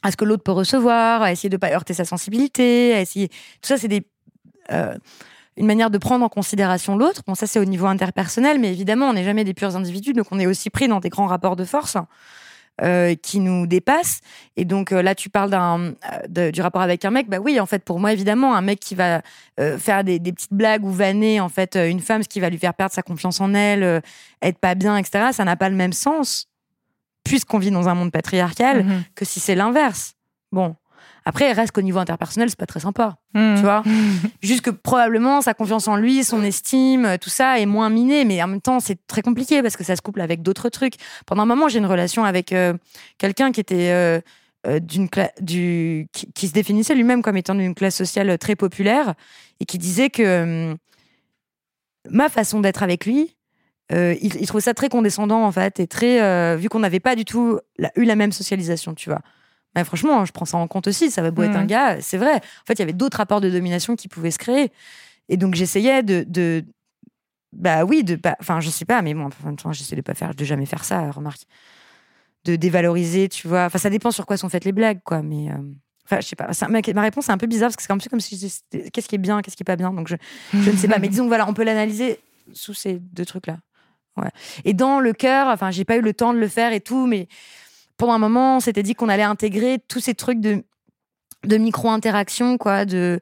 à 0.04 0.12
ce 0.12 0.18
que 0.18 0.26
l'autre 0.26 0.44
peut 0.44 0.52
recevoir, 0.52 1.22
à 1.22 1.32
essayer 1.32 1.50
de 1.50 1.58
pas 1.58 1.72
heurter 1.72 1.94
sa 1.94 2.06
sensibilité, 2.06 2.94
à 2.94 3.02
essayer. 3.02 3.30
Tout 3.30 3.68
ça, 3.70 3.78
c'est 3.78 3.88
des 3.88 4.06
euh, 4.72 4.98
une 5.58 5.68
manière 5.68 5.91
de 5.91 5.98
prendre 6.00 6.26
en 6.26 6.30
considération 6.30 6.98
l'autre. 6.98 7.22
Bon, 7.28 7.36
ça 7.36 7.48
c'est 7.48 7.60
au 7.60 7.66
niveau 7.66 7.86
interpersonnel, 7.86 8.60
mais 8.60 8.72
évidemment, 8.72 9.08
on 9.10 9.14
n'est 9.14 9.24
jamais 9.24 9.44
des 9.44 9.54
purs 9.54 9.76
individus, 9.76 10.14
donc 10.14 10.28
on 10.32 10.39
est 10.39 10.48
aussi 10.48 10.70
pris 10.70 10.88
dans 10.88 11.00
des 11.00 11.10
grands 11.10 11.28
rapports 11.28 11.56
de 11.56 11.66
force. 11.66 11.98
euh, 12.82 13.14
qui 13.14 13.39
nous 13.39 13.68
dépassent 13.68 14.22
et 14.58 14.66
donc 14.66 14.91
euh, 14.91 15.04
là 15.04 15.14
tu 15.14 15.30
parles 15.30 15.52
du 16.28 16.62
rapport 16.62 16.82
avec 16.82 17.06
un 17.06 17.12
mec 17.12 17.30
bah 17.30 17.38
oui 17.39 17.60
en 17.60 17.68
fait 17.68 17.84
pour 17.86 18.00
moi 18.00 18.14
évidemment 18.14 18.56
un 18.56 18.62
mec 18.62 18.80
qui 18.80 18.96
va 18.96 19.22
faire 19.78 20.04
des, 20.04 20.20
petites 20.20 20.54
blagues 20.54 20.84
ou 20.84 20.91
vanner 20.91 21.39
en 21.39 21.50
fait 21.50 21.76
une 21.76 22.00
femme 22.00 22.24
ce 22.24 22.28
qui 22.28 22.39
va 22.39 22.50
lui 22.50 22.58
faire 22.58 22.74
perdre 22.74 22.91
sa 22.91 23.04
confiance 23.04 23.39
en 23.41 23.54
elle 23.54 24.02
être 24.41 24.58
pas 24.58 24.74
bien 24.74 24.98
etc 24.98 25.28
ça 25.34 25.46
n'a 25.46 25.56
pas 25.56 25.70
le 25.70 25.76
même 25.76 25.94
sens 25.94 26.48
puisqu'on 27.24 27.59
vit 27.59 27.71
dans 27.71 27.88
un 27.89 27.95
monde 27.95 28.11
patriarcal 28.11 28.84
Mhm. 28.86 29.03
que 29.15 29.26
si 29.26 29.39
c'est 29.39 29.55
l'inverse 29.55 30.13
bon 30.51 30.76
après 31.26 31.49
il 31.49 31.53
reste 31.53 31.71
qu'au 31.71 31.82
niveau 31.82 31.99
interpersonnel 31.99 32.49
c'est 32.49 32.59
pas 32.59 32.65
très 32.65 32.80
sympa 32.82 33.17
Mhm. 33.34 33.55
tu 33.55 33.61
vois 33.61 33.84
juste 34.41 34.61
que 34.61 34.69
probablement 34.69 35.41
sa 35.41 35.53
confiance 35.53 35.88
en 35.88 35.95
lui 35.95 36.24
son 36.24 36.43
estime 36.43 37.05
euh, 37.05 37.17
tout 37.17 37.30
ça 37.30 37.59
est 37.59 37.65
moins 37.65 37.89
minée 37.89 38.26
mais 38.26 38.41
en 38.43 38.47
même 38.47 38.61
temps 38.61 38.80
c'est 38.80 38.99
très 39.07 39.21
compliqué 39.21 39.61
parce 39.61 39.78
que 39.78 39.84
ça 39.84 39.95
se 39.95 40.01
couple 40.01 40.21
avec 40.21 40.41
d'autres 40.41 40.69
trucs 40.69 40.95
pendant 41.26 41.43
un 41.43 41.47
moment 41.47 41.67
j'ai 41.69 41.80
une 41.80 41.86
relation 41.86 42.24
avec 42.26 42.51
euh, 42.51 42.74
quelqu'un 43.17 43.51
qui 43.51 43.59
était 43.61 43.91
euh, 43.91 44.19
euh, 44.67 44.80
d'une 44.80 45.09
du 45.41 46.07
qui, 46.13 46.32
qui 46.34 46.47
se 46.47 46.53
définissait 46.53 46.95
lui-même 46.95 47.21
comme 47.21 47.36
étant 47.38 47.55
d'une 47.55 47.76
classe 47.76 47.95
sociale 47.95 48.38
très 48.38 48.55
populaire 48.55 49.13
et 49.59 49.65
qui 49.65 49.78
disait 49.78 50.09
que 50.09 50.71
hum, 50.71 50.78
ma 52.09 52.28
façon 52.30 52.59
d'être 52.59 52.84
avec 52.84 53.05
lui 53.05 53.36
euh, 53.94 54.16
il, 54.22 54.36
il 54.36 54.48
trouvait 54.48 54.62
ça 54.62 54.74
très 54.74 54.89
condescendant 54.89 55.44
en 55.46 55.52
fait 55.52 55.80
et 55.80 55.88
très 55.88 56.22
euh, 56.22 56.56
vu 56.56 56.68
qu'on 56.70 56.80
n'avait 56.80 57.00
pas 57.00 57.16
du 57.16 57.26
tout 57.26 57.60
la- 57.78 57.91
eu 57.96 58.04
la 58.06 58.16
même 58.16 58.32
socialisation 58.32 58.94
tu 58.94 59.10
vois 59.10 59.22
mais 59.76 59.84
franchement 59.84 60.26
je 60.26 60.32
prends 60.32 60.46
ça 60.46 60.58
en 60.58 60.68
compte 60.68 60.88
aussi 60.88 61.12
ça 61.12 61.22
va 61.22 61.32
beau 61.32 61.44
être 61.44 61.56
un 61.58 61.66
gars 61.66 62.02
c'est 62.02 62.18
vrai 62.18 62.36
en 62.36 62.66
fait 62.68 62.74
il 62.74 62.80
y 62.80 62.82
avait 62.84 62.94
d'autres 62.94 63.18
rapports 63.18 63.41
de 63.41 63.50
domination 63.50 63.96
qui 63.96 64.08
pouvaient 64.08 64.32
se 64.32 64.39
créer 64.39 64.72
et 65.30 65.38
donc 65.38 65.56
j'essayais 65.56 66.02
de, 66.04 66.26
de 66.28 66.64
bah 67.52 67.86
oui 67.86 68.04
de 68.04 68.16
pas 68.16 68.36
enfin 68.39 68.60
je 68.62 68.70
sais 68.70 68.86
pas 68.86 69.02
mais 69.02 69.14
bon 69.14 69.26
en 69.26 69.46
même 69.46 69.56
temps 69.58 69.72
j'essaie 69.74 69.96
de 69.96 70.02
pas 70.02 70.14
faire 70.16 70.34
de 70.34 70.44
jamais 70.46 70.66
faire 70.66 70.84
ça 70.84 71.12
remarque 71.12 71.41
de 72.46 72.56
dévaloriser 72.56 73.30
tu 73.30 73.48
vois 73.48 73.66
enfin 73.66 73.78
ça 73.80 73.89
dépend 73.89 74.12
sur 74.12 74.26
quoi 74.26 74.38
sont 74.38 74.50
faites 74.50 74.66
les 74.66 74.72
blagues 74.72 75.00
quoi 75.04 75.22
mais 75.22 75.50
euh, 75.52 75.56
Enfin, 76.06 76.20
je 76.20 76.28
sais 76.28 76.36
pas. 76.36 76.50
Ma, 76.68 76.82
ma 76.94 77.02
réponse 77.02 77.30
est 77.30 77.32
un 77.32 77.38
peu 77.38 77.48
bizarre 77.48 77.70
parce 77.70 77.78
que 77.78 77.82
c'est 77.84 77.94
un 77.94 77.98
peu 77.98 78.10
comme 78.10 78.20
si 78.20 78.36
je 78.36 78.41
disais, 78.41 78.50
c'était- 78.70 78.91
qu'est-ce 78.91 79.08
qui 79.08 79.16
est 79.16 79.18
bien, 79.18 79.41
qu'est-ce 79.41 79.56
qui 79.56 79.64
est 79.64 79.72
pas 79.74 79.78
bien. 79.78 79.94
Donc 79.94 80.10
je, 80.10 80.18
je 80.52 80.70
ne 80.70 80.76
sais 80.76 80.89
pas. 80.89 81.00
Mais 81.00 81.08
disons 81.08 81.24
que 81.24 81.30
voilà, 81.30 81.48
on 81.48 81.54
peut 81.54 81.64
l'analyser 81.64 82.20
sous 82.52 82.74
ces 82.74 83.00
deux 83.00 83.24
trucs-là. 83.24 83.60
Et 84.66 84.74
dans 84.74 84.99
le 84.99 85.14
cœur, 85.14 85.47
enfin, 85.47 85.72
j'ai 85.72 85.86
pas 85.86 85.97
eu 85.97 86.01
le 86.01 86.14
temps 86.14 86.34
de 86.34 86.39
le 86.39 86.47
faire 86.47 86.74
et 86.74 86.82
tout, 86.82 87.07
mais 87.07 87.28
pendant 87.97 88.14
un 88.14 88.20
moment, 88.20 88.57
on 88.57 88.59
s'était 88.59 88.84
dit 88.84 88.95
qu'on 88.95 89.09
allait 89.09 89.24
intégrer 89.24 89.80
tous 89.88 89.99
ces 89.99 90.14
trucs 90.14 90.39
de, 90.39 90.64
de 91.45 91.57
micro-interaction, 91.57 92.57
quoi. 92.57 92.86
De, 92.86 93.20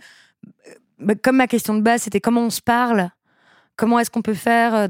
bah, 1.00 1.14
comme 1.16 1.38
ma 1.38 1.48
question 1.48 1.74
de 1.74 1.82
base, 1.82 2.04
c'était 2.04 2.22
comment 2.22 2.42
on 2.42 2.50
se 2.50 2.62
parle. 2.62 3.10
Comment 3.78 4.00
est-ce 4.00 4.12
qu'on 4.12 4.22
peut 4.22 4.34
faire 4.34 4.76
euh, 4.76 4.88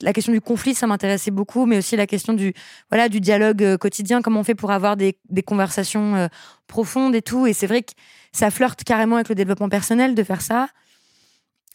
La 0.00 0.12
question 0.12 0.32
du 0.32 0.40
conflit, 0.40 0.74
ça 0.74 0.86
m'intéressait 0.86 1.30
beaucoup, 1.30 1.66
mais 1.66 1.78
aussi 1.78 1.96
la 1.96 2.06
question 2.06 2.32
du 2.32 2.54
voilà 2.90 3.08
du 3.08 3.20
dialogue 3.20 3.62
euh, 3.62 3.76
quotidien. 3.76 4.22
Comment 4.22 4.40
on 4.40 4.44
fait 4.44 4.54
pour 4.54 4.72
avoir 4.72 4.96
des, 4.96 5.18
des 5.28 5.42
conversations 5.42 6.16
euh, 6.16 6.28
profondes 6.66 7.14
et 7.14 7.22
tout. 7.22 7.46
Et 7.46 7.52
c'est 7.52 7.66
vrai 7.66 7.82
que 7.82 7.92
ça 8.32 8.50
flirte 8.50 8.82
carrément 8.82 9.16
avec 9.16 9.28
le 9.28 9.34
développement 9.34 9.68
personnel 9.68 10.14
de 10.14 10.22
faire 10.24 10.40
ça, 10.40 10.68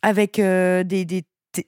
avec 0.02 0.40
euh, 0.40 0.84
des, 0.84 1.06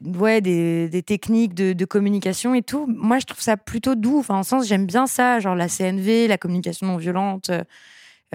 ouais, 0.03 0.41
des, 0.41 0.89
des 0.89 1.03
techniques 1.03 1.53
de, 1.53 1.73
de 1.73 1.85
communication 1.85 2.53
et 2.55 2.61
tout. 2.61 2.85
Moi, 2.87 3.19
je 3.19 3.25
trouve 3.25 3.41
ça 3.41 3.57
plutôt 3.57 3.95
doux. 3.95 4.19
Enfin, 4.19 4.35
en 4.35 4.43
sens, 4.43 4.65
j'aime 4.67 4.85
bien 4.85 5.07
ça, 5.07 5.39
genre 5.39 5.55
la 5.55 5.67
CNV, 5.67 6.27
la 6.27 6.37
communication 6.37 6.87
non 6.87 6.97
violente, 6.97 7.49
euh, 7.49 7.63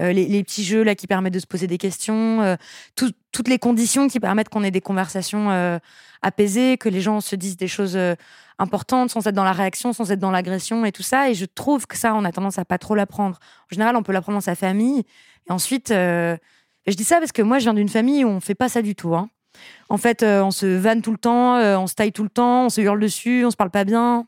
euh, 0.01 0.11
les, 0.13 0.25
les 0.27 0.43
petits 0.43 0.63
jeux 0.63 0.83
là 0.83 0.95
qui 0.95 1.07
permettent 1.07 1.33
de 1.33 1.39
se 1.39 1.47
poser 1.47 1.67
des 1.67 1.77
questions, 1.77 2.41
euh, 2.41 2.55
tout- 2.95 3.11
toutes 3.31 3.47
les 3.47 3.59
conditions 3.59 4.07
qui 4.07 4.19
permettent 4.19 4.49
qu'on 4.49 4.63
ait 4.63 4.71
des 4.71 4.81
conversations 4.81 5.79
apaisées, 6.21 6.77
que 6.77 6.89
les 6.89 7.01
gens 7.01 7.19
se 7.21 7.35
disent 7.35 7.57
des 7.57 7.67
choses 7.67 7.97
importantes 8.59 9.09
sans 9.09 9.27
être 9.27 9.35
dans 9.35 9.43
la 9.43 9.51
réaction, 9.51 9.91
sans 9.93 10.09
être 10.11 10.19
dans 10.19 10.31
l'agression 10.31 10.85
et 10.85 10.91
tout 10.93 11.03
ça. 11.03 11.29
Et 11.29 11.33
je 11.35 11.45
trouve 11.45 11.85
que 11.87 11.97
ça, 11.97 12.15
on 12.15 12.23
a 12.25 12.31
tendance 12.31 12.59
à 12.59 12.65
pas 12.65 12.77
trop 12.77 12.95
l'apprendre. 12.95 13.39
En 13.71 13.73
général, 13.75 13.95
on 13.97 14.03
peut 14.03 14.13
l'apprendre 14.13 14.37
dans 14.37 14.41
sa 14.41 14.55
famille. 14.55 15.03
Et 15.49 15.51
ensuite, 15.51 15.89
je 15.89 16.37
dis 16.95 17.03
ça 17.03 17.19
parce 17.19 17.31
que 17.33 17.41
moi, 17.41 17.59
je 17.59 17.63
viens 17.63 17.73
d'une 17.73 17.89
famille 17.89 18.23
où 18.23 18.29
on 18.29 18.39
fait 18.39 18.55
pas 18.55 18.69
ça 18.69 18.81
du 18.81 18.95
tout. 18.95 19.15
hein. 19.15 19.29
En 19.89 19.97
fait, 19.97 20.23
euh, 20.23 20.41
on 20.41 20.51
se 20.51 20.65
vanne 20.65 21.01
tout 21.01 21.11
le 21.11 21.17
temps, 21.17 21.57
euh, 21.57 21.77
on 21.77 21.87
se 21.87 21.93
taille 21.93 22.11
tout 22.11 22.23
le 22.23 22.29
temps, 22.29 22.65
on 22.65 22.69
se 22.69 22.81
hurle 22.81 22.99
dessus, 22.99 23.45
on 23.45 23.51
se 23.51 23.55
parle 23.55 23.69
pas 23.69 23.83
bien. 23.83 24.25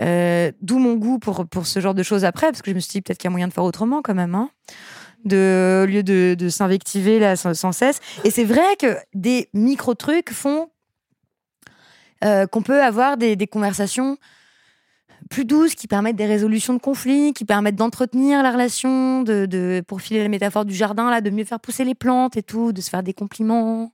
Euh, 0.00 0.52
D'où 0.62 0.78
mon 0.78 0.94
goût 0.94 1.18
pour, 1.18 1.46
pour 1.46 1.66
ce 1.66 1.80
genre 1.80 1.94
de 1.94 2.02
choses 2.02 2.24
après, 2.24 2.46
parce 2.46 2.62
que 2.62 2.70
je 2.70 2.76
me 2.76 2.80
suis 2.80 2.92
dit 2.92 3.02
peut-être 3.02 3.18
qu'il 3.18 3.28
y 3.28 3.30
a 3.30 3.32
moyen 3.32 3.48
de 3.48 3.52
faire 3.52 3.64
autrement 3.64 4.02
quand 4.02 4.14
même, 4.14 4.34
hein, 4.34 4.50
de, 5.24 5.82
au 5.82 5.86
lieu 5.86 6.02
de, 6.02 6.36
de 6.38 6.48
s'invectiver 6.48 7.18
là 7.18 7.36
sans, 7.36 7.54
sans 7.54 7.72
cesse. 7.72 8.00
Et 8.24 8.30
c'est 8.30 8.44
vrai 8.44 8.76
que 8.78 8.96
des 9.14 9.48
micro-trucs 9.52 10.30
font 10.30 10.68
qu'on 12.22 12.60
peut 12.60 12.82
avoir 12.82 13.16
des, 13.16 13.34
des 13.34 13.46
conversations 13.46 14.18
plus 15.28 15.44
douces, 15.44 15.74
qui 15.74 15.86
permettent 15.86 16.16
des 16.16 16.26
résolutions 16.26 16.74
de 16.74 16.78
conflits, 16.78 17.32
qui 17.32 17.44
permettent 17.44 17.76
d'entretenir 17.76 18.42
la 18.42 18.50
relation, 18.50 19.22
de, 19.22 19.46
de, 19.46 19.82
pour 19.86 20.00
filer 20.00 20.22
la 20.22 20.28
métaphore 20.28 20.64
du 20.64 20.74
jardin, 20.74 21.10
là, 21.10 21.20
de 21.20 21.30
mieux 21.30 21.44
faire 21.44 21.60
pousser 21.60 21.84
les 21.84 21.94
plantes 21.94 22.36
et 22.36 22.42
tout, 22.42 22.72
de 22.72 22.80
se 22.80 22.90
faire 22.90 23.02
des 23.02 23.12
compliments, 23.12 23.92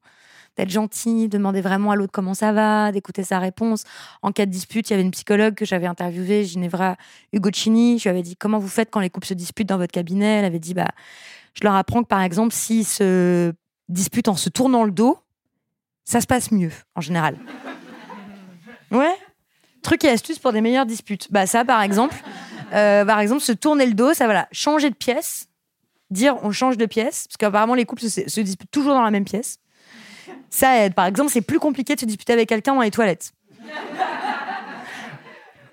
d'être 0.57 0.70
gentil, 0.70 1.29
de 1.29 1.37
demander 1.37 1.61
vraiment 1.61 1.91
à 1.91 1.97
l'autre 1.97 2.12
comment 2.12 2.35
ça 2.35 2.53
va, 2.53 2.93
d'écouter 2.93 3.22
sa 3.22 3.39
réponse. 3.39 3.85
En 4.22 4.33
cas 4.33 4.47
de 4.47 4.51
dispute, 4.51 4.89
il 4.89 4.93
y 4.93 4.95
avait 4.95 5.03
une 5.03 5.11
psychologue 5.11 5.55
que 5.55 5.64
j'avais 5.64 5.87
interviewée, 5.87 6.45
Ginevra 6.45 6.97
Ugocini. 7.33 7.99
Je 7.99 8.05
lui 8.05 8.11
avais 8.11 8.22
dit 8.22 8.37
comment 8.37 8.59
vous 8.59 8.68
faites 8.68 8.91
quand 8.91 9.01
les 9.01 9.11
couples 9.11 9.27
se 9.27 9.35
disputent 9.35 9.68
dans 9.68 9.79
votre 9.79 9.93
cabinet? 9.93 10.39
Elle 10.39 10.45
avait 10.45 10.59
dit 10.59 10.74
bah, 10.74 10.89
je 11.55 11.64
leur 11.64 11.74
apprends 11.74 12.03
que 12.03 12.09
par 12.09 12.22
exemple, 12.22 12.55
s'ils 12.55 12.87
se 12.87 13.53
disputent 13.89 14.29
en 14.29 14.37
se 14.37 14.49
tournant 14.49 14.85
le 14.85 14.93
dos, 14.93 15.18
ça 16.05 16.20
se 16.20 16.27
passe 16.27 16.51
mieux 16.53 16.72
en 16.95 17.01
général. 17.01 17.37
Ouais. 18.91 19.14
Truc 19.87 20.03
et 20.03 20.09
astuce 20.09 20.41
pour 20.41 20.53
des 20.53 20.61
meilleures 20.61 20.84
disputes. 20.84 21.28
Bah 21.30 21.47
ça, 21.47 21.64
par 21.64 21.80
exemple, 21.80 22.16
euh, 22.72 23.05
par 23.05 23.20
exemple, 23.20 23.41
se 23.41 23.53
tourner 23.53 23.87
le 23.87 23.95
dos, 23.95 24.14
ça 24.14 24.24
voilà, 24.24 24.49
changer 24.51 24.91
de 24.91 24.97
pièce, 24.97 25.47
dire 26.11 26.34
on 26.43 26.51
change 26.51 26.76
de 26.76 26.87
pièce, 26.87 27.28
parce 27.28 27.37
qu'apparemment 27.37 27.74
les 27.74 27.84
couples 27.84 28.03
se, 28.03 28.41
disputent 28.41 28.72
toujours 28.72 28.95
dans 28.95 29.03
la 29.03 29.12
même 29.12 29.24
pièce. 29.24 29.61
Ça 30.51 30.80
aide. 30.80 30.95
Par 30.95 31.07
exemple, 31.07 31.30
c'est 31.30 31.41
plus 31.41 31.61
compliqué 31.61 31.95
de 31.95 32.01
se 32.01 32.05
disputer 32.05 32.32
avec 32.32 32.49
quelqu'un 32.49 32.74
dans 32.74 32.80
les 32.80 32.91
toilettes. 32.91 33.32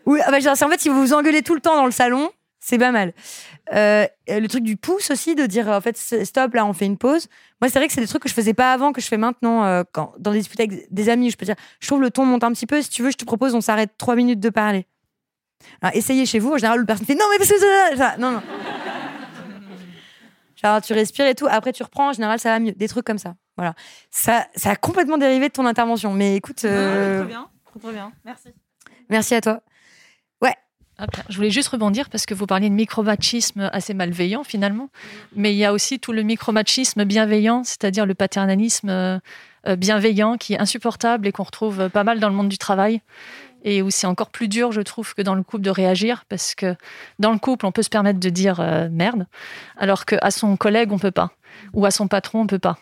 Oui, 0.05 0.19
ah 0.23 0.29
bah, 0.29 0.37
en 0.47 0.69
fait, 0.69 0.79
si 0.79 0.89
vous 0.89 1.01
vous 1.01 1.13
engueulez 1.15 1.41
tout 1.41 1.55
le 1.55 1.61
temps 1.61 1.75
dans 1.75 1.87
le 1.87 1.91
salon, 1.91 2.29
c'est 2.65 2.77
pas 2.77 2.91
mal. 2.91 3.13
Euh, 3.73 4.07
le 4.29 4.47
truc 4.47 4.63
du 4.63 4.77
pouce 4.77 5.11
aussi, 5.11 5.35
de 5.35 5.45
dire 5.45 5.67
en 5.67 5.81
fait 5.81 5.97
stop, 5.97 6.53
là 6.53 6.65
on 6.65 6.71
fait 6.71 6.85
une 6.85 6.97
pause. 6.97 7.27
Moi, 7.61 7.69
c'est 7.69 7.77
vrai 7.79 7.87
que 7.87 7.93
c'est 7.93 7.99
des 8.01 8.07
trucs 8.07 8.23
que 8.23 8.29
je 8.29 8.33
faisais 8.33 8.53
pas 8.53 8.71
avant, 8.71 8.93
que 8.93 9.01
je 9.01 9.07
fais 9.07 9.17
maintenant 9.17 9.65
euh, 9.65 9.83
quand, 9.91 10.13
dans 10.17 10.31
des 10.31 10.37
disputes 10.39 10.59
avec 10.61 10.91
des 10.93 11.09
amis. 11.09 11.29
Je 11.29 11.35
peux 11.37 11.45
dire, 11.45 11.55
je 11.81 11.87
trouve 11.87 12.01
le 12.01 12.09
ton 12.09 12.25
monte 12.25 12.43
un 12.45 12.53
petit 12.53 12.65
peu. 12.65 12.81
Si 12.81 12.89
tu 12.89 13.03
veux, 13.03 13.11
je 13.11 13.17
te 13.17 13.25
propose, 13.25 13.53
on 13.53 13.61
s'arrête 13.61 13.91
trois 13.97 14.15
minutes 14.15 14.39
de 14.39 14.49
parler. 14.49 14.87
Alors, 15.81 15.95
essayez 15.95 16.25
chez 16.25 16.39
vous. 16.39 16.53
En 16.53 16.57
général, 16.57 16.79
le 16.79 16.85
personne 16.85 17.05
fait 17.05 17.15
non, 17.15 17.25
mais 17.31 17.37
parce 17.37 17.49
que 17.49 18.19
non, 18.19 18.31
non. 18.31 18.41
Genre, 20.63 20.81
tu 20.81 20.93
respires 20.93 21.27
et 21.27 21.35
tout. 21.35 21.47
Après, 21.49 21.73
tu 21.73 21.83
reprends. 21.83 22.09
En 22.09 22.13
général, 22.13 22.39
ça 22.39 22.49
va 22.51 22.59
mieux. 22.59 22.71
Des 22.71 22.87
trucs 22.87 23.05
comme 23.05 23.17
ça. 23.17 23.35
Voilà. 23.57 23.73
Ça, 24.09 24.47
ça 24.55 24.71
a 24.71 24.75
complètement 24.77 25.17
dérivé 25.17 25.49
de 25.49 25.53
ton 25.53 25.65
intervention. 25.65 26.13
Mais 26.13 26.35
écoute. 26.37 26.63
euh, 26.63 27.19
Très 27.19 27.27
bien, 27.27 27.49
très 27.81 27.91
bien. 27.91 28.11
Merci. 28.23 28.49
Merci 29.09 29.35
à 29.35 29.41
toi. 29.41 29.61
Je 31.29 31.35
voulais 31.35 31.49
juste 31.49 31.69
rebondir 31.69 32.09
parce 32.09 32.25
que 32.25 32.33
vous 32.33 32.45
parliez 32.45 32.69
de 32.69 32.75
micromachisme 32.75 33.69
assez 33.73 33.93
malveillant 33.93 34.43
finalement, 34.43 34.89
mais 35.35 35.53
il 35.53 35.57
y 35.57 35.65
a 35.65 35.73
aussi 35.73 35.99
tout 35.99 36.13
le 36.13 36.21
micromachisme 36.21 37.03
bienveillant, 37.03 37.63
c'est-à-dire 37.63 38.05
le 38.05 38.13
paternalisme 38.13 38.89
euh, 38.89 39.19
euh, 39.67 39.75
bienveillant 39.75 40.37
qui 40.37 40.53
est 40.53 40.59
insupportable 40.59 41.27
et 41.27 41.31
qu'on 41.31 41.43
retrouve 41.43 41.81
euh, 41.81 41.89
pas 41.89 42.03
mal 42.03 42.19
dans 42.19 42.29
le 42.29 42.35
monde 42.35 42.49
du 42.49 42.57
travail. 42.57 43.01
Et 43.65 43.81
où 43.81 43.89
c'est 43.89 44.07
encore 44.07 44.29
plus 44.29 44.49
dur, 44.49 44.73
je 44.73 44.81
trouve, 44.81 45.13
que 45.15 45.21
dans 45.21 45.35
le 45.35 45.43
couple 45.43 45.63
de 45.63 45.69
réagir 45.69 46.25
parce 46.27 46.53
que 46.53 46.75
dans 47.19 47.31
le 47.31 47.39
couple, 47.39 47.65
on 47.65 47.71
peut 47.71 47.81
se 47.81 47.89
permettre 47.89 48.19
de 48.19 48.29
dire 48.29 48.59
merde, 48.91 49.25
alors 49.77 50.03
qu'à 50.03 50.31
son 50.31 50.57
collègue, 50.57 50.91
on 50.91 50.99
peut 50.99 51.11
pas. 51.11 51.31
Ou 51.71 51.85
à 51.85 51.91
son 51.91 52.09
patron, 52.09 52.41
on 52.41 52.47
peut 52.47 52.59
pas. 52.59 52.77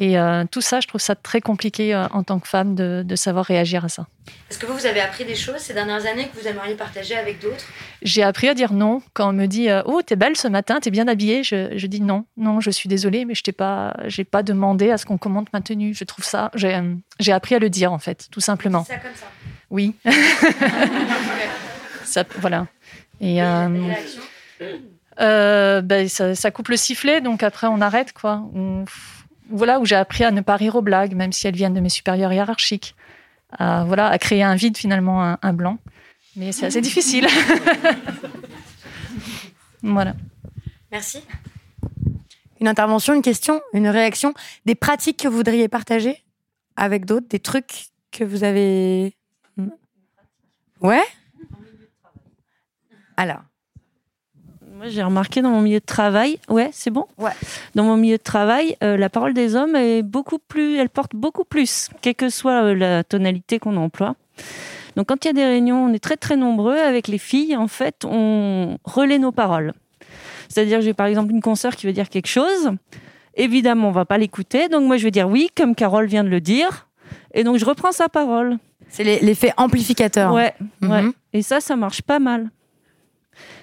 Et 0.00 0.16
euh, 0.16 0.44
tout 0.50 0.60
ça, 0.60 0.78
je 0.78 0.86
trouve 0.86 1.00
ça 1.00 1.16
très 1.16 1.40
compliqué 1.40 1.92
euh, 1.92 2.06
en 2.12 2.22
tant 2.22 2.38
que 2.38 2.46
femme 2.46 2.76
de, 2.76 3.02
de 3.04 3.16
savoir 3.16 3.44
réagir 3.44 3.84
à 3.84 3.88
ça. 3.88 4.06
Est-ce 4.48 4.56
que 4.58 4.66
vous, 4.66 4.74
vous 4.74 4.86
avez 4.86 5.00
appris 5.00 5.24
des 5.24 5.34
choses 5.34 5.56
ces 5.58 5.74
dernières 5.74 6.06
années 6.06 6.28
que 6.28 6.38
vous 6.40 6.46
aimeriez 6.46 6.74
partager 6.74 7.16
avec 7.16 7.40
d'autres? 7.40 7.64
J'ai 8.02 8.22
appris 8.22 8.48
à 8.48 8.54
dire 8.54 8.72
non 8.72 9.02
quand 9.12 9.30
on 9.30 9.32
me 9.32 9.46
dit 9.46 9.68
euh, 9.68 9.82
oh 9.86 10.00
t'es 10.02 10.14
belle 10.14 10.36
ce 10.36 10.46
matin, 10.46 10.78
t'es 10.80 10.92
bien 10.92 11.08
habillée. 11.08 11.42
Je, 11.42 11.76
je 11.76 11.86
dis 11.88 12.00
non, 12.00 12.26
non, 12.36 12.60
je 12.60 12.70
suis 12.70 12.88
désolée, 12.88 13.24
mais 13.24 13.34
je 13.34 13.42
t'ai 13.42 13.50
pas, 13.52 13.96
j'ai 14.06 14.22
pas 14.24 14.44
demandé 14.44 14.92
à 14.92 14.98
ce 14.98 15.04
qu'on 15.06 15.18
commente 15.18 15.52
ma 15.52 15.60
tenue. 15.60 15.94
Je 15.94 16.04
trouve 16.04 16.24
ça, 16.24 16.52
j'ai, 16.54 16.76
euh, 16.76 16.94
appris 17.34 17.56
à 17.56 17.58
le 17.58 17.68
dire 17.68 17.92
en 17.92 17.98
fait, 17.98 18.28
tout 18.30 18.40
simplement. 18.40 18.84
ça 18.84 18.98
comme 18.98 19.14
ça. 19.16 19.26
Oui. 19.70 19.96
ça, 22.04 22.22
voilà. 22.38 22.68
Et 23.20 23.42
euh, 23.42 23.68
ben, 25.82 26.08
ça, 26.08 26.36
ça 26.36 26.50
coupe 26.52 26.68
le 26.68 26.76
sifflet, 26.76 27.20
donc 27.20 27.42
après 27.42 27.66
on 27.66 27.80
arrête 27.80 28.12
quoi. 28.12 28.44
On- 28.54 28.84
voilà 29.50 29.80
où 29.80 29.84
j'ai 29.84 29.96
appris 29.96 30.24
à 30.24 30.30
ne 30.30 30.40
pas 30.40 30.56
rire 30.56 30.76
aux 30.76 30.82
blagues, 30.82 31.14
même 31.14 31.32
si 31.32 31.46
elles 31.46 31.56
viennent 31.56 31.74
de 31.74 31.80
mes 31.80 31.88
supérieurs 31.88 32.32
hiérarchiques. 32.32 32.94
Voilà, 33.58 34.08
à 34.08 34.18
créer 34.18 34.42
un 34.42 34.54
vide 34.54 34.76
finalement, 34.76 35.24
un, 35.24 35.38
un 35.42 35.52
blanc. 35.52 35.78
Mais 36.36 36.52
c'est 36.52 36.66
assez 36.66 36.80
difficile. 36.80 37.26
voilà. 39.82 40.14
Merci. 40.92 41.22
Une 42.60 42.68
intervention, 42.68 43.14
une 43.14 43.22
question, 43.22 43.60
une 43.72 43.88
réaction, 43.88 44.34
des 44.64 44.74
pratiques 44.74 45.18
que 45.18 45.28
vous 45.28 45.36
voudriez 45.36 45.68
partager 45.68 46.24
avec 46.76 47.04
d'autres, 47.04 47.28
des 47.28 47.40
trucs 47.40 47.88
que 48.10 48.24
vous 48.24 48.44
avez. 48.44 49.16
Ouais? 50.80 51.02
Alors. 53.16 53.42
Moi, 54.78 54.86
j'ai 54.90 55.02
remarqué 55.02 55.42
dans 55.42 55.50
mon 55.50 55.60
milieu 55.60 55.80
de 55.80 55.84
travail, 55.84 56.38
ouais, 56.48 56.70
c'est 56.72 56.90
bon? 56.90 57.06
Ouais. 57.18 57.32
Dans 57.74 57.82
mon 57.82 57.96
milieu 57.96 58.16
de 58.16 58.22
travail, 58.22 58.76
euh, 58.84 58.96
la 58.96 59.10
parole 59.10 59.34
des 59.34 59.56
hommes 59.56 59.74
est 59.74 60.04
beaucoup 60.04 60.38
plus, 60.38 60.76
elle 60.76 60.88
porte 60.88 61.16
beaucoup 61.16 61.42
plus, 61.42 61.88
quelle 62.00 62.14
que 62.14 62.28
soit 62.28 62.62
euh, 62.62 62.74
la 62.76 63.02
tonalité 63.02 63.58
qu'on 63.58 63.76
emploie. 63.76 64.14
Donc, 64.94 65.08
quand 65.08 65.24
il 65.24 65.26
y 65.26 65.30
a 65.30 65.32
des 65.32 65.44
réunions, 65.44 65.86
on 65.86 65.92
est 65.92 65.98
très 65.98 66.16
très 66.16 66.36
nombreux 66.36 66.76
avec 66.76 67.08
les 67.08 67.18
filles. 67.18 67.56
En 67.56 67.66
fait, 67.66 68.04
on 68.04 68.78
relaie 68.84 69.18
nos 69.18 69.32
paroles. 69.32 69.72
C'est-à-dire, 70.48 70.80
j'ai 70.80 70.94
par 70.94 71.06
exemple 71.06 71.32
une 71.32 71.42
consoeur 71.42 71.74
qui 71.74 71.86
veut 71.86 71.92
dire 71.92 72.08
quelque 72.08 72.28
chose. 72.28 72.70
Évidemment, 73.34 73.88
on 73.88 73.92
va 73.92 74.04
pas 74.04 74.16
l'écouter. 74.16 74.68
Donc, 74.68 74.84
moi, 74.84 74.96
je 74.96 75.02
vais 75.02 75.10
dire 75.10 75.28
oui, 75.28 75.48
comme 75.56 75.74
Carole 75.74 76.06
vient 76.06 76.22
de 76.22 76.28
le 76.28 76.40
dire. 76.40 76.86
Et 77.34 77.42
donc, 77.42 77.56
je 77.56 77.64
reprends 77.64 77.90
sa 77.90 78.08
parole. 78.08 78.58
C'est 78.88 79.02
l'effet 79.02 79.52
amplificateur. 79.56 80.32
Ouais, 80.32 80.54
ouais. 80.82 81.02
Mhm. 81.02 81.12
Et 81.32 81.42
ça, 81.42 81.60
ça 81.60 81.74
marche 81.74 82.00
pas 82.00 82.20
mal. 82.20 82.50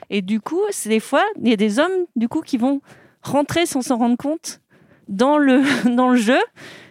Et 0.10 0.22
du 0.22 0.39
coup, 0.39 0.62
c'est 0.70 0.89
des 0.89 0.99
fois, 0.99 1.24
il 1.41 1.49
y 1.49 1.53
a 1.53 1.58
des 1.58 1.80
hommes 1.80 2.06
du 2.16 2.28
coup 2.28 2.41
qui 2.41 2.58
vont 2.58 2.82
rentrer 3.22 3.66
sans 3.66 3.82
s'en 3.82 3.97
rendre 3.97 4.18
compte 4.18 4.62
dans 5.08 5.38
le, 5.38 5.64
dans 5.95 6.10
le 6.10 6.18
jeu 6.18 6.39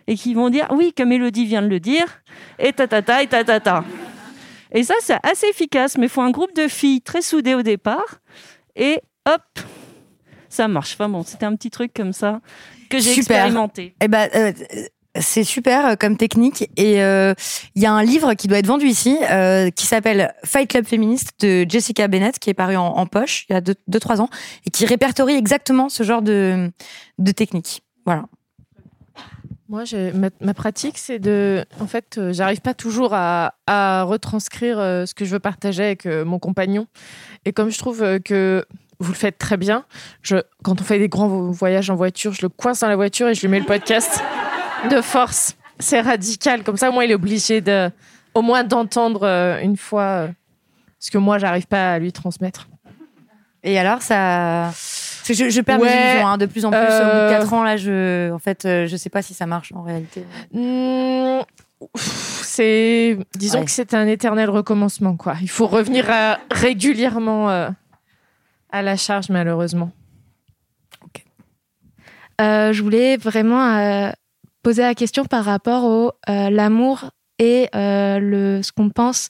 et 0.06 0.16
qui 0.16 0.34
vont 0.34 0.50
dire 0.50 0.66
oui, 0.70 0.92
comme 0.96 1.12
Elodie 1.12 1.46
vient 1.46 1.62
de 1.62 1.68
le 1.68 1.80
dire, 1.80 2.22
et 2.58 2.72
ta 2.72 2.86
ta 2.86 3.02
ta 3.02 3.22
et 3.22 3.26
ta 3.26 3.44
ta 3.44 3.60
ta. 3.60 3.84
Et 4.72 4.82
ça, 4.82 4.94
c'est 5.00 5.16
assez 5.22 5.46
efficace, 5.46 5.96
mais 5.96 6.06
il 6.06 6.08
faut 6.08 6.20
un 6.20 6.30
groupe 6.30 6.54
de 6.54 6.68
filles 6.68 7.00
très 7.00 7.22
soudées 7.22 7.54
au 7.54 7.62
départ 7.62 8.20
et 8.76 9.00
hop, 9.26 9.42
ça 10.48 10.68
marche. 10.68 10.94
Enfin 10.94 11.08
bon, 11.08 11.22
c'était 11.22 11.46
un 11.46 11.54
petit 11.54 11.70
truc 11.70 11.92
comme 11.94 12.12
ça 12.12 12.40
que 12.90 12.98
j'ai 12.98 13.12
expérimenté. 13.12 13.94
Eh 14.00 14.08
ben, 14.08 14.28
euh, 14.34 14.52
c'est 15.20 15.44
super 15.44 15.86
euh, 15.86 15.94
comme 15.96 16.16
technique. 16.16 16.68
Et 16.76 17.02
euh, 17.02 17.34
il 17.74 17.82
y 17.82 17.86
a 17.86 17.92
un 17.92 18.02
livre 18.02 18.34
qui 18.34 18.48
doit 18.48 18.58
être 18.58 18.66
vendu 18.66 18.86
ici, 18.86 19.16
euh, 19.30 19.70
qui 19.70 19.86
s'appelle 19.86 20.34
Fight 20.44 20.68
Club 20.68 20.86
féministe 20.86 21.32
de 21.40 21.66
Jessica 21.68 22.08
Bennett, 22.08 22.38
qui 22.38 22.50
est 22.50 22.54
paru 22.54 22.76
en, 22.76 23.06
poche 23.06 23.46
il 23.48 23.52
y 23.52 23.56
a 23.56 23.60
2-3 23.60 24.20
ans, 24.20 24.28
et 24.66 24.70
qui 24.70 24.86
répertorie 24.86 25.34
exactement 25.34 25.88
ce 25.88 26.02
genre 26.02 26.22
de, 26.22 26.70
de 27.18 27.32
technique. 27.32 27.82
Voilà. 28.06 28.24
Moi, 29.68 29.84
ma, 30.14 30.28
ma 30.40 30.54
pratique, 30.54 30.98
c'est 30.98 31.18
de. 31.18 31.64
En 31.80 31.86
fait, 31.86 32.20
j'arrive 32.32 32.60
pas 32.60 32.74
toujours 32.74 33.10
à, 33.14 33.54
retranscrire 34.04 34.76
ce 34.78 35.14
que 35.14 35.24
je 35.24 35.30
veux 35.30 35.38
partager 35.38 35.84
avec 35.84 36.06
mon 36.06 36.38
compagnon. 36.38 36.86
Et 37.44 37.52
comme 37.52 37.70
je 37.70 37.78
trouve 37.78 38.20
que 38.20 38.64
vous 39.00 39.12
le 39.12 39.18
faites 39.18 39.38
très 39.38 39.56
bien, 39.56 39.84
je, 40.22 40.36
quand 40.62 40.80
on 40.80 40.84
fait 40.84 40.98
des 40.98 41.08
grands 41.08 41.28
vo- 41.28 41.50
voyages 41.50 41.90
en 41.90 41.96
voiture, 41.96 42.32
je 42.32 42.42
le 42.42 42.48
coince 42.48 42.80
dans 42.80 42.88
la 42.88 42.96
voiture 42.96 43.28
et 43.28 43.34
je 43.34 43.40
lui 43.40 43.48
mets 43.48 43.60
le 43.60 43.66
podcast 43.66 44.22
de 44.89 45.01
force. 45.01 45.57
C'est 45.78 46.01
radical. 46.01 46.62
Comme 46.62 46.76
ça, 46.76 46.89
au 46.91 46.93
moins, 46.93 47.05
il 47.05 47.11
est 47.11 47.14
obligé 47.14 47.61
de, 47.61 47.91
au 48.35 48.43
moins 48.43 48.64
d'entendre 48.64 49.22
euh, 49.26 49.61
une 49.61 49.76
fois 49.76 50.03
euh, 50.03 50.28
ce 50.99 51.11
que 51.11 51.18
moi, 51.18 51.39
j'arrive 51.39 51.66
pas 51.66 51.95
à 51.95 51.99
lui 51.99 52.12
transmettre. 52.12 52.68
Et 53.62 53.78
alors, 53.78 54.03
ça. 54.03 54.70
Je, 55.26 55.49
je 55.49 55.61
perds 55.62 55.78
mes 55.80 55.87
illusions 55.87 56.26
hein, 56.26 56.37
de 56.39 56.45
plus 56.47 56.64
en 56.66 56.70
plus. 56.70 56.78
Au 56.78 56.82
bout 56.82 56.87
de 56.87 56.93
euh, 56.95 57.30
4 57.30 57.53
ans, 57.55 57.62
là, 57.64 57.76
je, 57.78 58.30
en 58.30 58.39
fait, 58.39 58.66
euh, 58.66 58.87
je 58.87 58.97
sais 58.97 59.09
pas 59.09 59.22
si 59.22 59.32
ça 59.32 59.47
marche 59.47 59.72
en 59.74 59.82
réalité. 59.82 60.24
Mmh, 60.53 61.41
c'est 61.97 63.18
disons 63.35 63.59
Ouais. 63.61 63.64
que 63.64 63.70
c'est 63.70 63.95
un 63.95 64.07
éternel 64.07 64.49
recommencement 64.51 65.16
quoi. 65.16 65.35
Il 65.43 65.51
faut 65.51 65.66
revenir 65.66 66.11
à- 66.11 66.39
régulièrement 66.51 67.51
euh, 67.51 67.68
à 68.70 68.80
la 68.82 68.97
charge 68.97 69.28
malheureusement. 69.28 69.91
Euh, 72.41 72.72
je 72.72 72.82
voulais 72.82 73.16
vraiment 73.16 74.12
poser 74.64 74.82
la 74.82 74.94
question 74.94 75.26
par 75.26 75.44
rapport 75.44 75.84
au 75.84 76.12
euh, 76.28 76.50
l'amour 76.50 77.10
et 77.38 77.68
euh, 77.74 78.18
le 78.18 78.62
ce 78.62 78.72
qu'on 78.72 78.88
pense, 78.88 79.28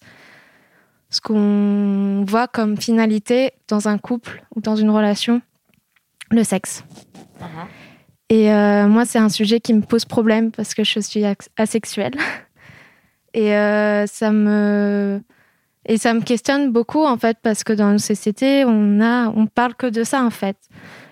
ce 1.10 1.20
qu'on 1.20 2.24
voit 2.26 2.46
comme 2.46 2.78
finalité 2.78 3.50
dans 3.68 3.88
un 3.88 3.98
couple 3.98 4.44
ou 4.54 4.60
dans 4.60 4.76
une 4.76 4.90
relation, 4.90 5.42
le 6.30 6.44
sexe. 6.44 6.84
Et 8.30 8.52
euh, 8.52 8.86
moi, 8.86 9.04
c'est 9.04 9.18
un 9.18 9.28
sujet 9.28 9.60
qui 9.60 9.74
me 9.74 9.82
pose 9.82 10.04
problème 10.04 10.52
parce 10.52 10.72
que 10.72 10.84
je 10.84 11.00
suis 11.00 11.24
asexuelle. 11.56 12.14
Et 13.36 13.50
ça 14.06 14.30
me 14.30 15.20
et 15.86 15.98
ça 15.98 16.14
me 16.14 16.20
questionne 16.20 16.70
beaucoup 16.70 17.04
en 17.04 17.18
fait 17.18 17.36
parce 17.42 17.64
que 17.64 17.72
dans 17.72 17.90
nos 17.90 17.98
sociétés, 17.98 18.64
on 18.64 19.00
a 19.00 19.28
on 19.28 19.48
parle 19.48 19.74
que 19.74 19.88
de 19.88 20.04
ça 20.04 20.22
en 20.22 20.30
fait. 20.30 20.56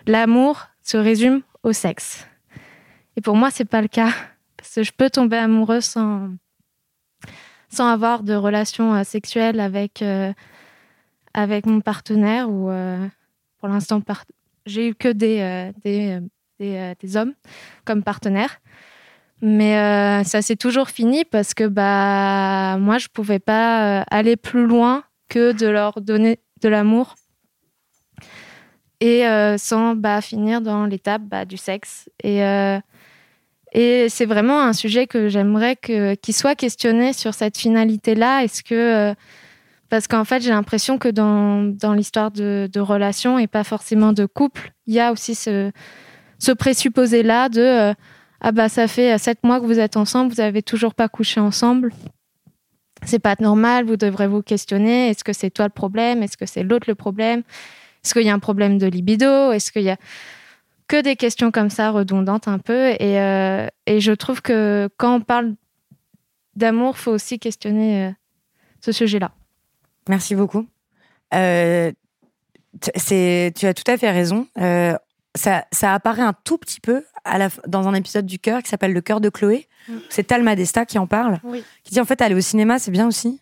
L'amour 0.06 0.68
se 0.84 0.96
résume 0.96 1.42
au 1.64 1.72
sexe. 1.72 2.28
Et 3.16 3.20
pour 3.20 3.36
moi, 3.36 3.50
c'est 3.50 3.64
pas 3.64 3.82
le 3.82 3.88
cas 3.88 4.10
parce 4.56 4.76
que 4.76 4.82
je 4.84 4.92
peux 4.92 5.10
tomber 5.10 5.36
amoureuse 5.36 5.84
sans 5.84 6.30
sans 7.68 7.88
avoir 7.88 8.22
de 8.22 8.34
relation 8.34 8.94
euh, 8.94 9.02
sexuelle 9.02 9.58
avec 9.58 10.02
euh, 10.02 10.32
avec 11.34 11.66
mon 11.66 11.80
partenaire 11.80 12.48
ou 12.50 12.70
euh, 12.70 13.08
pour 13.58 13.68
l'instant 13.68 14.00
j'ai 14.66 14.88
eu 14.88 14.94
que 14.94 15.08
des 15.08 15.72
des, 15.82 16.20
des, 16.60 16.94
des 17.00 17.16
hommes 17.16 17.34
comme 17.84 18.02
partenaires. 18.02 18.60
Mais 19.44 20.22
ça 20.22 20.40
s'est 20.40 20.54
toujours 20.54 20.88
fini 20.88 21.24
parce 21.24 21.52
que 21.52 21.66
bah 21.66 22.76
moi 22.78 22.98
je 22.98 23.08
pouvais 23.08 23.40
pas 23.40 24.02
aller 24.02 24.36
plus 24.36 24.66
loin 24.66 25.02
que 25.28 25.52
de 25.52 25.66
leur 25.66 26.00
donner 26.00 26.38
de 26.60 26.68
l'amour 26.68 27.16
et 29.00 29.24
sans 29.58 29.96
bah, 29.96 30.20
finir 30.20 30.60
dans 30.60 30.86
l'étape 30.86 31.22
bah, 31.22 31.44
du 31.44 31.56
sexe. 31.56 32.08
Et, 32.22 32.40
et 33.72 34.08
c'est 34.08 34.26
vraiment 34.26 34.60
un 34.62 34.72
sujet 34.72 35.06
que 35.06 35.28
j'aimerais 35.28 35.76
qu'il 35.76 36.34
soit 36.34 36.54
questionné 36.54 37.12
sur 37.12 37.34
cette 37.34 37.58
finalité-là. 37.58 38.44
Est-ce 38.44 38.62
que. 38.62 38.74
euh, 38.74 39.14
parce 39.88 40.06
qu'en 40.08 40.24
fait, 40.24 40.40
j'ai 40.42 40.50
l'impression 40.50 40.96
que 40.96 41.08
dans, 41.08 41.62
dans 41.64 41.92
l'histoire 41.92 42.30
de, 42.30 42.68
de 42.72 42.80
relations 42.80 43.38
et 43.38 43.46
pas 43.46 43.62
forcément 43.64 44.14
de 44.14 44.24
couple, 44.24 44.72
il 44.86 44.94
y 44.94 45.00
a 45.00 45.12
aussi 45.12 45.34
ce, 45.34 45.70
ce 46.38 46.52
présupposé-là 46.52 47.48
de. 47.48 47.60
euh, 47.60 47.94
ah 48.40 48.52
bah 48.52 48.68
ça 48.68 48.88
fait 48.88 49.14
euh, 49.14 49.18
sept 49.18 49.44
mois 49.44 49.60
que 49.60 49.66
vous 49.66 49.78
êtes 49.78 49.96
ensemble, 49.96 50.32
vous 50.32 50.40
avez 50.40 50.62
toujours 50.62 50.94
pas 50.94 51.08
couché 51.08 51.40
ensemble. 51.40 51.92
C'est 53.04 53.18
pas 53.18 53.36
normal, 53.40 53.84
vous 53.84 53.96
devrez 53.96 54.28
vous 54.28 54.42
questionner. 54.42 55.08
Est-ce 55.08 55.24
que 55.24 55.32
c'est 55.32 55.50
toi 55.50 55.66
le 55.66 55.72
problème? 55.72 56.22
Est-ce 56.22 56.36
que 56.36 56.46
c'est 56.46 56.62
l'autre 56.62 56.86
le 56.88 56.94
problème? 56.94 57.42
Est-ce 58.04 58.14
qu'il 58.14 58.22
y 58.22 58.30
a 58.30 58.34
un 58.34 58.38
problème 58.38 58.78
de 58.78 58.86
libido? 58.86 59.52
Est-ce 59.52 59.72
qu'il 59.72 59.82
y 59.82 59.90
a 59.90 59.96
que 60.92 61.00
des 61.00 61.16
questions 61.16 61.50
comme 61.50 61.70
ça 61.70 61.90
redondantes 61.90 62.48
un 62.48 62.58
peu 62.58 62.90
et, 62.90 63.18
euh, 63.18 63.66
et 63.86 64.00
je 64.00 64.12
trouve 64.12 64.42
que 64.42 64.90
quand 64.98 65.14
on 65.14 65.20
parle 65.22 65.54
d'amour, 66.54 66.98
faut 66.98 67.12
aussi 67.12 67.38
questionner 67.38 68.08
euh, 68.08 68.10
ce 68.80 68.92
sujet-là. 68.92 69.32
Merci 70.06 70.34
beaucoup. 70.34 70.66
Euh, 71.32 71.92
c'est, 72.94 73.54
tu 73.56 73.64
as 73.64 73.72
tout 73.72 73.90
à 73.90 73.96
fait 73.96 74.10
raison. 74.10 74.46
Ça, 75.34 75.64
ça 75.72 75.94
apparaît 75.94 76.20
un 76.20 76.34
tout 76.44 76.58
petit 76.58 76.78
peu 76.78 77.06
à 77.24 77.38
la, 77.38 77.48
dans 77.66 77.88
un 77.88 77.94
épisode 77.94 78.26
du 78.26 78.38
cœur 78.38 78.62
qui 78.62 78.68
s'appelle 78.68 78.92
Le 78.92 79.00
cœur 79.00 79.22
de 79.22 79.30
Chloé. 79.30 79.66
Mm. 79.88 79.94
C'est 80.10 80.24
Talma 80.24 80.56
Desta 80.56 80.84
qui 80.84 80.98
en 80.98 81.06
parle, 81.06 81.38
Oui. 81.42 81.64
qui 81.84 81.94
dit 81.94 82.00
en 82.00 82.04
fait 82.04 82.20
aller 82.20 82.34
au 82.34 82.42
cinéma 82.42 82.78
c'est 82.78 82.90
bien 82.90 83.08
aussi. 83.08 83.40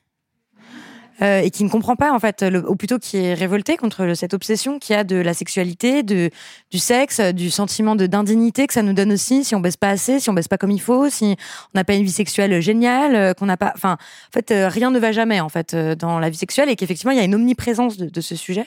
Euh, 1.23 1.41
et 1.41 1.51
qui 1.51 1.65
ne 1.65 1.69
comprend 1.69 1.97
pas 1.97 2.13
en 2.13 2.19
fait, 2.19 2.45
ou 2.67 2.77
plutôt 2.77 2.99
qui 2.99 3.19
est 3.19 3.35
révolté 3.35 3.77
contre 3.77 4.15
cette 4.15 4.33
obsession 4.33 4.79
qu'il 4.79 4.97
y 4.97 4.99
a 4.99 5.05
de 5.05 5.17
la 5.17 5.35
sexualité, 5.35 6.03
de 6.03 6.31
du 6.71 6.79
sexe, 6.79 7.21
du 7.21 7.51
sentiment 7.51 7.95
de 7.95 8.07
d'indignité 8.07 8.67
que 8.67 8.73
ça 8.73 8.83
nous 8.83 8.95
donne 8.95 9.13
aussi 9.13 9.45
si 9.45 9.55
on 9.55 9.61
baisse 9.61 9.77
pas 9.77 9.91
assez, 9.91 10.19
si 10.19 10.31
on 10.31 10.33
baisse 10.33 10.49
pas 10.49 10.57
comme 10.57 10.71
il 10.71 10.81
faut, 10.81 11.11
si 11.11 11.37
on 11.75 11.79
n'a 11.79 11.85
pas 11.85 11.95
une 11.95 12.05
vie 12.05 12.11
sexuelle 12.11 12.61
géniale, 12.63 13.15
euh, 13.15 13.35
qu'on 13.35 13.47
n'a 13.47 13.59
pas, 13.59 13.73
enfin, 13.75 13.93
en 13.93 14.33
fait, 14.33 14.51
euh, 14.51 14.69
rien 14.69 14.91
ne 14.91 14.99
va 14.99 15.13
jamais 15.13 15.41
en 15.41 15.51
fait 15.51 15.75
dans 15.75 16.19
la 16.19 16.31
vie 16.31 16.39
sexuelle 16.39 16.71
et 16.71 16.77
qu'effectivement 16.77 17.13
il 17.13 17.19
y 17.19 17.21
a 17.21 17.25
une 17.25 17.35
omniprésence 17.35 17.99
de, 17.99 18.21
ce 18.21 18.35
sujet. 18.37 18.67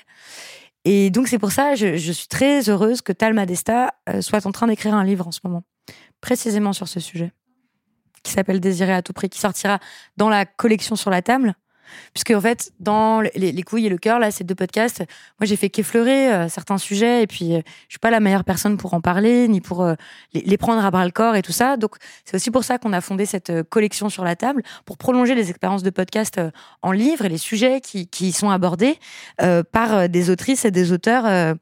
Et 0.86 1.10
donc 1.10 1.28
c'est 1.28 1.40
pour 1.40 1.52
ça, 1.52 1.76
je, 1.76 1.98
je 1.98 2.12
suis 2.12 2.28
très 2.28 2.70
heureuse 2.70 3.02
que 3.02 3.14
Tal 3.14 3.34
Madesta 3.34 3.94
euh, 4.10 4.22
soit 4.22 4.46
en 4.46 4.52
train 4.52 4.68
d'écrire 4.68 4.94
un 4.94 5.04
livre 5.04 5.28
en 5.28 5.32
ce 5.32 5.40
moment, 5.44 5.64
précisément 6.22 6.74
sur 6.74 6.88
ce 6.88 7.00
sujet, 7.00 7.32
qui 8.22 8.32
s'appelle 8.32 8.60
Désirer 8.60 8.94
à 8.94 9.02
tout 9.02 9.14
prix, 9.14 9.30
qui 9.30 9.40
sortira 9.40 9.80
dans 10.18 10.30
la 10.30 10.46
collection 10.46 10.96
sur 10.96 11.10
la 11.10 11.22
table. 11.22 11.56
Puisque 12.14 12.32
en 12.32 12.42
fait, 12.42 12.72
dans 12.80 13.22
les, 13.22 13.52
les 13.52 13.64
couilles 13.64 13.88
et 13.88 13.90
le 13.90 13.98
cœur, 13.98 14.20
là, 14.20 14.32
ces 14.32 14.44
deux 14.44 14.56
podcasts, 14.56 15.04
moi 15.40 15.46
j'ai 15.46 15.56
fait 15.56 15.70
qu'effleurer 15.70 16.34
euh, 16.34 16.50
certains 16.50 16.78
sujets 16.78 17.24
et 17.24 17.28
puis 17.28 17.56
euh, 17.56 17.62
je 17.88 17.94
suis 17.94 18.00
pas 18.00 18.12
la 18.12 18.20
meilleure 18.20 18.44
personne 18.44 18.78
pour 18.78 18.94
en 18.94 19.02
parler 19.02 19.48
ni 19.48 19.62
pour 19.62 19.84
euh, 19.84 19.96
les, 20.34 20.58
prendre 20.58 20.84
à 20.84 20.92
bras 20.92 21.06
le 21.06 21.12
corps 21.12 21.36
et 21.36 21.42
tout 21.42 21.52
ça. 21.52 21.78
Donc 21.78 21.96
c'est 22.26 22.36
aussi 22.36 22.52
pour 22.52 22.64
ça 22.64 22.78
qu'on 22.78 22.94
a 22.94 23.02
fondé 23.02 23.26
cette 23.26 23.50
euh, 23.50 23.64
collection 23.64 24.10
sur 24.10 24.24
la 24.24 24.36
table 24.36 24.64
pour 24.86 24.98
prolonger 24.98 25.36
les 25.36 25.50
expériences 25.50 25.84
de 25.84 25.90
podcast 25.90 26.38
euh, 26.38 26.52
en 26.82 26.92
livre 26.92 27.26
et 27.26 27.30
les 27.30 27.38
sujets 27.38 27.82
qui, 27.82 28.08
y 28.22 28.32
sont 28.32 28.50
abordés 28.50 28.98
par 29.72 30.08
des 30.08 30.30
autrices 30.30 30.66
et 30.66 30.72
des 30.72 30.92
auteurs 30.92 31.56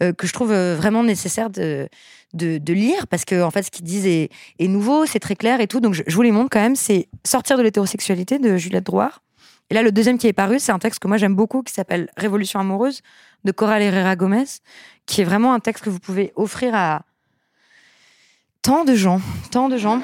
que 0.00 0.26
je 0.26 0.32
trouve 0.32 0.52
vraiment 0.52 1.02
nécessaire 1.02 1.50
de, 1.50 1.88
lire 2.32 3.06
parce 3.06 3.24
que 3.24 3.42
en 3.42 3.50
fait 3.50 3.64
ce 3.64 3.70
qu'ils 3.70 3.84
disent 3.84 4.06
est, 4.06 4.30
est 4.58 4.68
nouveau, 4.68 5.04
c'est 5.06 5.18
très 5.18 5.36
clair 5.36 5.60
et 5.60 5.66
tout. 5.66 5.80
Donc 5.80 5.94
je, 5.94 6.02
je 6.06 6.14
vous 6.14 6.22
les 6.22 6.30
montre 6.30 6.50
quand 6.50 6.60
même. 6.60 6.76
C'est 6.76 7.08
Sortir 7.24 7.58
de 7.58 7.62
l'hétérosexualité 7.62 8.38
de 8.38 8.56
Juliette 8.56 8.84
Drouard. 8.84 9.20
Et 9.70 9.74
là, 9.74 9.82
le 9.82 9.90
deuxième 9.92 10.16
qui 10.18 10.26
est 10.28 10.32
paru, 10.32 10.58
c'est 10.60 10.72
un 10.72 10.78
texte 10.78 11.00
que 11.00 11.08
moi 11.08 11.16
j'aime 11.16 11.34
beaucoup 11.34 11.62
qui 11.62 11.72
s'appelle 11.72 12.08
Révolution 12.16 12.60
amoureuse 12.60 13.02
de 13.44 13.52
Coral 13.52 13.82
Herrera 13.82 14.14
Gomez, 14.16 14.44
qui 15.06 15.20
est 15.20 15.24
vraiment 15.24 15.54
un 15.54 15.60
texte 15.60 15.84
que 15.84 15.90
vous 15.90 15.98
pouvez 15.98 16.32
offrir 16.36 16.74
à 16.74 17.02
tant 18.62 18.84
de 18.84 18.94
gens, 18.94 19.20
tant 19.50 19.68
de 19.68 19.76
gens. 19.76 20.00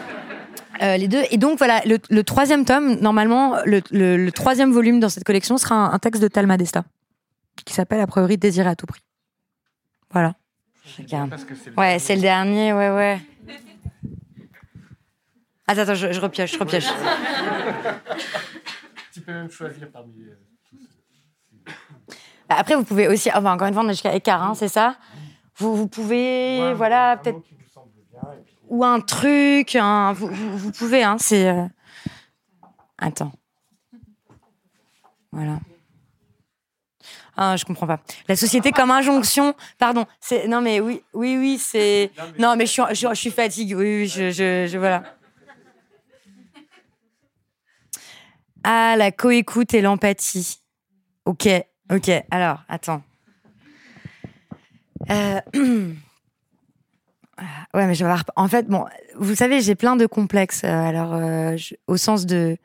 Euh, 0.80 0.96
les 0.96 1.06
deux. 1.06 1.22
Et 1.30 1.36
donc 1.36 1.58
voilà, 1.58 1.80
le, 1.86 1.98
le 2.10 2.24
troisième 2.24 2.64
tome, 2.64 2.94
normalement, 3.00 3.56
le, 3.66 3.82
le- 3.90 4.16
le 4.16 4.32
troisième 4.32 4.72
volume 4.72 4.98
dans 5.00 5.08
cette 5.08 5.22
collection 5.24 5.56
sera 5.58 5.74
un, 5.76 5.92
un 5.92 5.98
texte 5.98 6.20
de 6.22 6.28
Talma 6.28 6.56
Desta, 6.56 6.84
qui 7.64 7.72
s'appelle 7.74 8.00
a 8.00 8.06
priori 8.06 8.36
Désiré 8.38 8.68
à 8.68 8.74
tout 8.74 8.86
prix. 8.86 9.02
Voilà. 10.10 10.34
Ouais, 11.76 11.98
c'est 12.00 12.16
le 12.16 12.22
dernier, 12.22 12.72
ouais, 12.72 12.90
ouais. 12.90 13.20
Attends, 15.68 15.82
attends, 15.82 15.94
je, 15.94 16.10
je 16.12 16.20
repioche, 16.20 16.52
je 16.52 16.58
repioche. 16.58 16.86
Peux 19.24 19.32
même 19.32 19.50
choisir 19.50 19.90
parmi. 19.90 20.24
euh, 20.24 20.36
Bah, 22.48 22.56
Après, 22.58 22.74
vous 22.74 22.84
pouvez 22.84 23.08
aussi, 23.08 23.30
enfin, 23.30 23.54
encore 23.54 23.68
une 23.68 23.74
fois, 23.74 23.82
on 23.84 23.88
est 23.88 23.92
jusqu'à 23.92 24.14
écart, 24.14 24.42
hein, 24.42 24.54
c'est 24.54 24.68
ça? 24.68 24.96
Vous, 25.56 25.76
vous 25.76 25.88
pouvez, 25.88 26.72
voilà, 26.74 27.16
peut-être. 27.18 27.38
Ou 28.68 28.84
un 28.84 29.00
truc, 29.00 29.76
un, 29.76 30.12
vous, 30.12 30.28
vous, 30.28 30.58
vous 30.58 30.72
pouvez, 30.72 31.02
hein, 31.04 31.16
c'est. 31.18 31.48
euh, 31.48 31.66
Attends. 32.98 33.32
Voilà. 35.30 35.58
Ah, 37.36 37.56
je 37.56 37.64
comprends 37.64 37.86
pas. 37.86 38.00
La 38.28 38.36
société 38.36 38.72
comme 38.72 38.90
injonction, 38.90 39.54
pardon. 39.78 40.04
C'est 40.20 40.46
non 40.48 40.60
mais 40.60 40.80
oui, 40.80 41.02
oui, 41.14 41.36
oui, 41.38 41.58
c'est 41.58 42.10
non 42.38 42.54
mais 42.56 42.66
je 42.66 42.70
suis, 42.72 42.82
je, 42.90 43.08
je 43.08 43.14
suis 43.14 43.30
fatiguée. 43.30 43.74
Oui, 43.74 43.82
oui, 44.02 44.06
je, 44.06 44.30
je, 44.30 44.66
je- 44.70 44.78
voilà. 44.78 45.02
Ah, 48.64 48.94
la 48.96 49.10
coécoute 49.12 49.74
et 49.74 49.80
l'empathie. 49.80 50.58
Ok, 51.24 51.48
ok. 51.90 52.10
Alors, 52.30 52.62
attends. 52.68 53.02
Euh, 55.10 55.40
Ouais, 57.74 57.86
mais 57.86 57.94
je 57.94 58.04
vais 58.04 58.10
avoir... 58.10 58.24
En 58.36 58.46
fait, 58.46 58.68
bon, 58.68 58.84
vous 59.16 59.34
savez, 59.34 59.62
j'ai 59.62 59.74
plein 59.74 59.96
de 59.96 60.06
complexes. 60.06 60.62
euh, 60.64 60.68
Alors, 60.68 61.14
euh, 61.14 61.56
au 61.88 61.96
sens 61.96 62.24
de... 62.26 62.56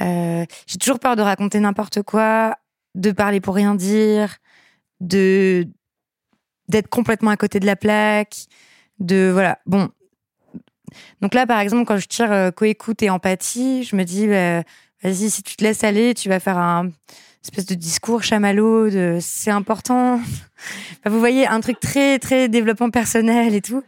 j'ai 0.00 0.78
toujours 0.80 1.00
peur 1.00 1.16
de 1.16 1.22
raconter 1.22 1.60
n'importe 1.60 2.02
quoi, 2.02 2.56
de 2.94 3.10
parler 3.10 3.40
pour 3.40 3.54
rien 3.54 3.74
dire, 3.74 4.36
de 5.00 5.66
d'être 6.68 6.88
complètement 6.88 7.30
à 7.30 7.36
côté 7.36 7.60
de 7.60 7.66
la 7.66 7.76
plaque, 7.76 8.36
de 9.00 9.30
voilà. 9.32 9.58
Bon, 9.66 9.88
donc 11.20 11.34
là, 11.34 11.46
par 11.46 11.60
exemple, 11.60 11.84
quand 11.84 11.98
je 11.98 12.06
tire 12.06 12.32
euh, 12.32 12.50
coécoute 12.50 13.02
et 13.02 13.10
empathie, 13.10 13.84
je 13.84 13.96
me 13.96 14.04
dis, 14.04 14.26
bah, 14.26 14.62
vas-y, 15.02 15.30
si 15.30 15.42
tu 15.42 15.56
te 15.56 15.64
laisses 15.64 15.84
aller, 15.84 16.14
tu 16.14 16.28
vas 16.28 16.40
faire 16.40 16.58
un 16.58 16.90
espèce 17.42 17.66
de 17.66 17.74
discours 17.74 18.22
chamallow, 18.22 18.90
de 18.90 19.18
c'est 19.20 19.50
important. 19.50 20.14
Enfin, 20.14 20.20
vous 21.06 21.18
voyez, 21.18 21.46
un 21.46 21.60
truc 21.60 21.80
très, 21.80 22.18
très 22.18 22.48
développement 22.48 22.90
personnel 22.90 23.54
et 23.54 23.60
tout. 23.60 23.82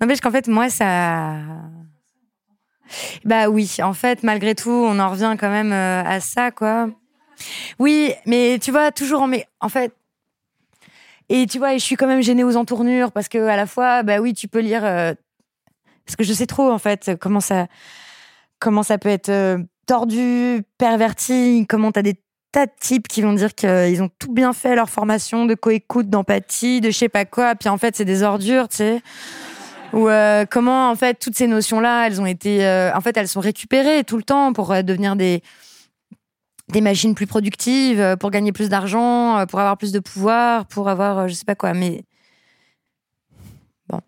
N'empêche 0.00 0.20
qu'en 0.20 0.30
fait, 0.30 0.48
moi, 0.48 0.70
ça. 0.70 1.36
Bah 3.24 3.48
oui, 3.48 3.76
en 3.82 3.92
fait, 3.92 4.22
malgré 4.22 4.54
tout, 4.54 4.70
on 4.70 4.98
en 4.98 5.10
revient 5.10 5.36
quand 5.38 5.50
même 5.50 5.72
euh, 5.72 6.02
à 6.04 6.20
ça, 6.20 6.50
quoi. 6.50 6.88
Oui, 7.78 8.12
mais 8.26 8.58
tu 8.60 8.70
vois, 8.70 8.92
toujours 8.92 9.22
en. 9.22 9.26
Mais 9.26 9.46
en 9.60 9.68
fait. 9.68 9.92
Et 11.28 11.46
tu 11.46 11.58
vois, 11.58 11.74
je 11.74 11.78
suis 11.78 11.94
quand 11.96 12.08
même 12.08 12.22
gênée 12.22 12.42
aux 12.42 12.56
entournures 12.56 13.12
parce 13.12 13.28
que 13.28 13.38
à 13.38 13.56
la 13.56 13.66
fois, 13.66 14.02
bah 14.02 14.18
oui, 14.18 14.34
tu 14.34 14.48
peux 14.48 14.58
lire. 14.58 14.84
euh, 14.84 15.14
parce 16.10 16.16
que 16.16 16.24
je 16.24 16.32
sais 16.32 16.46
trop, 16.46 16.70
en 16.70 16.78
fait, 16.78 17.12
comment 17.20 17.40
ça 17.40 17.66
comment 18.58 18.82
ça 18.82 18.98
peut 18.98 19.08
être 19.08 19.28
euh, 19.28 19.58
tordu, 19.86 20.62
perverti, 20.76 21.66
comment 21.68 21.92
t'as 21.92 22.02
des 22.02 22.20
tas 22.52 22.66
de 22.66 22.72
types 22.80 23.06
qui 23.08 23.22
vont 23.22 23.32
dire 23.32 23.54
qu'ils 23.54 24.02
ont 24.02 24.10
tout 24.18 24.32
bien 24.32 24.52
fait 24.52 24.74
leur 24.74 24.90
formation 24.90 25.46
de 25.46 25.54
coécoute, 25.54 26.10
d'empathie, 26.10 26.80
de 26.80 26.90
je 26.90 26.98
sais 26.98 27.08
pas 27.08 27.24
quoi, 27.24 27.54
puis 27.54 27.68
en 27.68 27.78
fait 27.78 27.94
c'est 27.94 28.04
des 28.04 28.24
ordures, 28.24 28.68
tu 28.68 28.78
sais. 28.78 29.02
Ou 29.92 30.08
euh, 30.08 30.46
comment 30.50 30.90
en 30.90 30.96
fait 30.96 31.14
toutes 31.14 31.36
ces 31.36 31.46
notions-là, 31.46 32.08
elles 32.08 32.20
ont 32.20 32.26
été, 32.26 32.66
euh, 32.66 32.92
en 32.94 33.00
fait 33.00 33.16
elles 33.16 33.28
sont 33.28 33.40
récupérées 33.40 34.02
tout 34.02 34.16
le 34.16 34.24
temps 34.24 34.52
pour 34.52 34.74
devenir 34.82 35.16
des 35.16 35.42
des 36.68 36.80
machines 36.80 37.14
plus 37.14 37.26
productives, 37.26 38.16
pour 38.18 38.30
gagner 38.30 38.52
plus 38.52 38.68
d'argent, 38.68 39.44
pour 39.46 39.60
avoir 39.60 39.76
plus 39.76 39.92
de 39.92 40.00
pouvoir, 40.00 40.66
pour 40.66 40.88
avoir 40.88 41.28
je 41.28 41.34
sais 41.34 41.44
pas 41.44 41.54
quoi. 41.54 41.72
Mais 41.72 42.02
bon. 43.88 44.00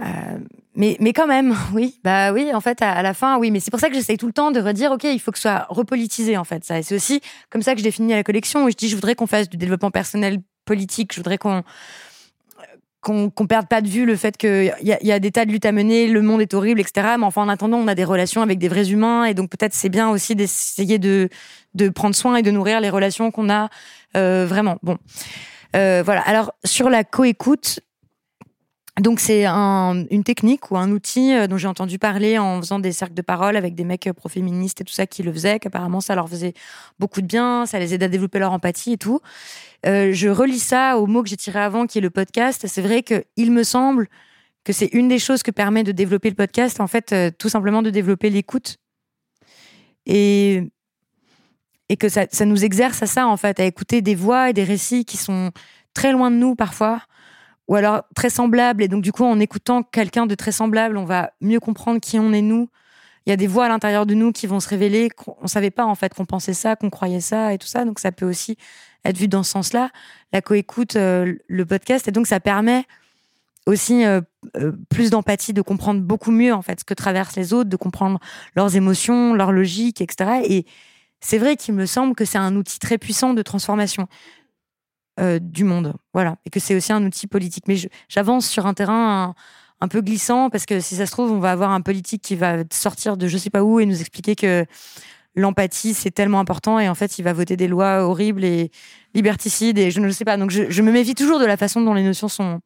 Euh, 0.00 0.38
mais, 0.74 0.96
mais 1.00 1.12
quand 1.12 1.26
même, 1.26 1.54
oui, 1.72 2.00
bah 2.02 2.32
oui, 2.32 2.50
en 2.52 2.60
fait, 2.60 2.82
à, 2.82 3.02
la 3.02 3.14
fin, 3.14 3.38
oui, 3.38 3.50
mais 3.50 3.60
c'est 3.60 3.70
pour 3.70 3.80
ça 3.80 3.88
que 3.88 3.94
j'essaye 3.94 4.16
tout 4.16 4.26
le 4.26 4.32
temps 4.32 4.50
de 4.50 4.60
redire, 4.60 4.90
ok, 4.92 5.04
il 5.04 5.20
faut 5.20 5.30
que 5.30 5.38
ce 5.38 5.42
soit 5.42 5.66
repolitisé, 5.68 6.36
en 6.36 6.44
fait, 6.44 6.64
ça. 6.64 6.78
Et 6.78 6.82
c'est 6.82 6.96
aussi 6.96 7.20
comme 7.50 7.62
ça 7.62 7.72
que 7.74 7.78
je 7.78 7.84
définis 7.84 8.12
la 8.12 8.24
collection, 8.24 8.64
où 8.64 8.70
je 8.70 8.74
dis, 8.74 8.88
je 8.88 8.94
voudrais 8.96 9.14
qu'on 9.14 9.26
fasse 9.28 9.48
du 9.48 9.56
développement 9.56 9.90
personnel 9.90 10.38
politique, 10.64 11.12
je 11.12 11.18
voudrais 11.20 11.38
qu'on 11.38 11.62
qu'on 13.00 13.28
qu'on 13.28 13.46
perde 13.46 13.68
pas 13.68 13.82
de 13.82 13.88
vue 13.88 14.06
le 14.06 14.16
fait 14.16 14.36
qu'il 14.38 14.74
y, 14.80 14.92
a- 14.92 15.04
y 15.04 15.12
a 15.12 15.18
des 15.18 15.30
tas 15.30 15.44
de 15.44 15.50
luttes 15.50 15.66
à 15.66 15.72
mener, 15.72 16.06
le 16.08 16.22
monde 16.22 16.40
est 16.40 16.54
horrible, 16.54 16.80
etc. 16.80 17.16
Mais 17.18 17.24
enfin, 17.26 17.42
en 17.42 17.50
attendant, 17.50 17.76
on 17.76 17.86
a 17.86 17.94
des 17.94 18.04
relations 18.04 18.40
avec 18.40 18.58
des 18.58 18.68
vrais 18.68 18.90
humains, 18.90 19.26
et 19.26 19.34
donc 19.34 19.50
peut-être 19.50 19.74
c'est 19.74 19.90
bien 19.90 20.08
aussi 20.08 20.34
d'essayer 20.34 20.98
de, 20.98 21.28
de 21.74 21.90
prendre 21.90 22.14
soin 22.14 22.36
et 22.36 22.42
de 22.42 22.50
nourrir 22.50 22.80
les 22.80 22.88
relations 22.90 23.30
qu'on 23.30 23.50
a 23.50 23.68
euh, 24.16 24.46
vraiment. 24.48 24.78
Bon, 24.82 24.96
Euh, 25.76 26.02
voilà. 26.04 26.20
Alors 26.22 26.52
sur 26.64 26.88
la 26.88 27.02
coécoute, 27.04 27.80
donc 29.00 29.18
c'est 29.18 29.44
un- 29.44 30.04
une 30.10 30.22
technique 30.22 30.70
ou 30.70 30.76
un 30.76 30.90
outil 30.92 31.34
euh, 31.34 31.46
dont 31.48 31.56
j'ai 31.56 31.66
entendu 31.66 31.98
parler 31.98 32.38
en 32.38 32.60
faisant 32.60 32.78
des 32.78 32.92
cercles 32.92 33.14
de 33.14 33.22
parole 33.22 33.56
avec 33.56 33.74
des 33.74 33.84
mecs 33.84 34.06
euh, 34.06 34.12
pro-féministes 34.12 34.80
et 34.80 34.84
tout 34.84 34.92
ça 34.92 35.06
qui 35.06 35.22
le 35.24 35.32
faisaient, 35.32 35.58
qu'apparemment 35.58 36.00
ça 36.00 36.14
leur 36.14 36.28
faisait 36.28 36.54
beaucoup 37.00 37.20
de 37.20 37.26
bien, 37.26 37.66
ça 37.66 37.78
les 37.80 37.92
aidait 37.92 38.06
à 38.06 38.08
développer 38.08 38.38
leur 38.38 38.52
empathie 38.52 38.92
et 38.92 38.96
tout. 38.96 39.20
Euh, 39.84 40.12
je 40.12 40.28
relis 40.28 40.60
ça 40.60 40.96
au 40.98 41.06
mot 41.06 41.22
que 41.24 41.28
j'ai 41.28 41.36
tiré 41.36 41.58
avant, 41.58 41.86
qui 41.86 41.98
est 41.98 42.00
le 42.00 42.10
podcast. 42.10 42.66
C'est 42.68 42.82
vrai 42.82 43.02
que 43.02 43.24
il 43.36 43.50
me 43.50 43.64
semble 43.64 44.08
que 44.62 44.72
c'est 44.72 44.90
une 44.92 45.08
des 45.08 45.18
choses 45.18 45.42
que 45.42 45.50
permet 45.50 45.82
de 45.82 45.92
développer 45.92 46.30
le 46.30 46.36
podcast, 46.36 46.80
en 46.80 46.86
fait, 46.86 47.14
tout 47.36 47.50
simplement 47.50 47.82
de 47.82 47.90
développer 47.90 48.30
l'écoute. 48.30 48.78
Et, 50.06 50.70
et 51.90 51.96
que 51.98 52.08
ça 52.08 52.26
nous 52.46 52.64
exerce 52.64 53.02
à 53.02 53.06
ça, 53.06 53.26
en 53.26 53.36
fait, 53.36 53.60
à 53.60 53.64
écouter 53.64 54.00
des 54.00 54.14
voix 54.14 54.48
et 54.48 54.52
des 54.54 54.64
récits 54.64 55.04
qui 55.04 55.18
sont 55.18 55.50
très 55.92 56.12
loin 56.12 56.30
de 56.30 56.36
nous 56.36 56.54
parfois, 56.54 57.02
ou 57.68 57.74
alors 57.74 58.02
très 58.14 58.30
semblables. 58.30 58.82
Et 58.82 58.88
donc, 58.88 59.02
du 59.02 59.12
coup, 59.12 59.24
en 59.24 59.40
écoutant 59.40 59.82
quelqu'un 59.82 60.26
de 60.26 60.34
très 60.34 60.52
semblable, 60.52 60.96
on 60.96 61.04
va 61.04 61.32
mieux 61.40 61.60
comprendre 61.60 62.00
qui 62.00 62.18
on 62.18 62.32
est 62.32 62.42
nous. 62.42 62.68
Il 63.26 63.30
y 63.30 63.32
a 63.32 63.36
des 63.36 63.46
voix 63.46 63.66
à 63.66 63.68
l'intérieur 63.68 64.04
de 64.04 64.14
nous 64.14 64.32
qui 64.32 64.46
vont 64.46 64.60
se 64.60 64.68
révéler. 64.68 65.08
On 65.40 65.46
savait 65.46 65.70
pas, 65.70 65.86
en 65.86 65.94
fait, 65.94 66.12
qu'on 66.12 66.26
pensait 66.26 66.52
ça, 66.52 66.76
qu'on 66.76 66.90
croyait 66.90 67.20
ça 67.20 67.54
et 67.54 67.58
tout 67.58 67.66
ça. 67.66 67.84
Donc, 67.84 67.98
ça 67.98 68.12
peut 68.12 68.26
aussi 68.26 68.58
être 69.04 69.16
vu 69.16 69.28
dans 69.28 69.42
ce 69.42 69.52
sens-là. 69.52 69.90
La 70.32 70.42
coécoute, 70.42 70.96
euh, 70.96 71.34
le 71.48 71.66
podcast. 71.66 72.06
Et 72.06 72.12
donc, 72.12 72.26
ça 72.26 72.40
permet 72.40 72.84
aussi 73.66 74.04
euh, 74.04 74.20
euh, 74.56 74.72
plus 74.90 75.08
d'empathie, 75.08 75.54
de 75.54 75.62
comprendre 75.62 76.02
beaucoup 76.02 76.30
mieux, 76.30 76.52
en 76.52 76.60
fait, 76.60 76.80
ce 76.80 76.84
que 76.84 76.92
traversent 76.92 77.36
les 77.36 77.54
autres, 77.54 77.70
de 77.70 77.76
comprendre 77.76 78.20
leurs 78.56 78.76
émotions, 78.76 79.32
leur 79.32 79.52
logique, 79.52 80.02
etc. 80.02 80.42
Et 80.44 80.66
c'est 81.20 81.38
vrai 81.38 81.56
qu'il 81.56 81.72
me 81.72 81.86
semble 81.86 82.14
que 82.14 82.26
c'est 82.26 82.36
un 82.36 82.54
outil 82.56 82.78
très 82.78 82.98
puissant 82.98 83.32
de 83.32 83.40
transformation 83.40 84.06
euh, 85.20 85.38
du 85.40 85.64
monde. 85.64 85.94
Voilà. 86.12 86.36
Et 86.44 86.50
que 86.50 86.60
c'est 86.60 86.74
aussi 86.74 86.92
un 86.92 87.04
outil 87.04 87.26
politique. 87.26 87.64
Mais 87.68 87.76
j'avance 88.08 88.48
sur 88.48 88.66
un 88.66 88.74
terrain 88.74 89.24
un, 89.24 89.34
un 89.80 89.88
peu 89.88 90.00
glissant 90.00 90.50
parce 90.50 90.66
que 90.66 90.80
si 90.80 90.96
ça 90.96 91.06
se 91.06 91.12
trouve, 91.12 91.30
on 91.32 91.38
va 91.38 91.52
avoir 91.52 91.70
un 91.70 91.80
politique 91.80 92.22
qui 92.22 92.36
va 92.36 92.58
sortir 92.72 93.16
de 93.16 93.28
je 93.28 93.36
sais 93.38 93.50
pas 93.50 93.62
où 93.62 93.80
et 93.80 93.86
nous 93.86 94.00
expliquer 94.00 94.34
que 94.34 94.64
l'empathie, 95.36 95.94
c'est 95.94 96.10
tellement 96.10 96.40
important 96.40 96.78
et 96.78 96.88
en 96.88 96.94
fait, 96.94 97.18
il 97.18 97.22
va 97.22 97.32
voter 97.32 97.56
des 97.56 97.68
lois 97.68 98.04
horribles 98.04 98.44
et 98.44 98.70
liberticides 99.14 99.78
et 99.78 99.90
je 99.90 100.00
ne 100.00 100.10
sais 100.10 100.24
pas. 100.24 100.36
Donc, 100.36 100.50
je, 100.50 100.70
je 100.70 100.82
me 100.82 100.92
méfie 100.92 101.14
toujours 101.14 101.38
de 101.38 101.46
la 101.46 101.56
façon 101.56 101.80
dont 101.80 101.94
les 101.94 102.04
notions 102.04 102.28
sont, 102.28 102.60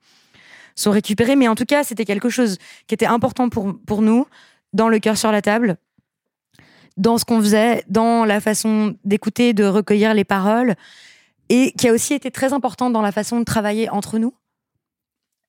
sont 0.74 0.90
récupérées. 0.90 1.36
Mais 1.36 1.48
en 1.48 1.54
tout 1.54 1.64
cas, 1.64 1.84
c'était 1.84 2.04
quelque 2.04 2.28
chose 2.28 2.58
qui 2.86 2.94
était 2.94 3.06
important 3.06 3.48
pour, 3.48 3.78
pour 3.86 4.02
nous 4.02 4.26
dans 4.72 4.88
le 4.88 4.98
cœur 4.98 5.16
sur 5.16 5.32
la 5.32 5.42
table 5.42 5.76
dans 6.98 7.16
ce 7.16 7.24
qu'on 7.24 7.40
faisait, 7.40 7.84
dans 7.88 8.24
la 8.24 8.40
façon 8.40 8.96
d'écouter, 9.04 9.54
de 9.54 9.64
recueillir 9.64 10.14
les 10.14 10.24
paroles, 10.24 10.74
et 11.48 11.72
qui 11.72 11.88
a 11.88 11.92
aussi 11.92 12.14
été 12.14 12.30
très 12.30 12.52
important 12.52 12.90
dans 12.90 13.02
la 13.02 13.12
façon 13.12 13.38
de 13.38 13.44
travailler 13.44 13.88
entre 13.88 14.18
nous, 14.18 14.34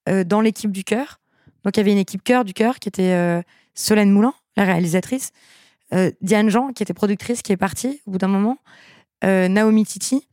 euh, 0.08 0.24
dans 0.24 0.42
l'équipe 0.42 0.72
du 0.72 0.84
cœur. 0.84 1.20
Donc 1.64 1.76
il 1.76 1.80
y 1.80 1.82
avait 1.82 1.92
une 1.92 1.98
équipe 1.98 2.24
cœur 2.24 2.46
du 2.46 2.54
cœur 2.54 2.80
qui 2.80 2.88
était 2.88 3.14
euh, 3.14 3.42
Solène 3.76 4.12
Moulin, 4.12 4.34
la 4.56 4.64
réalisatrice, 4.64 5.32
euh, 5.94 6.12
Diane 6.22 6.50
Jean, 6.50 6.72
qui 6.74 6.84
était 6.84 6.94
productrice, 6.94 7.42
qui 7.42 7.52
est 7.52 7.58
partie 7.58 8.02
au 8.06 8.12
bout 8.12 8.18
d'un 8.18 8.28
moment, 8.28 8.58
Naomi 9.22 9.86
Titi, 9.86 10.30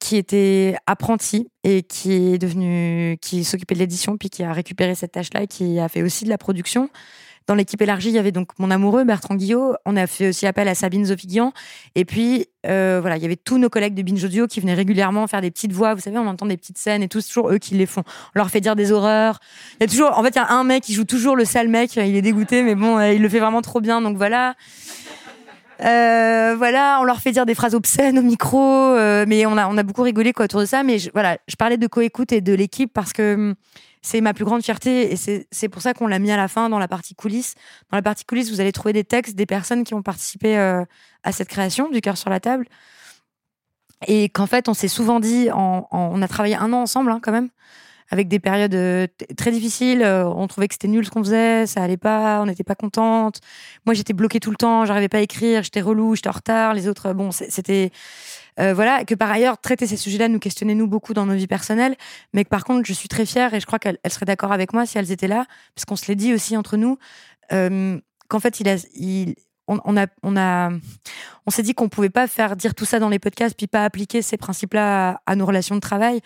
qui 0.00 0.16
était 0.16 0.76
apprentie 0.86 1.48
et 1.62 1.84
qui 1.84 2.12
est 2.12 2.38
devenue, 2.38 3.16
qui 3.20 3.44
s'occupait 3.44 3.74
de 3.74 3.78
l'édition, 3.78 4.16
puis 4.16 4.30
qui 4.30 4.42
a 4.42 4.52
récupéré 4.52 4.96
cette 4.96 5.12
tâche-là 5.12 5.42
et 5.44 5.46
qui 5.46 5.78
a 5.78 5.88
fait 5.88 6.02
aussi 6.02 6.24
de 6.24 6.28
la 6.28 6.38
production. 6.38 6.90
Dans 7.46 7.54
l'équipe 7.54 7.82
élargie, 7.82 8.08
il 8.08 8.14
y 8.14 8.18
avait 8.18 8.32
donc 8.32 8.48
mon 8.58 8.70
amoureux 8.70 9.04
Bertrand 9.04 9.34
Guillot. 9.34 9.74
On 9.84 9.96
a 9.96 10.06
fait 10.06 10.28
aussi 10.28 10.46
appel 10.46 10.66
à 10.66 10.74
Sabine 10.74 11.04
Zofigian. 11.04 11.52
Et 11.94 12.06
puis, 12.06 12.46
euh, 12.66 13.00
voilà, 13.02 13.18
il 13.18 13.22
y 13.22 13.26
avait 13.26 13.36
tous 13.36 13.58
nos 13.58 13.68
collègues 13.68 13.92
de 13.92 14.02
Binge 14.02 14.24
Audio 14.24 14.46
qui 14.46 14.60
venaient 14.60 14.72
régulièrement 14.72 15.26
faire 15.26 15.42
des 15.42 15.50
petites 15.50 15.72
voix. 15.72 15.92
Vous 15.92 16.00
savez, 16.00 16.16
on 16.16 16.26
entend 16.26 16.46
des 16.46 16.56
petites 16.56 16.78
scènes 16.78 17.02
et 17.02 17.08
tout. 17.08 17.20
C'est 17.20 17.28
toujours 17.28 17.50
eux 17.50 17.58
qui 17.58 17.74
les 17.74 17.84
font. 17.84 18.02
On 18.34 18.38
leur 18.38 18.48
fait 18.48 18.62
dire 18.62 18.76
des 18.76 18.92
horreurs. 18.92 19.40
Il 19.78 19.82
y 19.82 19.84
a 19.84 19.88
toujours, 19.88 20.18
en 20.18 20.22
fait, 20.22 20.30
il 20.30 20.36
y 20.36 20.38
a 20.38 20.52
un 20.52 20.64
mec 20.64 20.84
qui 20.84 20.94
joue 20.94 21.04
toujours 21.04 21.36
le 21.36 21.44
sale 21.44 21.68
mec. 21.68 21.96
Il 21.96 22.16
est 22.16 22.22
dégoûté, 22.22 22.62
mais 22.62 22.74
bon, 22.74 22.96
euh, 22.96 23.12
il 23.12 23.20
le 23.20 23.28
fait 23.28 23.40
vraiment 23.40 23.60
trop 23.60 23.82
bien. 23.82 24.00
Donc 24.00 24.16
voilà. 24.16 24.54
Euh, 25.84 26.54
voilà, 26.56 26.98
on 27.02 27.04
leur 27.04 27.20
fait 27.20 27.32
dire 27.32 27.44
des 27.44 27.54
phrases 27.54 27.74
obscènes 27.74 28.18
au 28.18 28.22
micro, 28.22 28.94
mais 29.26 29.44
on 29.44 29.58
a, 29.58 29.68
on 29.68 29.76
a 29.76 29.82
beaucoup 29.82 30.02
rigolé 30.02 30.32
autour 30.34 30.60
de 30.60 30.66
ça. 30.66 30.82
Mais 30.82 30.96
voilà, 31.12 31.36
je 31.46 31.56
parlais 31.56 31.76
de 31.76 31.86
coécoute 31.88 32.32
et 32.32 32.40
de 32.40 32.54
l'équipe 32.54 32.90
parce 32.90 33.12
que 33.12 33.34
hum, 33.34 33.54
c'est 34.06 34.20
ma 34.20 34.34
plus 34.34 34.44
grande 34.44 34.62
fierté 34.62 35.14
et 35.14 35.16
c'est 35.16 35.68
pour 35.70 35.80
ça 35.80 35.94
qu'on 35.94 36.06
l'a 36.06 36.18
mis 36.18 36.30
à 36.30 36.36
la 36.36 36.46
fin 36.46 36.68
dans 36.68 36.78
la 36.78 36.88
partie 36.88 37.14
coulisses. 37.14 37.54
Dans 37.90 37.96
la 37.96 38.02
partie 38.02 38.26
coulisses, 38.26 38.50
vous 38.50 38.60
allez 38.60 38.70
trouver 38.70 38.92
des 38.92 39.02
textes 39.02 39.34
des 39.34 39.46
personnes 39.46 39.82
qui 39.82 39.94
ont 39.94 40.02
participé 40.02 40.58
euh, 40.58 40.84
à 41.22 41.32
cette 41.32 41.48
création 41.48 41.88
du 41.88 42.02
cœur 42.02 42.18
sur 42.18 42.28
la 42.28 42.38
table. 42.38 42.66
Et 44.06 44.28
qu'en 44.28 44.46
fait, 44.46 44.68
on 44.68 44.74
s'est 44.74 44.88
souvent 44.88 45.20
dit, 45.20 45.50
en, 45.50 45.88
en- 45.90 46.10
on 46.12 46.20
a 46.20 46.28
travaillé 46.28 46.54
un 46.54 46.74
an 46.74 46.82
ensemble 46.82 47.10
hein, 47.12 47.20
quand 47.22 47.32
même, 47.32 47.48
avec 48.10 48.28
des 48.28 48.40
périodes 48.40 48.74
euh, 48.74 49.06
très 49.38 49.50
difficiles. 49.50 50.02
euh, 50.02 50.26
on 50.28 50.46
trouvait 50.48 50.68
que 50.68 50.74
c'était 50.74 50.88
nul 50.88 51.06
ce 51.06 51.10
qu'on 51.10 51.24
faisait, 51.24 51.66
ça 51.66 51.82
allait 51.82 51.96
pas, 51.96 52.42
on 52.42 52.46
n'était 52.46 52.62
pas 52.64 52.74
contente. 52.74 53.40
Moi, 53.86 53.94
j'étais 53.94 54.12
bloquée 54.12 54.40
tout 54.40 54.50
le 54.50 54.56
temps, 54.58 54.84
j'arrivais 54.84 55.08
pas 55.08 55.18
à 55.18 55.22
écrire, 55.22 55.62
j'étais 55.62 55.80
relou, 55.80 56.14
j'étais 56.14 56.28
en 56.28 56.32
retard. 56.32 56.74
Les 56.74 56.88
autres, 56.88 57.14
bon, 57.14 57.30
c'était 57.30 57.90
euh, 58.60 58.74
voilà. 58.74 59.04
Que 59.04 59.14
par 59.14 59.30
ailleurs, 59.30 59.58
traiter 59.60 59.86
ces 59.86 59.96
sujets-là 59.96 60.28
nous 60.28 60.38
questionnait 60.38 60.74
nous 60.74 60.86
beaucoup 60.86 61.14
dans 61.14 61.26
nos 61.26 61.34
vies 61.34 61.46
personnelles, 61.46 61.96
mais 62.32 62.44
que 62.44 62.48
par 62.48 62.64
contre, 62.64 62.86
je 62.86 62.92
suis 62.92 63.08
très 63.08 63.26
fière 63.26 63.54
et 63.54 63.60
je 63.60 63.66
crois 63.66 63.78
qu'elle 63.78 63.98
elle 64.02 64.12
serait 64.12 64.26
d'accord 64.26 64.52
avec 64.52 64.72
moi 64.72 64.86
si 64.86 64.98
elles 64.98 65.10
étaient 65.10 65.28
là, 65.28 65.46
parce 65.74 65.84
qu'on 65.84 65.96
se 65.96 66.06
l'est 66.06 66.16
dit 66.16 66.32
aussi 66.32 66.56
entre 66.56 66.76
nous, 66.76 66.98
euh, 67.52 67.98
qu'en 68.28 68.40
fait, 68.40 68.60
il 68.60 68.68
a, 68.68 68.76
il, 68.94 69.34
on, 69.66 69.96
a, 69.96 70.06
on 70.22 70.36
a, 70.36 70.70
on 71.46 71.50
s'est 71.50 71.62
dit 71.62 71.74
qu'on 71.74 71.88
pouvait 71.88 72.10
pas 72.10 72.26
faire 72.26 72.56
dire 72.56 72.74
tout 72.74 72.84
ça 72.84 72.98
dans 72.98 73.08
les 73.08 73.18
podcasts 73.18 73.56
puis 73.56 73.66
pas 73.66 73.84
appliquer 73.84 74.22
ces 74.22 74.36
principes-là 74.36 75.20
à, 75.26 75.36
nos 75.36 75.46
relations 75.46 75.74
de 75.74 75.80
travail. 75.80 76.20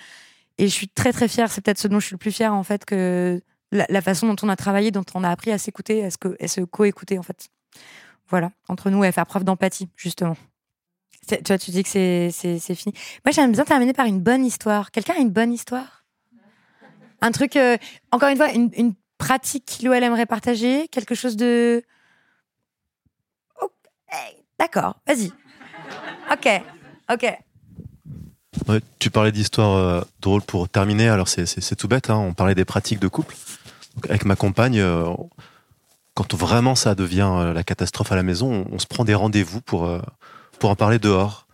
Et 0.59 0.67
je 0.67 0.73
suis 0.73 0.89
très 0.89 1.13
très 1.13 1.29
fière. 1.29 1.51
C'est 1.51 1.61
peut-être 1.61 1.79
ce 1.79 1.89
dont 1.89 2.01
je 2.01 2.07
suis 2.07 2.15
le 2.15 2.19
plus 2.19 2.33
fière 2.33 2.53
en 2.53 2.65
fait 2.65 2.85
que 2.85 3.41
la, 3.71 3.87
la 3.89 4.03
façon 4.03 4.27
dont 4.27 4.37
on 4.43 4.49
a 4.49 4.57
travaillé, 4.57 4.91
dont 4.91 5.05
on 5.15 5.23
a 5.25 5.31
appris 5.31 5.53
à 5.53 5.59
s'écouter, 5.59 6.05
à 6.05 6.11
se 6.49 6.61
co-écouter 6.63 7.19
en 7.19 7.23
fait. 7.23 7.49
Voilà, 8.29 8.51
entre 8.69 8.91
nous 8.91 9.05
et 9.05 9.07
à 9.07 9.13
faire 9.13 9.27
preuve 9.27 9.45
d'empathie 9.45 9.89
justement. 9.97 10.37
Tu 11.37 11.37
vois, 11.47 11.59
tu 11.59 11.71
dis 11.71 11.83
que 11.83 11.89
c'est 11.89 12.31
c'est- 12.33 12.75
fini. 12.75 12.95
Moi, 13.25 13.33
j'aime 13.33 13.53
bien 13.53 13.65
terminer 13.65 13.93
par 13.93 14.07
une 14.07 14.21
bonne 14.21 14.45
histoire. 14.45 14.91
Quelqu'un 14.91 15.15
a 15.15 15.19
une 15.19 15.31
bonne 15.31 15.53
histoire? 15.53 16.05
Un 17.21 17.33
truc, 17.33 17.57
euh, 17.57 17.77
encore 18.13 18.29
une 18.29 18.37
fois, 18.37 18.53
une, 18.53 18.71
une 18.77 18.95
pratique 19.19 19.65
qu'il 19.67 19.89
ou 19.89 19.93
elle 19.93 20.05
aimerait 20.05 20.27
partager, 20.27 20.89
quelque 20.89 21.15
chose 21.15 21.37
de. 21.37 21.83
D'accord, 24.59 24.97
vas-y. 25.07 25.31
Ok, 26.33 26.49
ok. 27.13 27.39
Tu 28.99 29.11
parlais 29.11 29.31
d'histoires 29.31 29.77
euh, 29.77 30.01
drôles 30.21 30.43
pour 30.43 30.69
terminer. 30.69 31.09
Alors, 31.09 31.29
c'est- 31.29 31.77
tout 31.77 31.89
bête. 31.89 32.11
hein. 32.11 32.17
On 32.17 32.35
parlait 32.35 32.55
des 32.55 32.65
pratiques 32.65 32.99
de 32.99 33.09
couple. 33.09 33.37
Avec 34.09 34.25
ma 34.25 34.37
compagne, 34.37 34.81
euh, 34.81 35.07
quand 36.15 36.35
vraiment 36.35 36.75
ça 36.75 36.95
devient 36.95 37.31
euh, 37.31 37.53
la 37.53 37.63
catastrophe 37.63 38.11
à 38.11 38.17
la 38.17 38.23
maison, 38.25 38.67
on, 38.71 38.79
se 38.79 38.87
prend 38.87 39.05
des 39.05 39.15
rendez-vous 39.15 39.61
pour, 39.61 39.87
pour 40.59 40.71
en 40.71 40.77
parler 40.77 40.99
dehors. 40.99 41.47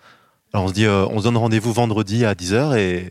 Alors, 0.53 0.67
on 0.67 0.69
se 0.69 0.73
dit, 0.73 0.87
euh, 0.87 1.07
on 1.11 1.19
se 1.19 1.25
donne 1.25 1.37
rendez-vous 1.37 1.73
vendredi 1.73 2.25
à 2.25 2.35
10h. 2.35 2.77
Et 2.77 3.11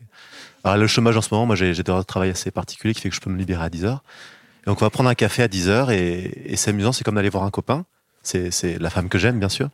alors, 0.63 0.77
le 0.77 0.87
chômage 0.87 1.17
en 1.17 1.21
ce 1.21 1.33
moment, 1.33 1.45
moi, 1.45 1.55
j'ai 1.55 1.73
de 1.73 2.01
travail 2.03 2.29
assez 2.29 2.51
particuliers 2.51 2.93
qui 2.93 3.01
fait 3.01 3.09
que 3.09 3.15
je 3.15 3.21
peux 3.21 3.29
me 3.29 3.37
libérer 3.37 3.63
à 3.63 3.69
10h. 3.69 3.95
Et 3.95 4.65
donc, 4.67 4.81
on 4.81 4.85
va 4.85 4.89
prendre 4.89 5.09
un 5.09 5.15
café 5.15 5.43
à 5.43 5.47
10h. 5.47 5.91
Et, 5.91 6.55
c'est 6.55 6.69
amusant, 6.69 6.91
c'est 6.91 7.03
comme 7.03 7.15
d'aller 7.15 7.29
voir 7.29 7.43
un 7.43 7.51
copain. 7.51 7.85
C'est 8.21 8.79
la 8.79 8.89
femme 8.89 9.09
que 9.09 9.17
j'aime, 9.17 9.39
bien 9.39 9.49
sûr. 9.49 9.69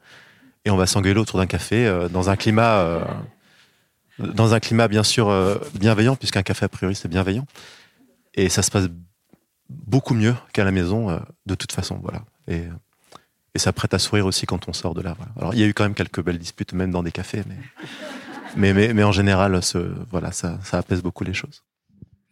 Et 0.66 0.72
on 0.72 0.78
va 0.78 0.88
s'engueuler 0.88 1.20
autour 1.20 1.40
d'un 1.40 1.46
café 1.46 1.86
euh, 1.86 2.10
dans 2.10 2.30
un 2.30 2.36
climat. 2.36 2.80
euh, 2.80 3.04
dans 4.18 4.54
un 4.54 4.60
climat 4.60 4.90
bien 4.90 5.04
sûr 5.04 5.34
bienveillant, 5.76 6.18
puisqu'un 6.18 6.44
café 6.44 6.66
a 6.66 6.68
priori 6.68 6.94
c'est 6.94 7.08
bienveillant. 7.08 7.46
Et 8.34 8.50
ça 8.50 8.62
se 8.64 8.70
passe 8.70 8.90
beaucoup 9.70 10.14
mieux 10.14 10.36
qu'à 10.52 10.66
la 10.66 10.72
maison, 10.72 11.22
de 11.46 11.56
toute 11.56 11.72
façon. 11.72 12.02
Voilà. 12.04 12.24
Et, 12.50 12.64
et 13.56 13.60
ça 13.60 13.74
prête 13.74 13.94
à 13.94 14.00
sourire 14.00 14.26
aussi 14.26 14.46
quand 14.46 14.68
on 14.68 14.74
sort 14.74 14.94
de 14.94 15.02
là. 15.02 15.16
voilà. 15.18 15.32
Alors 15.38 15.54
il 15.54 15.60
y 15.60 15.64
a 15.64 15.68
eu 15.68 15.74
quand 15.74 15.84
même 15.84 15.96
quelques 15.96 16.24
belles 16.24 16.38
disputes, 16.38 16.74
même 16.74 16.92
dans 16.92 17.04
des 17.04 17.12
cafés, 17.12 17.44
mais, 17.48 17.58
mais, 18.56 18.74
mais, 18.74 18.94
mais 18.94 19.04
en 19.04 19.12
général, 19.12 19.62
ce, 19.64 19.78
voilà, 20.12 20.32
ça, 20.32 20.60
ça 20.64 20.78
apaise 20.78 21.02
beaucoup 21.02 21.24
les 21.24 21.34
choses. 21.34 21.64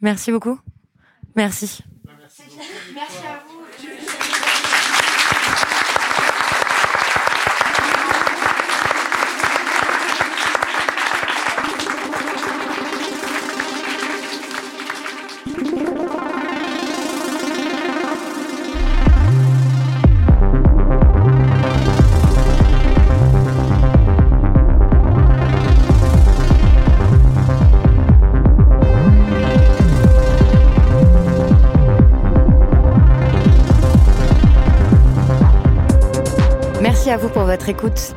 Merci 0.02 0.32
beaucoup. 0.32 0.60
Merci. 1.36 1.84
Merci 2.94 3.18
à 3.26 3.44
vous. 3.48 4.57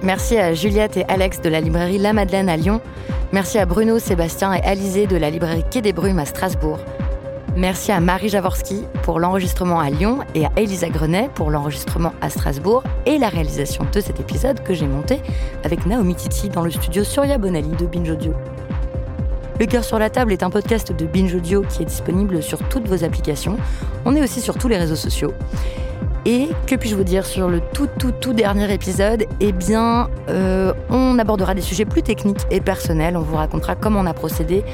Merci 0.02 0.38
à 0.38 0.54
Juliette 0.54 0.96
et 0.96 1.04
Alex 1.08 1.40
de 1.40 1.48
la 1.48 1.60
librairie 1.60 1.98
La 1.98 2.12
Madeleine 2.12 2.48
à 2.48 2.56
Lyon. 2.56 2.80
Merci 3.32 3.58
à 3.58 3.66
Bruno, 3.66 3.98
Sébastien 3.98 4.54
et 4.54 4.60
Alizé 4.60 5.06
de 5.08 5.16
la 5.16 5.28
librairie 5.28 5.64
Quai 5.68 5.80
des 5.82 5.92
Brumes 5.92 6.20
à 6.20 6.24
Strasbourg. 6.24 6.78
Merci 7.56 7.90
à 7.90 7.98
Marie 7.98 8.28
Jaworski 8.28 8.84
pour 9.02 9.18
l'enregistrement 9.18 9.80
à 9.80 9.90
Lyon 9.90 10.20
et 10.36 10.46
à 10.46 10.50
Elisa 10.56 10.88
Grenet 10.88 11.30
pour 11.34 11.50
l'enregistrement 11.50 12.12
à 12.20 12.30
Strasbourg 12.30 12.84
et 13.06 13.18
la 13.18 13.28
réalisation 13.28 13.84
de 13.92 14.00
cet 14.00 14.20
épisode 14.20 14.62
que 14.62 14.72
j'ai 14.72 14.86
monté 14.86 15.18
avec 15.64 15.84
Naomi 15.84 16.14
Titi 16.14 16.48
dans 16.48 16.62
le 16.62 16.70
studio 16.70 17.02
Surya 17.02 17.36
Bonali 17.36 17.70
de 17.70 17.86
Binge 17.86 18.10
Audio. 18.10 18.34
Le 19.58 19.66
cœur 19.66 19.82
sur 19.82 19.98
la 19.98 20.10
table 20.10 20.32
est 20.32 20.44
un 20.44 20.50
podcast 20.50 20.92
de 20.92 21.06
Binge 21.06 21.34
Audio 21.34 21.62
qui 21.62 21.82
est 21.82 21.86
disponible 21.86 22.40
sur 22.40 22.60
toutes 22.68 22.86
vos 22.86 23.02
applications. 23.02 23.58
On 24.04 24.14
est 24.14 24.22
aussi 24.22 24.40
sur 24.40 24.56
tous 24.56 24.68
les 24.68 24.78
réseaux 24.78 24.96
sociaux. 24.96 25.34
Et 26.26 26.48
que 26.66 26.74
puis-je 26.74 26.94
vous 26.94 27.04
dire 27.04 27.24
sur 27.24 27.48
le 27.48 27.60
tout 27.72 27.88
tout 27.98 28.12
tout 28.12 28.32
dernier 28.32 28.72
épisode? 28.72 29.24
Eh 29.40 29.52
bien, 29.52 30.10
euh, 30.28 30.72
on 30.90 31.18
abordera 31.18 31.54
des 31.54 31.60
sujets 31.60 31.84
plus 31.84 32.02
techniques 32.02 32.40
et 32.50 32.60
personnels. 32.60 33.16
On 33.16 33.22
vous 33.22 33.36
racontera 33.36 33.74
comment 33.74 34.00
on 34.00 34.06
a 34.06 34.14
procédé 34.14 34.64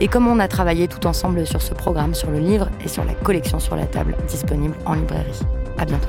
et 0.00 0.08
comment 0.08 0.32
on 0.32 0.38
a 0.38 0.48
travaillé 0.48 0.88
tout 0.88 1.06
ensemble 1.06 1.46
sur 1.46 1.62
ce 1.62 1.74
programme, 1.74 2.14
sur 2.14 2.30
le 2.30 2.38
livre 2.38 2.68
et 2.84 2.88
sur 2.88 3.04
la 3.04 3.14
collection 3.14 3.58
sur 3.58 3.76
la 3.76 3.86
table 3.86 4.16
disponible 4.28 4.74
en 4.84 4.94
librairie. 4.94 5.40
À 5.78 5.84
bientôt. 5.84 6.08